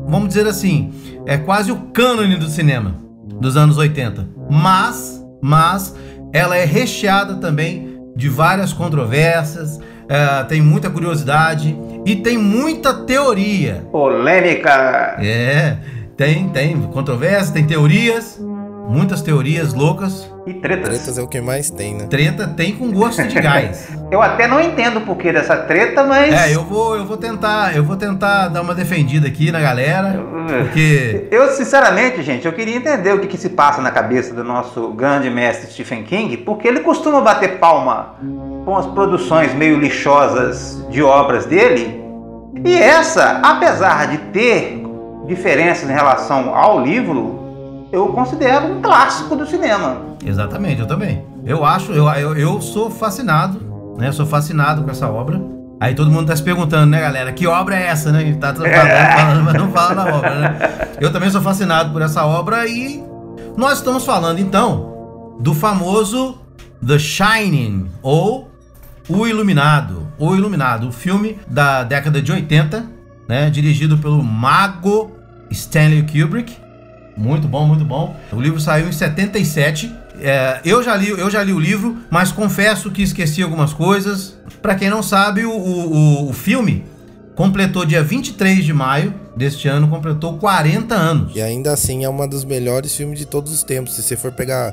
vamos 0.06 0.28
dizer 0.28 0.46
assim, 0.46 0.92
é 1.26 1.36
quase 1.36 1.70
o 1.70 1.76
cânone 1.92 2.36
do 2.38 2.48
cinema 2.48 2.94
dos 3.38 3.58
anos 3.58 3.76
80. 3.76 4.26
Mas, 4.50 5.22
mas 5.42 5.94
ela 6.32 6.56
é 6.56 6.64
recheada 6.64 7.34
também 7.36 7.91
de 8.14 8.28
várias 8.28 8.72
controvérsias, 8.72 9.78
é, 10.08 10.44
tem 10.44 10.60
muita 10.60 10.90
curiosidade 10.90 11.76
e 12.04 12.16
tem 12.16 12.38
muita 12.38 12.94
teoria. 12.94 13.86
Polêmica! 13.90 15.16
É, 15.18 15.76
tem, 16.16 16.48
tem 16.48 16.80
controvérsia, 16.82 17.54
tem 17.54 17.66
teorias, 17.66 18.40
muitas 18.88 19.22
teorias 19.22 19.72
loucas. 19.72 20.31
E 20.44 20.54
tretas. 20.54 20.88
Tretas 20.88 21.18
é 21.18 21.22
o 21.22 21.28
que 21.28 21.40
mais 21.40 21.70
tem, 21.70 21.94
né? 21.94 22.06
Treta 22.06 22.48
tem 22.48 22.74
com 22.74 22.90
gosto 22.90 23.22
de 23.22 23.40
gás. 23.40 23.88
Eu 24.10 24.20
até 24.20 24.46
não 24.46 24.60
entendo 24.60 24.98
o 24.98 25.00
porquê 25.02 25.32
dessa 25.32 25.56
treta, 25.56 26.02
mas. 26.04 26.34
É, 26.34 26.54
eu 26.54 26.64
vou, 26.64 26.96
eu 26.96 27.06
vou 27.06 27.16
tentar, 27.16 27.74
eu 27.74 27.82
vou 27.82 27.96
tentar 27.96 28.48
dar 28.48 28.60
uma 28.60 28.74
defendida 28.74 29.26
aqui 29.26 29.50
na 29.50 29.58
galera, 29.58 30.22
porque 30.46 31.28
Eu, 31.32 31.48
sinceramente, 31.48 32.22
gente, 32.22 32.44
eu 32.44 32.52
queria 32.52 32.76
entender 32.76 33.14
o 33.14 33.20
que, 33.20 33.26
que 33.26 33.38
se 33.38 33.48
passa 33.48 33.80
na 33.80 33.90
cabeça 33.90 34.34
do 34.34 34.44
nosso 34.44 34.88
grande 34.88 35.30
mestre 35.30 35.70
Stephen 35.72 36.02
King, 36.02 36.36
porque 36.36 36.68
ele 36.68 36.80
costuma 36.80 37.22
bater 37.22 37.58
palma 37.58 38.16
com 38.66 38.76
as 38.76 38.86
produções 38.86 39.54
meio 39.54 39.78
lixosas 39.78 40.86
de 40.90 41.02
obras 41.02 41.46
dele. 41.46 42.02
E 42.62 42.74
essa, 42.74 43.40
apesar 43.42 44.08
de 44.08 44.18
ter 44.30 44.82
diferenças 45.26 45.88
em 45.88 45.92
relação 45.92 46.54
ao 46.54 46.82
livro, 46.82 47.41
eu 47.92 48.08
considero 48.08 48.66
um 48.66 48.80
clássico 48.80 49.36
do 49.36 49.46
cinema. 49.46 50.00
exatamente, 50.24 50.80
eu 50.80 50.86
também. 50.86 51.24
Eu 51.44 51.64
acho, 51.64 51.92
eu, 51.92 52.08
eu, 52.08 52.36
eu 52.36 52.60
sou 52.60 52.90
fascinado, 52.90 53.60
né? 53.98 54.10
Sou 54.10 54.24
fascinado 54.24 54.82
com 54.82 54.90
essa 54.90 55.08
obra. 55.08 55.40
Aí 55.78 55.94
todo 55.94 56.10
mundo 56.10 56.28
tá 56.28 56.36
se 56.36 56.42
perguntando, 56.42 56.86
né, 56.86 57.00
galera, 57.00 57.32
que 57.32 57.46
obra 57.46 57.76
é 57.76 57.86
essa, 57.88 58.10
né? 58.12 58.32
Tá 58.40 58.54
falando, 58.54 58.72
falando, 58.72 59.44
mas 59.44 59.54
não 59.54 59.70
fala 59.72 59.94
da 59.94 60.14
obra, 60.14 60.34
né? 60.36 60.58
Eu 61.00 61.12
também 61.12 61.28
sou 61.28 61.42
fascinado 61.42 61.92
por 61.92 62.00
essa 62.00 62.24
obra 62.24 62.66
e 62.66 63.02
nós 63.56 63.78
estamos 63.78 64.04
falando 64.06 64.38
então 64.38 65.36
do 65.40 65.52
famoso 65.52 66.38
The 66.86 66.98
Shining 66.98 67.90
ou 68.00 68.48
O 69.08 69.26
Iluminado, 69.26 70.06
O 70.18 70.34
Iluminado, 70.34 70.88
o 70.88 70.92
filme 70.92 71.38
da 71.48 71.82
década 71.82 72.22
de 72.22 72.30
80, 72.30 72.86
né, 73.28 73.50
dirigido 73.50 73.98
pelo 73.98 74.22
mago 74.22 75.10
Stanley 75.50 76.02
Kubrick. 76.02 76.56
Muito 77.16 77.46
bom, 77.48 77.66
muito 77.66 77.84
bom. 77.84 78.16
O 78.32 78.40
livro 78.40 78.60
saiu 78.60 78.88
em 78.88 78.92
77. 78.92 79.92
É, 80.20 80.60
eu, 80.64 80.82
já 80.82 80.96
li, 80.96 81.08
eu 81.08 81.30
já 81.30 81.42
li 81.42 81.52
o 81.52 81.58
livro, 81.58 81.96
mas 82.10 82.30
confesso 82.32 82.90
que 82.90 83.02
esqueci 83.02 83.42
algumas 83.42 83.72
coisas. 83.72 84.36
Pra 84.60 84.74
quem 84.74 84.88
não 84.88 85.02
sabe, 85.02 85.44
o, 85.44 85.50
o, 85.52 86.28
o 86.28 86.32
filme 86.32 86.84
completou 87.34 87.84
dia 87.84 88.02
23 88.02 88.64
de 88.64 88.72
maio 88.72 89.14
deste 89.36 89.66
ano, 89.68 89.88
completou 89.88 90.38
40 90.38 90.94
anos. 90.94 91.32
E 91.34 91.40
ainda 91.42 91.72
assim 91.72 92.04
é 92.04 92.08
uma 92.08 92.28
dos 92.28 92.44
melhores 92.44 92.94
filmes 92.94 93.18
de 93.18 93.26
todos 93.26 93.52
os 93.52 93.62
tempos. 93.62 93.94
Se 93.94 94.02
você 94.02 94.16
for 94.16 94.30
pegar 94.32 94.72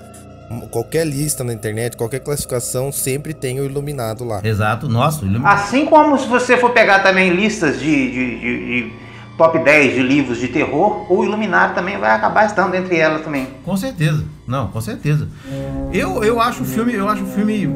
qualquer 0.71 1.05
lista 1.07 1.43
na 1.43 1.53
internet, 1.53 1.95
qualquer 1.95 2.19
classificação, 2.19 2.91
sempre 2.91 3.33
tem 3.33 3.59
o 3.59 3.65
Iluminado 3.65 4.23
lá. 4.23 4.41
Exato, 4.43 4.87
nossa, 4.89 5.23
o 5.23 5.27
Illuminado. 5.27 5.55
Assim 5.61 5.85
como 5.85 6.17
se 6.17 6.27
você 6.27 6.57
for 6.57 6.71
pegar 6.71 6.99
também 6.99 7.33
listas 7.33 7.79
de, 7.79 8.11
de- 8.11 8.39
de- 8.39 8.65
de 8.65 8.93
top 9.39 9.57
10 9.57 9.93
de 9.93 10.03
livros 10.03 10.37
de 10.37 10.49
terror, 10.49 11.05
o 11.09 11.23
Iluminado 11.23 11.73
também 11.73 11.97
vai 11.97 12.11
acabar 12.11 12.45
estando 12.45 12.75
entre 12.75 12.97
elas 12.97 13.21
também. 13.21 13.47
Com 13.63 13.77
certeza. 13.77 14.25
Não, 14.45 14.67
com 14.67 14.81
certeza. 14.81 15.29
Eu, 15.93 16.21
eu 16.25 16.41
acho 16.41 16.63
o 16.63 16.65
filme, 16.65 16.93
eu 16.93 17.07
acho 17.07 17.23
o 17.23 17.27
filme 17.27 17.73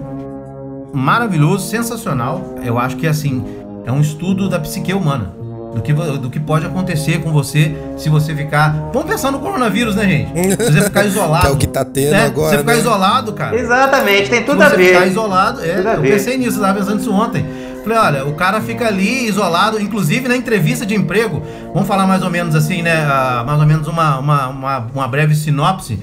maravilhoso, 0.94 1.70
sensacional. 1.70 2.56
Eu 2.66 2.78
acho 2.78 2.98
que 2.98 3.08
assim, 3.08 3.46
é 3.86 3.92
um 3.94 4.02
estudo 4.02 4.50
da 4.50 4.60
psique 4.60 4.94
humana. 4.94 5.34
do 5.74 5.82
que, 5.82 5.92
do 5.94 6.30
que 6.30 6.40
pode 6.40 6.66
acontecer 6.68 7.24
com 7.24 7.32
você 7.32 7.74
se 7.98 8.10
você 8.10 8.36
ficar. 8.36 8.72
Vamos 8.94 9.10
pensar 9.10 9.32
no 9.32 9.40
coronavírus, 9.40 9.96
né, 9.96 10.06
gente? 10.06 10.56
Se 10.64 10.72
você 10.72 10.82
ficar 10.82 11.06
isolado. 11.08 11.48
É 11.48 11.50
o 11.52 11.56
que 11.58 11.66
tá 11.66 11.84
tendo 11.86 12.12
né? 12.12 12.26
agora, 12.26 12.50
Se 12.50 12.56
você 12.56 12.60
ficar 12.60 12.74
né? 12.74 12.80
isolado, 12.80 13.34
cara. 13.34 13.56
Exatamente, 13.58 14.30
tem 14.30 14.44
tudo 14.44 14.58
Se 14.60 14.64
a 14.66 14.70
você 14.70 14.76
ver. 14.78 14.88
ficar 14.90 15.08
isolado, 15.08 15.62
é, 15.64 15.80
eu 15.96 16.02
ver. 16.02 16.12
pensei 16.12 16.38
nisso, 16.38 16.58
eu 16.58 16.62
tava 16.62 16.78
pensando 16.78 16.98
nisso 16.98 17.12
ontem. 17.12 17.63
Falei, 17.84 17.98
olha, 17.98 18.26
o 18.26 18.34
cara 18.34 18.62
fica 18.62 18.88
ali 18.88 19.28
isolado, 19.28 19.80
inclusive 19.80 20.30
na 20.30 20.38
entrevista 20.38 20.86
de 20.86 20.96
emprego, 20.96 21.44
vamos 21.74 21.88
falar 21.88 22.08
mais 22.08 22.24
ou 22.24 22.30
menos 22.30 22.56
assim, 22.56 22.82
né? 22.82 23.06
ah, 23.06 23.44
mais 23.46 23.60
ou 23.60 23.66
menos 23.66 23.88
uma, 23.88 24.20
uma, 24.20 24.48
uma, 24.48 24.80
uma 24.96 25.08
breve 25.08 25.36
sinopse, 25.36 26.00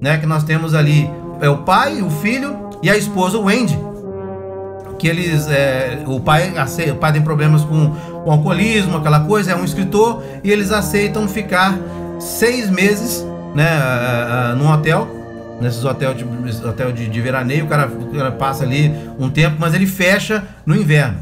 né? 0.00 0.16
Que 0.18 0.26
nós 0.26 0.44
temos 0.44 0.74
ali 0.74 1.10
é 1.40 1.48
o 1.48 1.58
pai, 1.58 2.00
o 2.02 2.08
filho 2.08 2.56
e 2.80 2.88
a 2.88 2.96
esposa, 2.96 3.36
o 3.36 3.44
Wendy. 3.44 3.76
Que 4.96 5.08
eles. 5.08 5.48
é, 5.48 6.04
o, 6.06 6.20
pai 6.20 6.52
o 6.90 6.94
pai 6.96 7.12
tem 7.12 7.22
problemas 7.22 7.64
com, 7.64 7.90
com 7.90 8.30
alcoolismo, 8.30 8.98
aquela 8.98 9.20
coisa, 9.20 9.50
é 9.50 9.56
um 9.56 9.64
escritor, 9.64 10.22
e 10.44 10.52
eles 10.52 10.70
aceitam 10.70 11.26
ficar 11.26 11.76
seis 12.20 12.70
meses, 12.70 13.26
né? 13.56 13.68
ah, 13.68 14.50
ah, 14.52 14.54
num 14.54 14.70
hotel 14.70 15.23
nesses 15.60 15.84
hotel 15.84 16.14
de, 16.14 16.24
hotel 16.66 16.92
de, 16.92 17.08
de 17.08 17.20
veraneio, 17.20 17.64
o 17.64 17.68
cara, 17.68 17.86
o 17.86 18.16
cara 18.16 18.32
passa 18.32 18.64
ali 18.64 18.94
um 19.18 19.30
tempo, 19.30 19.56
mas 19.58 19.74
ele 19.74 19.86
fecha 19.86 20.44
no 20.66 20.74
inverno. 20.74 21.18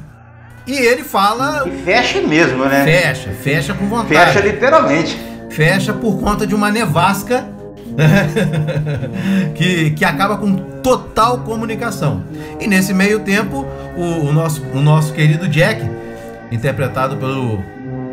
E 0.66 0.72
ele 0.76 1.02
fala, 1.02 1.66
E 1.68 1.82
fecha 1.82 2.20
mesmo, 2.20 2.64
né? 2.64 2.84
fecha, 2.84 3.30
fecha 3.30 3.74
com 3.74 3.86
vontade. 3.86 4.32
Fecha 4.32 4.40
literalmente. 4.40 5.18
Fecha 5.50 5.92
por 5.92 6.18
conta 6.20 6.46
de 6.46 6.54
uma 6.54 6.70
nevasca 6.70 7.44
que, 9.54 9.90
que 9.90 10.04
acaba 10.04 10.36
com 10.36 10.56
total 10.82 11.38
comunicação. 11.38 12.22
E 12.60 12.66
nesse 12.66 12.94
meio 12.94 13.20
tempo, 13.20 13.66
o, 13.96 14.28
o 14.28 14.32
nosso, 14.32 14.62
o 14.72 14.80
nosso 14.80 15.12
querido 15.12 15.48
Jack, 15.48 15.82
interpretado 16.50 17.16
pelo, 17.16 17.58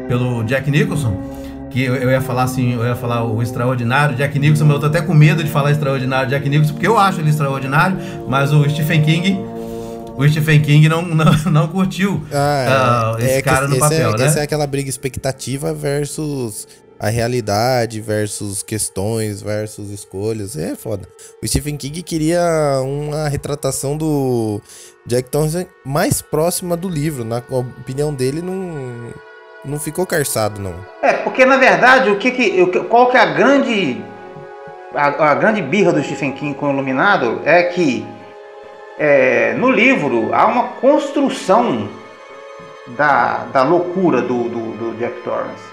pelo 0.08 0.44
Jack 0.44 0.70
Nicholson, 0.70 1.39
que 1.70 1.84
eu, 1.84 1.96
eu 1.96 2.10
ia 2.10 2.22
falar 2.22 2.44
assim, 2.44 2.74
eu 2.74 2.84
ia 2.84 2.96
falar 2.96 3.24
o 3.24 3.42
extraordinário 3.42 4.16
Jack 4.16 4.38
Nicholson, 4.38 4.66
mas 4.66 4.76
eu 4.76 4.80
tô 4.80 4.86
até 4.88 5.02
com 5.02 5.14
medo 5.14 5.44
de 5.44 5.50
falar 5.50 5.72
extraordinário 5.72 6.30
Jack 6.30 6.48
Nicholson, 6.50 6.74
porque 6.74 6.88
eu 6.88 6.98
acho 6.98 7.20
ele 7.20 7.30
extraordinário, 7.30 7.98
mas 8.28 8.52
o 8.52 8.68
Stephen 8.70 9.02
King, 9.02 9.40
o 10.18 10.28
Stephen 10.28 10.62
King 10.62 10.90
não, 10.90 11.02
não, 11.06 11.34
não 11.52 11.68
curtiu 11.68 12.24
ah, 12.34 13.16
esse 13.20 13.36
que 13.36 13.42
cara 13.44 13.68
no 13.68 13.76
esse 13.76 13.80
papel, 13.80 14.10
é, 14.16 14.18
né? 14.18 14.26
Essa 14.26 14.40
é 14.40 14.44
aquela 14.44 14.68
briga 14.68 14.90
expectativa 14.90 15.74
versus 15.74 16.68
a 17.00 17.08
realidade, 17.08 18.02
versus 18.02 18.62
questões, 18.62 19.42
versus 19.42 19.90
escolhas. 19.90 20.58
É 20.58 20.76
foda. 20.76 21.08
O 21.42 21.48
Stephen 21.48 21.78
King 21.78 22.04
queria 22.04 22.44
uma 22.84 23.30
retratação 23.30 23.96
do 23.96 24.62
Jack 25.08 25.30
Torrance 25.30 25.66
mais 25.86 26.22
próxima 26.22 26.76
do 26.76 26.90
livro. 26.90 27.24
Na 27.24 27.38
opinião 27.38 28.14
dele, 28.14 28.42
não, 28.42 29.14
não 29.64 29.80
ficou 29.80 30.06
carçado, 30.06 30.62
não. 30.62 30.76
É, 31.02 31.14
porque 31.14 31.46
na 31.46 31.58
verdade, 31.58 32.10
o 32.10 32.18
que 32.18 32.32
que, 32.32 32.84
qual 32.84 33.10
que 33.10 33.18
é 33.18 33.22
a 33.22 33.26
grande 33.26 34.02
a, 34.94 35.32
a 35.32 35.36
grande 35.36 35.62
birra 35.62 35.92
do 35.92 36.04
Stephen 36.04 36.32
King 36.32 36.56
com 36.56 36.68
o 36.68 36.74
Iluminado 36.74 37.42
é 37.46 37.64
que 37.64 38.06
é, 38.98 39.54
no 39.54 39.70
livro 39.70 40.34
há 40.34 40.46
uma 40.46 40.64
construção 40.82 41.88
da, 42.88 43.46
da 43.54 43.64
loucura 43.64 44.22
do, 44.22 44.50
do, 44.50 44.72
do 44.78 44.98
Jack 44.98 45.22
Torrance. 45.22 45.70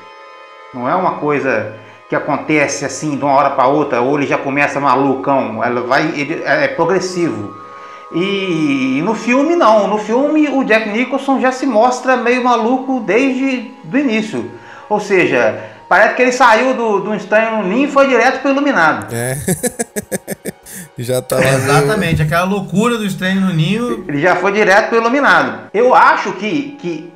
Não 0.74 0.88
é 0.88 0.94
uma 0.94 1.18
coisa 1.18 1.74
que 2.08 2.14
acontece 2.14 2.84
assim 2.84 3.16
de 3.16 3.24
uma 3.24 3.34
hora 3.34 3.50
para 3.50 3.66
outra, 3.66 4.00
ou 4.00 4.16
ele 4.16 4.26
já 4.26 4.38
começa 4.38 4.78
malucão, 4.78 5.62
ela 5.64 5.80
vai, 5.80 6.06
ele, 6.14 6.42
é 6.44 6.68
progressivo. 6.68 7.65
E, 8.14 9.00
no 9.04 9.14
filme 9.14 9.56
não, 9.56 9.88
no 9.88 9.98
filme 9.98 10.48
o 10.48 10.62
Jack 10.64 10.88
Nicholson 10.88 11.40
já 11.40 11.50
se 11.50 11.66
mostra 11.66 12.16
meio 12.16 12.42
maluco 12.44 13.00
desde 13.00 13.72
o 13.92 13.96
início. 13.98 14.50
Ou 14.88 15.00
seja, 15.00 15.58
parece 15.88 16.14
que 16.14 16.22
ele 16.22 16.32
saiu 16.32 16.74
do, 16.74 17.00
do 17.00 17.14
Estranho 17.14 17.56
no 17.58 17.68
Ninho 17.68 17.88
e 17.88 17.90
foi 17.90 18.06
direto 18.06 18.40
para 18.40 18.50
Iluminado. 18.52 19.12
É. 19.14 19.36
Já 20.98 21.20
tava. 21.20 21.42
meio- 21.42 21.54
Exatamente, 21.56 22.22
aquela 22.22 22.44
loucura 22.44 22.96
do 22.96 23.04
estranho 23.04 23.40
no 23.40 23.52
ninho. 23.52 24.04
Ele 24.08 24.18
já 24.20 24.34
foi 24.36 24.50
direto 24.52 24.88
para 24.88 24.98
Iluminado. 24.98 25.68
Eu 25.74 25.94
acho 25.94 26.32
que, 26.32 26.76
que 26.80 27.12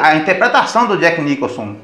a 0.00 0.16
interpretação 0.16 0.86
do 0.86 0.96
Jack 0.98 1.20
Nicholson 1.20 1.76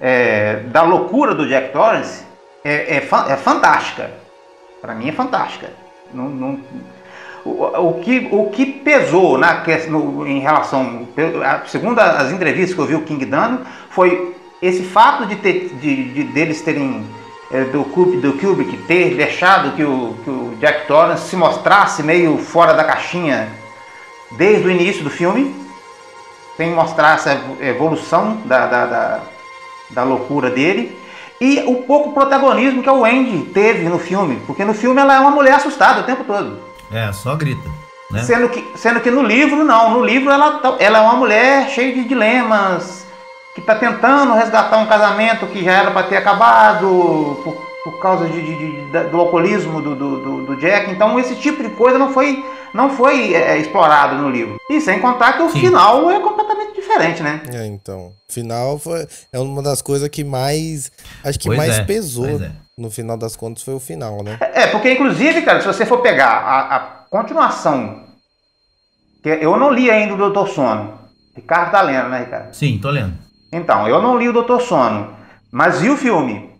é, 0.00 0.60
da 0.66 0.82
loucura 0.82 1.34
do 1.34 1.48
Jack 1.48 1.72
Torrance 1.72 2.22
é, 2.64 2.96
é, 2.96 3.08
é 3.28 3.36
fantástica. 3.36 4.10
Para 4.80 4.94
mim 4.94 5.08
é 5.08 5.12
fantástica. 5.12 5.68
Não- 6.14 6.28
não- 6.28 6.60
o, 7.50 8.00
que, 8.02 8.28
o 8.30 8.50
que 8.50 8.66
pesou 8.66 9.36
na, 9.38 9.62
no- 9.88 10.26
em 10.26 10.38
relação, 10.40 11.08
segundo 11.66 11.98
as 11.98 12.30
entrevistas 12.30 12.74
que 12.74 12.80
eu 12.80 12.86
vi 12.86 12.94
o 12.94 13.02
King 13.02 13.24
dando, 13.24 13.66
foi 13.90 14.34
esse 14.60 14.82
fato 14.82 15.26
de, 15.26 15.36
ter, 15.36 15.70
de, 15.80 16.04
de- 16.12 16.24
deles 16.24 16.60
terem 16.62 17.04
é, 17.50 17.64
do, 17.64 17.82
do 17.82 18.32
Kubrick 18.38 18.76
ter 18.86 19.14
deixado 19.16 19.72
que 19.76 19.82
o, 19.84 20.14
que 20.24 20.30
o 20.30 20.54
Jack 20.60 20.86
Torrance 20.86 21.28
se 21.28 21.36
mostrasse 21.36 22.02
meio 22.02 22.38
fora 22.38 22.72
da 22.74 22.84
caixinha 22.84 23.48
desde 24.30 24.66
o 24.66 24.70
início 24.70 25.02
do 25.04 25.10
filme, 25.10 25.54
sem 26.56 26.70
mostrar 26.70 27.14
essa 27.16 27.38
evolução 27.60 28.38
da, 28.44 28.66
da, 28.66 28.86
da, 28.86 29.20
da 29.90 30.04
loucura 30.04 30.48
dele. 30.50 30.96
E 31.40 31.60
o 31.66 31.82
pouco 31.82 32.12
protagonismo 32.12 32.82
que 32.84 32.88
a 32.88 32.92
Wendy 32.92 33.50
teve 33.52 33.88
no 33.88 33.98
filme, 33.98 34.40
porque 34.46 34.64
no 34.64 34.72
filme 34.72 35.00
ela 35.00 35.16
é 35.16 35.18
uma 35.20 35.32
mulher 35.32 35.54
assustada 35.54 36.00
o 36.00 36.04
tempo 36.04 36.22
todo. 36.24 36.60
É, 36.92 37.12
só 37.12 37.34
grita. 37.36 37.68
Né? 38.10 38.22
Sendo, 38.22 38.48
que, 38.50 38.64
sendo 38.76 39.00
que 39.00 39.10
no 39.10 39.22
livro, 39.22 39.64
não. 39.64 39.90
No 39.90 40.04
livro 40.04 40.30
ela, 40.30 40.60
ela 40.78 40.98
é 40.98 41.00
uma 41.00 41.14
mulher 41.16 41.68
cheia 41.70 41.94
de 41.94 42.04
dilemas, 42.04 43.06
que 43.54 43.60
está 43.60 43.74
tentando 43.74 44.34
resgatar 44.34 44.76
um 44.78 44.86
casamento 44.86 45.46
que 45.46 45.64
já 45.64 45.72
era 45.72 45.90
para 45.90 46.06
ter 46.06 46.16
acabado 46.16 47.40
por, 47.42 47.54
por 47.84 48.00
causa 48.00 48.26
de, 48.28 48.40
de- 48.40 48.56
de- 48.90 49.04
do 49.10 49.18
alcoolismo 49.18 49.80
do, 49.80 49.94
do, 49.94 50.20
do- 50.22 50.46
do 50.46 50.56
Jack. 50.56 50.90
Então 50.90 51.18
esse 51.18 51.34
tipo 51.36 51.62
de 51.62 51.70
coisa 51.70 51.98
não 51.98 52.12
foi, 52.12 52.44
não 52.74 52.90
foi 52.90 53.34
é, 53.34 53.56
explorado 53.58 54.16
no 54.16 54.28
livro. 54.30 54.56
E 54.70 54.80
sem 54.80 55.00
contar 55.00 55.34
que 55.34 55.42
o 55.42 55.50
Sim. 55.50 55.60
final 55.60 56.10
é 56.10 56.20
completamente 56.20 56.74
diferente, 56.74 57.22
né? 57.22 57.40
É, 57.52 57.66
então. 57.66 58.12
Final 58.28 58.78
foi, 58.78 59.06
é 59.32 59.38
uma 59.38 59.62
das 59.62 59.80
coisas 59.80 60.08
que 60.08 60.22
mais. 60.24 60.90
Acho 61.24 61.38
que 61.38 61.46
Pois 61.46 61.58
mais 61.58 61.78
é, 61.78 61.84
pesou. 61.84 62.26
pois 62.26 62.42
é. 62.42 62.50
No 62.78 62.90
final 62.90 63.18
das 63.18 63.36
contas 63.36 63.62
foi 63.62 63.74
o 63.74 63.80
final, 63.80 64.22
né? 64.22 64.38
É, 64.40 64.66
porque 64.66 64.92
inclusive, 64.92 65.42
cara, 65.42 65.60
se 65.60 65.66
você 65.66 65.84
for 65.84 65.98
pegar 65.98 66.30
a, 66.30 66.76
a 66.76 66.80
continuação, 67.10 68.04
que 69.22 69.28
eu 69.28 69.56
não 69.58 69.70
li 69.70 69.90
ainda 69.90 70.14
o 70.14 70.16
Doutor 70.16 70.48
Sono. 70.48 70.98
Ricardo 71.36 71.70
tá 71.70 71.82
lendo, 71.82 72.08
né, 72.08 72.20
Ricardo? 72.20 72.54
Sim, 72.54 72.78
tô 72.78 72.90
lendo. 72.90 73.14
Então, 73.52 73.86
eu 73.86 74.00
não 74.00 74.16
li 74.16 74.28
o 74.28 74.32
Doutor 74.32 74.60
Sono, 74.62 75.10
mas 75.50 75.80
vi 75.80 75.90
o 75.90 75.96
filme. 75.96 76.50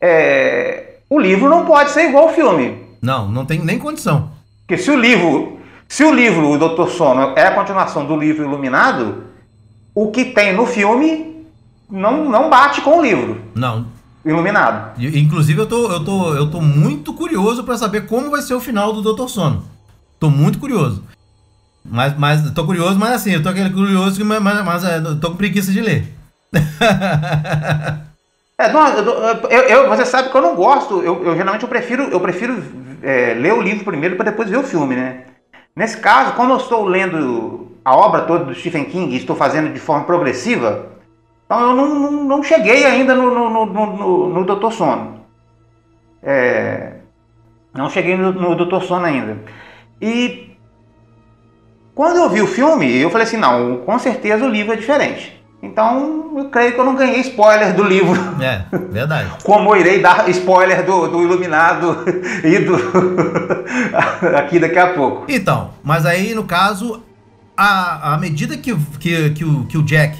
É, 0.00 0.98
o 1.08 1.18
livro 1.18 1.48
não 1.48 1.64
pode 1.64 1.90
ser 1.90 2.08
igual 2.08 2.28
ao 2.28 2.34
filme. 2.34 2.84
Não, 3.00 3.28
não 3.28 3.46
tem 3.46 3.60
nem 3.60 3.78
condição. 3.78 4.32
Porque 4.60 4.76
se 4.76 4.90
o 4.90 4.96
livro, 4.96 5.60
se 5.88 6.02
o 6.02 6.12
livro, 6.12 6.50
o 6.50 6.58
Doutor 6.58 6.90
Sono, 6.90 7.32
é 7.36 7.46
a 7.46 7.54
continuação 7.54 8.04
do 8.04 8.16
livro 8.16 8.44
Iluminado, 8.44 9.24
o 9.94 10.10
que 10.10 10.24
tem 10.26 10.52
no 10.52 10.66
filme 10.66 11.46
não, 11.88 12.28
não 12.28 12.50
bate 12.50 12.80
com 12.80 12.98
o 12.98 13.02
livro 13.02 13.40
Não. 13.54 13.86
Iluminado. 14.24 14.98
Inclusive, 15.00 15.60
eu 15.60 15.66
tô, 15.66 15.90
eu, 15.92 16.04
tô, 16.04 16.34
eu 16.34 16.50
tô 16.50 16.60
muito 16.60 17.12
curioso 17.12 17.62
pra 17.64 17.76
saber 17.76 18.06
como 18.06 18.30
vai 18.30 18.40
ser 18.42 18.54
o 18.54 18.60
final 18.60 18.92
do 18.92 19.02
Doutor 19.02 19.28
Sono. 19.28 19.64
Tô 20.18 20.30
muito 20.30 20.58
curioso. 20.58 21.02
Mas, 21.84 22.16
mas 22.16 22.50
tô 22.52 22.64
curioso, 22.64 22.98
mas 22.98 23.12
assim, 23.12 23.32
eu 23.32 23.42
tô 23.42 23.50
aquele 23.50 23.68
curioso, 23.70 24.24
mas, 24.24 24.42
mas, 24.42 24.64
mas 24.64 24.84
é, 24.84 25.00
tô 25.20 25.30
com 25.32 25.36
preguiça 25.36 25.70
de 25.70 25.80
ler. 25.82 26.08
É, 28.56 28.72
não, 28.72 28.86
eu- 29.50 29.62
eu- 29.62 29.88
você 29.88 30.06
sabe 30.06 30.28
que 30.30 30.36
eu 30.36 30.40
não 30.40 30.54
gosto. 30.54 31.02
Eu, 31.02 31.24
eu, 31.24 31.34
geralmente 31.36 31.62
eu 31.64 31.68
prefiro, 31.68 32.04
eu 32.04 32.20
prefiro 32.20 32.62
é, 33.02 33.34
ler 33.34 33.52
o 33.52 33.60
livro 33.60 33.84
primeiro 33.84 34.14
para 34.14 34.30
depois 34.30 34.48
ver 34.48 34.58
o 34.58 34.62
filme, 34.62 34.94
né? 34.94 35.22
Nesse 35.74 35.96
caso, 35.96 36.34
como 36.34 36.52
eu 36.52 36.58
estou 36.58 36.84
lendo 36.84 37.72
a 37.84 37.96
obra 37.96 38.20
toda 38.22 38.44
do 38.44 38.54
Stephen 38.54 38.84
King 38.84 39.12
e 39.12 39.16
estou 39.18 39.34
fazendo 39.34 39.72
de 39.72 39.80
forma 39.80 40.04
progressiva, 40.04 40.86
então 41.44 41.60
eu 41.60 41.74
não, 41.74 41.88
não, 41.88 42.24
não 42.24 42.42
cheguei 42.42 42.84
ainda 42.84 43.14
no, 43.14 43.34
no, 43.34 43.50
no, 43.50 43.66
no, 43.66 44.28
no 44.28 44.44
Doutor 44.44 44.72
Sono. 44.72 45.20
É, 46.22 46.94
não 47.74 47.90
cheguei 47.90 48.16
no, 48.16 48.32
no 48.32 48.56
Doutor 48.56 48.82
Sono 48.82 49.04
ainda. 49.04 49.38
E 50.00 50.56
quando 51.94 52.16
eu 52.16 52.28
vi 52.30 52.40
o 52.40 52.46
filme, 52.46 53.00
eu 53.00 53.10
falei 53.10 53.26
assim, 53.26 53.36
não, 53.36 53.78
com 53.78 53.98
certeza 53.98 54.44
o 54.44 54.48
livro 54.48 54.72
é 54.72 54.76
diferente. 54.76 55.34
Então, 55.62 56.32
eu 56.36 56.50
creio 56.50 56.72
que 56.72 56.78
eu 56.78 56.84
não 56.84 56.94
ganhei 56.94 57.20
spoiler 57.20 57.74
do 57.74 57.84
livro, 57.84 58.20
É, 58.42 58.64
verdade. 58.90 59.30
como 59.42 59.74
eu 59.74 59.80
irei 59.80 60.00
dar 60.00 60.28
spoiler 60.28 60.84
do, 60.84 61.08
do 61.08 61.22
Iluminado 61.22 62.04
e 62.44 62.58
do 62.58 62.76
aqui 64.36 64.58
daqui 64.58 64.78
a 64.78 64.92
pouco. 64.92 65.24
Então, 65.26 65.70
mas 65.82 66.04
aí 66.04 66.34
no 66.34 66.44
caso, 66.44 67.02
à, 67.56 68.18
medida 68.20 68.56
que, 68.58 68.76
que, 68.98 69.30
que, 69.30 69.44
o, 69.44 69.64
que 69.64 69.78
o 69.78 69.82
Jack 69.82 70.18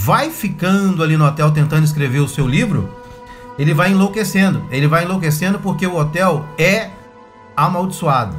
vai 0.00 0.30
ficando 0.30 1.02
ali 1.02 1.16
no 1.16 1.26
hotel 1.26 1.50
tentando 1.50 1.84
escrever 1.84 2.20
o 2.20 2.28
seu 2.28 2.46
livro, 2.46 2.88
ele 3.58 3.74
vai 3.74 3.90
enlouquecendo. 3.90 4.64
Ele 4.70 4.86
vai 4.86 5.04
enlouquecendo 5.04 5.58
porque 5.58 5.86
o 5.86 5.96
hotel 5.96 6.46
é 6.56 6.90
amaldiçoado. 7.56 8.36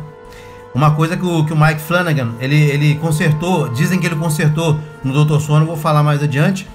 Uma 0.74 0.92
coisa 0.92 1.18
que 1.18 1.26
o, 1.26 1.46
que 1.46 1.52
o 1.52 1.60
Mike 1.60 1.82
Flanagan, 1.82 2.32
ele, 2.40 2.56
ele 2.56 2.96
consertou, 2.96 3.68
dizem 3.70 4.00
que 4.00 4.06
ele 4.06 4.16
consertou 4.16 4.80
no 5.04 5.12
Doutor 5.12 5.42
Sono, 5.42 5.66
vou 5.66 5.76
falar 5.76 6.02
mais 6.02 6.24
adiante, 6.24 6.66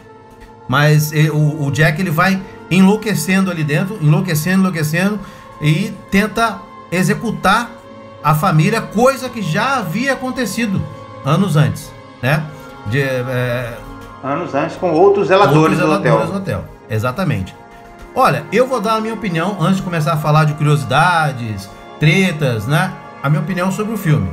Mas 0.68 1.12
eh, 1.12 1.30
o, 1.30 1.64
o 1.64 1.70
Jack 1.70 2.01
ele 2.01 2.11
vai 2.11 2.41
enlouquecendo 2.70 3.51
ali 3.51 3.64
dentro, 3.64 3.99
enlouquecendo, 4.03 4.61
enlouquecendo 4.61 5.18
e 5.62 5.93
tenta 6.11 6.61
executar 6.93 7.70
a 8.22 8.35
família, 8.35 8.82
coisa 8.82 9.28
que 9.28 9.41
já 9.41 9.78
havia 9.78 10.12
acontecido 10.12 10.82
anos 11.24 11.57
antes, 11.57 11.91
né? 12.22 12.45
De, 12.87 13.01
eh, 13.01 13.78
Anos 14.24 14.54
antes 14.54 14.76
com 14.76 14.90
outros 14.90 15.28
zeladores 15.28 15.78
outros 15.78 15.78
do 15.78 15.84
hotel. 15.84 16.02
zeladores 16.02 16.30
do 16.30 16.38
hotel. 16.38 16.64
Exatamente. 16.88 17.54
Olha, 18.14 18.42
eu 18.50 18.66
vou 18.66 18.80
dar 18.80 18.94
a 18.94 19.00
minha 19.00 19.12
opinião 19.12 19.58
antes 19.60 19.76
de 19.76 19.82
começar 19.82 20.14
a 20.14 20.16
falar 20.16 20.44
de 20.44 20.54
curiosidades, 20.54 21.68
tretas, 22.00 22.66
né? 22.66 22.90
A 23.22 23.28
minha 23.28 23.42
opinião 23.42 23.70
sobre 23.70 23.92
o 23.92 23.98
filme. 23.98 24.32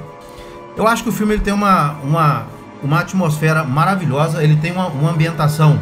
Eu 0.78 0.88
acho 0.88 1.04
que 1.04 1.10
o 1.10 1.12
filme 1.12 1.34
ele 1.34 1.42
tem 1.42 1.54
uma, 1.54 1.96
uma, 2.04 2.44
uma 2.82 3.02
atmosfera 3.02 3.66
maravilhosa, 3.66 4.42
ele 4.42 4.56
tem 4.56 4.72
uma, 4.72 4.88
uma 4.88 5.12
ambientação 5.12 5.78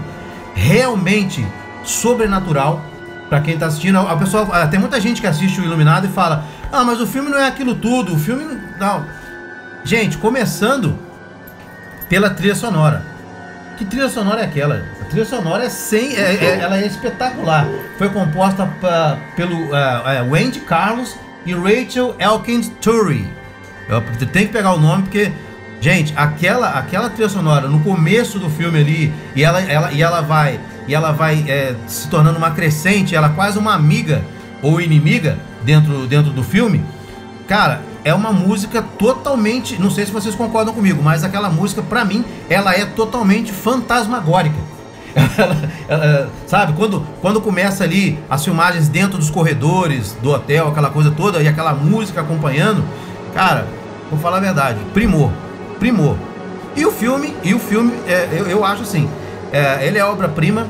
realmente 0.55 1.45
sobrenatural. 1.83 2.81
Pra 3.29 3.41
quem 3.41 3.59
tá 3.59 3.67
assistindo, 3.67 3.99
a 3.99 4.17
pessoa, 4.17 4.47
ah, 4.51 4.65
tem 4.67 4.79
muita 4.79 4.99
gente 4.99 5.21
que 5.21 5.27
assiste 5.27 5.61
o 5.61 5.63
Iluminado 5.63 6.07
e 6.07 6.09
fala: 6.09 6.45
"Ah, 6.71 6.83
mas 6.83 6.99
o 6.99 7.05
filme 7.05 7.29
não 7.29 7.37
é 7.37 7.47
aquilo 7.47 7.75
tudo, 7.75 8.15
o 8.15 8.17
filme 8.17 8.43
não". 8.79 9.05
Gente, 9.83 10.17
começando 10.17 10.97
pela 12.09 12.31
trilha 12.31 12.55
sonora. 12.55 13.05
Que 13.79 13.85
trilha 13.85 14.09
sonora 14.09 14.41
é 14.41 14.43
aquela? 14.43 14.85
A 15.01 15.05
trilha 15.05 15.25
sonora 15.25 15.63
é 15.63 15.69
sem, 15.69 16.13
é- 16.15 16.35
é- 16.35 16.59
ela 16.61 16.77
é 16.77 16.85
espetacular. 16.85 17.65
Foi 17.97 18.09
composta 18.09 18.67
pa- 18.81 19.17
pelo 19.37 19.73
ah, 19.73 20.21
Wendy 20.29 20.59
Carlos 20.59 21.15
e 21.45 21.53
Rachel 21.53 22.13
Elkins 22.19 22.69
Turry. 22.81 23.25
Eu 23.87 24.01
tenho 24.27 24.47
que 24.47 24.53
pegar 24.53 24.73
o 24.73 24.79
nome 24.79 25.03
porque, 25.03 25.31
gente, 25.81 26.13
aquela, 26.15 26.71
aquela 26.77 27.09
trilha 27.09 27.29
sonora 27.29 27.67
no 27.69 27.79
começo 27.79 28.37
do 28.37 28.49
filme 28.49 28.79
ali 28.79 29.13
e 29.33 29.43
ela, 29.43 29.61
ela, 29.61 29.91
e 29.93 30.01
ela 30.03 30.21
vai 30.21 30.59
e 30.87 30.93
ela 30.93 31.11
vai 31.13 31.45
é, 31.47 31.73
se 31.87 32.07
tornando 32.09 32.37
uma 32.37 32.51
crescente, 32.51 33.15
ela 33.15 33.27
é 33.27 33.29
quase 33.31 33.57
uma 33.57 33.73
amiga 33.73 34.21
ou 34.61 34.81
inimiga 34.81 35.37
dentro, 35.63 36.05
dentro 36.05 36.31
do 36.31 36.43
filme. 36.43 36.83
Cara, 37.47 37.81
é 38.03 38.13
uma 38.13 38.31
música 38.31 38.81
totalmente, 38.81 39.79
não 39.79 39.89
sei 39.89 40.05
se 40.05 40.11
vocês 40.11 40.35
concordam 40.35 40.73
comigo, 40.73 41.01
mas 41.03 41.23
aquela 41.23 41.49
música 41.49 41.81
pra 41.81 42.05
mim 42.05 42.23
ela 42.49 42.73
é 42.73 42.85
totalmente 42.85 43.51
fantasmagórica. 43.51 44.57
Sabe, 46.45 46.73
quando, 46.73 47.05
quando 47.21 47.41
começa 47.41 47.83
ali 47.83 48.19
as 48.29 48.43
filmagens 48.43 48.87
dentro 48.87 49.17
dos 49.17 49.29
corredores 49.29 50.15
do 50.21 50.31
hotel, 50.31 50.67
aquela 50.67 50.89
coisa 50.89 51.11
toda, 51.11 51.41
e 51.41 51.47
aquela 51.47 51.73
música 51.73 52.21
acompanhando, 52.21 52.83
cara, 53.33 53.67
vou 54.09 54.19
falar 54.19 54.37
a 54.37 54.41
verdade, 54.41 54.79
primor, 54.93 55.31
primor. 55.79 56.15
E 56.75 56.85
o 56.85 56.91
filme, 56.91 57.35
e 57.43 57.53
o 57.53 57.59
filme, 57.59 57.93
é, 58.07 58.29
eu, 58.31 58.47
eu 58.47 58.63
acho 58.63 58.83
assim, 58.83 59.09
é, 59.51 59.85
ele 59.85 59.97
é 59.97 60.05
obra-prima. 60.05 60.67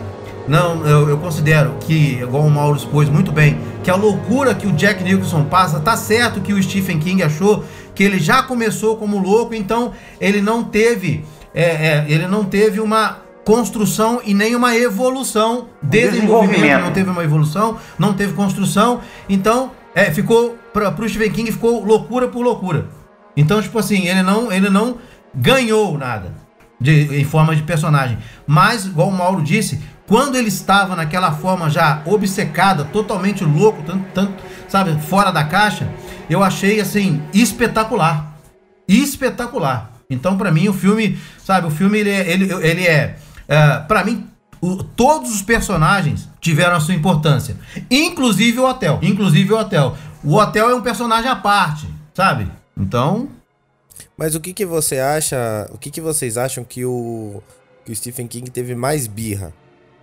Não, 0.47 0.85
eu, 0.85 1.09
eu 1.09 1.17
considero 1.17 1.75
que, 1.81 2.19
igual 2.21 2.43
o 2.43 2.49
Mauro 2.49 2.77
expôs 2.77 3.07
muito 3.07 3.31
bem, 3.31 3.59
que 3.83 3.91
a 3.91 3.95
loucura 3.95 4.55
que 4.55 4.65
o 4.65 4.71
Jack 4.71 5.03
Nicholson 5.03 5.45
passa, 5.45 5.79
tá 5.79 5.95
certo 5.95 6.41
que 6.41 6.53
o 6.53 6.61
Stephen 6.61 6.99
King 6.99 7.21
achou 7.21 7.63
que 7.93 8.03
ele 8.03 8.19
já 8.19 8.41
começou 8.41 8.97
como 8.97 9.19
louco, 9.19 9.53
então 9.53 9.91
ele 10.19 10.41
não 10.41 10.63
teve, 10.63 11.23
é, 11.53 11.63
é, 11.63 12.05
ele 12.07 12.27
não 12.27 12.45
teve 12.45 12.79
uma 12.79 13.19
construção 13.43 14.21
e 14.23 14.33
nem 14.33 14.55
uma 14.55 14.75
evolução, 14.75 15.67
desenvolvimento, 15.81 16.21
desenvolvimento. 16.21 16.81
não 16.81 16.91
teve 16.91 17.09
uma 17.09 17.23
evolução, 17.23 17.77
não 17.97 18.13
teve 18.13 18.33
construção, 18.33 19.01
então 19.27 19.71
é, 19.95 20.11
ficou 20.11 20.55
para 20.71 20.89
o 20.89 21.09
Stephen 21.09 21.31
King 21.31 21.51
ficou 21.51 21.83
loucura 21.83 22.27
por 22.27 22.43
loucura. 22.43 22.87
Então 23.35 23.61
tipo 23.61 23.77
assim 23.79 24.07
ele 24.07 24.21
não 24.21 24.51
ele 24.51 24.69
não 24.69 24.97
ganhou 25.33 25.97
nada 25.97 26.33
de, 26.79 27.19
em 27.19 27.25
forma 27.25 27.55
de 27.55 27.63
personagem, 27.63 28.17
mas 28.45 28.85
igual 28.85 29.09
o 29.09 29.11
Mauro 29.11 29.41
disse, 29.41 29.81
quando 30.10 30.36
ele 30.36 30.49
estava 30.49 30.93
naquela 30.95 31.32
forma 31.32 31.70
já 31.70 32.01
obcecada, 32.05 32.84
totalmente 32.84 33.45
louco, 33.45 33.82
tanto, 33.84 34.03
tanto 34.14 34.43
sabe 34.68 34.99
fora 35.03 35.32
da 35.32 35.43
caixa, 35.45 35.88
eu 36.30 36.43
achei 36.43 36.82
assim 36.82 37.22
espetacular, 37.34 38.36
espetacular. 38.88 39.91
Então 40.10 40.38
para 40.38 40.51
mim 40.51 40.68
o 40.68 40.74
filme, 40.74 41.18
sabe, 41.45 41.68
o 41.68 41.72
filme 41.72 41.99
ele 41.99 42.10
é, 42.10 42.30
ele, 42.32 42.51
ele 42.53 42.86
é 42.88 43.16
para 43.88 44.03
mim 44.03 44.28
o- 44.62 44.84
todos 44.84 45.32
os 45.34 45.41
personagens 45.41 46.28
tiveram 46.41 46.76
a 46.76 46.80
sua 46.80 46.93
importância, 46.95 47.55
inclusive 47.89 48.60
o 48.60 48.66
hotel, 48.68 48.99
inclusive 49.01 49.53
o 49.53 49.57
hotel. 49.57 49.95
O 50.24 50.36
hotel 50.36 50.70
é 50.70 50.76
um 50.76 50.82
personagem 50.82 51.30
à 51.30 51.36
parte, 51.36 51.88
sabe? 52.14 52.51
Então, 52.78 53.30
Mas 54.18 54.36
o 54.36 54.39
que 54.41 54.51
que 54.53 54.66
você 54.66 54.99
acha, 54.99 55.70
o 55.74 55.78
que 55.78 55.89
que 55.89 56.01
vocês 56.01 56.36
acham 56.38 56.64
que 56.64 56.84
o, 56.84 57.41
que 57.86 57.91
o 57.91 57.95
Stephen 57.95 58.28
King 58.28 58.49
teve 58.51 58.76
mais 58.76 59.07
birra? 59.07 59.53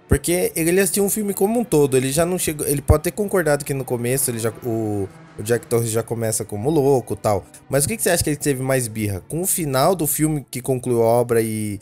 Porque 0.08 0.52
ele 0.54 0.80
assistiu 0.80 1.04
um 1.04 1.10
filme 1.10 1.34
como 1.34 1.58
um 1.60 1.64
todo, 1.64 1.96
ele 1.96 2.12
já 2.12 2.24
não 2.24 2.38
chegou, 2.38 2.66
ele 2.66 2.80
pode 2.80 3.02
ter 3.04 3.10
concordado 3.10 3.64
que 3.64 3.74
no 3.74 3.84
começo 3.84 4.30
ele 4.30 4.38
já, 4.38 4.50
o, 4.64 5.08
o 5.36 5.42
Jack 5.42 5.66
Torres 5.66 5.90
já 5.90 6.02
começa 6.02 6.44
como 6.44 6.70
louco 6.70 7.16
tal, 7.16 7.44
mas 7.68 7.84
o 7.84 7.88
que 7.88 7.96
que 7.96 8.02
você 8.04 8.10
acha 8.10 8.22
que 8.22 8.30
ele 8.30 8.36
teve 8.36 8.62
mais 8.62 8.86
birra? 8.86 9.20
Com 9.28 9.40
o 9.42 9.46
final 9.46 9.96
do 9.96 10.06
filme 10.06 10.46
que 10.48 10.60
concluiu 10.62 11.02
a 11.02 11.06
obra 11.06 11.42
e 11.42 11.80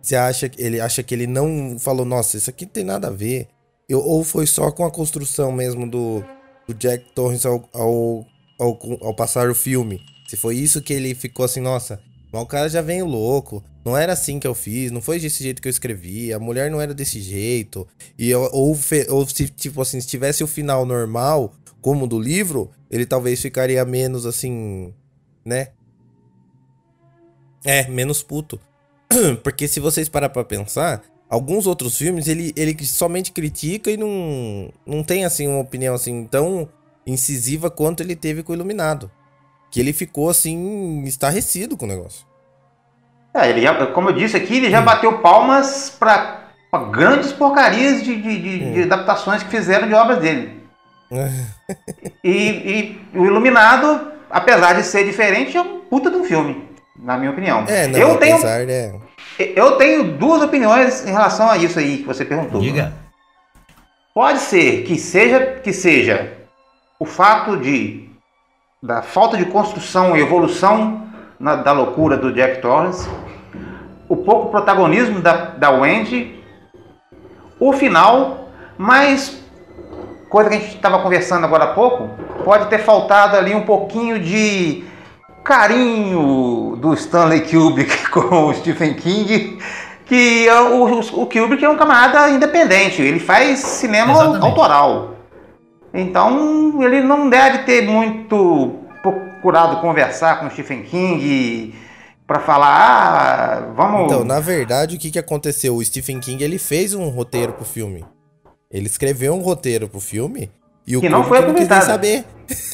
você 0.00 0.16
acha 0.16 0.48
que 0.48 0.62
ele 0.62 0.80
acha 0.80 1.02
que 1.02 1.14
ele 1.14 1.26
não 1.26 1.78
falou, 1.78 2.06
nossa, 2.06 2.38
isso 2.38 2.48
aqui 2.48 2.64
não 2.64 2.72
tem 2.72 2.84
nada 2.84 3.08
a 3.08 3.10
ver? 3.10 3.48
Eu- 3.88 4.00
ou 4.00 4.24
foi 4.24 4.46
só 4.46 4.70
com 4.70 4.84
a 4.86 4.90
construção 4.90 5.52
mesmo 5.52 5.86
do, 5.88 6.24
do 6.66 6.72
Jack 6.74 7.12
Torrance 7.14 7.46
ao, 7.46 7.68
ao, 7.74 8.26
ao, 8.58 8.78
ao 9.02 9.14
passar 9.14 9.50
o 9.50 9.54
filme? 9.54 10.00
Se 10.26 10.36
foi 10.38 10.56
isso 10.56 10.80
que 10.80 10.94
ele 10.94 11.14
ficou 11.14 11.44
assim, 11.44 11.60
nossa, 11.60 12.00
mas 12.32 12.42
o 12.42 12.46
cara 12.46 12.68
já 12.68 12.80
veio 12.80 13.04
louco. 13.06 13.62
Não 13.84 13.96
era 13.96 14.12
assim 14.12 14.38
que 14.38 14.46
eu 14.46 14.54
fiz, 14.54 14.90
não 14.90 15.02
foi 15.02 15.18
desse 15.18 15.42
jeito 15.42 15.60
que 15.60 15.68
eu 15.68 15.70
escrevi, 15.70 16.32
a 16.32 16.38
mulher 16.38 16.70
não 16.70 16.80
era 16.80 16.94
desse 16.94 17.20
jeito. 17.20 17.86
E 18.18 18.30
eu- 18.30 18.48
ou, 18.52 18.76
ou 19.10 19.28
se, 19.28 19.48
tipo 19.48 19.82
assim, 19.82 20.00
se 20.00 20.06
tivesse 20.06 20.42
o 20.42 20.46
final 20.46 20.86
normal, 20.86 21.52
como 21.80 22.04
o 22.04 22.08
do 22.08 22.18
livro, 22.18 22.70
ele 22.90 23.04
talvez 23.04 23.40
ficaria 23.42 23.84
menos 23.84 24.24
assim, 24.24 24.94
né? 25.44 25.68
É, 27.64 27.86
menos 27.88 28.22
puto. 28.22 28.58
Porque 29.42 29.68
se 29.68 29.80
vocês 29.80 30.08
parar 30.08 30.28
pra 30.28 30.44
pensar, 30.44 31.02
alguns 31.28 31.66
outros 31.66 31.96
filmes 31.96 32.28
ele, 32.28 32.52
ele 32.56 32.84
somente 32.84 33.32
critica 33.32 33.90
e 33.90 33.96
não, 33.96 34.72
não 34.86 35.02
tem 35.02 35.24
assim 35.24 35.46
uma 35.48 35.60
opinião 35.60 35.94
assim 35.94 36.24
tão 36.24 36.68
incisiva 37.06 37.68
quanto 37.70 38.00
ele 38.02 38.14
teve 38.14 38.42
com 38.42 38.52
o 38.52 38.54
Iluminado. 38.54 39.10
Que 39.72 39.80
ele 39.80 39.92
ficou 39.92 40.28
assim, 40.30 41.02
estarrecido 41.04 41.76
com 41.76 41.86
o 41.86 41.88
negócio. 41.88 42.24
É, 43.34 43.48
ele 43.48 43.62
já, 43.62 43.86
como 43.86 44.10
eu 44.10 44.12
disse 44.12 44.36
aqui, 44.36 44.58
ele 44.58 44.70
já 44.70 44.82
bateu 44.82 45.18
palmas 45.20 45.90
para 45.98 46.42
grandes 46.90 47.32
porcarias 47.32 48.02
de, 48.04 48.14
de- 48.20 48.38
de- 48.38 48.72
de 48.74 48.82
adaptações 48.82 49.42
que 49.42 49.48
fizeram 49.50 49.88
de 49.88 49.94
obras 49.94 50.18
dele. 50.18 50.60
E, 52.22 52.30
e 52.32 53.00
o 53.18 53.24
Iluminado, 53.26 54.12
apesar 54.30 54.74
de 54.74 54.82
ser 54.82 55.04
diferente, 55.04 55.56
é 55.56 55.60
um 55.62 55.80
puta 55.80 56.10
de 56.10 56.16
um 56.16 56.24
filme, 56.24 56.68
na 56.98 57.16
minha 57.16 57.30
opinião. 57.30 57.64
É, 57.68 57.86
não, 57.86 57.98
eu, 57.98 58.18
tenho, 58.18 58.36
apesar 58.36 58.66
de... 58.66 58.94
eu 59.56 59.72
tenho 59.78 60.16
duas 60.16 60.42
opiniões 60.42 61.06
em 61.06 61.10
relação 61.12 61.48
a 61.50 61.56
isso 61.56 61.78
aí 61.78 61.98
que 61.98 62.04
você 62.04 62.24
perguntou. 62.24 62.60
diga. 62.60 62.92
Pode 64.14 64.40
ser 64.40 64.82
que 64.84 64.98
seja 64.98 65.40
que 65.62 65.72
seja 65.72 66.32
o 67.00 67.06
fato 67.06 67.56
de 67.56 68.10
da 68.82 69.00
falta 69.00 69.36
de 69.36 69.44
construção 69.44 70.16
e 70.16 70.20
evolução 70.20 71.02
na- 71.38 71.56
da 71.56 71.72
loucura 71.72 72.16
do 72.16 72.32
Jack 72.32 72.60
Torrance, 72.60 73.08
o 74.08 74.16
pouco 74.16 74.50
protagonismo 74.50 75.20
da, 75.20 75.32
da 75.56 75.70
Wendy, 75.70 76.42
o 77.60 77.72
final, 77.72 78.48
mas 78.76 79.40
coisa 80.28 80.50
que 80.50 80.56
a 80.56 80.58
gente 80.58 80.74
estava 80.74 80.98
conversando 81.00 81.44
agora 81.44 81.64
há 81.64 81.74
pouco, 81.74 82.08
pode 82.44 82.66
ter 82.66 82.78
faltado 82.78 83.36
ali 83.36 83.54
um 83.54 83.62
pouquinho 83.62 84.18
de 84.18 84.84
carinho 85.44 86.76
do 86.80 86.92
Stanley 86.94 87.42
Kubrick 87.42 88.08
com 88.10 88.46
o 88.48 88.54
Stephen 88.54 88.94
King, 88.94 89.58
que 90.06 90.48
é 90.48 90.60
o, 90.60 90.98
o 91.00 91.26
Kubrick 91.26 91.64
é 91.64 91.68
um 91.68 91.76
camarada 91.76 92.28
independente, 92.30 93.00
ele 93.00 93.20
faz 93.20 93.60
cinema 93.60 94.12
Exatamente. 94.12 94.44
autoral. 94.44 95.10
Então 95.94 96.82
ele 96.82 97.02
não 97.02 97.28
deve 97.28 97.58
ter 97.64 97.82
muito 97.82 98.78
procurado 99.02 99.80
conversar 99.80 100.40
com 100.40 100.46
o 100.46 100.50
Stephen 100.50 100.82
King 100.82 101.74
para 102.26 102.40
falar, 102.40 102.68
ah, 102.68 103.72
vamos. 103.76 104.06
Então, 104.06 104.24
na 104.24 104.40
verdade, 104.40 104.96
o 104.96 104.98
que, 104.98 105.10
que 105.10 105.18
aconteceu? 105.18 105.76
O 105.76 105.84
Stephen 105.84 106.20
King 106.20 106.42
ele 106.42 106.58
fez 106.58 106.94
um 106.94 107.08
roteiro 107.08 107.52
pro 107.52 107.64
filme. 107.64 108.04
Ele 108.70 108.86
escreveu 108.86 109.34
um 109.34 109.42
roteiro 109.42 109.88
pro 109.88 110.00
filme 110.00 110.50
e 110.86 110.96
o 110.96 111.00
Que 111.00 111.08
não 111.08 111.24
foi 111.24 111.40
não 111.40 111.54
quis 111.54 111.68
nem 111.68 111.80
saber. 111.82 112.24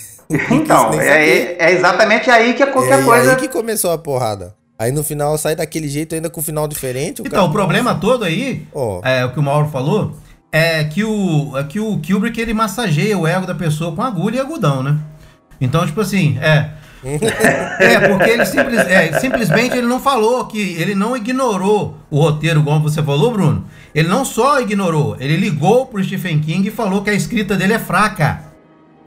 Então, 0.51 0.91
nem 0.91 1.01
é, 1.01 1.05
saber. 1.05 1.57
é 1.59 1.73
exatamente 1.73 2.31
aí 2.31 2.53
que 2.53 2.63
a 2.63 2.67
É 2.67 2.71
qualquer 2.71 3.01
e 3.01 3.05
coisa. 3.05 3.31
aí 3.31 3.37
que 3.39 3.49
começou 3.49 3.91
a 3.91 3.97
porrada. 3.97 4.55
Aí 4.79 4.93
no 4.93 5.03
final 5.03 5.39
sai 5.39 5.57
daquele 5.57 5.89
jeito 5.89 6.15
ainda 6.15 6.29
com 6.29 6.41
o 6.41 6.43
final 6.43 6.69
diferente. 6.69 7.23
Então, 7.25 7.47
o 7.47 7.51
problema 7.51 7.95
todo 7.95 8.25
aí, 8.25 8.67
Ó. 8.75 9.01
é 9.03 9.25
o 9.25 9.33
que 9.33 9.41
o 9.41 9.43
Mauro 9.43 9.71
falou, 9.71 10.13
é 10.51 10.85
que 10.85 11.05
o, 11.05 11.57
é 11.57 11.65
que 11.65 11.79
o 11.81 12.01
Kubrick 12.01 12.41
ele 12.41 12.55
massageia 12.55 13.17
o 13.19 13.27
ego 13.27 13.47
da 13.47 13.55
pessoa 13.55 13.95
com 13.95 14.03
agulha 14.03 14.37
e 14.37 14.41
agudão, 14.41 14.83
né? 14.83 14.97
Então, 15.61 15.85
tipo 15.87 16.01
assim, 16.01 16.39
é. 16.41 16.71
É, 17.81 18.09
porque 18.09 18.29
ele 18.29 18.45
simples- 18.45 18.81
é, 18.81 19.21
simplesmente 19.21 19.77
ele 19.77 19.87
não 19.87 20.01
falou 20.01 20.47
que 20.47 20.59
ele 20.59 20.97
não 20.97 21.17
ignorou 21.17 21.97
o 22.11 22.21
roteiro, 22.21 22.61
como 22.63 22.81
você 22.81 23.01
falou, 23.03 23.31
Bruno. 23.31 23.65
Ele 23.95 24.09
não 24.09 24.25
só 24.25 24.61
ignorou, 24.61 25.17
ele 25.21 25.37
ligou 25.37 25.87
pro 25.87 26.03
Stephen 26.03 26.41
King 26.41 26.67
e 26.67 26.73
falou 26.73 27.03
que 27.03 27.11
a 27.11 27.15
escrita 27.15 27.55
dele 27.57 27.75
é 27.75 27.79
fraca. 27.79 28.43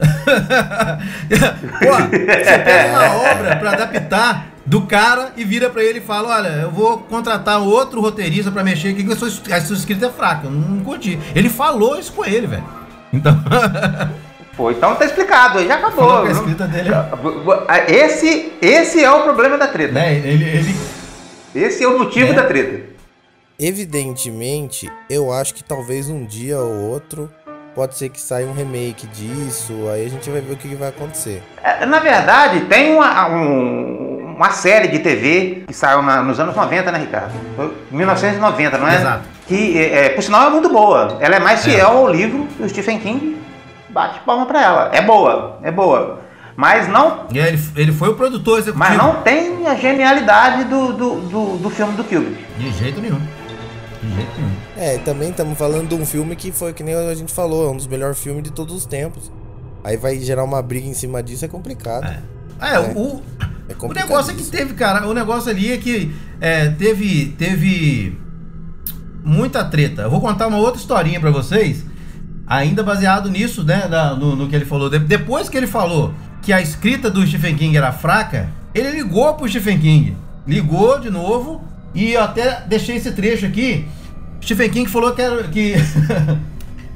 Pô, 0.00 1.96
você 1.96 2.58
pega 2.58 2.88
uma 2.92 3.16
obra 3.30 3.56
pra 3.56 3.72
adaptar 3.72 4.46
do 4.64 4.82
cara 4.82 5.32
e 5.36 5.44
vira 5.44 5.68
pra 5.70 5.82
ele 5.82 5.98
e 5.98 6.02
fala: 6.02 6.36
Olha, 6.36 6.48
eu 6.48 6.70
vou 6.70 6.98
contratar 6.98 7.60
outro 7.60 8.00
roteirista 8.00 8.50
pra 8.50 8.62
mexer 8.64 8.88
aqui, 8.88 9.04
que 9.04 9.12
a 9.12 9.16
sua, 9.16 9.28
a 9.28 9.60
sua 9.60 9.76
escrita 9.76 10.06
é 10.06 10.10
fraca. 10.10 10.46
Eu 10.46 10.50
não 10.52 10.80
curti. 10.84 11.18
Ele 11.34 11.48
falou 11.48 11.98
isso 11.98 12.12
com 12.12 12.24
ele, 12.24 12.46
velho. 12.46 12.64
Então. 13.12 13.34
Pô, 14.56 14.70
então 14.70 14.94
tá 14.94 15.06
explicado, 15.06 15.58
aí 15.58 15.66
já 15.66 15.76
acabou. 15.76 16.08
Falou 16.08 16.26
a 16.26 16.30
escrita 16.30 16.66
dele 16.66 16.90
é- 17.68 17.94
Esse, 18.04 18.52
esse 18.60 19.02
é 19.02 19.10
o 19.10 19.22
problema 19.22 19.56
da 19.56 19.66
treta. 19.66 19.94
né, 19.94 20.14
ele, 20.14 20.44
ele, 20.44 20.76
Esse 21.54 21.82
é 21.82 21.88
o 21.88 21.98
motivo 21.98 22.32
É. 22.32 22.34
da 22.34 22.42
treta. 22.44 22.82
Evidentemente, 23.58 24.90
eu 25.08 25.32
acho 25.32 25.54
que 25.54 25.64
talvez 25.64 26.10
um 26.10 26.24
dia 26.26 26.58
ou 26.60 26.90
outro 26.90 27.30
pode 27.74 27.96
ser 27.96 28.10
que 28.10 28.20
saia 28.20 28.46
um 28.46 28.52
remake 28.52 29.06
disso, 29.06 29.72
aí 29.90 30.04
a 30.04 30.08
gente 30.10 30.28
vai 30.28 30.42
ver 30.42 30.52
o 30.52 30.56
que, 30.56 30.68
que 30.68 30.74
vai 30.74 30.90
acontecer. 30.90 31.42
É, 31.62 31.86
Na 31.86 31.98
verdade, 32.00 32.60
tem 32.66 32.94
uma, 32.94 33.28
um- 33.28 34.11
uma 34.36 34.50
série 34.50 34.88
de 34.88 34.98
TV 34.98 35.64
que 35.66 35.72
saiu 35.74 36.02
na- 36.02 36.22
nos 36.22 36.38
anos 36.40 36.54
90, 36.56 36.90
né, 36.92 36.98
Ricardo? 36.98 37.32
Foi 37.56 37.72
1990, 37.90 38.78
não 38.78 38.88
é? 38.88 38.96
Exato. 38.96 39.22
Que, 39.46 39.78
é, 39.78 40.06
é, 40.06 40.08
por 40.10 40.22
sinal, 40.22 40.46
é 40.48 40.50
muito 40.50 40.68
boa. 40.68 41.18
Ela 41.20 41.36
é 41.36 41.40
mais 41.40 41.64
fiel 41.64 41.88
ao 41.88 42.08
livro 42.08 42.46
do 42.58 42.68
Stephen 42.68 42.98
King. 42.98 43.36
Bate 43.90 44.20
palma 44.20 44.46
pra 44.46 44.62
ela. 44.62 44.90
É 44.92 45.02
boa, 45.02 45.58
é 45.62 45.70
boa. 45.70 46.20
Mas 46.56 46.86
não, 46.88 47.26
E 47.32 47.38
ele, 47.38 47.58
ele 47.76 47.92
foi 47.92 48.10
o 48.10 48.14
produtor 48.14 48.58
executivo. 48.58 48.78
mas 48.78 48.96
não 48.96 49.22
tem 49.22 49.66
a 49.66 49.74
genialidade 49.74 50.64
do, 50.64 50.92
do, 50.92 51.14
do, 51.28 51.56
do 51.58 51.70
filme 51.70 51.94
do 51.94 52.04
Kubrick. 52.04 52.44
De 52.58 52.70
jeito 52.72 53.00
nenhum. 53.00 53.18
De 54.02 54.14
jeito 54.14 54.30
nenhum. 54.38 54.52
É, 54.76 54.98
também 54.98 55.30
estamos 55.30 55.56
falando 55.58 55.88
de 55.88 55.94
um 55.94 56.04
filme 56.04 56.36
que 56.36 56.52
foi, 56.52 56.72
que 56.72 56.82
nem 56.82 56.94
a 56.94 57.14
gente 57.14 57.32
falou, 57.32 57.68
é 57.68 57.70
um 57.70 57.76
dos 57.76 57.86
melhores 57.86 58.18
filmes 58.18 58.42
de 58.42 58.52
todos 58.52 58.74
os 58.74 58.84
tempos. 58.86 59.30
Aí 59.84 59.96
vai 59.96 60.18
gerar 60.18 60.44
uma 60.44 60.60
briga 60.62 60.86
em 60.86 60.94
cima 60.94 61.22
disso, 61.22 61.44
é 61.44 61.48
complicado. 61.48 62.06
É, 62.60 62.78
o, 62.78 63.22
É 63.68 63.74
o 63.78 63.92
negócio 63.92 64.32
é 64.32 64.34
que 64.34 64.42
teve, 64.44 64.74
cara. 64.74 65.06
O 65.08 65.14
negócio 65.14 65.50
ali 65.50 65.72
é 65.72 65.76
que 65.78 66.12
é, 66.40 66.68
teve, 66.70 67.34
teve 67.38 68.18
muita 69.24 69.64
treta. 69.64 70.02
Eu 70.02 70.10
vou 70.10 70.20
contar 70.20 70.46
uma 70.46 70.58
outra 70.58 70.80
historinha 70.80 71.20
pra 71.20 71.30
vocês, 71.30 71.84
ainda 72.46 72.82
baseado 72.82 73.30
nisso, 73.30 73.62
né? 73.64 73.88
no, 74.18 74.36
no 74.36 74.48
que 74.48 74.56
ele 74.56 74.64
falou. 74.64 74.90
De- 74.90 74.98
depois 74.98 75.48
que 75.48 75.56
ele 75.56 75.66
falou 75.66 76.12
que 76.42 76.52
a 76.52 76.60
escrita 76.60 77.10
do 77.10 77.24
Stephen 77.26 77.54
King 77.56 77.76
era 77.76 77.92
fraca, 77.92 78.50
ele 78.74 78.90
ligou 78.90 79.32
pro 79.34 79.48
Stephen 79.48 79.78
King. 79.78 80.16
Ligou 80.46 80.98
de 80.98 81.08
novo 81.08 81.62
e 81.94 82.12
eu 82.12 82.22
até 82.22 82.62
deixei 82.66 82.96
esse 82.96 83.12
trecho 83.12 83.46
aqui. 83.46 83.86
Stephen 84.42 84.70
King 84.70 84.90
falou 84.90 85.12
que 85.12 85.22
era. 85.22 85.42
Que 85.44 85.74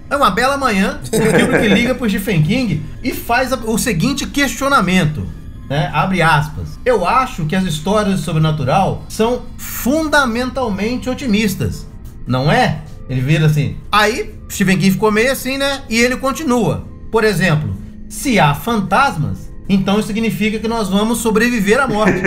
É 0.08 0.14
uma 0.14 0.30
bela 0.30 0.56
manhã, 0.56 1.00
o 1.02 1.10
Kubrick 1.10 1.66
liga 1.66 1.92
pro 1.92 2.08
Stephen 2.08 2.40
King 2.40 2.80
e 3.02 3.12
faz 3.12 3.50
o 3.52 3.76
seguinte 3.76 4.24
questionamento, 4.24 5.26
né? 5.68 5.90
Abre 5.92 6.22
aspas. 6.22 6.78
Eu 6.84 7.06
acho 7.06 7.44
que 7.46 7.56
as 7.56 7.64
histórias 7.64 8.18
de 8.18 8.24
sobrenatural 8.24 9.04
são 9.08 9.42
fundamentalmente 9.56 11.08
otimistas, 11.10 11.86
não 12.26 12.50
é? 12.50 12.82
Ele 13.08 13.20
vira 13.20 13.46
assim. 13.46 13.76
Aí, 13.90 14.34
Stephen 14.50 14.78
King 14.78 14.92
ficou 14.92 15.12
meio 15.12 15.32
assim, 15.32 15.58
né? 15.58 15.82
E 15.88 15.98
ele 15.98 16.16
continua. 16.16 16.84
Por 17.10 17.24
exemplo, 17.24 17.76
se 18.08 18.38
há 18.38 18.54
fantasmas, 18.54 19.52
então 19.68 19.98
isso 19.98 20.08
significa 20.08 20.58
que 20.58 20.68
nós 20.68 20.88
vamos 20.88 21.18
sobreviver 21.18 21.80
à 21.80 21.86
morte. 21.86 22.20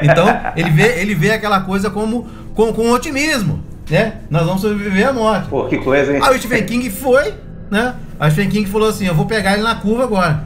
Então, 0.00 0.28
ele 0.54 0.70
vê, 0.70 1.00
ele 1.00 1.12
vê 1.12 1.32
aquela 1.32 1.60
coisa 1.62 1.90
como 1.90 2.24
com, 2.54 2.72
com 2.72 2.92
otimismo, 2.92 3.64
né? 3.90 4.18
Nós 4.30 4.46
vamos 4.46 4.62
sobreviver 4.62 5.08
à 5.08 5.12
morte. 5.12 5.48
Pô, 5.48 5.64
que 5.64 5.76
coisa, 5.78 6.14
hein? 6.14 6.20
Aí 6.22 6.36
o 6.36 6.38
Stephen 6.38 6.64
King 6.64 6.88
foi, 6.88 7.34
né? 7.68 7.96
Aí 8.20 8.28
o 8.28 8.32
Stephen 8.32 8.50
King 8.50 8.70
falou 8.70 8.88
assim: 8.88 9.06
Eu 9.06 9.14
vou 9.14 9.26
pegar 9.26 9.54
ele 9.54 9.62
na 9.62 9.74
curva 9.74 10.04
agora. 10.04 10.44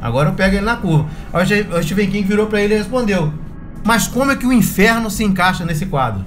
Agora 0.00 0.28
eu 0.30 0.34
pego 0.34 0.56
ele 0.56 0.64
na 0.64 0.76
curva. 0.76 1.08
Aí 1.32 1.42
o 1.42 1.46
Ste- 1.46 1.66
o 1.74 1.82
Stephen 1.82 2.10
King 2.10 2.26
virou 2.28 2.46
pra 2.46 2.60
ele 2.60 2.74
e 2.74 2.78
respondeu: 2.78 3.32
Mas 3.84 4.06
como 4.06 4.30
é 4.30 4.36
que 4.36 4.46
o 4.46 4.52
inferno 4.52 5.10
se 5.10 5.24
encaixa 5.24 5.64
nesse 5.64 5.86
quadro? 5.86 6.24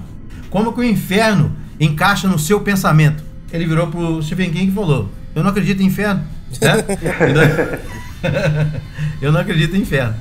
Como 0.50 0.72
que 0.72 0.80
o 0.80 0.84
inferno 0.84 1.54
encaixa 1.78 2.26
no 2.28 2.38
seu 2.38 2.60
pensamento? 2.60 3.22
Ele 3.52 3.66
virou 3.66 3.86
pro 3.88 4.22
Stephen 4.22 4.50
King 4.50 4.70
e 4.70 4.74
falou: 4.74 5.08
Eu 5.34 5.42
não 5.42 5.50
acredito 5.50 5.82
em 5.82 5.86
inferno. 5.86 6.22
Né? 6.60 7.78
eu 9.22 9.32
não 9.32 9.40
acredito 9.40 9.76
em 9.76 9.80
inferno. 9.80 10.14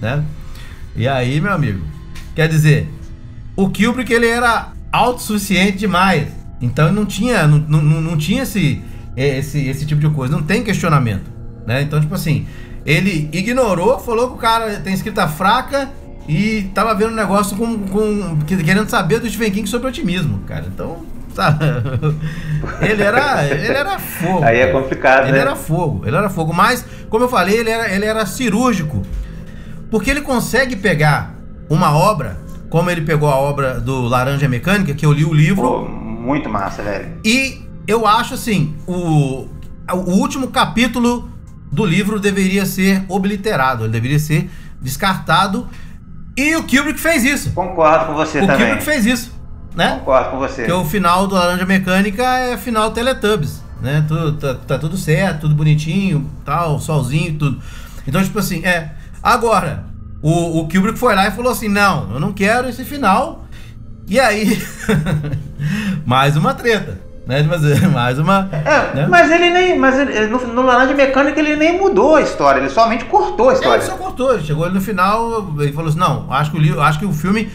Né? 0.00 0.22
E 0.94 1.08
aí, 1.08 1.40
meu 1.40 1.52
amigo, 1.52 1.80
quer 2.34 2.48
dizer, 2.48 2.88
o 3.56 3.68
Kubrick 3.70 4.12
ele 4.12 4.26
era 4.26 4.72
autossuficiente 4.92 5.78
demais. 5.78 6.28
Então 6.60 6.92
não 6.92 7.06
tinha, 7.06 7.46
não, 7.46 7.58
não, 7.58 8.00
não 8.00 8.16
tinha 8.16 8.42
esse, 8.42 8.80
esse, 9.16 9.66
esse 9.66 9.86
tipo 9.86 10.00
de 10.00 10.08
coisa, 10.10 10.36
não 10.36 10.42
tem 10.42 10.62
questionamento. 10.62 11.31
Né? 11.66 11.82
Então, 11.82 12.00
tipo 12.00 12.14
assim, 12.14 12.46
ele 12.84 13.28
ignorou, 13.32 13.98
falou 13.98 14.28
que 14.28 14.34
o 14.34 14.38
cara 14.38 14.80
tem 14.80 14.92
escrita 14.94 15.28
fraca 15.28 15.90
e 16.28 16.70
tava 16.74 16.94
vendo 16.94 17.12
um 17.12 17.16
negócio 17.16 17.56
com, 17.56 17.78
com 17.88 18.38
que- 18.46 18.62
querendo 18.62 18.88
saber 18.88 19.20
do 19.20 19.28
Stephen 19.28 19.50
King 19.52 19.68
sobre 19.68 19.88
otimismo, 19.88 20.40
cara. 20.46 20.64
Então, 20.66 20.98
sabe? 21.34 21.64
Ele 22.80 23.02
era, 23.02 23.44
ele 23.46 23.66
era 23.66 23.98
fogo. 23.98 24.44
Aí 24.44 24.58
é 24.58 24.66
complicado, 24.72 25.24
Ele 25.24 25.32
né? 25.32 25.38
era 25.38 25.56
fogo, 25.56 26.02
ele 26.06 26.16
era 26.16 26.28
fogo. 26.28 26.52
Mas, 26.52 26.84
como 27.08 27.24
eu 27.24 27.28
falei, 27.28 27.56
ele 27.58 27.70
era, 27.70 27.92
ele 27.94 28.04
era 28.04 28.26
cirúrgico. 28.26 29.02
Porque 29.90 30.10
ele 30.10 30.20
consegue 30.22 30.76
pegar 30.76 31.34
uma 31.68 31.92
obra, 31.96 32.38
como 32.70 32.90
ele 32.90 33.02
pegou 33.02 33.28
a 33.30 33.36
obra 33.36 33.78
do 33.80 34.02
Laranja 34.02 34.48
Mecânica, 34.48 34.94
que 34.94 35.04
eu 35.06 35.12
li 35.12 35.24
o 35.24 35.32
livro, 35.34 35.62
Pô, 35.62 35.88
muito 35.88 36.48
massa, 36.48 36.82
velho. 36.82 37.08
e 37.24 37.62
eu 37.86 38.06
acho 38.06 38.34
assim, 38.34 38.74
o, 38.86 39.48
o 39.92 40.10
último 40.12 40.48
capítulo 40.48 41.28
do 41.72 41.86
livro 41.86 42.20
deveria 42.20 42.66
ser 42.66 43.02
obliterado, 43.08 43.84
ele 43.84 43.92
deveria 43.92 44.18
ser 44.18 44.50
descartado. 44.80 45.66
E 46.36 46.54
o 46.56 46.62
Kubrick 46.62 47.00
fez 47.00 47.24
isso. 47.24 47.52
Concordo 47.52 48.06
com 48.06 48.14
você 48.14 48.38
O 48.40 48.46
também. 48.46 48.66
Kubrick 48.66 48.84
fez 48.84 49.06
isso, 49.06 49.32
né? 49.74 49.96
Concordo 49.98 50.30
com 50.30 50.38
você. 50.38 50.62
Porque 50.62 50.72
o 50.72 50.84
final 50.84 51.26
do 51.26 51.34
Laranja 51.34 51.64
Mecânica 51.64 52.22
é 52.22 52.56
final 52.58 52.90
Teletubbies, 52.90 53.62
né? 53.80 54.04
Tudo, 54.06 54.32
tá, 54.34 54.54
tá 54.54 54.78
tudo 54.78 54.96
certo, 54.98 55.42
tudo 55.42 55.54
bonitinho, 55.54 56.30
tal, 56.44 56.78
solzinho, 56.78 57.38
tudo. 57.38 57.58
Então, 58.06 58.22
tipo 58.22 58.38
assim, 58.38 58.64
é. 58.64 58.92
Agora, 59.22 59.84
o, 60.20 60.60
o 60.60 60.68
Kubrick 60.68 60.98
foi 60.98 61.14
lá 61.14 61.26
e 61.26 61.30
falou 61.30 61.52
assim: 61.52 61.68
não, 61.68 62.12
eu 62.12 62.20
não 62.20 62.32
quero 62.32 62.68
esse 62.68 62.84
final. 62.84 63.46
E 64.08 64.20
aí, 64.20 64.60
mais 66.04 66.36
uma 66.36 66.52
treta, 66.52 67.00
né? 67.26 67.40
Assim, 67.52 67.86
mais 67.92 68.18
uma. 68.18 68.48
É, 68.52 68.96
né? 68.96 69.06
mas 69.08 69.30
ele 69.30 69.50
nem. 69.50 69.78
Mas 69.78 69.98
ele- 69.98 70.26
no, 70.28 70.38
no 70.48 70.62
Laranja 70.62 70.94
Mecânica 70.94 71.38
ele 71.40 71.56
nem 71.56 71.78
mudou 71.78 72.16
a 72.16 72.22
história, 72.22 72.60
ele 72.60 72.68
somente 72.70 73.04
cortou 73.04 73.48
a 73.48 73.52
É, 73.52 73.54
história. 73.54 73.76
ele 73.82 73.86
só 73.90 73.96
cortou, 73.96 74.34
ele 74.34 74.42
chegou 74.44 74.64
ali 74.64 74.74
no 74.74 74.80
final 74.80 75.46
e 75.60 75.72
falou 75.72 75.88
assim: 75.90 75.98
não, 75.98 76.32
acho 76.32 76.50
que 76.50 76.56
o, 76.56 76.60
livro, 76.60 76.80
acho 76.80 76.98
que 76.98 77.06
o 77.06 77.12
filme 77.12 77.50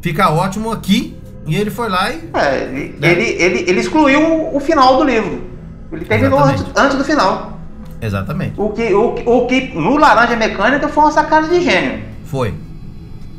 fica 0.00 0.30
ótimo 0.30 0.70
aqui. 0.72 1.16
E 1.46 1.54
ele 1.54 1.70
foi 1.70 1.88
lá 1.88 2.10
e. 2.10 2.28
É, 2.34 2.64
ele, 2.64 2.96
Né? 2.98 3.12
ele, 3.12 3.22
ele, 3.42 3.70
ele 3.70 3.80
excluiu 3.80 4.54
o, 4.54 4.58
final 4.58 4.96
do 4.96 5.04
livro. 5.04 5.44
Ele 5.92 6.04
terminou 6.04 6.40
antes, 6.40 6.64
antes 6.76 6.98
do 6.98 7.04
final. 7.04 7.60
Exatamente. 8.02 8.54
O 8.60 8.70
que, 8.70 8.92
o, 8.92 9.14
o 9.24 9.46
que 9.46 9.72
no 9.74 9.96
Laranja 9.96 10.34
Mecânica 10.34 10.88
foi 10.88 11.04
uma 11.04 11.12
sacada 11.12 11.46
de 11.46 11.60
gênio. 11.62 12.02
Foi. 12.24 12.52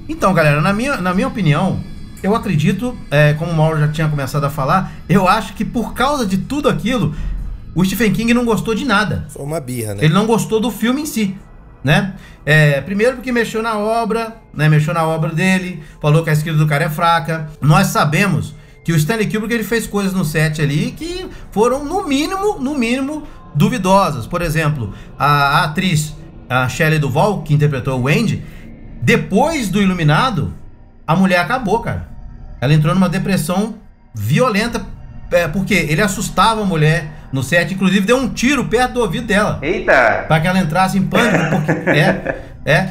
Então, 0.08 0.34
galera, 0.34 0.62
na 0.62 0.72
minha, 0.72 0.96
na 0.98 1.14
minha 1.14 1.28
opinião, 1.28 1.80
eu 2.24 2.36
acredito, 2.36 2.98
é, 3.12 3.34
como 3.34 3.52
o 3.52 3.56
Mauro 3.56 3.80
já 3.80 3.88
tinha 3.88 4.10
começado 4.10 4.44
a 4.44 4.50
falar, 4.50 4.92
eu 5.08 5.28
acho 5.28 5.54
que 5.54 5.64
por 5.64 5.94
causa 5.94 6.26
de 6.26 6.38
tudo 6.38 6.70
aquilo, 6.70 7.16
o 7.76 7.84
Stephen 7.84 8.12
King 8.12 8.34
não 8.34 8.46
gostou 8.46 8.74
de 8.74 8.86
nada. 8.86 9.26
Foi 9.30 9.44
uma 9.44 9.60
birra, 9.60 9.96
né? 9.96 10.04
Ele 10.04 10.14
não 10.14 10.26
gostou 10.26 10.60
do 10.60 10.72
filme 10.72 11.02
em 11.02 11.06
si, 11.06 11.36
né? 11.84 12.16
É, 12.46 12.82
primeiro 12.82 13.18
porque 13.18 13.32
mexeu 13.32 13.62
na 13.62 13.78
obra, 13.78 14.38
né? 14.54 14.68
Mexeu 14.68 14.94
na 14.94 15.06
obra 15.06 15.32
dele, 15.32 15.84
falou 16.02 16.24
que 16.24 16.30
a 16.30 16.34
escrita 16.34 16.58
do 16.58 16.68
cara 16.68 16.86
é 16.86 16.90
fraca. 16.90 17.50
Nós 17.62 17.88
sabemos 17.88 18.56
que 18.84 18.92
o 18.92 18.96
Stanley 18.96 19.30
Kubrick 19.30 19.54
ele 19.54 19.64
fez 19.64 19.86
coisas 19.86 20.14
no 20.14 20.24
set 20.24 20.62
ali 20.62 20.92
que 20.92 21.28
foram 21.52 21.84
no 21.84 22.08
mínimo, 22.08 22.58
no 22.60 22.76
mínimo 22.78 23.24
duvidosas. 23.54 24.26
Por 24.26 24.42
exemplo, 24.42 24.94
a, 25.20 25.60
a 25.60 25.64
atriz 25.66 26.16
a 26.50 26.68
Shelley 26.70 27.00
Duvall, 27.00 27.42
que 27.42 27.54
interpretou 27.54 28.00
o 28.00 28.04
Wendy, 28.04 28.44
depois 29.02 29.70
do 29.70 29.82
Iluminado, 29.82 30.54
a 31.08 31.16
mulher 31.16 31.40
acabou, 31.40 31.80
cara. 31.80 32.08
Ela 32.60 32.74
entrou 32.74 32.94
numa 32.94 33.08
depressão 33.10 33.76
violenta 34.14 34.86
é, 35.32 35.48
porque 35.48 35.74
ele 35.74 36.02
assustava 36.02 36.62
a 36.62 36.66
mulher 36.66 37.08
no 37.32 37.44
set, 37.44 37.74
inclusive 37.74 38.06
deu 38.06 38.18
um 38.18 38.30
tiro 38.30 38.66
perto 38.66 38.94
do 38.94 39.02
ouvido 39.02 39.28
dela. 39.28 39.60
Eita! 39.62 40.26
Pra 40.28 40.40
que 40.40 40.48
ela 40.48 40.60
entrasse 40.60 40.98
em 40.98 41.04
pânico, 41.04 41.56
porque. 41.56 41.90
É, 41.90 42.36
é. 42.66 42.90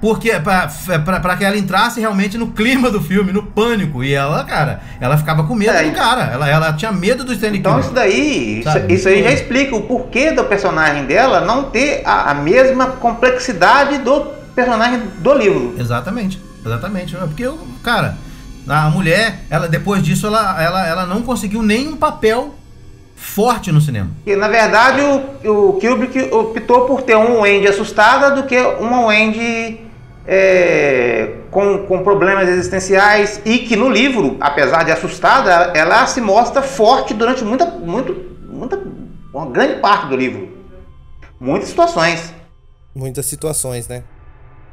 Porque 0.00 0.32
pra, 0.40 0.68
pra, 1.04 1.20
pra 1.20 1.36
que 1.36 1.44
ela 1.44 1.56
entrasse 1.56 2.00
realmente 2.00 2.36
no 2.36 2.48
clima 2.48 2.90
do 2.90 3.00
filme, 3.00 3.30
no 3.32 3.44
pânico. 3.44 4.02
E 4.02 4.12
ela, 4.12 4.42
cara, 4.42 4.80
ela 5.00 5.16
ficava 5.16 5.44
com 5.44 5.54
medo 5.54 5.70
É, 5.76 5.84
do 5.84 5.92
cara. 5.94 6.22
Ela, 6.32 6.48
ela 6.48 6.72
tinha 6.72 6.90
medo 6.90 7.22
do 7.22 7.32
Stanley 7.32 7.60
Então 7.60 7.74
Kubrick. 7.74 7.86
isso 7.86 7.94
daí, 7.94 8.62
Sabe? 8.64 8.92
isso 8.92 9.08
aí 9.08 9.22
já 9.22 9.30
explica 9.30 9.76
o 9.76 9.82
porquê 9.82 10.32
do 10.32 10.42
personagem 10.42 11.04
dela 11.06 11.42
não 11.42 11.70
ter 11.70 12.02
a, 12.04 12.32
a 12.32 12.34
mesma 12.34 12.86
complexidade 12.86 13.98
do 13.98 14.22
personagem 14.56 15.02
do 15.18 15.34
livro. 15.34 15.76
Exatamente, 15.78 16.42
exatamente. 16.64 17.16
Porque, 17.16 17.46
o- 17.46 17.58
cara, 17.82 18.16
a 18.68 18.90
mulher, 18.90 19.40
ela 19.50 19.68
depois 19.68 20.02
disso, 20.02 20.26
ela, 20.26 20.62
ela, 20.62 20.86
ela 20.86 21.06
não 21.06 21.22
conseguiu 21.22 21.62
nenhum 21.62 21.96
papel 21.96 22.54
forte 23.16 23.70
no 23.70 23.80
cinema. 23.80 24.10
E 24.26 24.34
na 24.34 24.48
verdade 24.48 25.00
o, 25.00 25.68
o 25.68 25.72
Kubrick 25.74 26.32
optou 26.34 26.86
por 26.86 27.02
ter 27.02 27.14
uma 27.16 27.40
Wendy 27.40 27.68
assustada 27.68 28.32
do 28.34 28.42
que 28.48 28.58
uma 28.58 29.06
Wendy 29.06 29.80
é, 30.26 31.36
com, 31.50 31.86
com 31.86 32.02
problemas 32.02 32.48
existenciais 32.48 33.40
e 33.44 33.58
que 33.60 33.76
no 33.76 33.88
livro, 33.90 34.36
apesar 34.40 34.84
de 34.84 34.90
assustada, 34.90 35.70
ela 35.76 36.04
se 36.06 36.20
mostra 36.20 36.62
forte 36.62 37.14
durante 37.14 37.44
muita, 37.44 37.66
muito, 37.66 38.14
muita, 38.48 38.80
uma 39.32 39.46
grande 39.46 39.80
parte 39.80 40.06
do 40.08 40.16
livro. 40.16 40.48
Muitas 41.40 41.68
situações. 41.68 42.32
Muitas 42.94 43.26
situações, 43.26 43.88
né? 43.88 44.02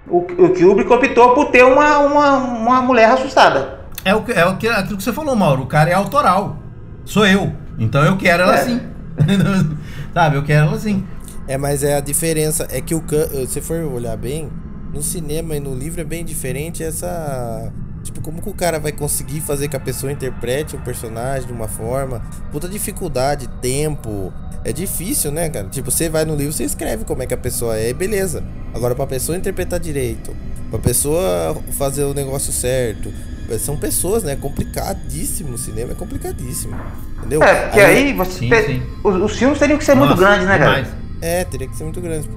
O, 0.08 0.20
o 0.20 0.50
Kubrick 0.54 0.92
optou 0.92 1.34
por 1.36 1.46
ter 1.52 1.64
uma, 1.64 2.00
uma, 2.00 2.36
uma 2.38 2.82
mulher 2.82 3.12
assustada. 3.12 3.80
É, 4.04 4.14
o, 4.16 4.24
que- 4.24 4.32
é 4.32 4.46
o 4.46 4.58
que, 4.58 4.68
aquilo 4.68 4.98
que 4.98 5.04
você 5.04 5.14
falou, 5.14 5.36
Mauro. 5.36 5.64
O 5.64 5.68
cara 5.68 5.90
é 5.90 5.94
autoral. 5.94 6.58
Sou 7.06 7.26
eu. 7.28 7.52
Então 7.78 8.04
eu 8.04 8.18
quero 8.18 8.44
ela 8.44 8.56
É. 8.56 8.62
assim. 8.62 8.82
Sabe, 10.14 10.38
eu 10.38 10.44
quero 10.44 10.68
ela 10.68 10.76
assim. 10.76 11.06
É, 11.48 11.58
mas 11.58 11.84
é 11.84 11.96
a 11.96 12.00
diferença. 12.00 12.68
É 12.72 12.82
que 12.82 12.96
o 12.96 13.04
se 13.48 13.62
for 13.62 13.78
olhar 13.84 14.16
bem, 14.18 14.50
no 14.94 15.02
cinema 15.02 15.56
e 15.56 15.60
no 15.60 15.74
livro 15.76 16.02
é 16.02 16.04
bem 16.04 16.24
diferente 16.24 16.84
essa. 16.84 17.72
Tipo, 18.04 18.22
como 18.22 18.42
que 18.42 18.50
o 18.50 18.54
cara 18.54 18.80
vai 18.80 18.92
conseguir 18.92 19.42
fazer 19.42 19.68
que 19.68 19.76
a 19.76 19.80
pessoa 19.80 20.12
interprete 20.12 20.76
o 20.76 20.80
personagem 20.80 21.46
de 21.48 21.54
uma 21.54 21.68
forma? 21.68 22.22
Puta 22.52 22.68
dificuldade, 22.68 23.48
tempo. 23.62 24.32
É 24.70 24.74
difícil, 24.74 25.32
né, 25.32 25.50
cara? 25.50 25.68
Tipo, 25.68 25.90
você 25.90 26.10
vai 26.10 26.26
no 26.26 26.36
livro, 26.36 26.54
você 26.54 26.64
escreve 26.64 27.04
como 27.04 27.24
é 27.24 27.26
que 27.26 27.34
a 27.34 27.38
pessoa 27.38 27.76
é 27.76 27.90
e 27.90 27.94
beleza. 27.94 28.44
Agora, 28.74 28.94
pra 28.94 29.08
pessoa 29.08 29.36
interpretar 29.36 29.80
direito, 29.80 30.36
pra 30.70 30.78
pessoa 30.78 31.58
fazer 31.72 32.04
o 32.04 32.14
negócio 32.14 32.54
certo. 32.54 33.12
São 33.60 33.76
pessoas, 33.78 34.22
né? 34.24 34.34
É 34.34 34.36
complicadíssimo. 34.36 35.54
O 35.56 35.58
cinema 35.58 35.94
é 35.94 35.96
complicadíssimo. 35.96 36.76
Entendeu? 37.18 37.42
É, 37.42 37.64
porque 37.64 37.80
aí 37.80 38.14
você 38.14 38.32
Sim, 38.32 38.50
sim. 38.68 38.84
Os, 39.04 39.16
os 39.16 39.38
filmes 39.40 39.58
teriam 39.58 39.80
que 39.80 39.84
ser 39.84 39.96
muito 39.96 40.12
Nossa, 40.12 40.22
grandes, 40.22 40.46
né, 40.48 40.58
cara? 40.60 40.82
demais. 40.84 40.96
É, 41.20 41.44
teria 41.46 41.68
que 41.68 41.76
ser 41.76 41.84
muito 41.86 42.00
grande. 42.00 42.30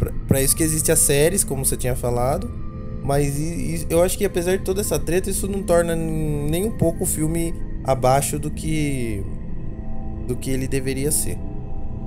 Pra, 0.00 0.10
pra 0.26 0.42
isso 0.42 0.56
que 0.56 0.64
existe 0.64 0.90
as 0.90 0.98
séries, 0.98 1.44
como 1.44 1.64
você 1.64 1.76
tinha 1.76 1.94
falado. 1.94 2.50
Mas 3.04 3.38
e- 3.38 3.42
e 3.42 3.86
eu 3.88 4.02
acho 4.02 4.18
que 4.18 4.24
apesar 4.24 4.56
de 4.56 4.64
toda 4.64 4.80
essa 4.80 4.98
treta, 4.98 5.30
isso 5.30 5.46
não 5.46 5.62
torna 5.62 5.94
nem 5.94 6.64
um 6.66 6.72
pouco 6.72 7.04
o 7.04 7.06
filme 7.06 7.54
abaixo 7.84 8.36
do 8.36 8.50
que. 8.50 9.22
do 10.26 10.34
que 10.34 10.50
ele 10.50 10.66
deveria 10.66 11.12
ser. 11.12 11.38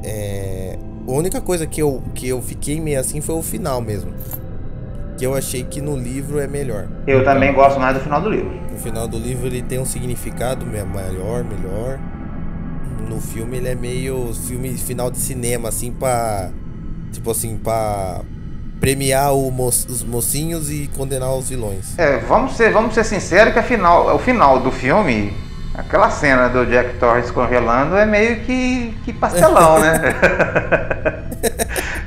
É, 0.03 0.77
a 1.07 1.11
única 1.11 1.39
coisa 1.41 1.65
que 1.67 1.81
eu, 1.81 2.01
que 2.15 2.27
eu 2.27 2.41
fiquei 2.41 2.79
meio 2.79 2.99
assim 2.99 3.21
foi 3.21 3.35
o 3.35 3.41
final 3.41 3.81
mesmo. 3.81 4.11
Que 5.17 5.25
eu 5.25 5.35
achei 5.35 5.63
que 5.63 5.81
no 5.81 5.95
livro 5.95 6.39
é 6.39 6.47
melhor. 6.47 6.87
Eu 7.05 7.23
também 7.23 7.53
gosto 7.53 7.79
mais 7.79 7.95
do 7.95 7.99
final 8.01 8.21
do 8.21 8.29
livro. 8.29 8.51
No 8.71 8.77
final 8.77 9.07
do 9.07 9.17
livro 9.17 9.45
ele 9.47 9.61
tem 9.61 9.79
um 9.79 9.85
significado 9.85 10.65
maior, 10.65 11.43
melhor. 11.43 11.99
No 13.07 13.19
filme 13.19 13.57
ele 13.57 13.67
é 13.69 13.75
meio 13.75 14.33
filme 14.33 14.75
final 14.77 15.11
de 15.11 15.17
cinema, 15.17 15.69
assim, 15.69 15.91
pra. 15.91 16.49
Tipo 17.11 17.29
assim, 17.31 17.57
pra 17.57 18.21
premiar 18.79 19.35
o 19.35 19.51
mo- 19.51 19.67
os 19.67 20.03
mocinhos 20.03 20.71
e 20.71 20.89
condenar 20.97 21.35
os 21.35 21.49
vilões. 21.49 21.99
É, 21.99 22.17
vamos 22.19 22.53
ser, 22.55 22.71
vamos 22.71 22.95
ser 22.95 23.03
sinceros 23.03 23.53
que 23.53 23.59
afinal, 23.59 24.15
o 24.15 24.17
final 24.17 24.59
do 24.59 24.71
filme, 24.71 25.31
aquela 25.73 26.09
cena 26.09 26.49
do 26.49 26.65
Jack 26.65 26.95
Torrance 26.99 27.31
congelando 27.31 27.95
é 27.95 28.05
meio 28.05 28.41
que, 28.41 28.93
que 29.05 29.13
pastelão, 29.13 29.79
né? 29.79 30.01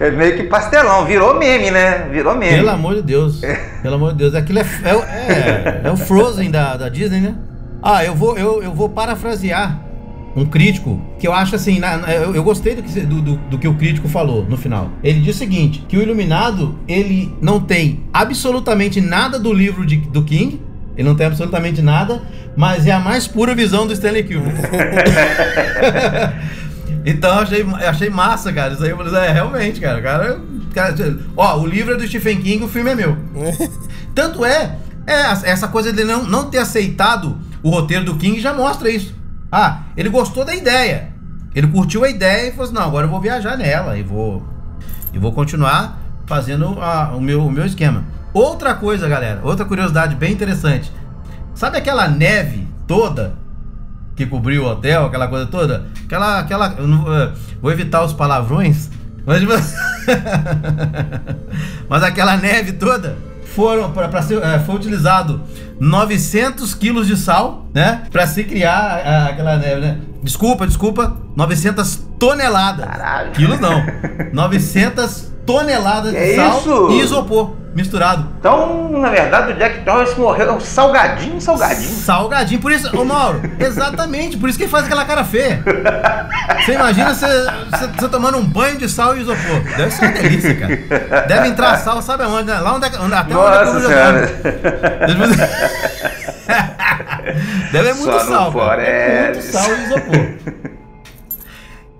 é 0.00 0.10
meio 0.10 0.36
que 0.36 0.44
pastelão, 0.44 1.04
virou 1.06 1.38
meme, 1.38 1.70
né? 1.70 2.08
Virou 2.10 2.34
meme. 2.36 2.56
Pelo 2.56 2.70
amor 2.70 2.94
de 2.96 3.02
Deus. 3.02 3.40
Pelo 3.82 3.94
amor 3.94 4.12
de 4.12 4.18
Deus. 4.18 4.34
Aquilo 4.34 4.58
é, 4.58 4.66
é, 4.84 4.94
o- 4.94 5.02
é, 5.02 5.80
é 5.84 5.90
o 5.90 5.96
Frozen 5.96 6.50
da, 6.50 6.76
da 6.76 6.88
Disney, 6.88 7.20
né? 7.20 7.34
Ah, 7.82 8.04
eu 8.04 8.14
vou, 8.14 8.36
eu, 8.38 8.62
eu 8.62 8.72
vou 8.72 8.88
parafrasear 8.88 9.78
um 10.36 10.44
crítico 10.44 11.00
que 11.18 11.26
eu 11.28 11.32
acho 11.32 11.54
assim. 11.54 11.78
na- 11.78 11.96
na- 11.98 12.12
eu, 12.12 12.34
eu 12.34 12.42
gostei 12.42 12.74
do 12.74 12.82
que, 12.82 13.00
do, 13.00 13.20
do, 13.20 13.36
do 13.36 13.58
que 13.58 13.68
o 13.68 13.74
crítico 13.74 14.08
falou 14.08 14.44
no 14.48 14.56
final. 14.56 14.90
Ele 15.02 15.20
diz 15.20 15.36
o 15.36 15.38
seguinte: 15.38 15.84
que 15.88 15.96
o 15.96 16.02
Iluminado 16.02 16.76
ele 16.88 17.32
não 17.40 17.60
tem 17.60 18.04
absolutamente 18.12 19.00
nada 19.00 19.38
do 19.38 19.52
livro 19.52 19.84
de, 19.86 19.96
do 19.96 20.22
King. 20.24 20.60
Ele 20.96 21.08
não 21.08 21.16
tem 21.16 21.26
absolutamente 21.26 21.82
nada, 21.82 22.22
mas 22.56 22.86
é 22.86 22.92
a 22.92 23.00
mais 23.00 23.26
pura 23.26 23.54
visão 23.54 23.86
do 23.86 23.92
Stanley 23.92 24.22
Kubrick. 24.24 24.60
Então 27.06 27.34
eu 27.36 27.42
achei, 27.42 27.60
eu 27.62 27.88
achei 27.90 28.08
massa, 28.08 28.50
cara. 28.50 28.72
Isso 28.72 28.82
aí 28.82 28.88
eu 28.88 28.96
falei, 28.96 29.14
é, 29.14 29.30
realmente, 29.30 29.78
cara. 29.78 30.00
cara, 30.00 30.40
cara. 30.74 30.94
Ó, 31.36 31.58
o 31.60 31.66
livro 31.66 31.92
é 31.92 31.96
do 31.98 32.06
Stephen 32.08 32.40
King, 32.40 32.64
o 32.64 32.68
filme 32.68 32.90
é 32.90 32.94
meu. 32.94 33.14
Tanto 34.14 34.42
é, 34.42 34.76
é 35.06 35.20
essa 35.50 35.68
coisa 35.68 35.92
de 35.92 36.02
não, 36.02 36.24
não 36.24 36.48
ter 36.48 36.56
aceitado 36.58 37.36
o 37.62 37.68
roteiro 37.68 38.06
do 38.06 38.14
King 38.16 38.40
já 38.40 38.54
mostra 38.54 38.88
isso. 38.90 39.14
Ah, 39.52 39.82
ele 39.96 40.08
gostou 40.08 40.46
da 40.46 40.54
ideia. 40.54 41.08
Ele 41.54 41.66
curtiu 41.66 42.04
a 42.04 42.08
ideia 42.08 42.48
e 42.48 42.50
falou 42.52 42.64
assim: 42.64 42.74
não, 42.74 42.82
agora 42.84 43.04
eu 43.06 43.10
vou 43.10 43.20
viajar 43.20 43.58
nela 43.58 43.98
e 43.98 44.02
vou, 44.02 44.42
e 45.12 45.18
vou 45.18 45.30
continuar 45.32 46.00
fazendo 46.26 46.78
a- 46.80 47.12
o, 47.14 47.20
meu, 47.20 47.44
o 47.44 47.50
meu 47.52 47.66
esquema. 47.66 48.02
Outra 48.34 48.74
coisa, 48.74 49.08
galera, 49.08 49.40
outra 49.44 49.64
curiosidade 49.64 50.14
bem 50.16 50.32
interessante. 50.32 50.90
Sabe 51.54 51.78
aquela 51.78 52.08
neve 52.08 52.66
toda 52.86 53.34
que 54.16 54.26
cobriu 54.26 54.64
o 54.64 54.68
hotel, 54.68 55.06
aquela 55.06 55.28
coisa 55.28 55.46
toda? 55.46 55.86
Aquela. 56.04 56.40
aquela 56.40 56.74
eu 56.76 56.88
não- 56.88 57.14
eh, 57.16 57.30
vou 57.62 57.70
evitar 57.70 58.02
os 58.04 58.12
palavrões, 58.12 58.90
mas. 59.24 59.38
tipo- 59.40 59.52
mas 61.88 62.02
aquela 62.02 62.36
neve 62.36 62.72
toda 62.72 63.16
foram 63.54 63.92
para 63.92 64.20
ser 64.20 64.42
eh, 64.42 64.58
foi 64.66 64.74
utilizado 64.74 65.40
900 65.78 66.74
quilos 66.74 67.06
de 67.06 67.16
sal, 67.16 67.68
né, 67.72 68.02
para 68.10 68.26
se 68.26 68.42
criar 68.44 69.00
ah, 69.04 69.26
aquela 69.30 69.56
neve, 69.56 69.80
né? 69.80 69.98
Desculpa, 70.22 70.66
desculpa, 70.66 71.16
900 71.36 71.96
toneladas. 72.18 72.84
Caralho. 72.86 73.30
Quilos 73.32 73.60
não. 73.60 73.84
900 74.32 75.32
toneladas 75.46 76.12
de 76.12 76.18
Que 76.18 76.36
sal 76.36 76.58
isso? 76.58 76.88
e 76.90 77.00
isopor 77.00 77.52
misturado. 77.74 78.28
Então, 78.38 78.88
na 78.88 79.10
verdade, 79.10 79.52
o 79.52 79.56
Jack 79.56 79.80
Torrance 79.84 80.16
morreu 80.18 80.60
salgadinho, 80.60 81.40
salgadinho. 81.40 81.88
Salgadinho, 81.90 82.60
por 82.60 82.70
isso, 82.70 82.96
ô 82.96 83.04
Mauro, 83.04 83.40
exatamente, 83.58 84.36
por 84.36 84.48
isso 84.48 84.56
que 84.56 84.62
ele 84.64 84.70
faz 84.70 84.84
aquela 84.84 85.04
cara 85.04 85.24
feia. 85.24 85.60
Você 86.64 86.74
imagina 86.74 87.12
você, 87.12 88.08
tomando 88.08 88.38
um 88.38 88.44
banho 88.46 88.78
de 88.78 88.88
sal 88.88 89.16
e 89.16 89.22
isopor. 89.22 89.60
Deve 89.76 89.90
ser 89.90 90.04
uma 90.04 90.12
delícia, 90.12 90.54
cara. 90.54 91.22
Deve 91.26 91.48
entrar 91.48 91.76
sal, 91.78 92.00
sabe 92.00 92.22
aonde? 92.22 92.44
né? 92.44 92.60
Lá 92.60 92.74
onde, 92.74 92.86
é- 92.86 93.00
onde 93.00 93.14
até 93.14 93.36
onde 93.36 93.56
Nossa 93.64 93.80
senhora. 93.80 94.26
dorme. 94.26 95.36
Deve 97.72 97.88
é 97.88 97.94
muito 97.94 98.12
Só 98.12 98.20
sal, 98.20 98.52
cara. 98.52 98.82
É 98.82 99.32
muito 99.32 99.42
sal 99.46 99.68
e 99.68 99.84
isopor. 99.84 100.26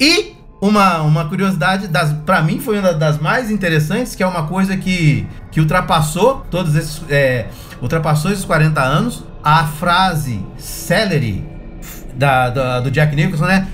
E 0.00 0.33
uma, 0.68 1.02
uma 1.02 1.24
curiosidade, 1.26 1.88
das, 1.88 2.12
pra 2.24 2.40
mim 2.42 2.58
foi 2.58 2.78
uma 2.78 2.92
das 2.94 3.18
mais 3.18 3.50
interessantes, 3.50 4.14
que 4.14 4.22
é 4.22 4.26
uma 4.26 4.46
coisa 4.46 4.76
que, 4.76 5.26
que 5.50 5.60
ultrapassou 5.60 6.46
todos 6.50 6.74
esses. 6.74 7.02
é, 7.10 7.46
ultrapassou 7.82 8.30
esses 8.32 8.44
40 8.44 8.80
anos. 8.80 9.24
A 9.42 9.66
frase 9.66 10.42
celery 10.56 11.44
da, 12.14 12.48
da- 12.48 12.80
do 12.80 12.90
Jack 12.90 13.14
Nicholson, 13.14 13.44
né? 13.44 13.66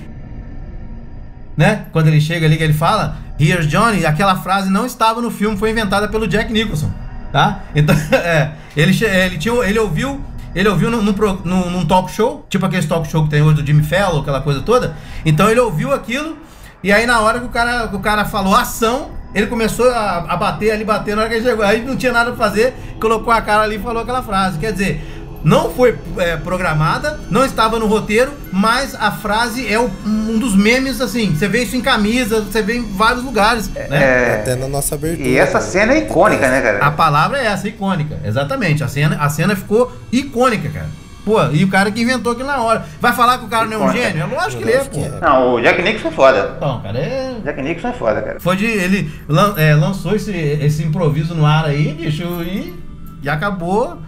Né? 1.55 1.85
Quando 1.91 2.07
ele 2.07 2.19
chega 2.19 2.45
ali 2.45 2.57
que 2.57 2.63
ele 2.63 2.73
fala, 2.73 3.17
Here's 3.39 3.67
Johnny, 3.67 4.05
aquela 4.05 4.35
frase 4.35 4.69
não 4.69 4.85
estava 4.85 5.21
no 5.21 5.31
filme, 5.31 5.57
foi 5.57 5.71
inventada 5.71 6.07
pelo 6.07 6.27
Jack 6.27 6.51
Nicholson, 6.51 6.91
tá? 7.31 7.61
Então, 7.75 7.95
é, 8.17 8.51
ele, 8.75 8.91
ele, 9.05 9.37
tinha, 9.37 9.53
ele 9.63 9.79
ouviu, 9.79 10.21
ele 10.55 10.67
ouviu 10.67 10.89
num, 10.91 11.01
num- 11.01 11.69
num 11.69 11.85
talk 11.85 12.11
show, 12.11 12.45
tipo 12.49 12.65
aquele 12.65 12.85
talk 12.85 13.07
show 13.09 13.23
que 13.23 13.29
tem 13.29 13.41
hoje 13.41 13.61
do 13.61 13.65
Jimmy 13.65 13.83
Fallon, 13.83 14.21
aquela 14.21 14.41
coisa 14.41 14.61
toda. 14.61 14.95
Então 15.25 15.49
ele 15.49 15.59
ouviu 15.59 15.93
aquilo, 15.93 16.37
e 16.83 16.91
aí 16.91 17.05
na 17.05 17.19
hora 17.21 17.39
que 17.39 17.45
o 17.45 17.49
cara, 17.49 17.87
que 17.87 17.95
o 17.95 17.99
cara 17.99 18.25
falou 18.25 18.55
ação, 18.55 19.11
ele 19.33 19.47
começou 19.47 19.89
a, 19.89 20.25
a 20.29 20.35
bater 20.35 20.71
ali, 20.71 20.83
bater 20.83 21.15
na 21.15 21.21
hora 21.21 21.29
que 21.29 21.37
ele 21.37 21.45
chegou. 21.45 21.63
Aí 21.63 21.81
não 21.85 21.95
tinha 21.95 22.11
nada 22.11 22.31
pra 22.31 22.47
fazer, 22.49 22.73
colocou 22.99 23.31
a 23.31 23.41
cara 23.41 23.63
ali 23.63 23.75
e 23.77 23.79
falou 23.79 24.01
aquela 24.03 24.21
frase. 24.21 24.57
Quer 24.59 24.73
dizer, 24.73 25.07
não 25.43 25.71
foi 25.71 25.97
é, 26.17 26.37
programada, 26.37 27.19
não 27.29 27.43
estava 27.45 27.79
no 27.79 27.87
roteiro, 27.87 28.31
mas 28.51 28.93
a 28.93 29.09
frase 29.11 29.67
é 29.71 29.79
o- 29.79 29.89
um 30.05 30.37
dos 30.37 30.55
memes, 30.55 30.99
assim. 31.01 31.33
Você 31.33 31.47
vê 31.47 31.63
isso 31.63 31.75
em 31.75 31.81
camisa, 31.81 32.41
você 32.41 32.61
vê 32.61 32.75
em 32.77 32.91
vários 32.93 33.23
lugares, 33.23 33.67
né? 33.69 33.87
É, 33.89 34.39
Até 34.41 34.55
na 34.55 34.67
nossa 34.67 34.93
abertura. 34.95 35.27
e 35.27 35.37
essa 35.37 35.59
cena 35.61 35.93
é 35.93 35.99
icônica, 35.99 36.47
né, 36.47 36.59
A 36.59 36.61
cara? 36.79 36.91
palavra 36.91 37.39
é 37.39 37.45
essa, 37.47 37.67
icônica. 37.67 38.19
Exatamente. 38.23 38.83
A 38.83 38.87
cena, 38.87 39.17
a 39.19 39.29
cena 39.29 39.55
ficou 39.55 39.91
icônica, 40.11 40.69
cara. 40.69 40.89
Pô, 41.23 41.37
e 41.51 41.63
o 41.63 41.67
cara 41.69 41.91
que 41.91 42.01
inventou 42.01 42.31
aquilo 42.31 42.47
na 42.47 42.57
hora. 42.61 42.83
Vai 42.99 43.13
falar 43.13 43.37
que 43.37 43.45
o 43.45 43.47
cara 43.47 43.65
não 43.65 43.73
é 43.73 43.77
um 43.77 43.81
Conta. 43.81 43.93
gênio? 43.93 44.23
É 44.23 44.25
lógico 44.25 44.63
que 44.63 44.69
ele 44.69 44.77
é, 44.77 44.83
pô. 44.83 44.99
Não, 45.23 45.53
o 45.53 45.61
Jack 45.61 45.81
Nicholson 45.83 46.07
é 46.07 46.11
foda. 46.11 46.57
Não, 46.59 46.81
cara, 46.81 46.97
é. 46.97 47.35
Jack 47.43 47.61
Nicholson 47.61 47.87
é 47.89 47.93
foda, 47.93 48.21
cara. 48.23 48.39
Foi 48.39 48.55
de. 48.55 48.65
Ele 48.65 49.11
lan- 49.29 49.53
é, 49.55 49.75
lançou 49.75 50.15
esse, 50.15 50.31
esse 50.31 50.83
improviso 50.83 51.35
no 51.35 51.45
ar 51.45 51.65
aí, 51.65 51.93
bicho, 51.93 52.23
e, 52.43 52.73
e 53.21 53.29
acabou 53.29 53.99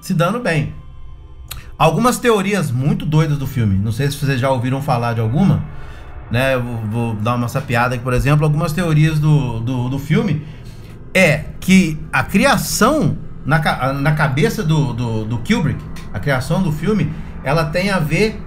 se 0.00 0.14
dando 0.14 0.40
bem. 0.40 0.72
Algumas 1.78 2.18
teorias 2.18 2.70
muito 2.70 3.04
doidas 3.04 3.36
do 3.38 3.46
filme. 3.46 3.76
Não 3.78 3.92
sei 3.92 4.10
se 4.10 4.16
vocês 4.16 4.40
já 4.40 4.50
ouviram 4.50 4.80
falar 4.82 5.12
de 5.14 5.20
alguma. 5.20 5.62
Né? 6.30 6.54
Eu 6.54 6.62
vou, 6.62 6.76
vou 6.86 7.14
dar 7.16 7.34
uma 7.34 7.46
sapiada 7.48 7.94
aqui, 7.94 8.02
por 8.02 8.12
exemplo. 8.14 8.44
Algumas 8.44 8.72
teorias 8.72 9.18
do, 9.18 9.60
do, 9.60 9.88
do 9.90 9.98
filme 9.98 10.46
é 11.14 11.44
que 11.60 11.98
a 12.12 12.22
criação 12.24 13.16
na, 13.48 13.92
na 13.94 14.12
cabeça 14.12 14.62
do, 14.62 14.92
do, 14.92 15.24
do 15.24 15.38
Kubrick, 15.38 15.82
a 16.12 16.18
criação 16.20 16.62
do 16.62 16.70
filme, 16.70 17.10
ela 17.42 17.64
tem 17.64 17.90
a 17.90 17.98
ver. 17.98 18.44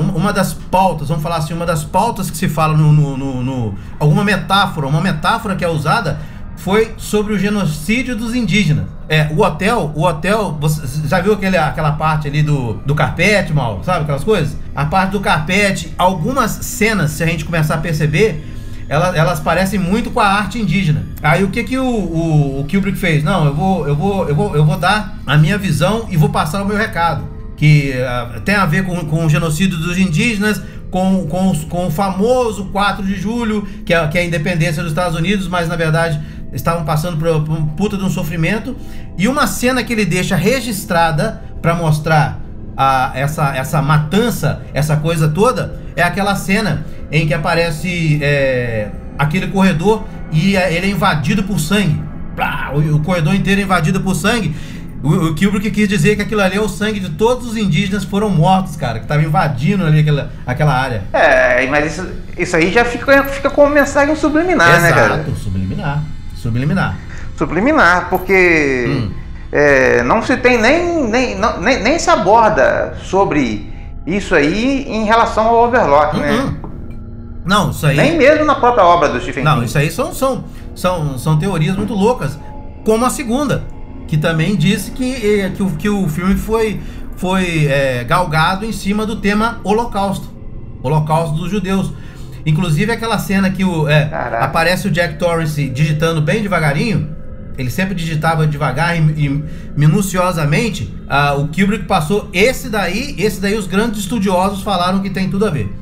um- 0.00 0.16
uma 0.16 0.32
das 0.32 0.52
pautas, 0.54 1.08
vamos 1.08 1.22
falar 1.22 1.36
assim, 1.36 1.52
uma 1.52 1.66
das 1.66 1.84
pautas 1.84 2.30
que 2.30 2.36
se 2.36 2.48
fala 2.48 2.76
no, 2.76 2.92
no- 2.92 3.16
no- 3.16 3.42
no- 3.42 3.74
alguma 3.98 4.24
metáfora, 4.24 4.86
uma 4.86 5.00
metáfora 5.00 5.54
que 5.56 5.64
é 5.64 5.68
usada 5.68 6.18
foi 6.56 6.94
sobre 6.96 7.34
o 7.34 7.38
genocídio 7.38 8.16
dos 8.16 8.34
indígenas. 8.34 8.86
É, 9.08 9.28
o 9.36 9.42
hotel, 9.42 9.92
o 9.94 10.04
hotel, 10.04 10.56
você 10.58 11.06
já 11.06 11.20
viu 11.20 11.34
aquele, 11.34 11.58
aquela 11.58 11.92
parte 11.92 12.26
ali 12.26 12.42
do, 12.42 12.74
do 12.86 12.94
carpete, 12.94 13.52
mal, 13.52 13.82
sabe 13.84 14.02
aquelas 14.04 14.24
coisas? 14.24 14.56
A 14.74 14.86
parte 14.86 15.10
do 15.12 15.20
carpete, 15.20 15.92
algumas 15.98 16.50
cenas, 16.52 17.10
se 17.10 17.22
a 17.22 17.26
gente 17.26 17.44
começar 17.44 17.74
a 17.74 17.78
perceber, 17.78 18.55
elas, 18.88 19.14
elas 19.16 19.40
parecem 19.40 19.78
muito 19.78 20.10
com 20.10 20.20
a 20.20 20.26
arte 20.26 20.58
indígena. 20.58 21.04
Aí 21.22 21.42
o 21.44 21.48
que 21.48 21.64
que 21.64 21.78
o, 21.78 21.84
o, 21.84 22.60
o 22.60 22.64
Kubrick 22.70 22.96
fez? 22.98 23.24
Não, 23.24 23.44
eu 23.46 23.54
vou, 23.54 23.88
eu 23.88 23.96
vou, 23.96 24.28
eu 24.28 24.34
vou, 24.34 24.56
eu 24.56 24.64
vou 24.64 24.76
dar 24.76 25.18
a 25.26 25.36
minha 25.36 25.58
visão 25.58 26.06
e 26.10 26.16
vou 26.16 26.28
passar 26.28 26.62
o 26.62 26.66
meu 26.66 26.76
recado. 26.76 27.24
Que 27.56 27.94
ah, 28.02 28.40
tem 28.44 28.54
a 28.54 28.66
ver 28.66 28.84
com, 28.84 28.96
com 29.06 29.24
o 29.24 29.28
genocídio 29.30 29.78
dos 29.78 29.98
indígenas, 29.98 30.60
com, 30.90 31.26
com, 31.26 31.52
com 31.68 31.86
o 31.86 31.90
famoso 31.90 32.66
4 32.66 33.04
de 33.04 33.16
julho, 33.16 33.66
que 33.84 33.92
é, 33.92 34.06
que 34.08 34.18
é 34.18 34.20
a 34.20 34.24
independência 34.24 34.82
dos 34.82 34.92
Estados 34.92 35.18
Unidos, 35.18 35.48
mas 35.48 35.68
na 35.68 35.74
verdade 35.76 36.20
estavam 36.52 36.84
passando 36.84 37.16
por, 37.16 37.42
por 37.42 37.58
um 37.58 37.66
puta 37.66 37.96
de 37.96 38.04
um 38.04 38.10
sofrimento. 38.10 38.76
E 39.18 39.26
uma 39.26 39.46
cena 39.46 39.82
que 39.82 39.92
ele 39.92 40.04
deixa 40.04 40.36
registrada 40.36 41.42
para 41.60 41.74
mostrar 41.74 42.40
a- 42.76 43.10
essa, 43.14 43.56
essa 43.56 43.82
matança, 43.82 44.62
essa 44.72 44.96
coisa 44.96 45.28
toda, 45.28 45.80
é 45.96 46.02
aquela 46.02 46.36
cena 46.36 46.84
em 47.10 47.26
que 47.26 47.34
aparece 47.34 48.18
é, 48.22 48.88
aquele 49.18 49.48
corredor 49.48 50.04
e 50.32 50.56
é- 50.56 50.72
ele 50.74 50.86
é 50.86 50.90
invadido 50.90 51.42
por 51.44 51.58
sangue. 51.60 52.00
Plá, 52.34 52.70
o, 52.74 52.96
o 52.96 53.00
corredor 53.02 53.34
inteiro 53.34 53.60
é 53.60 53.64
invadido 53.64 54.00
por 54.00 54.14
sangue. 54.14 54.54
O, 55.02 55.08
o 55.26 55.34
Kubrick 55.36 55.70
quis 55.70 55.88
dizer 55.88 56.16
que 56.16 56.22
aquilo 56.22 56.40
ali 56.40 56.56
é 56.56 56.60
o 56.60 56.68
sangue 56.68 56.98
de 56.98 57.10
todos 57.10 57.46
os 57.46 57.56
indígenas 57.56 58.04
que 58.04 58.10
foram 58.10 58.28
mortos, 58.28 58.76
cara, 58.76 58.94
que 58.98 59.04
estavam 59.04 59.24
invadindo 59.24 59.86
ali 59.86 60.00
aquela, 60.00 60.30
aquela 60.46 60.74
área. 60.74 61.04
É, 61.12 61.66
mas 61.68 61.92
isso, 61.92 62.08
isso 62.36 62.56
aí 62.56 62.72
já 62.72 62.84
fica, 62.84 63.22
fica 63.24 63.50
como 63.50 63.72
mensagem 63.72 64.16
subliminar, 64.16 64.80
né, 64.80 64.90
cara? 64.92 65.14
Exato, 65.14 65.34
subliminar. 65.36 66.02
Subliminar. 66.34 66.96
Subliminar, 67.36 68.08
porque 68.10 68.86
Hum. 68.88 69.10
é, 69.52 70.02
não 70.02 70.22
se 70.22 70.36
tem 70.38 70.58
nem, 70.60 71.08
nem, 71.08 71.38
não- 71.38 71.60
nem, 71.60 71.82
nem 71.82 71.98
se 71.98 72.10
aborda 72.10 72.94
sobre 73.02 73.70
isso 74.06 74.34
aí 74.34 74.86
em 74.88 75.04
relação 75.04 75.46
ao 75.46 75.66
Overlock, 75.66 76.18
né? 76.18 76.54
Não, 77.46 77.70
isso 77.70 77.86
aí. 77.86 77.96
Nem 77.96 78.18
mesmo 78.18 78.44
na 78.44 78.56
própria 78.56 78.84
obra 78.84 79.08
do 79.08 79.20
Stephen 79.20 79.44
Não, 79.44 79.54
King. 79.54 79.66
isso 79.66 79.78
aí 79.78 79.90
são, 79.90 80.12
são, 80.12 80.44
são, 80.74 81.16
são 81.16 81.38
teorias 81.38 81.76
muito 81.76 81.94
loucas. 81.94 82.38
Como 82.84 83.04
a 83.06 83.10
segunda, 83.10 83.64
que 84.08 84.16
também 84.16 84.56
disse 84.56 84.90
que, 84.90 85.40
eh, 85.40 85.50
que, 85.56 85.62
o, 85.62 85.70
que 85.72 85.88
o 85.88 86.08
filme 86.08 86.34
foi, 86.34 86.80
foi 87.16 87.66
eh, 87.66 88.04
galgado 88.04 88.64
em 88.64 88.72
cima 88.72 89.06
do 89.06 89.16
tema 89.16 89.60
Holocausto. 89.64 90.28
Holocausto 90.82 91.36
dos 91.36 91.50
judeus. 91.50 91.92
Inclusive 92.44 92.92
aquela 92.92 93.18
cena 93.18 93.50
que 93.50 93.64
o, 93.64 93.84
Caraca. 93.84 94.44
aparece 94.44 94.86
o 94.86 94.90
Jack 94.90 95.18
Torrance 95.18 95.68
digitando 95.68 96.20
bem 96.20 96.42
devagarinho. 96.42 97.14
Ele 97.58 97.70
sempre 97.70 97.94
digitava 97.94 98.46
devagar 98.46 98.96
e, 98.96 99.00
e 99.26 99.44
minuciosamente. 99.76 100.94
ah, 101.08 101.34
o 101.34 101.48
Kubrick 101.48 101.84
passou 101.86 102.28
esse 102.32 102.68
daí, 102.68 103.14
esse 103.18 103.40
daí 103.40 103.56
os 103.56 103.66
grandes 103.66 104.00
estudiosos 104.00 104.62
falaram 104.62 105.00
que 105.00 105.10
tem 105.10 105.28
tudo 105.30 105.46
a 105.46 105.50
ver. 105.50 105.72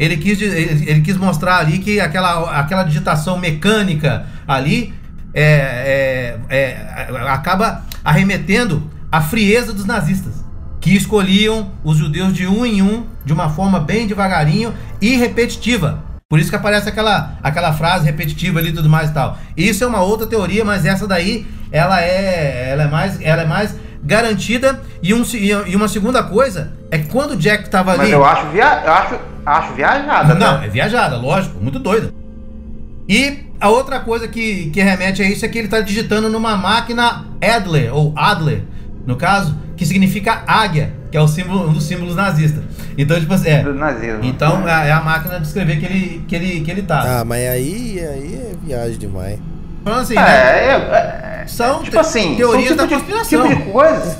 Ele 0.00 0.16
quis, 0.16 0.40
ele, 0.40 1.02
quis 1.02 1.18
mostrar 1.18 1.58
ali 1.58 1.78
que 1.78 2.00
aquela, 2.00 2.58
aquela 2.58 2.84
digitação 2.84 3.38
mecânica 3.38 4.24
ali 4.48 4.94
é, 5.34 6.38
é- 6.48 6.56
é- 6.56 7.28
acaba 7.28 7.84
arremetendo 8.02 8.90
a 9.12 9.20
frieza 9.20 9.74
dos 9.74 9.84
nazistas, 9.84 10.42
que 10.80 10.96
escolhiam 10.96 11.72
os 11.84 11.98
judeus 11.98 12.32
de 12.32 12.46
um 12.46 12.64
em 12.64 12.80
um, 12.80 13.04
de 13.26 13.34
uma 13.34 13.50
forma 13.50 13.78
bem 13.78 14.06
devagarinho 14.06 14.72
e 15.02 15.16
repetitiva. 15.16 16.02
Por 16.30 16.38
isso 16.38 16.48
que 16.48 16.56
aparece 16.56 16.88
aquela, 16.88 17.34
aquela 17.42 17.74
frase 17.74 18.06
repetitiva 18.06 18.58
ali 18.58 18.70
e 18.70 18.72
tudo 18.72 18.88
mais 18.88 19.10
e 19.10 19.12
tal. 19.12 19.36
Isso 19.54 19.84
é 19.84 19.86
uma 19.86 20.00
outra 20.00 20.26
teoria, 20.26 20.64
mas 20.64 20.86
essa 20.86 21.06
daí 21.06 21.46
ela 21.70 22.00
é, 22.02 22.70
ela 22.70 22.84
é, 22.84 22.88
mais, 22.88 23.20
ela 23.20 23.42
é 23.42 23.46
mais 23.46 23.74
garantida. 24.02 24.80
E, 25.02 25.14
um, 25.14 25.22
e 25.66 25.76
uma 25.76 25.88
segunda 25.88 26.22
coisa 26.22 26.72
é 26.90 26.98
que 26.98 27.08
quando 27.08 27.32
o 27.32 27.36
Jack 27.36 27.68
tava 27.70 27.92
ali. 27.92 28.02
Mas 28.02 28.10
eu 28.10 28.24
acho, 28.24 28.46
via, 28.48 28.82
eu 28.84 28.92
acho, 28.92 29.14
acho 29.46 29.74
viajada, 29.74 30.34
Não, 30.34 30.58
né? 30.58 30.66
é 30.66 30.68
viajada, 30.68 31.16
lógico, 31.16 31.62
muito 31.62 31.78
doida. 31.78 32.12
E 33.08 33.50
a 33.60 33.68
outra 33.68 34.00
coisa 34.00 34.28
que, 34.28 34.70
que 34.70 34.80
remete 34.80 35.22
a 35.22 35.28
isso 35.28 35.44
é 35.44 35.48
que 35.48 35.58
ele 35.58 35.66
está 35.66 35.80
digitando 35.80 36.28
numa 36.28 36.56
máquina 36.56 37.26
Adler, 37.40 37.94
ou 37.94 38.12
Adler, 38.16 38.62
no 39.06 39.16
caso, 39.16 39.56
que 39.76 39.84
significa 39.84 40.42
águia, 40.46 40.92
que 41.10 41.16
é 41.16 41.20
o 41.20 41.26
símbolo, 41.26 41.68
um 41.68 41.72
dos 41.72 41.84
símbolos 41.84 42.14
nazistas. 42.14 42.62
Então, 42.96 43.18
tipo 43.18 43.32
assim, 43.32 43.48
é. 43.48 43.62
Do 43.62 43.74
nazismo. 43.74 44.20
Então 44.22 44.68
é 44.68 44.88
é 44.88 44.92
a 44.92 45.00
máquina 45.00 45.40
de 45.40 45.46
escrever 45.46 45.78
que 45.78 45.86
ele, 45.86 46.24
que 46.28 46.36
ele, 46.36 46.60
que 46.60 46.70
ele 46.70 46.82
tá. 46.82 47.20
Ah, 47.20 47.24
mas 47.24 47.48
aí, 47.48 47.98
aí 47.98 48.34
é 48.34 48.52
viagem 48.64 48.98
demais. 48.98 49.38
Falando 49.84 50.00
assim, 50.02 50.14
né? 50.14 50.22
É, 50.22 50.70
é, 50.72 51.40
é, 51.42 51.46
São 51.46 51.78
tipo 51.78 51.90
te- 51.92 51.98
assim, 51.98 52.36
teorias 52.36 52.68
são 52.68 52.76
da 52.76 52.86
tipo 52.86 53.00
de, 53.06 53.12
conspiração. 53.12 53.48
tipo 53.48 53.64
de 53.64 53.70
coisa. 53.72 54.18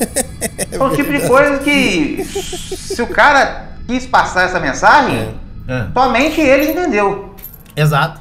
são 0.77 0.91
tipo 0.97 1.13
de 1.13 1.29
coisa 1.29 1.59
que 1.59 2.25
se 2.25 3.03
o 3.03 3.07
cara 3.09 3.69
quis 3.87 4.07
passar 4.07 4.45
essa 4.45 4.59
mensagem, 4.61 5.35
É, 5.69 5.87
somente 5.93 6.41
ele 6.41 6.71
entendeu. 6.73 7.35
Exato. 7.77 8.21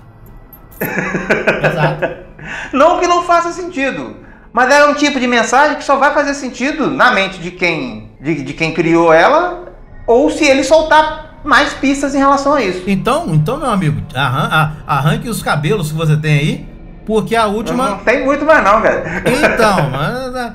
Exato. 0.79 2.29
Não 2.73 2.99
que 2.99 3.07
não 3.07 3.23
faça 3.23 3.51
sentido, 3.51 4.15
mas 4.51 4.73
é 4.73 4.85
um 4.85 4.93
tipo 4.93 5.19
de 5.19 5.27
mensagem 5.27 5.77
que 5.77 5.83
só 5.83 5.97
vai 5.97 6.13
fazer 6.13 6.33
sentido 6.33 6.89
na 6.89 7.11
mente 7.11 7.39
de 7.39 7.51
quem, 7.51 8.11
de, 8.19 8.43
de 8.43 8.53
quem 8.53 8.73
criou 8.73 9.13
ela, 9.13 9.65
ou 10.07 10.29
se 10.29 10.45
ele 10.45 10.63
soltar 10.63 11.39
mais 11.43 11.73
pistas 11.73 12.13
em 12.15 12.17
relação 12.17 12.53
a 12.53 12.61
isso. 12.61 12.83
Então, 12.87 13.27
então, 13.33 13.57
meu 13.57 13.69
amigo, 13.69 14.01
arran- 14.13 14.73
arranque 14.87 15.29
os 15.29 15.41
cabelos 15.43 15.91
que 15.91 15.97
você 15.97 16.17
tem 16.17 16.39
aí, 16.39 16.68
porque 17.09 17.35
a 17.35 17.47
última. 17.47 17.89
Não 17.89 17.97
tem 17.97 18.23
muito 18.23 18.45
mais 18.45 18.63
não, 18.63 18.79
cara. 18.83 19.03
Então, 19.25 19.89
mas, 19.89 20.53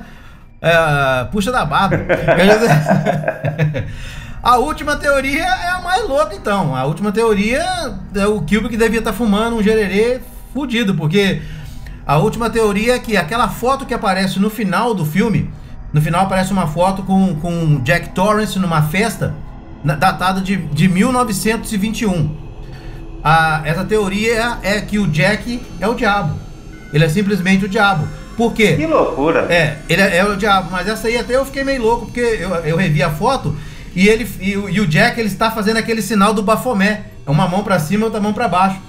é, 0.61 1.25
puxa 1.25 1.51
da 1.51 1.65
barba. 1.65 1.97
A 4.41 4.57
última 4.57 4.95
teoria 4.95 5.43
é 5.43 5.67
a 5.69 5.81
mais 5.81 6.07
louca, 6.07 6.35
então. 6.35 6.75
A 6.75 6.85
última 6.85 7.11
teoria 7.11 7.65
é 8.13 8.27
o 8.27 8.39
Kubrick 8.41 8.77
devia 8.77 8.99
estar 8.99 9.11
fumando 9.11 9.55
um 9.57 9.63
gererê 9.63 10.21
fudido, 10.53 10.93
porque 10.93 11.41
a 12.05 12.17
última 12.17 12.47
teoria 12.49 12.93
é 12.95 12.99
que 12.99 13.17
aquela 13.17 13.47
foto 13.49 13.85
que 13.87 13.93
aparece 13.93 14.39
no 14.39 14.49
final 14.51 14.93
do 14.93 15.03
filme, 15.03 15.51
no 15.91 15.99
final 15.99 16.21
aparece 16.25 16.53
uma 16.53 16.67
foto 16.67 17.01
com, 17.01 17.35
com 17.37 17.81
Jack 17.81 18.09
Torrance 18.09 18.59
numa 18.59 18.83
festa, 18.83 19.33
datada 19.83 20.39
de, 20.41 20.57
de 20.57 20.87
1921. 20.87 22.37
A- 23.23 23.61
essa 23.65 23.83
teoria 23.83 24.59
é 24.61 24.79
que 24.79 24.99
o 24.99 25.07
Jack 25.07 25.59
é 25.81 25.87
o 25.87 25.95
diabo. 25.95 26.44
Ele 26.95 27.03
é 27.03 27.09
simplesmente 27.09 27.65
o 27.65 27.69
diabo. 27.69 28.07
Por 28.37 28.53
quê? 28.53 28.73
Que 28.77 28.85
loucura. 28.87 29.41
É, 29.49 29.77
ele 29.89 30.01
é, 30.01 30.17
é 30.17 30.25
o 30.25 30.35
diabo, 30.35 30.69
mas 30.71 30.87
essa 30.87 31.07
aí 31.07 31.17
até 31.17 31.35
eu 31.35 31.45
fiquei 31.45 31.63
meio 31.63 31.81
louco, 31.81 32.05
porque 32.05 32.19
eu, 32.21 32.49
eu 32.63 32.77
revi 32.77 33.03
a 33.03 33.09
foto 33.11 33.55
e 33.95 34.07
ele 34.07 34.27
e, 34.41 34.57
o- 34.57 34.69
e 34.69 34.79
o 34.79 34.87
Jack 34.87 35.19
ele 35.19 35.27
está 35.27 35.51
fazendo 35.51 35.77
aquele 35.77 36.01
sinal 36.01 36.33
do 36.33 36.41
Bafomé. 36.41 37.03
É 37.27 37.29
uma 37.29 37.47
mão 37.47 37.63
pra 37.63 37.77
cima 37.79 38.01
e 38.03 38.05
outra 38.05 38.19
mão 38.21 38.33
pra 38.33 38.47
baixo. 38.47 38.79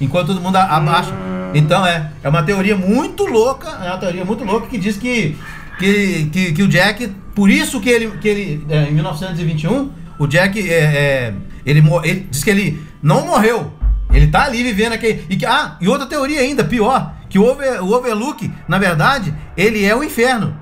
Enquanto 0.00 0.28
todo 0.28 0.40
mundo 0.40 0.56
abaixa. 0.56 1.12
Então 1.54 1.84
é, 1.86 2.10
é 2.22 2.28
uma 2.28 2.42
teoria 2.42 2.76
muito 2.76 3.24
louca, 3.24 3.68
é 3.82 3.88
uma 3.88 3.98
teoria 3.98 4.24
muito 4.24 4.42
louca 4.44 4.66
que 4.68 4.78
diz 4.78 4.96
que 4.96 5.36
que, 5.78 6.28
que, 6.32 6.52
que 6.52 6.62
o 6.62 6.68
Jack, 6.68 7.08
por 7.34 7.48
isso 7.50 7.80
que 7.80 7.88
ele, 7.88 8.10
que 8.18 8.28
ele 8.28 8.66
é, 8.68 8.84
em 8.84 8.92
1921, 8.92 9.90
o 10.18 10.26
Jack 10.26 10.58
é, 10.70 10.74
é, 10.74 11.34
ele, 11.64 11.82
ele 12.04 12.26
diz 12.30 12.44
que 12.44 12.50
ele 12.50 12.82
não 13.02 13.26
morreu. 13.26 13.72
Ele 14.12 14.26
tá 14.26 14.44
ali 14.44 14.62
vivendo 14.62 14.92
aquele. 14.92 15.24
E 15.30 15.36
que, 15.36 15.46
ah, 15.46 15.76
e 15.80 15.88
outra 15.88 16.06
teoria 16.06 16.40
ainda, 16.40 16.62
pior, 16.62 17.14
que 17.32 17.38
o, 17.38 17.50
over, 17.50 17.82
o 17.82 17.94
Overlook, 17.94 18.52
na 18.68 18.76
verdade, 18.76 19.34
ele 19.56 19.86
é 19.86 19.96
o 19.96 20.04
inferno. 20.04 20.54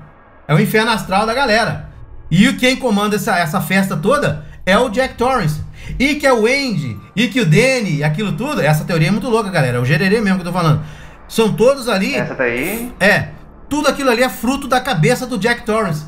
É 0.47 0.55
o 0.55 0.59
inferno 0.59 0.89
astral 0.89 1.25
da 1.25 1.33
galera. 1.33 1.89
E 2.31 2.53
quem 2.53 2.77
comanda 2.77 3.17
essa, 3.17 3.37
essa 3.37 3.59
festa 3.59 3.97
toda 3.97 4.45
é 4.65 4.77
o 4.77 4.87
Jack 4.87 5.15
Torrance. 5.15 5.61
E 5.99 6.15
que 6.15 6.25
é 6.25 6.31
o 6.31 6.45
Andy, 6.45 6.97
e 7.13 7.27
que 7.27 7.41
o 7.41 7.45
Danny, 7.45 7.97
e 7.97 8.03
aquilo 8.05 8.31
tudo. 8.31 8.61
Essa 8.61 8.85
teoria 8.85 9.09
é 9.09 9.11
muito 9.11 9.27
louca, 9.27 9.49
galera. 9.49 9.79
É 9.79 9.81
o 9.81 9.83
gererê 9.83 10.21
mesmo 10.21 10.39
que 10.39 10.47
eu 10.47 10.53
tô 10.53 10.57
falando. 10.57 10.81
São 11.27 11.51
todos 11.51 11.89
ali. 11.89 12.15
Essa 12.15 12.35
daí. 12.35 12.89
É, 13.01 13.27
tudo 13.67 13.89
aquilo 13.89 14.09
ali 14.09 14.23
é 14.23 14.29
fruto 14.29 14.65
da 14.65 14.79
cabeça 14.79 15.27
do 15.27 15.37
Jack 15.37 15.63
Torrance. 15.63 16.05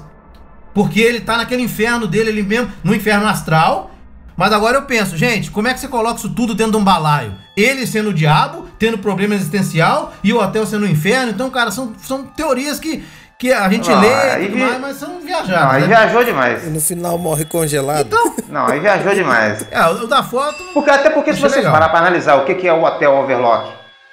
Porque 0.74 1.02
ele 1.02 1.20
tá 1.20 1.36
naquele 1.36 1.62
inferno 1.62 2.08
dele, 2.08 2.30
ele 2.30 2.44
mesmo, 2.44 2.72
no 2.86 2.96
inferno 2.96 3.28
astral. 3.28 3.92
Mas 4.38 4.54
agora 4.54 4.78
eu 4.78 4.84
penso, 4.84 5.18
gente, 5.18 5.52
como 5.52 5.68
é 5.68 5.74
que 5.74 5.82
você 5.82 5.90
coloca 5.90 6.20
isso 6.20 6.30
tudo 6.30 6.56
dentro 6.56 6.72
de 6.72 6.78
um 6.78 6.84
balaio? 6.86 7.43
Ele 7.56 7.86
sendo 7.86 8.10
o 8.10 8.14
diabo, 8.14 8.68
tendo 8.80 8.98
problema 8.98 9.36
existencial, 9.36 10.14
e 10.24 10.34
o 10.34 10.40
hotel 10.42 10.66
sendo 10.66 10.86
o 10.86 10.90
inferno. 10.90 11.32
Então, 11.32 11.50
cara, 11.50 11.70
são, 11.72 11.94
são 12.02 12.24
teorias 12.26 12.80
que, 12.80 13.04
que 13.38 13.54
a 13.54 13.70
gente 13.70 13.90
Não, 13.90 14.00
lê 14.02 14.14
aí 14.14 14.44
e 14.44 14.46
tudo 14.48 14.56
vi- 14.58 14.64
mais, 14.64 14.82
mas 14.82 14.98
são 14.98 15.10
Não, 15.10 15.22
viajadas. 15.22 15.74
aí 15.76 15.82
né? 15.82 15.88
viajou 15.88 16.24
demais. 16.24 16.64
E 16.66 16.70
no 16.72 16.82
final 16.82 17.18
morre 17.20 17.46
congelado. 17.46 18.08
Então, 18.08 18.36
Não, 18.50 18.66
aí 18.68 18.80
viajou 18.80 19.14
demais. 19.14 19.68
é, 19.70 19.86
o 19.88 20.08
da 20.08 20.24
foto. 20.24 20.64
Porque, 20.74 20.90
até 20.90 21.10
porque 21.12 21.34
se 21.34 21.42
você 21.42 21.58
legal. 21.58 21.74
parar 21.74 21.90
para 21.90 22.00
analisar 22.00 22.36
o 22.36 22.46
que 22.46 22.68
é 22.68 22.74
o 22.74 22.84
Hotel 22.84 23.14
Overlock 23.14 23.72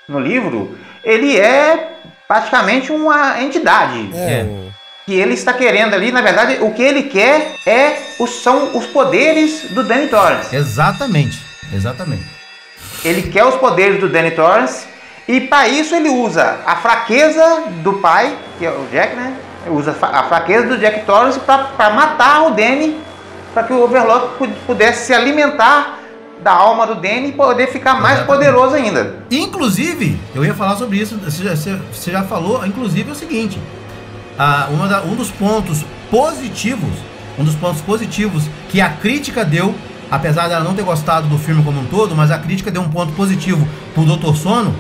no 0.09 0.19
livro, 0.21 0.77
ele 1.03 1.39
é 1.39 1.93
praticamente 2.29 2.93
uma 2.93 3.41
entidade. 3.41 4.11
É, 4.15 4.45
Que 5.07 5.15
ele 5.15 5.33
está 5.35 5.53
querendo 5.55 5.95
ali, 5.95 6.13
na 6.13 6.21
verdade, 6.21 6.59
o 6.61 6.73
que 6.73 6.83
ele 6.83 7.05
quer 7.05 7.55
é 7.67 7.97
os, 8.21 8.43
são 8.43 8.77
os 8.77 8.87
poderes 8.87 9.63
do 9.71 9.83
Danny 9.83 10.09
Torrance. 10.09 10.55
Exatamente, 10.55 11.43
exatamente. 11.73 12.25
Ele 13.05 13.23
quer 13.31 13.45
os 13.45 13.55
poderes 13.57 14.01
do 14.01 14.09
Danny 14.09 14.31
Torrance 14.33 14.87
e 15.27 15.41
para 15.41 15.69
isso 15.69 15.95
ele 15.95 16.09
usa 16.09 16.59
a 16.67 16.77
fraqueza 16.77 17.65
do 17.83 17.95
pai, 17.95 18.37
que 18.59 18.67
é 18.67 18.71
o 18.71 18.87
Jack, 18.93 19.15
né? 19.17 19.35
Ele 19.67 19.75
usa 19.75 19.97
a 20.01 20.23
fraqueza 20.25 20.67
do 20.67 20.79
Jack 20.79 21.05
Torrance 21.07 21.39
para 21.41 21.91
matar 21.91 22.47
o 22.47 22.51
Danny, 22.51 22.99
para 23.55 23.63
que 23.65 23.73
o 23.73 23.83
Overlock 23.83 24.37
pu- 24.39 24.49
pudesse 24.67 25.07
se 25.07 25.15
alimentar 25.15 25.99
da 26.43 26.53
alma 26.53 26.87
do 26.87 26.95
Danny 26.95 27.29
e 27.29 27.33
poder 27.33 27.67
ficar 27.69 28.01
mais 28.01 28.21
poderoso 28.21 28.75
ainda. 28.75 29.17
Inclusive, 29.31 30.19
eu 30.35 30.45
ia 30.45 30.55
falar 30.55 30.77
sobre 30.77 30.97
isso, 30.99 31.19
você 31.19 31.45
já, 31.45 31.55
você- 31.55 32.11
já 32.11 32.23
falou, 32.23 32.65
inclusive 32.67 33.11
é 33.11 33.13
o 33.13 33.15
seguinte: 33.17 33.59
ah, 34.39 34.69
da- 34.89 35.03
um 35.03 35.15
dos 35.15 35.31
pontos 35.31 35.85
positivos, 36.11 36.91
um 37.39 37.45
dos 37.45 37.55
pontos 37.55 37.83
positivos 37.83 38.45
que 38.71 38.81
a 38.81 38.89
crítica 38.89 39.45
deu, 39.45 39.75
apesar 40.11 40.49
dela 40.49 40.65
não 40.65 40.75
ter 40.75 40.83
gostado 40.83 41.29
do 41.29 41.39
filme 41.39 41.63
como 41.63 41.81
um 41.81 41.87
todo, 41.87 42.15
mas 42.17 42.31
a 42.31 42.39
crítica 42.39 42.71
deu 42.71 42.83
um 42.83 42.89
ponto 42.91 43.13
positivo 43.13 43.67
pro 43.95 44.05
Dr. 44.05 44.35
Sono, 44.35 44.75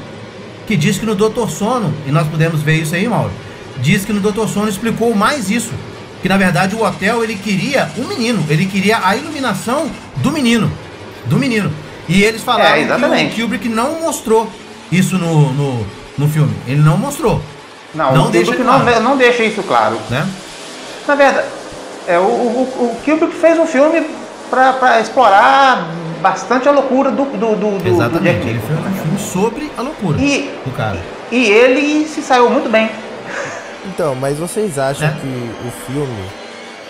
que 0.67 0.77
diz 0.77 0.99
que 0.99 1.07
no 1.07 1.15
Dr. 1.15 1.49
Sono, 1.49 1.93
e 2.07 2.11
nós 2.11 2.27
podemos 2.29 2.63
ver 2.63 2.75
isso 2.77 2.95
aí, 2.95 3.09
Mauro, 3.09 3.31
diz 3.79 4.05
que 4.05 4.13
no 4.13 4.21
Dr. 4.21 4.47
Sono 4.49 4.69
explicou 4.69 5.15
mais 5.15 5.51
isso. 5.51 5.73
Que 6.23 6.29
na 6.29 6.37
verdade 6.37 6.75
o 6.77 6.85
hotel 6.85 7.25
ele 7.25 7.35
queria 7.35 7.91
um 7.97 8.07
menino, 8.07 8.45
ele 8.51 8.67
queria 8.67 9.01
a 9.03 9.17
iluminação 9.17 9.91
do 10.17 10.31
menino. 10.31 10.71
Do 11.25 11.39
menino. 11.39 11.73
E 12.07 12.23
eles 12.23 12.43
falaram 12.43 12.75
É, 12.75 13.25
que 13.27 13.41
o 13.41 13.45
Kubrick 13.45 13.69
não 13.71 14.01
mostrou 14.01 14.51
isso 14.93 15.17
no, 15.17 15.51
no, 15.55 15.87
no 16.19 16.29
filme. 16.29 16.53
Ele 16.67 16.81
não 16.83 16.99
mostrou, 16.99 17.41
Não, 17.95 18.13
Não 18.15 18.27
o 18.27 18.31
deixa 18.31 18.51
Kubrick 18.53 18.69
claro. 18.69 18.85
não, 19.03 19.11
não 19.11 19.17
deixa 19.17 19.45
isso 19.45 19.63
claro. 19.63 19.97
né? 20.11 20.29
Na 21.09 21.15
verdade, 21.15 21.47
é, 22.07 22.19
o, 22.19 22.23
o, 22.23 22.63
o 22.63 23.01
Kubrick 23.03 23.35
fez 23.37 23.59
um 23.59 23.67
filme 23.67 24.05
para 24.51 25.01
explorar 25.01 25.87
bastante 26.21 26.69
a 26.69 26.73
loucura 26.73 27.11
do, 27.11 27.25
do, 27.25 27.39
do, 27.39 27.57
do- 27.57 27.79
do 27.83 27.89
Exatamente. 27.89 28.35
Jack 28.39 28.49
Ele 28.51 28.61
fez 28.61 28.79
um 28.79 28.93
filme 28.93 29.19
sobre 29.19 29.73
a 29.79 29.83
loucura 29.83 30.19
E, 30.21 30.51
do 30.65 30.71
cara. 30.77 30.99
e 31.31 31.47
ele 31.51 32.07
se 32.07 32.21
saiu 32.23 32.51
muito 32.51 32.69
bem. 32.69 32.91
Então, 33.87 34.15
mas 34.15 34.39
vocês 34.39 34.79
acham 34.79 35.09
É. 35.09 35.13
que 35.13 35.27
o 35.67 35.71
filme 35.87 36.25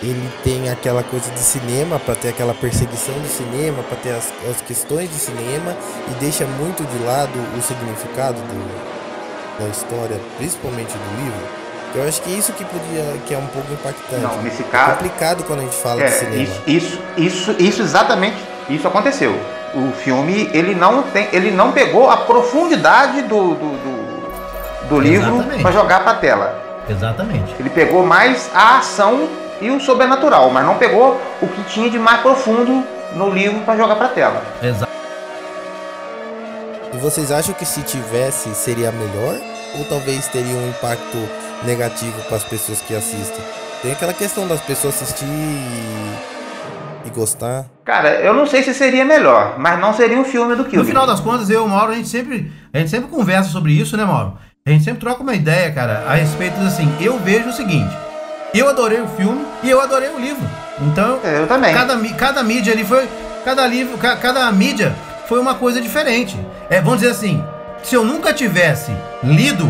ele 0.03 0.29
tem 0.43 0.69
aquela 0.69 1.03
coisa 1.03 1.29
de 1.31 1.39
cinema 1.39 1.99
pra 1.99 2.15
ter 2.15 2.29
aquela 2.29 2.53
perseguição 2.55 3.13
do 3.19 3.27
cinema, 3.27 3.83
pra 3.83 3.95
ter 3.97 4.09
as, 4.13 4.33
as 4.49 4.59
questões 4.61 5.07
de 5.09 5.15
cinema 5.15 5.75
e 6.09 6.13
deixa 6.19 6.43
muito 6.45 6.83
de 6.83 7.03
lado 7.05 7.31
o 7.57 7.61
significado 7.61 8.33
do, 8.41 9.61
da 9.63 9.69
história, 9.69 10.19
principalmente 10.37 10.91
do 10.91 11.23
livro? 11.23 11.60
Eu 11.93 12.07
acho 12.07 12.21
que 12.21 12.31
isso 12.31 12.53
que 12.53 12.63
podia 12.63 13.03
que 13.25 13.33
é 13.33 13.37
um 13.37 13.47
pouco 13.47 13.71
impactante. 13.73 14.21
Não, 14.21 14.41
nesse 14.41 14.61
É 14.61 14.65
caso, 14.65 14.91
complicado 14.93 15.43
quando 15.43 15.59
a 15.59 15.63
gente 15.63 15.75
fala 15.75 15.97
de 15.97 16.03
é, 16.03 16.09
cinema. 16.09 16.43
isso, 16.43 16.61
isso, 16.67 16.99
isso, 17.17 17.55
isso 17.59 17.81
exatamente, 17.81 18.37
isso 18.69 18.87
aconteceu. 18.87 19.37
O 19.73 19.91
filme, 19.93 20.49
ele 20.53 20.73
não 20.75 21.03
tem, 21.03 21.27
ele 21.31 21.51
não 21.51 21.71
pegou 21.71 22.09
a 22.09 22.17
profundidade 22.17 23.21
do, 23.23 23.55
do, 23.55 23.69
do, 23.77 24.87
do 24.89 24.99
livro 24.99 25.43
para 25.61 25.71
jogar 25.71 26.03
para 26.03 26.15
tela. 26.15 26.61
Exatamente. 26.89 27.55
Ele 27.59 27.69
pegou 27.69 28.05
mais 28.05 28.49
a 28.53 28.79
ação 28.79 29.29
e 29.61 29.69
o 29.69 29.79
sobrenatural, 29.79 30.49
mas 30.49 30.65
não 30.65 30.75
pegou 30.77 31.19
o 31.41 31.47
que 31.47 31.63
tinha 31.63 31.89
de 31.89 31.99
mais 31.99 32.21
profundo 32.21 32.83
no 33.13 33.29
livro 33.29 33.59
para 33.61 33.77
jogar 33.77 33.95
para 33.95 34.07
tela. 34.09 34.41
Exa 34.61 34.87
E 36.93 36.97
vocês 36.97 37.31
acham 37.31 37.53
que 37.53 37.65
se 37.65 37.81
tivesse 37.83 38.53
seria 38.55 38.91
melhor 38.91 39.35
ou 39.77 39.85
talvez 39.85 40.27
teria 40.27 40.55
um 40.55 40.69
impacto 40.69 41.17
negativo 41.63 42.19
para 42.27 42.37
as 42.37 42.43
pessoas 42.43 42.81
que 42.81 42.95
assistem? 42.95 43.43
Tem 43.81 43.91
aquela 43.91 44.13
questão 44.13 44.47
das 44.47 44.61
pessoas 44.61 45.01
assistir 45.01 45.25
e, 45.25 47.07
e 47.07 47.09
gostar. 47.09 47.65
Cara, 47.83 48.09
eu 48.21 48.33
não 48.33 48.45
sei 48.45 48.61
se 48.63 48.73
seria 48.73 49.03
melhor, 49.03 49.55
mas 49.57 49.79
não 49.79 49.93
seria 49.93 50.17
um 50.17 50.23
filme 50.23 50.55
do 50.55 50.59
No 50.63 50.65
Kubrick. 50.65 50.85
final 50.87 51.07
das 51.07 51.19
contas, 51.19 51.49
eu 51.49 51.61
e 51.61 51.65
o 51.65 51.67
Mauro, 51.67 51.91
a 51.91 51.95
gente 51.95 52.07
sempre, 52.09 52.51
a 52.73 52.77
gente 52.77 52.89
sempre 52.89 53.09
conversa 53.09 53.49
sobre 53.49 53.73
isso, 53.73 53.97
né, 53.97 54.05
Mauro? 54.05 54.37
A 54.65 54.69
gente 54.69 54.83
sempre 54.83 54.99
troca 54.99 55.23
uma 55.23 55.33
ideia, 55.33 55.71
cara, 55.71 56.03
a 56.07 56.13
respeito 56.13 56.59
assim. 56.61 56.87
Eu 57.01 57.17
vejo 57.17 57.49
o 57.49 57.53
seguinte: 57.53 57.89
eu 58.53 58.69
adorei 58.69 59.01
o 59.01 59.07
filme 59.07 59.43
e 59.63 59.69
eu 59.71 59.81
adorei 59.81 60.09
o 60.09 60.19
livro. 60.19 60.47
Então, 60.81 61.19
eu 61.23 61.47
também. 61.47 61.73
cada, 61.73 61.97
cada 62.15 62.43
mídia 62.43 62.71
ali 62.73 62.83
foi. 62.85 63.09
Cada 63.43 63.65
livro, 63.65 63.97
ca- 63.97 64.17
cada 64.17 64.51
mídia 64.51 64.93
foi 65.27 65.39
uma 65.39 65.55
coisa 65.55 65.81
diferente. 65.81 66.37
É, 66.69 66.79
vamos 66.79 66.99
dizer 66.99 67.11
assim: 67.11 67.43
se 67.81 67.95
eu 67.95 68.05
nunca 68.05 68.31
tivesse 68.31 68.91
lido 69.23 69.67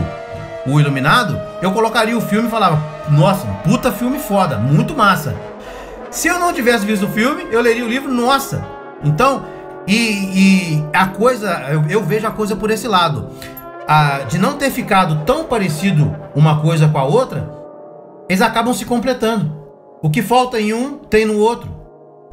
O 0.68 0.78
Iluminado, 0.78 1.40
eu 1.62 1.72
colocaria 1.72 2.18
o 2.18 2.22
filme 2.22 2.48
e 2.48 2.52
falava: 2.52 2.82
Nossa, 3.10 3.46
puta 3.64 3.92
filme 3.92 4.20
foda, 4.20 4.58
muito 4.58 4.96
massa. 4.96 5.36
Se 6.10 6.28
eu 6.28 6.40
não 6.40 6.52
tivesse 6.52 6.86
visto 6.86 7.06
o 7.06 7.10
filme, 7.10 7.48
eu 7.52 7.62
leria 7.62 7.86
o 7.86 7.88
livro, 7.88 8.12
nossa. 8.12 8.66
Então, 9.04 9.46
e, 9.88 9.94
e 10.76 10.86
a 10.94 11.08
coisa, 11.08 11.50
eu, 11.72 11.84
eu 11.90 12.04
vejo 12.04 12.28
a 12.28 12.32
coisa 12.32 12.56
por 12.56 12.70
esse 12.70 12.88
lado. 12.88 13.30
A, 13.88 14.20
de 14.20 14.38
não 14.38 14.54
ter 14.54 14.70
ficado 14.70 15.24
tão 15.26 15.44
parecido 15.46 16.16
uma 16.36 16.62
coisa 16.62 16.88
com 16.88 16.98
a 16.98 17.04
outra, 17.04 17.50
eles 18.30 18.42
acabam 18.42 18.74
se 18.74 18.86
completando. 18.86 19.60
O 20.02 20.10
que 20.10 20.22
falta 20.22 20.60
em 20.60 20.74
um, 20.74 20.98
tem 20.98 21.26
no 21.26 21.38
outro. 21.38 21.70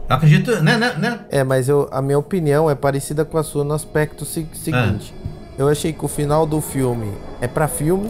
Eu 0.09 0.16
acredito, 0.16 0.51
né, 0.62 0.76
né, 0.76 0.95
né? 0.99 1.20
É, 1.31 1.45
mas 1.45 1.68
eu, 1.68 1.89
a 1.93 2.01
minha 2.01 2.18
opinião 2.18 2.70
é 2.70 2.74
parecida 2.74 3.24
com 3.24 3.37
a 3.39 3.43
sua 3.43 3.62
no 3.62 3.74
aspecto 3.74 4.24
se- 4.24 4.49
seguinte. 4.55 5.14
Eu 5.59 5.68
achei 5.68 5.92
que 5.92 6.04
o 6.04 6.09
final 6.09 6.46
do 6.46 6.61
filme 6.61 7.12
é 7.40 7.48
pra 7.48 7.66
filme 7.66 8.09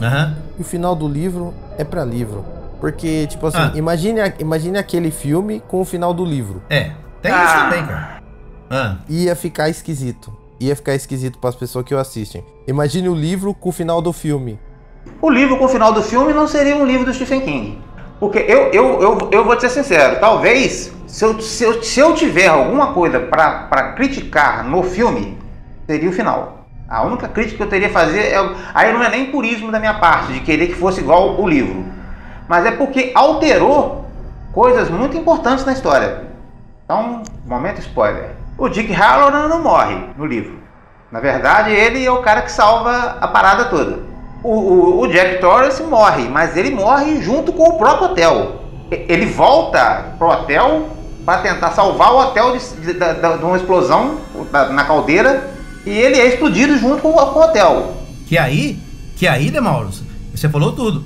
e 0.59 0.61
o 0.61 0.64
final 0.64 0.94
do 0.94 1.09
livro 1.09 1.55
é 1.78 1.84
pra 1.84 2.05
livro. 2.05 2.44
Porque, 2.80 3.26
tipo 3.26 3.46
assim, 3.46 3.59
Ah. 3.59 3.72
imagine, 3.74 4.20
imagine 4.38 4.78
aquele 4.78 5.11
filme 5.11 5.61
com 5.66 5.80
o 5.80 5.84
final 5.84 6.12
do 6.14 6.24
livro. 6.24 6.62
É, 6.70 6.90
tem 7.22 7.32
isso 7.32 7.40
Ah. 7.42 7.64
também, 7.64 7.86
cara. 7.86 8.18
Ah, 8.70 8.96
Ia 9.09 9.34
ficar 9.34 9.68
esquisito. 9.70 10.32
Ia 10.61 10.76
ficar 10.76 10.94
esquisito 10.94 11.38
pras 11.38 11.55
pessoas 11.57 11.84
que 11.86 11.94
o 11.94 11.99
assistem. 11.99 12.44
Imagine 12.66 13.09
o 13.09 13.14
livro 13.14 13.55
com 13.55 13.70
o 13.70 13.72
final 13.72 14.03
do 14.03 14.12
filme. 14.12 14.59
O 15.22 15.30
livro 15.30 15.57
com 15.57 15.64
o 15.64 15.68
final 15.68 15.92
do 15.92 16.03
filme 16.03 16.32
não 16.34 16.46
seria 16.46 16.76
um 16.76 16.84
livro 16.84 17.07
do 17.07 17.14
Stephen 17.14 17.40
King. 17.40 17.78
Porque 18.20 18.38
eu, 18.40 18.70
eu, 18.72 19.01
eu, 19.01 19.28
eu 19.32 19.44
vou 19.44 19.57
te 19.57 19.62
ser 19.62 19.70
sincero, 19.70 20.18
talvez 20.20 20.92
se 21.07 21.24
eu, 21.24 21.40
se 21.40 21.64
eu, 21.64 21.82
se 21.82 21.99
eu 22.01 22.14
tiver 22.14 22.49
alguma 22.49 22.92
coisa 22.92 23.20
para 23.20 23.92
criticar 23.94 24.64
no 24.64 24.82
filme, 24.82 25.38
seria 25.86 26.11
o 26.11 26.12
final. 26.12 26.58
A 26.89 27.03
única 27.03 27.28
crítica 27.28 27.59
que 27.59 27.62
eu 27.62 27.68
teria 27.68 27.89
a 27.89 27.93
fazer 27.93 28.20
é. 28.32 28.51
Aí 28.74 28.93
não 28.93 29.03
é 29.03 29.11
nem 29.11 29.26
purismo 29.26 29.70
da 29.70 29.78
minha 29.78 29.95
parte, 29.95 30.32
de 30.32 30.41
querer 30.41 30.68
que 30.68 30.74
fosse 30.74 31.01
igual 31.01 31.41
o 31.41 31.47
livro. 31.49 31.84
Mas 32.49 32.64
é 32.64 32.70
porque 32.70 33.12
alterou 33.14 34.07
coisas 34.53 34.89
muito 34.89 35.16
importantes 35.16 35.64
na 35.66 35.72
história. 35.72 36.24
Então, 36.84 37.22
momento 37.47 37.78
spoiler. 37.80 38.30
O 38.57 38.68
Dick 38.68 38.91
Halloran 38.93 39.49
não 39.49 39.62
morre 39.62 39.99
no 40.16 40.24
livro. 40.24 40.59
Na 41.12 41.20
verdade, 41.20 41.70
ele 41.72 42.05
é 42.05 42.11
o 42.11 42.22
cara 42.22 42.43
que 42.43 42.51
salva 42.51 43.18
a 43.20 43.28
parada 43.28 43.66
toda. 43.66 43.99
O, 44.43 44.51
o- 44.51 45.01
o 45.01 45.09
Jack 45.09 45.41
Torrance 45.41 45.82
morre, 45.82 46.28
mas 46.28 46.57
ele 46.57 46.70
morre 46.70 47.20
junto 47.20 47.53
com 47.53 47.64
o 47.70 47.78
próprio 47.78 48.07
hotel. 48.11 48.62
Ele 48.91 49.26
volta 49.26 50.05
pro 50.18 50.28
hotel 50.28 50.89
para 51.26 51.43
tentar 51.43 51.70
salvar 51.72 52.12
o 52.12 52.18
hotel 52.18 52.57
de, 52.57 52.76
de- 52.76 52.93
da- 52.95 53.36
de 53.36 53.45
uma 53.45 53.57
explosão 53.57 54.16
na 54.70 54.84
caldeira 54.84 55.51
e 55.89 55.99
ele 55.99 56.16
é 56.18 56.28
explodido 56.28 56.76
junto 56.78 57.03
com, 57.03 57.09
o- 57.11 57.26
com 57.32 57.39
o 57.41 57.43
hotel. 57.43 58.05
que 58.26 58.36
aí, 58.39 58.78
que 59.16 59.26
aí, 59.26 59.51
né, 59.51 59.61
Mauro? 59.61 59.91
Você 60.34 60.49
falou 60.49 60.72
tudo. 60.72 61.05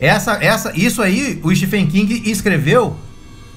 Essa, 0.00 0.32
essa, 0.44 0.72
isso 0.74 1.00
aí 1.00 1.40
o 1.42 1.54
Stephen 1.54 1.86
King 1.86 2.22
escreveu 2.30 2.96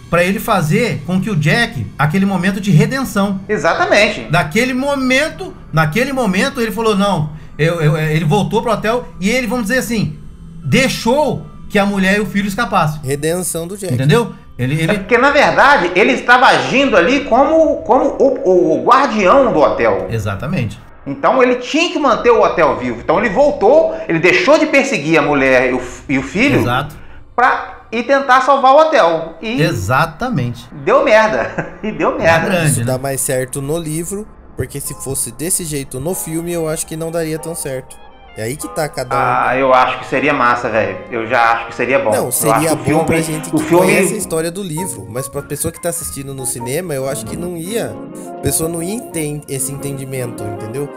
pra 0.10 0.24
ele 0.24 0.40
fazer 0.40 1.02
com 1.06 1.20
que 1.20 1.30
o 1.30 1.36
Jack, 1.36 1.86
aquele 1.98 2.26
momento 2.26 2.62
de 2.62 2.72
redenção, 2.72 3.42
Exatamente. 3.50 4.28
Naquele 4.32 4.74
momento, 4.74 5.54
naquele 5.74 6.14
momento 6.14 6.62
ele 6.62 6.72
falou 6.72 6.96
não, 6.96 7.32
eu, 7.58 7.82
eu- 7.82 7.98
ele 7.98 8.24
voltou 8.24 8.62
pro 8.62 8.72
hotel 8.72 9.06
e 9.20 9.30
ele, 9.30 9.48
vamos 9.48 9.66
dizer 9.68 9.80
assim, 9.80 10.16
deixou 10.64 11.46
que 11.70 11.78
a 11.78 11.86
mulher 11.86 12.18
e 12.18 12.22
o 12.22 12.26
filho 12.26 12.48
escapassem, 12.48 13.02
Redenção 13.04 13.68
do 13.68 13.76
Jack. 13.78 13.94
entendeu? 13.96 14.34
Ele, 14.58 14.80
É 14.80 14.84
ele 14.84 14.98
porque 15.00 15.18
na 15.18 15.30
verdade 15.32 15.92
ele 15.96 16.14
estava 16.14 16.48
agindo 16.48 16.98
ali 16.98 17.26
como, 17.26 17.78
como 17.84 18.16
o, 18.20 18.80
o 18.80 18.84
guardião 18.86 19.52
do 19.54 19.60
hotel. 19.60 20.08
exatamente. 20.10 20.80
Então 21.06 21.42
ele 21.42 21.56
tinha 21.56 21.90
que 21.92 22.00
manter 22.00 22.32
o 22.32 22.42
hotel 22.42 22.76
vivo. 22.76 23.00
Então 23.00 23.18
ele 23.20 23.30
voltou, 23.30 23.96
ele 24.10 24.20
deixou 24.20 24.58
de 24.60 24.66
perseguir 24.66 25.18
a 25.18 25.22
mulher 25.22 25.70
e 25.70 25.74
o, 25.74 25.82
e 26.10 26.18
o 26.18 26.24
filho 26.24 26.60
Exato. 26.60 26.96
para 27.36 27.76
e 27.92 28.04
tentar 28.04 28.42
salvar 28.42 28.74
o 28.74 28.80
hotel. 28.80 29.36
E 29.42 29.62
Exatamente. 29.62 30.68
deu 30.84 31.04
merda. 31.06 31.76
E 31.82 31.92
deu 31.92 32.16
É 32.16 32.24
merda. 32.24 32.50
grande, 32.50 32.72
Isso 32.72 32.80
né? 32.80 32.86
dá 32.86 32.98
mais 32.98 33.22
certo 33.22 33.62
no 33.62 33.78
livro, 33.78 34.28
porque 34.58 34.82
se 34.82 34.94
fosse 34.96 35.32
desse 35.32 35.64
jeito 35.64 35.98
no 36.00 36.14
filme, 36.14 36.52
eu 36.52 36.68
acho 36.68 36.86
que 36.86 36.98
não 36.98 37.10
daria 37.12 37.40
tão 37.40 37.56
certo. 37.56 37.96
É 38.38 38.44
aí 38.44 38.56
que 38.56 38.68
tá 38.68 38.88
cada 38.88 39.16
um. 39.16 39.20
Ah, 39.20 39.58
eu 39.58 39.74
acho 39.74 40.00
que 40.00 40.06
seria 40.06 40.32
massa, 40.32 40.70
velho. 40.70 40.96
Eu 41.12 41.26
já 41.26 41.54
acho 41.54 41.68
que 41.68 41.76
seria 41.76 41.98
bom. 41.98 42.12
Não, 42.12 42.32
seria 42.32 42.76
bom 42.76 42.84
filme- 42.84 43.06
pra 43.06 43.20
gente 43.20 43.50
que 43.50 43.58
filme... 43.58 43.86
conhece 43.86 44.14
a 44.14 44.18
história 44.18 44.52
do 44.52 44.62
livro, 44.62 45.08
mas 45.10 45.28
pra 45.28 45.42
pessoa 45.42 45.72
que 45.72 45.82
tá 45.82 45.90
assistindo 45.90 46.34
no 46.36 46.46
cinema, 46.46 46.94
eu 46.94 47.10
acho 47.10 47.26
que 47.26 47.36
não 47.36 47.58
ia. 47.58 47.96
A 48.38 48.42
pessoa 48.42 48.70
não 48.70 48.84
ia 48.84 49.02
ter 49.12 49.42
esse 49.50 49.72
entendimento, 49.72 50.44
entendeu? 50.44 50.88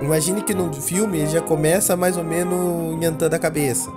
Imagine 0.00 0.42
que 0.42 0.54
no 0.54 0.72
filme 0.72 1.26
já 1.26 1.40
começa 1.40 1.96
mais 1.96 2.16
ou 2.16 2.24
menos 2.24 2.98
nhantando 2.98 3.36
a 3.36 3.38
cabeça. 3.38 3.90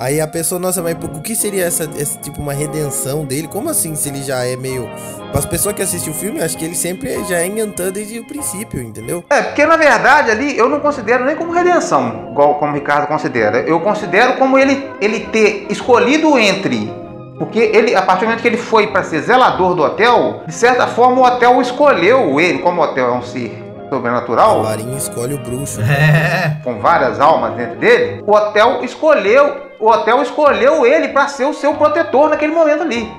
Aí 0.00 0.20
a 0.20 0.26
pessoa, 0.26 0.58
nossa, 0.58 0.82
mas 0.82 0.94
o 0.94 1.20
que 1.20 1.36
seria 1.36 1.64
essa, 1.64 1.88
esse 1.96 2.18
tipo 2.18 2.40
uma 2.40 2.52
redenção 2.52 3.24
dele? 3.24 3.46
Como 3.48 3.70
assim 3.70 3.94
se 3.94 4.08
ele 4.08 4.22
já 4.22 4.44
é 4.44 4.56
meio. 4.56 4.88
Para 5.30 5.38
as 5.38 5.46
pessoas 5.46 5.74
que 5.74 5.82
assistem 5.82 6.12
o 6.12 6.16
filme, 6.16 6.42
acho 6.42 6.58
que 6.58 6.64
ele 6.64 6.74
sempre 6.74 7.24
já 7.24 7.38
é 7.38 7.48
nhantando 7.48 7.92
desde 7.92 8.18
o 8.18 8.24
princípio, 8.26 8.82
entendeu? 8.82 9.24
É, 9.30 9.42
porque 9.42 9.64
na 9.64 9.76
verdade 9.76 10.30
ali 10.30 10.58
eu 10.58 10.68
não 10.68 10.80
considero 10.80 11.24
nem 11.24 11.36
como 11.36 11.52
redenção, 11.52 12.28
igual 12.32 12.56
como 12.56 12.72
o 12.72 12.74
Ricardo 12.74 13.06
considera. 13.06 13.60
Eu 13.60 13.80
considero 13.80 14.36
como 14.36 14.58
ele, 14.58 14.90
ele 15.00 15.20
ter 15.20 15.66
escolhido 15.70 16.38
entre. 16.38 16.92
Porque 17.38 17.58
ele, 17.58 17.94
a 17.94 18.02
partir 18.02 18.20
do 18.20 18.26
momento 18.26 18.42
que 18.42 18.48
ele 18.48 18.56
foi 18.56 18.88
para 18.88 19.02
ser 19.02 19.20
zelador 19.22 19.74
do 19.74 19.82
hotel, 19.82 20.42
de 20.46 20.54
certa 20.54 20.86
forma 20.86 21.20
o 21.20 21.24
hotel 21.24 21.60
escolheu 21.60 22.38
ele, 22.38 22.58
como 22.58 22.80
o 22.80 22.84
hotel 22.84 23.08
é 23.08 23.12
um 23.12 23.22
ser 23.22 23.62
sobrenatural, 23.88 24.62
varinha 24.62 24.96
escolhe 24.96 25.34
o 25.34 25.38
bruxo. 25.38 25.80
É. 25.84 26.56
com 26.64 26.78
várias 26.80 27.20
almas 27.20 27.54
dentro 27.54 27.76
dele, 27.76 28.22
o 28.26 28.32
hotel 28.32 28.80
escolheu, 28.82 29.71
o 29.82 29.88
hotel 29.88 30.22
escolheu 30.22 30.86
ele 30.86 31.08
para 31.08 31.26
ser 31.26 31.44
o 31.44 31.52
seu 31.52 31.74
protetor 31.74 32.30
naquele 32.30 32.54
momento 32.54 32.82
ali. 32.82 33.12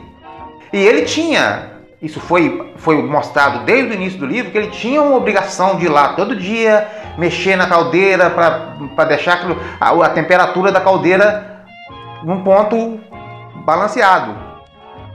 E 0.72 0.78
ele 0.78 1.01
tinha, 1.01 1.72
isso 2.01 2.22
foi, 2.22 2.74
foi 2.78 3.03
mostrado 3.03 3.66
desde 3.66 3.91
o 3.91 3.93
início 3.93 4.18
do 4.18 4.26
livro, 4.26 4.49
que 4.49 4.57
ele 4.57 4.70
tinha 4.70 5.01
uma 5.01 5.18
obrigação 5.18 5.76
de 5.76 5.86
ir 5.86 5.89
lá 5.89 6.14
todo 6.14 6.38
dia, 6.38 6.88
mexer 7.18 7.57
na 7.57 7.68
caldeira 7.68 8.30
para 8.30 9.03
deixar 9.03 9.45
a, 9.80 9.89
a 9.89 10.09
temperatura 10.09 10.72
da 10.72 10.80
caldeira 10.80 11.66
num 12.24 12.41
ponto 12.45 12.97
balanceado. 13.66 14.34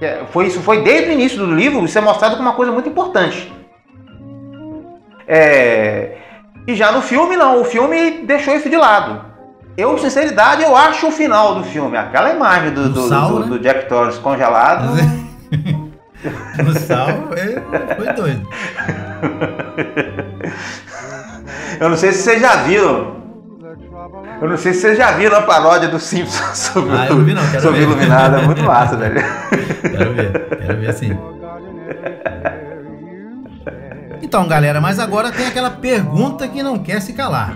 É, 0.02 0.24
Foi, 0.30 0.46
isso 0.46 0.60
foi 0.60 0.82
desde 0.82 1.08
o 1.08 1.12
início 1.14 1.38
do 1.38 1.54
livro, 1.54 1.82
isso 1.82 1.96
é 1.96 2.00
mostrado 2.02 2.36
como 2.36 2.46
uma 2.46 2.54
coisa 2.54 2.70
muito 2.70 2.90
importante. 2.90 3.50
É, 5.26 6.18
e 6.66 6.74
já 6.74 6.92
no 6.92 7.00
filme, 7.00 7.38
não. 7.38 7.62
O 7.62 7.64
filme 7.64 8.22
deixou 8.26 8.54
isso 8.54 8.68
de 8.68 8.76
lado. 8.76 9.27
Eu, 9.78 9.96
sinceridade, 9.96 10.60
eu 10.62 10.76
acho 10.76 11.06
o 11.06 11.12
final 11.12 11.54
do 11.54 11.62
filme, 11.62 11.96
aquela 11.96 12.32
imagem 12.34 12.72
do, 12.72 12.88
Do 12.88 13.08
sal, 13.08 13.28
do- 13.28 13.38
né? 13.40 13.46
do 13.46 13.58
Jack 13.60 13.88
Torrance 13.88 14.18
congelado. 14.20 14.88
No 16.64 16.74
sal, 16.76 17.06
foi 17.96 18.12
doido. 18.12 18.48
Eu 21.78 21.90
não 21.90 21.96
sei 21.96 22.10
se 22.10 22.22
vocês 22.24 22.40
já 22.40 22.56
viram. 22.56 23.18
Eu 24.42 24.48
não 24.48 24.56
sei 24.56 24.72
se 24.72 24.80
vocês 24.80 24.98
já 24.98 25.12
viram 25.12 25.38
a 25.38 25.42
paródia 25.42 25.88
do 25.88 26.00
Simpsons 26.00 26.58
sobre, 26.58 26.90
Ah, 26.96 27.06
eu 27.08 27.18
vi 27.24 27.34
não, 27.34 27.46
quero 27.48 27.62
sobre 27.62 27.78
ver. 27.78 27.84
Iluminado. 27.84 28.36
É 28.36 28.42
muito 28.42 28.64
massa, 28.64 28.96
velho. 28.96 29.14
Quero 29.80 30.12
ver, 30.14 30.32
quero 30.58 30.80
ver 30.80 30.90
assim. 30.90 31.16
Então, 34.20 34.48
galera, 34.48 34.80
mas 34.80 34.98
agora 34.98 35.30
tem 35.30 35.46
aquela 35.46 35.70
pergunta 35.70 36.48
que 36.48 36.64
não 36.64 36.80
quer 36.80 37.00
se 37.00 37.12
calar. 37.12 37.54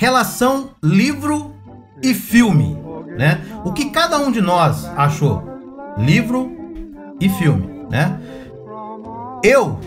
Relação 0.00 0.70
livro 0.82 1.54
e 2.02 2.14
filme, 2.14 2.74
né? 3.18 3.42
O 3.66 3.70
que 3.70 3.90
cada 3.90 4.18
um 4.18 4.32
de 4.32 4.40
nós 4.40 4.86
achou? 4.96 5.44
Livro 5.98 6.50
e 7.20 7.28
filme, 7.28 7.84
né? 7.90 8.18
Eu 9.44 9.78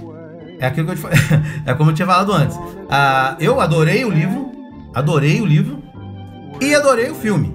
é 0.59 0.67
aquilo 0.67 0.85
que 0.85 0.91
eu 0.91 0.95
te 0.97 1.01
falei, 1.01 1.17
é 1.65 1.73
como 1.73 1.89
eu 1.89 1.95
tinha 1.95 2.05
falado 2.05 2.31
antes. 2.31 2.55
Ah, 2.91 3.35
eu 3.39 3.59
adorei 3.59 4.05
o 4.05 4.11
livro, 4.11 4.51
adorei 4.93 5.41
o 5.41 5.47
livro 5.47 5.81
e 6.61 6.75
adorei 6.75 7.09
o 7.09 7.15
filme 7.15 7.51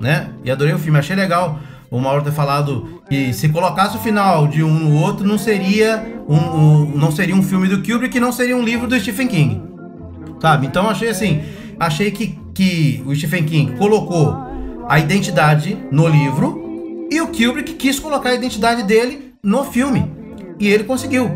né? 0.00 0.28
E 0.44 0.50
adorei 0.52 0.72
o 0.72 0.78
filme, 0.78 0.96
achei 0.96 1.16
legal 1.16 1.58
o 1.90 1.98
Mauro 1.98 2.22
ter 2.22 2.30
falado 2.30 3.02
que 3.08 3.32
se 3.32 3.48
colocasse 3.48 3.96
o 3.96 4.00
final 4.00 4.46
de 4.46 4.62
um 4.62 4.70
no 4.72 4.94
outro, 5.02 5.26
não 5.26 5.36
seria 5.36 6.22
um, 6.28 6.36
um- 6.36 6.96
não 6.96 7.10
seria 7.10 7.34
um 7.34 7.42
filme 7.42 7.66
do 7.66 7.78
Kubrick, 7.82 8.20
não 8.20 8.30
seria 8.30 8.56
um 8.56 8.62
livro 8.62 8.86
do 8.86 8.96
Stephen 9.00 9.26
King. 9.26 9.60
Sabe? 10.40 10.68
Então 10.68 10.88
achei 10.88 11.08
assim, 11.08 11.42
achei 11.80 12.10
que, 12.10 12.38
que 12.54 13.02
o 13.06 13.14
Stephen 13.16 13.44
King 13.44 13.76
colocou 13.76 14.36
a 14.86 14.98
identidade 14.98 15.78
no 15.90 16.06
livro 16.06 17.08
e 17.10 17.20
o 17.22 17.28
Kubrick 17.28 17.72
quis 17.74 17.98
colocar 17.98 18.30
a 18.30 18.34
identidade 18.34 18.82
dele 18.82 19.34
no 19.42 19.64
filme. 19.64 20.12
E 20.58 20.68
ele 20.68 20.84
conseguiu. 20.84 21.30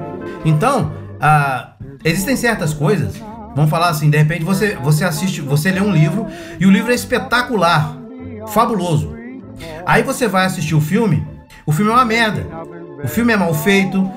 Então, 0.45 0.92
ah, 1.18 1.72
existem 2.05 2.36
certas 2.36 2.74
coisas. 2.74 3.14
Vamos 3.57 3.70
falar 3.70 3.88
assim, 3.88 4.11
de 4.11 4.18
repente 4.18 4.45
você, 4.45 4.76
você 4.76 5.05
assiste, 5.05 5.40
você 5.40 5.70
lê 5.70 5.80
um 5.80 5.92
livro 5.92 6.26
e 6.61 6.66
o 6.66 6.70
livro 6.70 6.92
é 6.92 6.95
espetacular, 6.95 7.97
fabuloso. 8.49 9.14
Aí 9.86 10.03
você 10.03 10.28
vai 10.28 10.45
assistir 10.45 10.74
o 10.74 10.80
filme, 10.80 11.26
o 11.64 11.72
filme 11.72 11.90
é 11.90 11.95
uma 11.95 12.05
merda. 12.05 12.47
O 13.03 13.09
filme 13.09 13.32
é 13.32 13.36
mal 13.36 13.55
feito, 13.55 14.11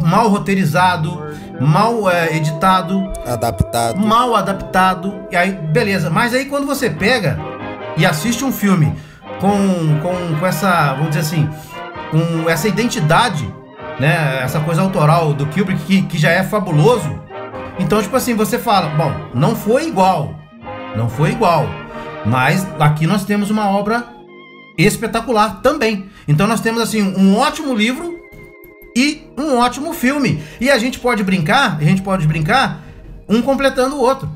mal 0.00 0.28
roteirizado, 0.28 1.20
mal 1.60 2.10
eh, 2.10 2.36
editado, 2.36 3.10
Adaptado. 3.26 3.98
mal 3.98 4.34
adaptado. 4.34 5.26
E 5.30 5.36
aí, 5.36 5.52
beleza. 5.52 6.10
Mas 6.10 6.34
aí 6.34 6.46
quando 6.46 6.66
você 6.66 6.90
pega 6.90 7.38
e 7.96 8.04
assiste 8.06 8.44
um 8.44 8.52
filme 8.52 8.94
com, 9.40 9.98
com, 10.00 10.38
com 10.38 10.46
essa, 10.46 10.92
vamos 10.94 11.08
dizer 11.10 11.20
assim, 11.20 11.48
com 12.10 12.48
essa 12.48 12.68
identidade, 12.68 13.52
né? 13.98 14.40
Essa 14.42 14.60
coisa 14.60 14.82
autoral 14.82 15.32
do 15.32 15.46
Kubrick 15.46 15.82
que, 15.84 16.02
que 16.02 16.18
já 16.18 16.30
é 16.30 16.42
fabuloso. 16.42 17.20
Então, 17.78 18.02
tipo 18.02 18.16
assim, 18.16 18.34
você 18.34 18.58
fala, 18.58 18.88
bom, 18.90 19.12
não 19.34 19.54
foi 19.56 19.86
igual. 19.86 20.34
Não 20.96 21.08
foi 21.08 21.30
igual. 21.30 21.66
Mas 22.26 22.66
aqui 22.78 23.06
nós 23.06 23.24
temos 23.24 23.50
uma 23.50 23.70
obra 23.70 24.04
espetacular 24.76 25.60
também. 25.62 26.10
Então 26.28 26.46
nós 26.46 26.60
temos 26.60 26.82
assim 26.82 27.02
um 27.16 27.36
ótimo 27.38 27.74
livro 27.74 28.19
e 28.96 29.22
um 29.36 29.56
ótimo 29.58 29.92
filme. 29.92 30.42
E 30.60 30.70
a 30.70 30.78
gente 30.78 30.98
pode 30.98 31.22
brincar, 31.22 31.78
a 31.78 31.84
gente 31.84 32.02
pode 32.02 32.26
brincar 32.26 32.82
um 33.28 33.40
completando 33.42 33.96
o 33.96 34.00
outro. 34.00 34.28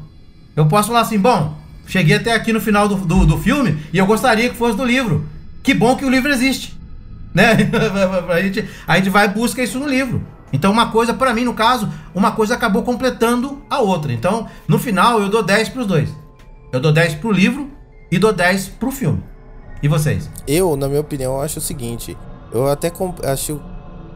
Eu 0.56 0.66
posso 0.66 0.88
falar 0.88 1.00
assim, 1.00 1.18
bom, 1.18 1.56
cheguei 1.86 2.16
até 2.16 2.32
aqui 2.32 2.52
no 2.52 2.60
final 2.60 2.88
do, 2.88 2.96
do, 2.96 3.26
do 3.26 3.38
filme 3.38 3.78
e 3.92 3.98
eu 3.98 4.06
gostaria 4.06 4.48
que 4.48 4.56
fosse 4.56 4.76
do 4.76 4.84
livro. 4.84 5.26
Que 5.62 5.74
bom 5.74 5.96
que 5.96 6.04
o 6.04 6.10
livro 6.10 6.32
existe. 6.32 6.74
Né? 7.34 7.50
a, 8.30 8.40
gente, 8.40 8.64
a 8.86 8.96
gente 8.96 9.10
vai 9.10 9.26
e 9.26 9.28
busca 9.30 9.60
isso 9.60 9.76
no 9.76 9.88
livro. 9.88 10.24
Então 10.52 10.70
uma 10.70 10.92
coisa, 10.92 11.12
pra 11.12 11.34
mim 11.34 11.44
no 11.44 11.52
caso, 11.52 11.92
uma 12.14 12.30
coisa 12.30 12.54
acabou 12.54 12.84
completando 12.84 13.60
a 13.68 13.80
outra. 13.80 14.12
Então, 14.12 14.46
no 14.68 14.78
final, 14.78 15.20
eu 15.20 15.28
dou 15.28 15.42
10 15.42 15.70
pros 15.70 15.84
dois. 15.84 16.08
Eu 16.72 16.78
dou 16.78 16.92
10 16.92 17.16
pro 17.16 17.32
livro 17.32 17.68
e 18.08 18.20
dou 18.20 18.32
10 18.32 18.68
pro 18.68 18.92
filme. 18.92 19.20
E 19.82 19.88
vocês? 19.88 20.30
Eu, 20.46 20.76
na 20.76 20.86
minha 20.86 21.00
opinião, 21.00 21.40
acho 21.40 21.58
o 21.58 21.62
seguinte. 21.62 22.16
Eu 22.52 22.68
até 22.68 22.92
acho. 23.24 23.60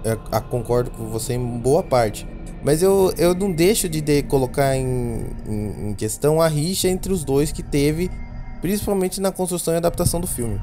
É, 0.04 0.16
a- 0.32 0.40
concordo 0.40 0.90
com 0.90 1.06
você 1.08 1.34
em 1.34 1.58
boa 1.58 1.82
parte. 1.82 2.26
Mas 2.62 2.82
eu, 2.82 3.12
eu 3.16 3.34
não 3.34 3.52
deixo 3.52 3.88
de, 3.88 4.00
de 4.00 4.22
colocar 4.24 4.76
em, 4.76 5.26
em, 5.46 5.90
em 5.90 5.94
questão 5.94 6.40
a 6.40 6.48
rixa 6.48 6.88
entre 6.88 7.12
os 7.12 7.24
dois 7.24 7.52
que 7.52 7.62
teve, 7.62 8.10
principalmente 8.60 9.20
na 9.20 9.30
construção 9.30 9.74
e 9.74 9.76
adaptação 9.76 10.20
do 10.20 10.26
filme. 10.26 10.60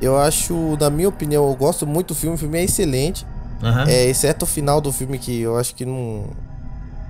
Eu 0.00 0.16
acho, 0.16 0.76
na 0.78 0.90
minha 0.90 1.08
opinião, 1.08 1.48
eu 1.48 1.54
gosto 1.56 1.86
muito 1.86 2.08
do 2.08 2.14
filme, 2.14 2.36
o 2.36 2.38
filme 2.38 2.58
é 2.58 2.64
excelente. 2.64 3.26
Aham. 3.62 3.84
É, 3.88 4.04
exceto 4.06 4.44
o 4.44 4.48
final 4.48 4.80
do 4.80 4.92
filme 4.92 5.18
que 5.18 5.40
eu 5.40 5.56
acho 5.56 5.74
que 5.74 5.84
não. 5.84 6.26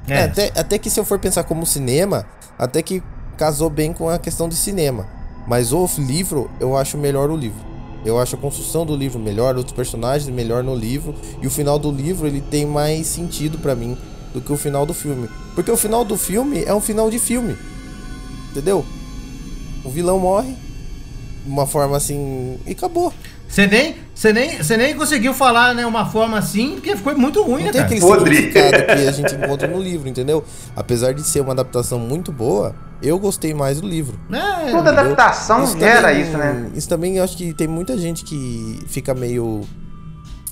É, 0.09 0.25
até, 0.25 0.53
até 0.55 0.79
que 0.79 0.89
se 0.91 1.01
eu 1.01 1.05
for 1.05 1.19
pensar 1.19 1.45
como 1.45 1.65
cinema, 1.67 2.27
até 2.59 2.83
que 2.83 3.03
casou 3.37 3.69
bem 3.71 3.93
com 3.93 4.09
a 4.09 4.19
questão 4.19 4.49
de 4.49 4.55
cinema. 4.55 5.07
Mas 5.47 5.73
o 5.73 5.87
livro, 5.99 6.51
eu 6.61 6.77
acho 6.77 6.97
melhor 6.97 7.31
o 7.31 7.37
livro. 7.37 7.61
Eu 8.05 8.19
acho 8.19 8.37
a 8.37 8.39
construção 8.39 8.85
do 8.85 8.95
livro 8.95 9.19
melhor, 9.19 9.57
os 9.57 9.73
personagens 9.73 10.29
melhor 10.29 10.63
no 10.63 10.75
livro. 10.75 11.15
E 11.41 11.47
o 11.47 11.51
final 11.51 11.79
do 11.79 11.91
livro, 11.91 12.27
ele 12.27 12.41
tem 12.41 12.67
mais 12.67 13.07
sentido 13.07 13.59
pra 13.59 13.75
mim 13.75 13.97
do 14.33 14.41
que 14.41 14.53
o 14.53 14.57
final 14.57 14.85
do 14.85 14.93
filme. 14.93 15.29
Porque 15.55 15.71
o 15.71 15.77
final 15.77 16.05
do 16.05 16.17
filme 16.17 16.65
é 16.65 16.75
um 16.75 16.81
final 16.81 17.11
de 17.11 17.19
filme. 17.19 17.57
Entendeu? 18.51 18.85
O 19.85 19.89
vilão 19.89 20.19
morre. 20.19 20.55
De 21.45 21.51
uma 21.51 21.67
forma 21.67 21.97
assim. 21.97 22.59
E 22.67 22.73
acabou. 22.73 23.13
Você 23.49 23.67
nem, 23.69 23.97
você 24.15 24.33
nem, 24.33 24.57
você 24.59 24.77
nem 24.77 24.97
conseguiu 24.97 25.33
falar, 25.33 25.75
né, 25.75 25.87
uma 25.87 26.07
forma 26.07 26.37
assim, 26.39 26.73
porque 26.73 26.97
ficou 26.97 27.17
muito 27.17 27.41
ruim, 27.43 27.65
Não 27.65 27.67
né, 27.67 27.73
tem 27.73 27.83
cara? 27.83 27.85
aquele 27.87 28.01
Podre. 28.01 28.37
significado 28.37 28.85
que 28.87 28.93
a 29.09 29.13
gente 29.13 29.35
encontra 29.35 29.69
no 29.69 29.81
livro, 29.81 30.09
entendeu? 30.09 30.43
Apesar 30.75 31.13
de 31.15 31.23
ser 31.23 31.41
uma 31.41 31.53
adaptação 31.53 31.99
muito 32.01 32.33
boa, 32.33 32.75
eu 33.01 33.17
gostei 33.19 33.55
mais 33.55 33.81
do 33.81 33.87
livro. 33.87 34.19
É, 34.33 34.71
Toda 34.73 34.91
entendeu? 34.91 34.91
adaptação 35.13 35.79
gera 35.79 36.09
também- 36.09 36.23
isso, 36.23 36.37
né? 36.37 36.71
Isso 36.75 36.89
também 36.89 37.17
eu 37.19 37.25
acho 37.25 37.37
que 37.37 37.53
tem 37.55 37.69
muita 37.69 37.97
gente 37.97 38.25
que 38.25 38.81
fica 38.89 39.15
meio 39.15 39.61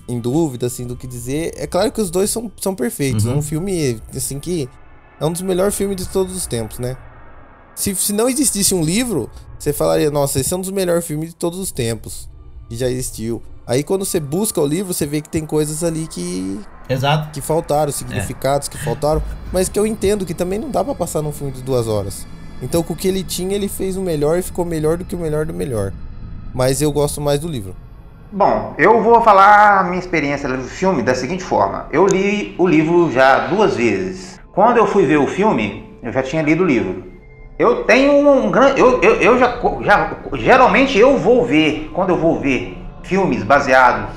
em 0.09 0.20
dúvida, 0.20 0.66
assim, 0.66 0.86
do 0.86 0.94
que 0.94 1.06
dizer. 1.06 1.52
É 1.56 1.66
claro 1.66 1.90
que 1.90 2.01
os 2.01 2.10
dois 2.10 2.31
são, 2.31 2.52
são 2.60 2.74
perfeitos. 2.74 3.24
Uhum. 3.24 3.32
É 3.32 3.36
um 3.36 3.43
filme, 3.43 4.01
assim, 4.14 4.39
que 4.39 4.69
é 5.20 5.24
um 5.27 5.32
dos 5.32 5.43
melhores 5.43 5.74
filmes 5.74 5.97
de 5.97 6.09
todos 6.09 6.36
os 6.36 6.47
tempos, 6.47 6.78
né? 6.78 6.97
Se, 7.74 7.94
se 7.97 8.12
não 8.12 8.28
existisse 8.28 8.74
um 8.74 8.82
livro, 8.85 9.31
você 9.59 9.73
falaria, 9.73 10.10
nossa, 10.10 10.39
esse 10.39 10.52
é 10.52 10.56
um 10.56 10.60
dos 10.60 10.70
melhores 10.70 11.05
filmes 11.06 11.31
de 11.31 11.35
todos 11.36 11.59
os 11.59 11.73
tempos. 11.73 12.31
Que 12.73 12.78
já 12.78 12.89
existiu. 12.89 13.43
Aí 13.66 13.82
quando 13.82 14.05
você 14.05 14.19
busca 14.19 14.59
o 14.59 14.66
livro, 14.66 14.94
você 14.94 15.07
vê 15.07 15.20
que 15.20 15.28
tem 15.28 15.44
coisas 15.44 15.85
ali 15.85 16.07
que, 16.07 16.59
Exato. 16.89 17.31
que 17.31 17.43
faltaram, 17.43 17.93
significados 17.93 18.66
que 18.66 18.78
faltaram, 18.78 19.23
mas 19.53 19.69
que 19.69 19.78
eu 19.78 19.86
entendo 19.86 20.24
que 20.24 20.32
também 20.32 20.59
não 20.59 20.70
dá 20.70 20.82
pra 20.82 20.94
passar 20.94 21.20
num 21.20 21.32
filme 21.32 21.53
de 21.53 21.62
duas 21.62 21.86
horas. 21.86 22.27
Então 22.62 22.82
com 22.82 22.94
o 22.94 22.97
que 22.97 23.07
ele 23.07 23.23
tinha, 23.23 23.55
ele 23.55 23.69
fez 23.69 23.97
o 23.97 24.01
melhor 24.01 24.39
e 24.39 24.43
ficou 24.43 24.65
melhor 24.65 24.97
do 24.97 25.05
que 25.05 25.15
o 25.15 25.19
melhor 25.19 25.44
do 25.44 25.53
melhor. 25.53 25.93
Mas 26.55 26.81
eu 26.81 26.90
gosto 26.90 27.20
mais 27.20 27.40
do 27.40 27.49
livro. 27.49 27.77
Bom, 28.32 28.74
eu 28.78 29.03
vou 29.03 29.20
falar 29.20 29.81
a 29.81 29.85
minha 29.85 29.99
experiência 29.99 30.49
do 30.49 30.65
filme 30.65 31.03
da 31.03 31.15
seguinte 31.15 31.44
forma. 31.44 31.86
Eu 31.93 32.07
li 32.07 32.55
o 32.57 32.66
livro 32.66 33.12
já 33.12 33.49
duas 33.49 33.77
vezes. 33.77 34.40
Quando 34.53 34.78
eu 34.78 34.86
fui 34.86 35.05
ver 35.05 35.19
o 35.19 35.27
filme, 35.27 35.85
eu 36.03 36.11
já 36.11 36.23
tinha 36.23 36.40
lido 36.40 36.62
o 36.62 36.66
livro. 36.66 37.12
Eu 37.59 37.85
tenho 37.85 38.29
um 38.29 38.51
grande. 38.51 38.81
Eu, 38.81 39.01
eu, 39.03 39.15
eu 39.16 39.39
já, 39.39 39.59
já. 39.83 40.11
Geralmente 40.35 40.99
eu 40.99 41.19
vou 41.19 41.45
ver, 41.45 41.91
quando 41.93 42.11
eu 42.11 42.16
vou 42.16 42.41
ver 42.41 42.79
filmes 43.03 43.43
baseados 43.43 44.11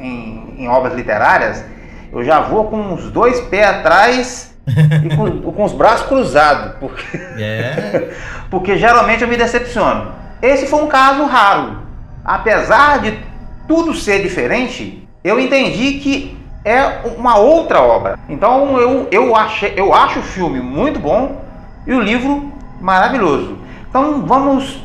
em, 0.00 0.54
em 0.58 0.68
obras 0.68 0.94
literárias, 0.94 1.64
eu 2.12 2.22
já 2.22 2.40
vou 2.40 2.66
com 2.66 2.94
os 2.94 3.10
dois 3.10 3.40
pés 3.40 3.66
atrás 3.66 4.56
e 5.04 5.16
com, 5.16 5.40
com 5.52 5.64
os 5.64 5.72
braços 5.72 6.06
cruzados. 6.06 6.76
Porque, 6.78 7.16
É. 7.38 8.10
porque 8.50 8.78
geralmente 8.78 9.22
eu 9.22 9.28
me 9.28 9.36
decepciono. 9.36 10.12
Esse 10.40 10.66
foi 10.66 10.82
um 10.82 10.86
caso 10.88 11.24
raro. 11.24 11.78
Apesar 12.24 13.00
de 13.00 13.18
tudo 13.66 13.94
ser 13.94 14.22
diferente, 14.22 15.06
eu 15.22 15.40
entendi 15.40 15.94
que 15.94 16.38
é 16.64 17.00
uma 17.16 17.36
outra 17.36 17.82
obra. 17.82 18.18
Então 18.28 18.78
eu, 18.78 19.08
eu, 19.10 19.36
achei, 19.36 19.74
eu 19.76 19.92
acho 19.92 20.20
o 20.20 20.22
filme 20.22 20.60
muito 20.60 20.98
bom 20.98 21.43
e 21.86 21.92
o 21.92 22.00
livro 22.00 22.52
maravilhoso. 22.80 23.56
Então 23.88 24.24
vamos. 24.26 24.82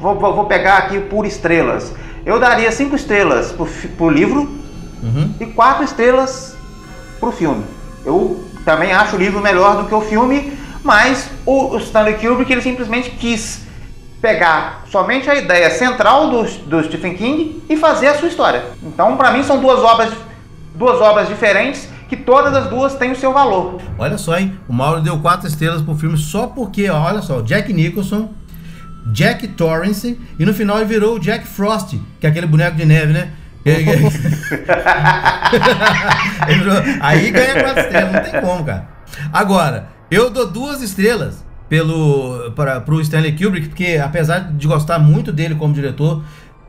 Vou, 0.00 0.14
vou 0.18 0.44
pegar 0.46 0.78
aqui 0.78 1.00
por 1.00 1.24
estrelas. 1.26 1.94
Eu 2.26 2.38
daria 2.38 2.70
cinco 2.72 2.94
estrelas 2.96 3.54
fi- 3.66 3.88
pro 3.88 4.08
livro 4.10 4.62
Uhum. 5.02 5.34
e 5.38 5.46
quatro 5.46 5.84
estrelas 5.84 6.56
pro 7.20 7.30
filme. 7.30 7.62
Eu 8.06 8.42
também 8.64 8.90
acho 8.92 9.16
o 9.16 9.18
livro 9.18 9.40
melhor 9.40 9.76
do 9.82 9.86
que 9.88 9.94
o 9.94 10.00
filme, 10.00 10.56
mas 10.82 11.28
o, 11.44 11.74
o 11.74 11.76
Stanley 11.78 12.14
Kubrick 12.14 12.50
ele 12.50 12.62
simplesmente 12.62 13.10
quis 13.10 13.64
pegar 14.22 14.84
somente 14.90 15.28
a 15.28 15.34
ideia 15.34 15.68
central 15.70 16.30
do, 16.30 16.44
do 16.44 16.82
Stephen 16.84 17.14
King 17.14 17.62
e 17.68 17.76
fazer 17.76 18.06
a 18.08 18.14
sua 18.14 18.28
história. 18.28 18.64
Então, 18.82 19.16
para 19.18 19.30
mim, 19.32 19.42
são 19.42 19.58
duas 19.60 19.80
obras, 19.80 20.10
duas 20.74 20.98
obras 21.02 21.28
diferentes 21.28 21.86
que 22.14 22.22
todas 22.22 22.54
as 22.54 22.68
duas 22.68 22.94
têm 22.94 23.10
o 23.12 23.16
seu 23.16 23.32
valor. 23.32 23.80
Olha 23.98 24.16
só, 24.16 24.38
hein? 24.38 24.56
O 24.68 24.72
Mauro 24.72 25.00
deu 25.00 25.18
quatro 25.18 25.48
estrelas 25.48 25.82
pro 25.82 25.96
filme 25.96 26.16
só 26.16 26.46
porque, 26.46 26.88
ó, 26.88 27.00
olha 27.00 27.20
só, 27.22 27.42
Jack 27.42 27.72
Nicholson, 27.72 28.32
Jack 29.12 29.48
Torrance 29.48 30.16
e 30.38 30.46
no 30.46 30.54
final 30.54 30.76
ele 30.78 30.86
virou 30.86 31.16
o 31.16 31.18
Jack 31.18 31.44
Frost, 31.46 31.98
que 32.20 32.26
é 32.26 32.30
aquele 32.30 32.46
boneco 32.46 32.76
de 32.76 32.84
neve, 32.84 33.12
né? 33.12 33.32
Aí 37.00 37.30
ganha 37.30 37.62
quatro 37.62 37.82
estrelas, 37.82 38.12
não 38.12 38.20
tem 38.20 38.38
como, 38.42 38.62
cara. 38.64 38.88
Agora, 39.32 39.88
eu 40.10 40.28
dou 40.28 40.46
duas 40.46 40.82
estrelas 40.82 41.42
pelo 41.68 42.52
para 42.52 42.80
pro 42.82 43.00
Stanley 43.00 43.32
Kubrick, 43.32 43.68
porque 43.68 43.98
apesar 44.02 44.52
de 44.52 44.66
gostar 44.66 44.98
muito 44.98 45.32
dele 45.32 45.54
como 45.54 45.72
diretor, 45.72 46.22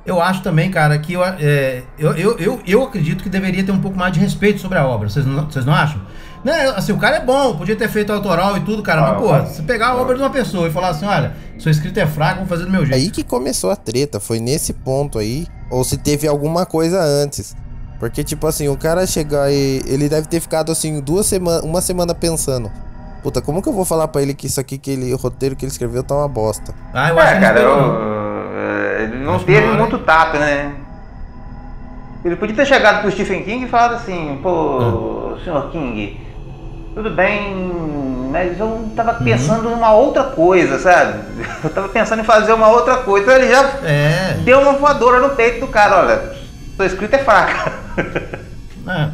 eu 0.05 0.21
acho 0.21 0.41
também, 0.43 0.69
cara, 0.69 0.97
que 0.99 1.13
eu, 1.13 1.23
é, 1.23 1.83
eu, 1.97 2.13
eu, 2.13 2.37
eu, 2.37 2.59
eu 2.65 2.83
acredito 2.83 3.23
que 3.23 3.29
deveria 3.29 3.63
ter 3.63 3.71
um 3.71 3.79
pouco 3.81 3.97
mais 3.97 4.13
de 4.13 4.19
respeito 4.19 4.59
sobre 4.61 4.77
a 4.77 4.85
obra. 4.85 5.09
Vocês 5.09 5.25
não, 5.25 5.45
vocês 5.45 5.65
não 5.65 5.73
acham? 5.73 5.99
Né, 6.43 6.67
assim, 6.75 6.91
o 6.91 6.97
cara 6.97 7.15
é 7.17 7.19
bom, 7.25 7.57
podia 7.57 7.75
ter 7.75 7.89
feito 7.89 8.13
autoral 8.13 8.55
e 8.55 8.59
tudo, 8.59 8.83
cara, 8.83 9.01
mas, 9.01 9.11
Ah, 9.11 9.15
pô, 9.15 9.33
ah, 9.33 9.45
se 9.47 9.63
pegar 9.63 9.87
a 9.87 9.95
obra 9.95 10.15
de 10.15 10.21
uma 10.21 10.29
pessoa 10.29 10.67
e 10.67 10.71
falar 10.71 10.89
assim, 10.89 11.05
olha, 11.05 11.33
sua 11.57 11.71
escrita 11.71 12.01
é 12.01 12.05
fraca, 12.05 12.35
vamos 12.35 12.49
fazer 12.49 12.65
do 12.65 12.71
meu 12.71 12.85
jeito. 12.85 12.93
Aí 12.95 13.09
que 13.09 13.23
começou 13.23 13.71
a 13.71 13.75
treta, 13.75 14.19
foi 14.19 14.39
nesse 14.39 14.71
ponto 14.71 15.17
aí, 15.17 15.47
ou 15.71 15.83
se 15.83 15.97
teve 15.97 16.27
alguma 16.27 16.63
coisa 16.63 17.01
antes. 17.01 17.55
Porque, 17.99 18.23
tipo 18.23 18.45
assim, 18.45 18.67
o 18.67 18.77
cara 18.77 19.07
chegar 19.07 19.51
e. 19.51 19.81
Ele 19.87 20.07
deve 20.09 20.27
ter 20.27 20.39
ficado 20.39 20.71
assim, 20.71 20.99
duas 21.01 21.25
semanas, 21.25 21.63
uma 21.63 21.81
semana 21.81 22.13
pensando. 22.13 22.69
Puta, 23.23 23.41
como 23.41 23.59
que 23.63 23.67
eu 23.69 23.73
vou 23.73 23.85
falar 23.85 24.07
pra 24.09 24.21
ele 24.21 24.35
que 24.35 24.45
isso 24.45 24.59
aqui, 24.59 24.77
que 24.77 24.91
ele, 24.91 25.11
o 25.13 25.17
roteiro 25.17 25.55
que 25.55 25.65
ele 25.65 25.71
escreveu 25.71 26.03
tá 26.03 26.13
uma 26.13 26.27
bosta? 26.27 26.75
Ah, 26.93 27.09
eu 27.09 27.17
acho 27.19 27.29
que 27.31 27.33
É, 27.37 27.39
não 27.39 27.47
cara, 27.47 27.59
eu- 27.59 27.77
não. 27.77 28.24
Ele 29.13 29.23
não 29.23 29.39
teve 29.39 29.67
muito 29.67 29.97
tato, 29.99 30.37
né? 30.37 30.73
Ele 32.23 32.35
podia 32.35 32.55
ter 32.55 32.65
chegado 32.65 33.01
pro 33.01 33.11
Stephen 33.11 33.43
King 33.43 33.65
e 33.65 33.67
falado 33.69 33.95
assim, 33.95 34.39
pô, 34.41 35.37
senhor 35.43 35.69
King, 35.71 36.19
tudo 36.95 37.11
bem, 37.11 37.55
mas 38.31 38.59
eu 38.59 38.89
tava 38.95 39.13
Uhum. 39.19 39.23
pensando 39.23 39.69
em 39.69 39.73
uma 39.73 39.93
outra 39.93 40.23
coisa, 40.23 40.79
sabe? 40.79 41.19
Eu 41.63 41.69
tava 41.69 41.89
pensando 41.89 42.21
em 42.21 42.25
fazer 42.25 42.53
uma 42.53 42.67
outra 42.69 42.97
coisa. 42.97 43.25
Então 43.25 43.35
ele 43.41 43.51
já 43.51 43.61
É, 43.83 44.37
deu 44.43 44.59
uma 44.59 44.73
voadora 44.73 45.19
no 45.19 45.35
peito 45.35 45.59
do 45.59 45.67
cara, 45.67 45.99
olha, 45.99 46.33
sua 46.75 46.85
escrita 46.85 47.15
é 47.17 47.23
fraca. 47.23 47.71
É. 48.87 49.09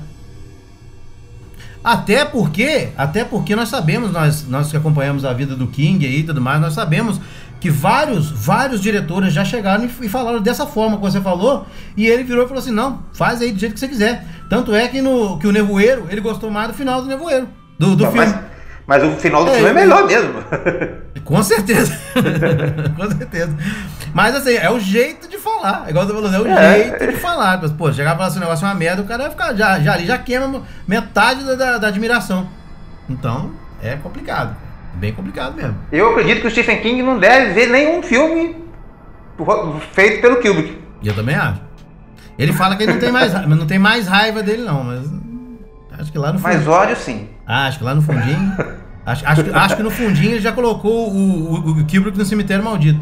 Até 1.84 2.26
porque, 2.26 2.90
até 2.98 3.24
porque 3.24 3.56
nós 3.56 3.70
sabemos, 3.70 4.12
nós, 4.12 4.48
nós 4.48 4.70
que 4.70 4.76
acompanhamos 4.78 5.24
a 5.26 5.34
vida 5.34 5.56
do 5.56 5.66
King 5.66 6.06
aí 6.06 6.20
e 6.20 6.24
tudo 6.24 6.40
mais, 6.42 6.60
nós 6.62 6.74
sabemos 6.74 7.20
que 7.62 7.70
vários, 7.70 8.30
vários 8.30 8.82
diretores 8.82 9.32
já 9.32 9.46
chegaram 9.46 9.86
e, 9.86 10.06
e 10.06 10.10
falaram 10.10 10.42
dessa 10.42 10.66
forma 10.66 10.98
que 10.98 11.04
você 11.04 11.22
falou, 11.22 11.66
e 11.96 12.06
ele 12.08 12.24
virou 12.24 12.44
e 12.44 12.48
falou 12.48 12.60
assim, 12.62 12.72
não, 12.72 13.04
faz 13.14 13.40
aí 13.42 13.52
do 13.54 13.60
jeito 13.60 13.74
que 13.76 13.80
você 13.80 13.88
quiser. 13.88 14.26
Tanto 14.50 14.76
é 14.76 14.88
que, 14.90 15.00
no, 15.02 15.38
que 15.38 15.48
o 15.48 15.52
Nevoeiro, 15.52 16.08
ele 16.10 16.20
gostou 16.20 16.50
mais 16.52 16.68
do 16.70 16.74
final 16.74 17.02
do 17.02 17.08
Nevoeiro, 17.08 17.48
do, 17.80 17.96
do 17.96 18.04
filme. 18.12 18.18
mas, 18.26 18.36
mas 18.88 19.04
o 19.04 19.12
final 19.12 19.46
do 19.46 19.52
É, 19.52 19.54
filme 19.54 19.70
é 19.70 19.74
melhor 19.74 20.06
mesmo. 20.08 20.34
Com 21.24 21.42
certeza. 21.44 21.96
Com 22.98 23.12
certeza. 23.12 23.56
Mas 24.14 24.36
assim, 24.36 24.56
é 24.56 24.70
o 24.70 24.80
jeito 24.80 25.30
de 25.30 25.38
falar. 25.38 25.86
Igual 25.88 26.06
você 26.08 26.14
falou, 26.14 26.34
é 26.34 26.40
o 26.42 26.48
É. 26.48 26.74
jeito 26.84 27.08
de 27.12 27.18
falar. 27.18 27.62
Mas, 27.62 27.72
pô, 27.72 27.94
chegar 27.94 28.14
e 28.14 28.18
falar 28.18 28.28
assim, 28.28 28.38
o 28.38 28.42
negócio 28.42 28.66
é 28.66 28.68
uma 28.70 28.76
merda, 28.76 29.02
o 29.04 29.06
cara 29.06 29.24
vai 29.24 29.32
ficar. 29.32 29.54
Já, 29.54 29.80
já 29.80 29.94
ali 29.94 30.06
já 30.08 30.18
queima 30.18 30.64
metade 30.88 31.44
da, 31.46 31.54
da, 31.56 31.78
da 31.78 31.88
admiração. 31.88 32.50
Então, 33.08 33.52
é 33.82 33.96
complicado. 33.96 34.56
Bem 34.96 35.14
complicado 35.14 35.56
mesmo. 35.56 35.76
Eu 35.92 36.12
acredito 36.12 36.42
que 36.42 36.48
o 36.48 36.52
Stephen 36.52 36.80
King 36.82 37.02
não 37.02 37.18
deve 37.20 37.54
ver 37.54 37.68
nenhum 37.70 38.02
filme 38.04 38.56
feito 39.94 40.22
pelo 40.22 40.36
Kubrick. 40.38 40.78
E 41.02 41.08
eu 41.08 41.16
também 41.16 41.36
acho. 41.36 41.62
Ele 42.38 42.54
fala 42.54 42.76
que 42.76 42.84
ele 42.84 42.94
não 42.94 43.00
tem 43.00 43.12
mais, 43.12 43.34
ra- 43.34 43.46
não 43.48 43.66
tem 43.68 43.80
mais 43.80 44.08
raiva 44.08 44.42
dele, 44.44 44.64
não, 44.64 44.84
mas. 44.84 45.10
Acho 46.00 46.12
que 46.12 46.18
lá 46.18 46.32
no 46.34 46.40
Mas 46.40 46.56
fundinho. 46.56 46.72
ódio 46.72 46.96
sim. 46.96 47.30
Ah, 47.46 47.68
acho 47.68 47.78
que 47.78 47.84
lá 47.84 47.94
no 47.96 48.02
fundinho. 48.02 48.54
acho, 49.06 49.28
acho, 49.28 49.44
que- 49.44 49.50
acho 49.52 49.76
que 49.78 49.84
no 49.84 49.92
fundinho 49.92 50.32
ele 50.32 50.42
já 50.42 50.52
colocou 50.52 51.12
o, 51.12 51.54
o, 51.54 51.72
o 51.72 51.76
Kubrick 51.86 52.18
no 52.18 52.26
cemitério 52.26 52.64
maldito. 52.64 53.00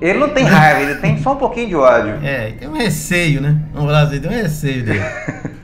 Ele 0.00 0.18
não 0.18 0.28
tem 0.28 0.44
raiva, 0.44 0.82
ele 0.82 0.94
tem 1.00 1.18
só 1.22 1.32
um 1.32 1.36
pouquinho 1.36 1.68
de 1.68 1.74
ódio. 1.76 2.18
É, 2.22 2.52
tem 2.52 2.68
um 2.68 2.74
receio, 2.76 3.40
né? 3.40 3.58
Vamos 3.72 3.90
falar 3.90 4.02
assim, 4.04 4.20
tem 4.20 4.30
um 4.30 4.34
receio 4.42 4.84
dele. 4.84 5.00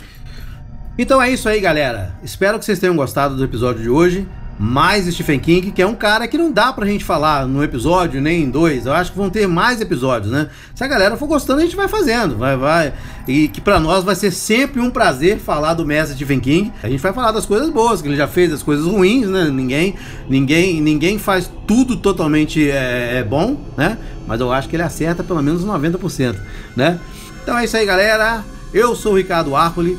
Então 0.99 1.23
é 1.23 1.31
isso 1.31 1.49
aí, 1.49 1.59
galera. 1.59 2.15
Espero 2.23 2.59
que 2.59 2.67
vocês 2.67 2.79
tenham 2.79 2.95
gostado 2.95 3.35
do 3.35 3.43
episódio 3.43 3.83
de 3.83 3.89
hoje. 3.89 4.29
Mais 4.59 5.13
Stephen 5.13 5.41
King, 5.41 5.71
que 5.73 5.83
é 5.83 5.87
um 5.87 5.95
cara 5.95 6.29
que 6.29 6.39
não 6.39 6.53
dá 6.53 6.73
pra 6.73 6.87
gente 6.87 7.05
falar 7.05 7.47
num 7.47 7.63
episódio, 7.63 8.21
nem 8.21 8.45
em 8.45 8.51
dois. 8.51 8.87
Eu 8.87 8.93
acho 8.93 9.11
que 9.11 9.19
vão 9.19 9.31
ter 9.31 9.49
mais 9.49 9.81
episódios, 9.81 10.31
né? 10.31 10.49
Se 10.75 10.85
a 10.85 10.87
galera 10.87 11.17
for 11.17 11.27
gostando, 11.27 11.61
a 11.61 11.65
gente 11.65 11.75
vai 11.75 11.89
fazendo, 11.89 12.37
vai, 12.37 12.57
vai. 12.57 12.93
E 13.27 13.49
que 13.49 13.61
pra 13.61 13.81
nós 13.81 14.05
vai 14.05 14.15
ser 14.15 14.31
sempre 14.31 14.81
um 14.81 14.91
prazer 14.91 15.39
falar 15.39 15.75
do 15.75 15.85
mestre 15.85 16.17
Stephen 16.17 16.39
King. 16.39 16.73
A 16.83 16.89
gente 16.89 17.01
vai 17.01 17.13
falar 17.13 17.33
das 17.33 17.47
coisas 17.47 17.71
boas 17.71 18.03
que 18.03 18.09
ele 18.09 18.17
já 18.17 18.29
fez, 18.29 18.51
das 18.51 18.63
coisas 18.63 18.87
ruins, 18.87 19.27
né? 19.27 19.51
Ninguém, 19.51 19.95
ninguém, 20.29 20.81
ninguém 20.81 21.19
faz 21.19 21.51
tudo 21.67 21.97
totalmente 21.97 22.71
é, 22.71 23.19
é 23.19 23.25
bom, 23.25 23.59
né? 23.77 23.99
Mas 24.27 24.41
eu 24.41 24.53
acho 24.53 24.69
que 24.69 24.77
ele 24.77 24.83
acerta 24.83 25.25
pelo 25.25 25.43
menos 25.43 25.65
90%, 25.65 26.37
né? 26.77 27.01
Então 27.43 27.59
é 27.59 27.65
isso 27.65 27.77
aí, 27.77 27.85
galera. 27.85 28.45
Eu 28.73 28.95
sou 28.95 29.13
o 29.13 29.17
Ricardo 29.17 29.57
Arpoli, 29.57 29.99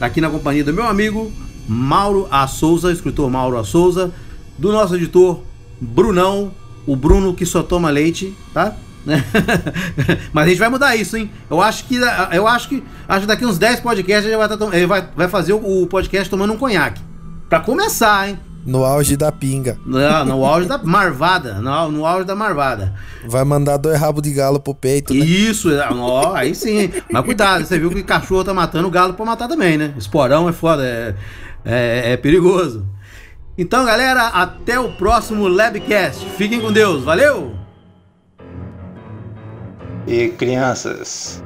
aqui 0.00 0.20
na 0.20 0.30
companhia 0.30 0.64
do 0.64 0.72
meu 0.72 0.86
amigo 0.86 1.32
Mauro 1.68 2.28
A. 2.30 2.46
Souza, 2.46 2.92
escritor 2.92 3.30
Mauro 3.30 3.58
A. 3.58 3.64
Souza, 3.64 4.12
do 4.58 4.72
nosso 4.72 4.94
editor 4.96 5.40
Brunão, 5.80 6.52
o 6.86 6.94
Bruno 6.94 7.34
que 7.34 7.46
só 7.46 7.62
toma 7.62 7.90
leite, 7.90 8.36
tá? 8.52 8.76
Mas 10.32 10.44
a 10.44 10.48
gente 10.48 10.58
vai 10.58 10.68
mudar 10.68 10.96
isso, 10.96 11.16
hein? 11.16 11.30
Eu 11.50 11.60
acho 11.60 11.84
que 11.84 11.96
eu 12.32 12.46
acho 12.48 12.68
que 12.68 12.82
acho 13.06 13.20
que 13.20 13.26
daqui 13.26 13.44
uns 13.44 13.58
10 13.58 13.80
podcasts 13.80 14.26
ele 14.26 14.36
vai, 14.36 14.48
tá 14.48 14.56
ele 14.72 14.86
vai, 14.86 15.06
vai 15.14 15.28
fazer 15.28 15.52
o, 15.52 15.86
podcast 15.86 16.30
tomando 16.30 16.54
um 16.54 16.56
conhaque. 16.56 17.00
Pra 17.48 17.60
começar, 17.60 18.30
hein? 18.30 18.38
No 18.64 18.82
auge 18.82 19.14
da 19.14 19.30
pinga. 19.30 19.78
No, 19.84 20.24
no 20.24 20.44
auge 20.46 20.66
da 20.66 20.78
marvada, 20.78 21.56
no, 21.56 21.90
no 21.90 22.06
auge 22.06 22.24
da 22.24 22.34
marvada. 22.34 22.94
Vai 23.26 23.44
mandar 23.44 23.76
dois 23.76 24.00
rabos 24.00 24.22
de 24.22 24.32
galo 24.32 24.58
pro 24.58 24.74
peito, 24.74 25.12
né? 25.12 25.20
Isso, 25.20 25.70
é, 25.70 25.86
ó, 25.92 26.34
aí 26.34 26.54
sim. 26.54 26.90
Mas 27.12 27.24
cuidado, 27.26 27.66
você 27.66 27.78
viu 27.78 27.90
que 27.90 28.02
cachorro 28.02 28.42
tá 28.42 28.54
matando 28.54 28.88
o 28.88 28.90
galo 28.90 29.12
pra 29.12 29.26
matar 29.26 29.48
também, 29.48 29.76
né? 29.76 29.92
Esporão 29.98 30.48
é 30.48 30.52
foda, 30.52 30.82
é, 30.82 31.14
é, 31.64 32.12
é 32.12 32.16
perigoso. 32.16 32.86
Então, 33.56 33.84
galera, 33.84 34.28
até 34.28 34.78
o 34.78 34.92
próximo 34.92 35.46
Labcast. 35.46 36.24
Fiquem 36.36 36.60
com 36.60 36.72
Deus, 36.72 37.04
valeu! 37.04 37.54
E 40.06 40.28
crianças, 40.30 41.42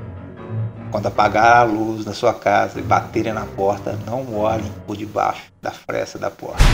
quando 0.91 1.07
apagar 1.07 1.59
a 1.59 1.63
luz 1.63 2.05
na 2.05 2.13
sua 2.13 2.35
casa 2.35 2.81
e 2.81 2.83
baterem 2.83 3.33
na 3.33 3.45
porta, 3.45 3.99
não 4.07 4.35
olhem 4.35 4.73
por 4.87 4.97
debaixo 4.97 5.53
da 5.63 5.71
fresta 5.71 6.19
da 6.19 6.31
porta. 6.31 6.65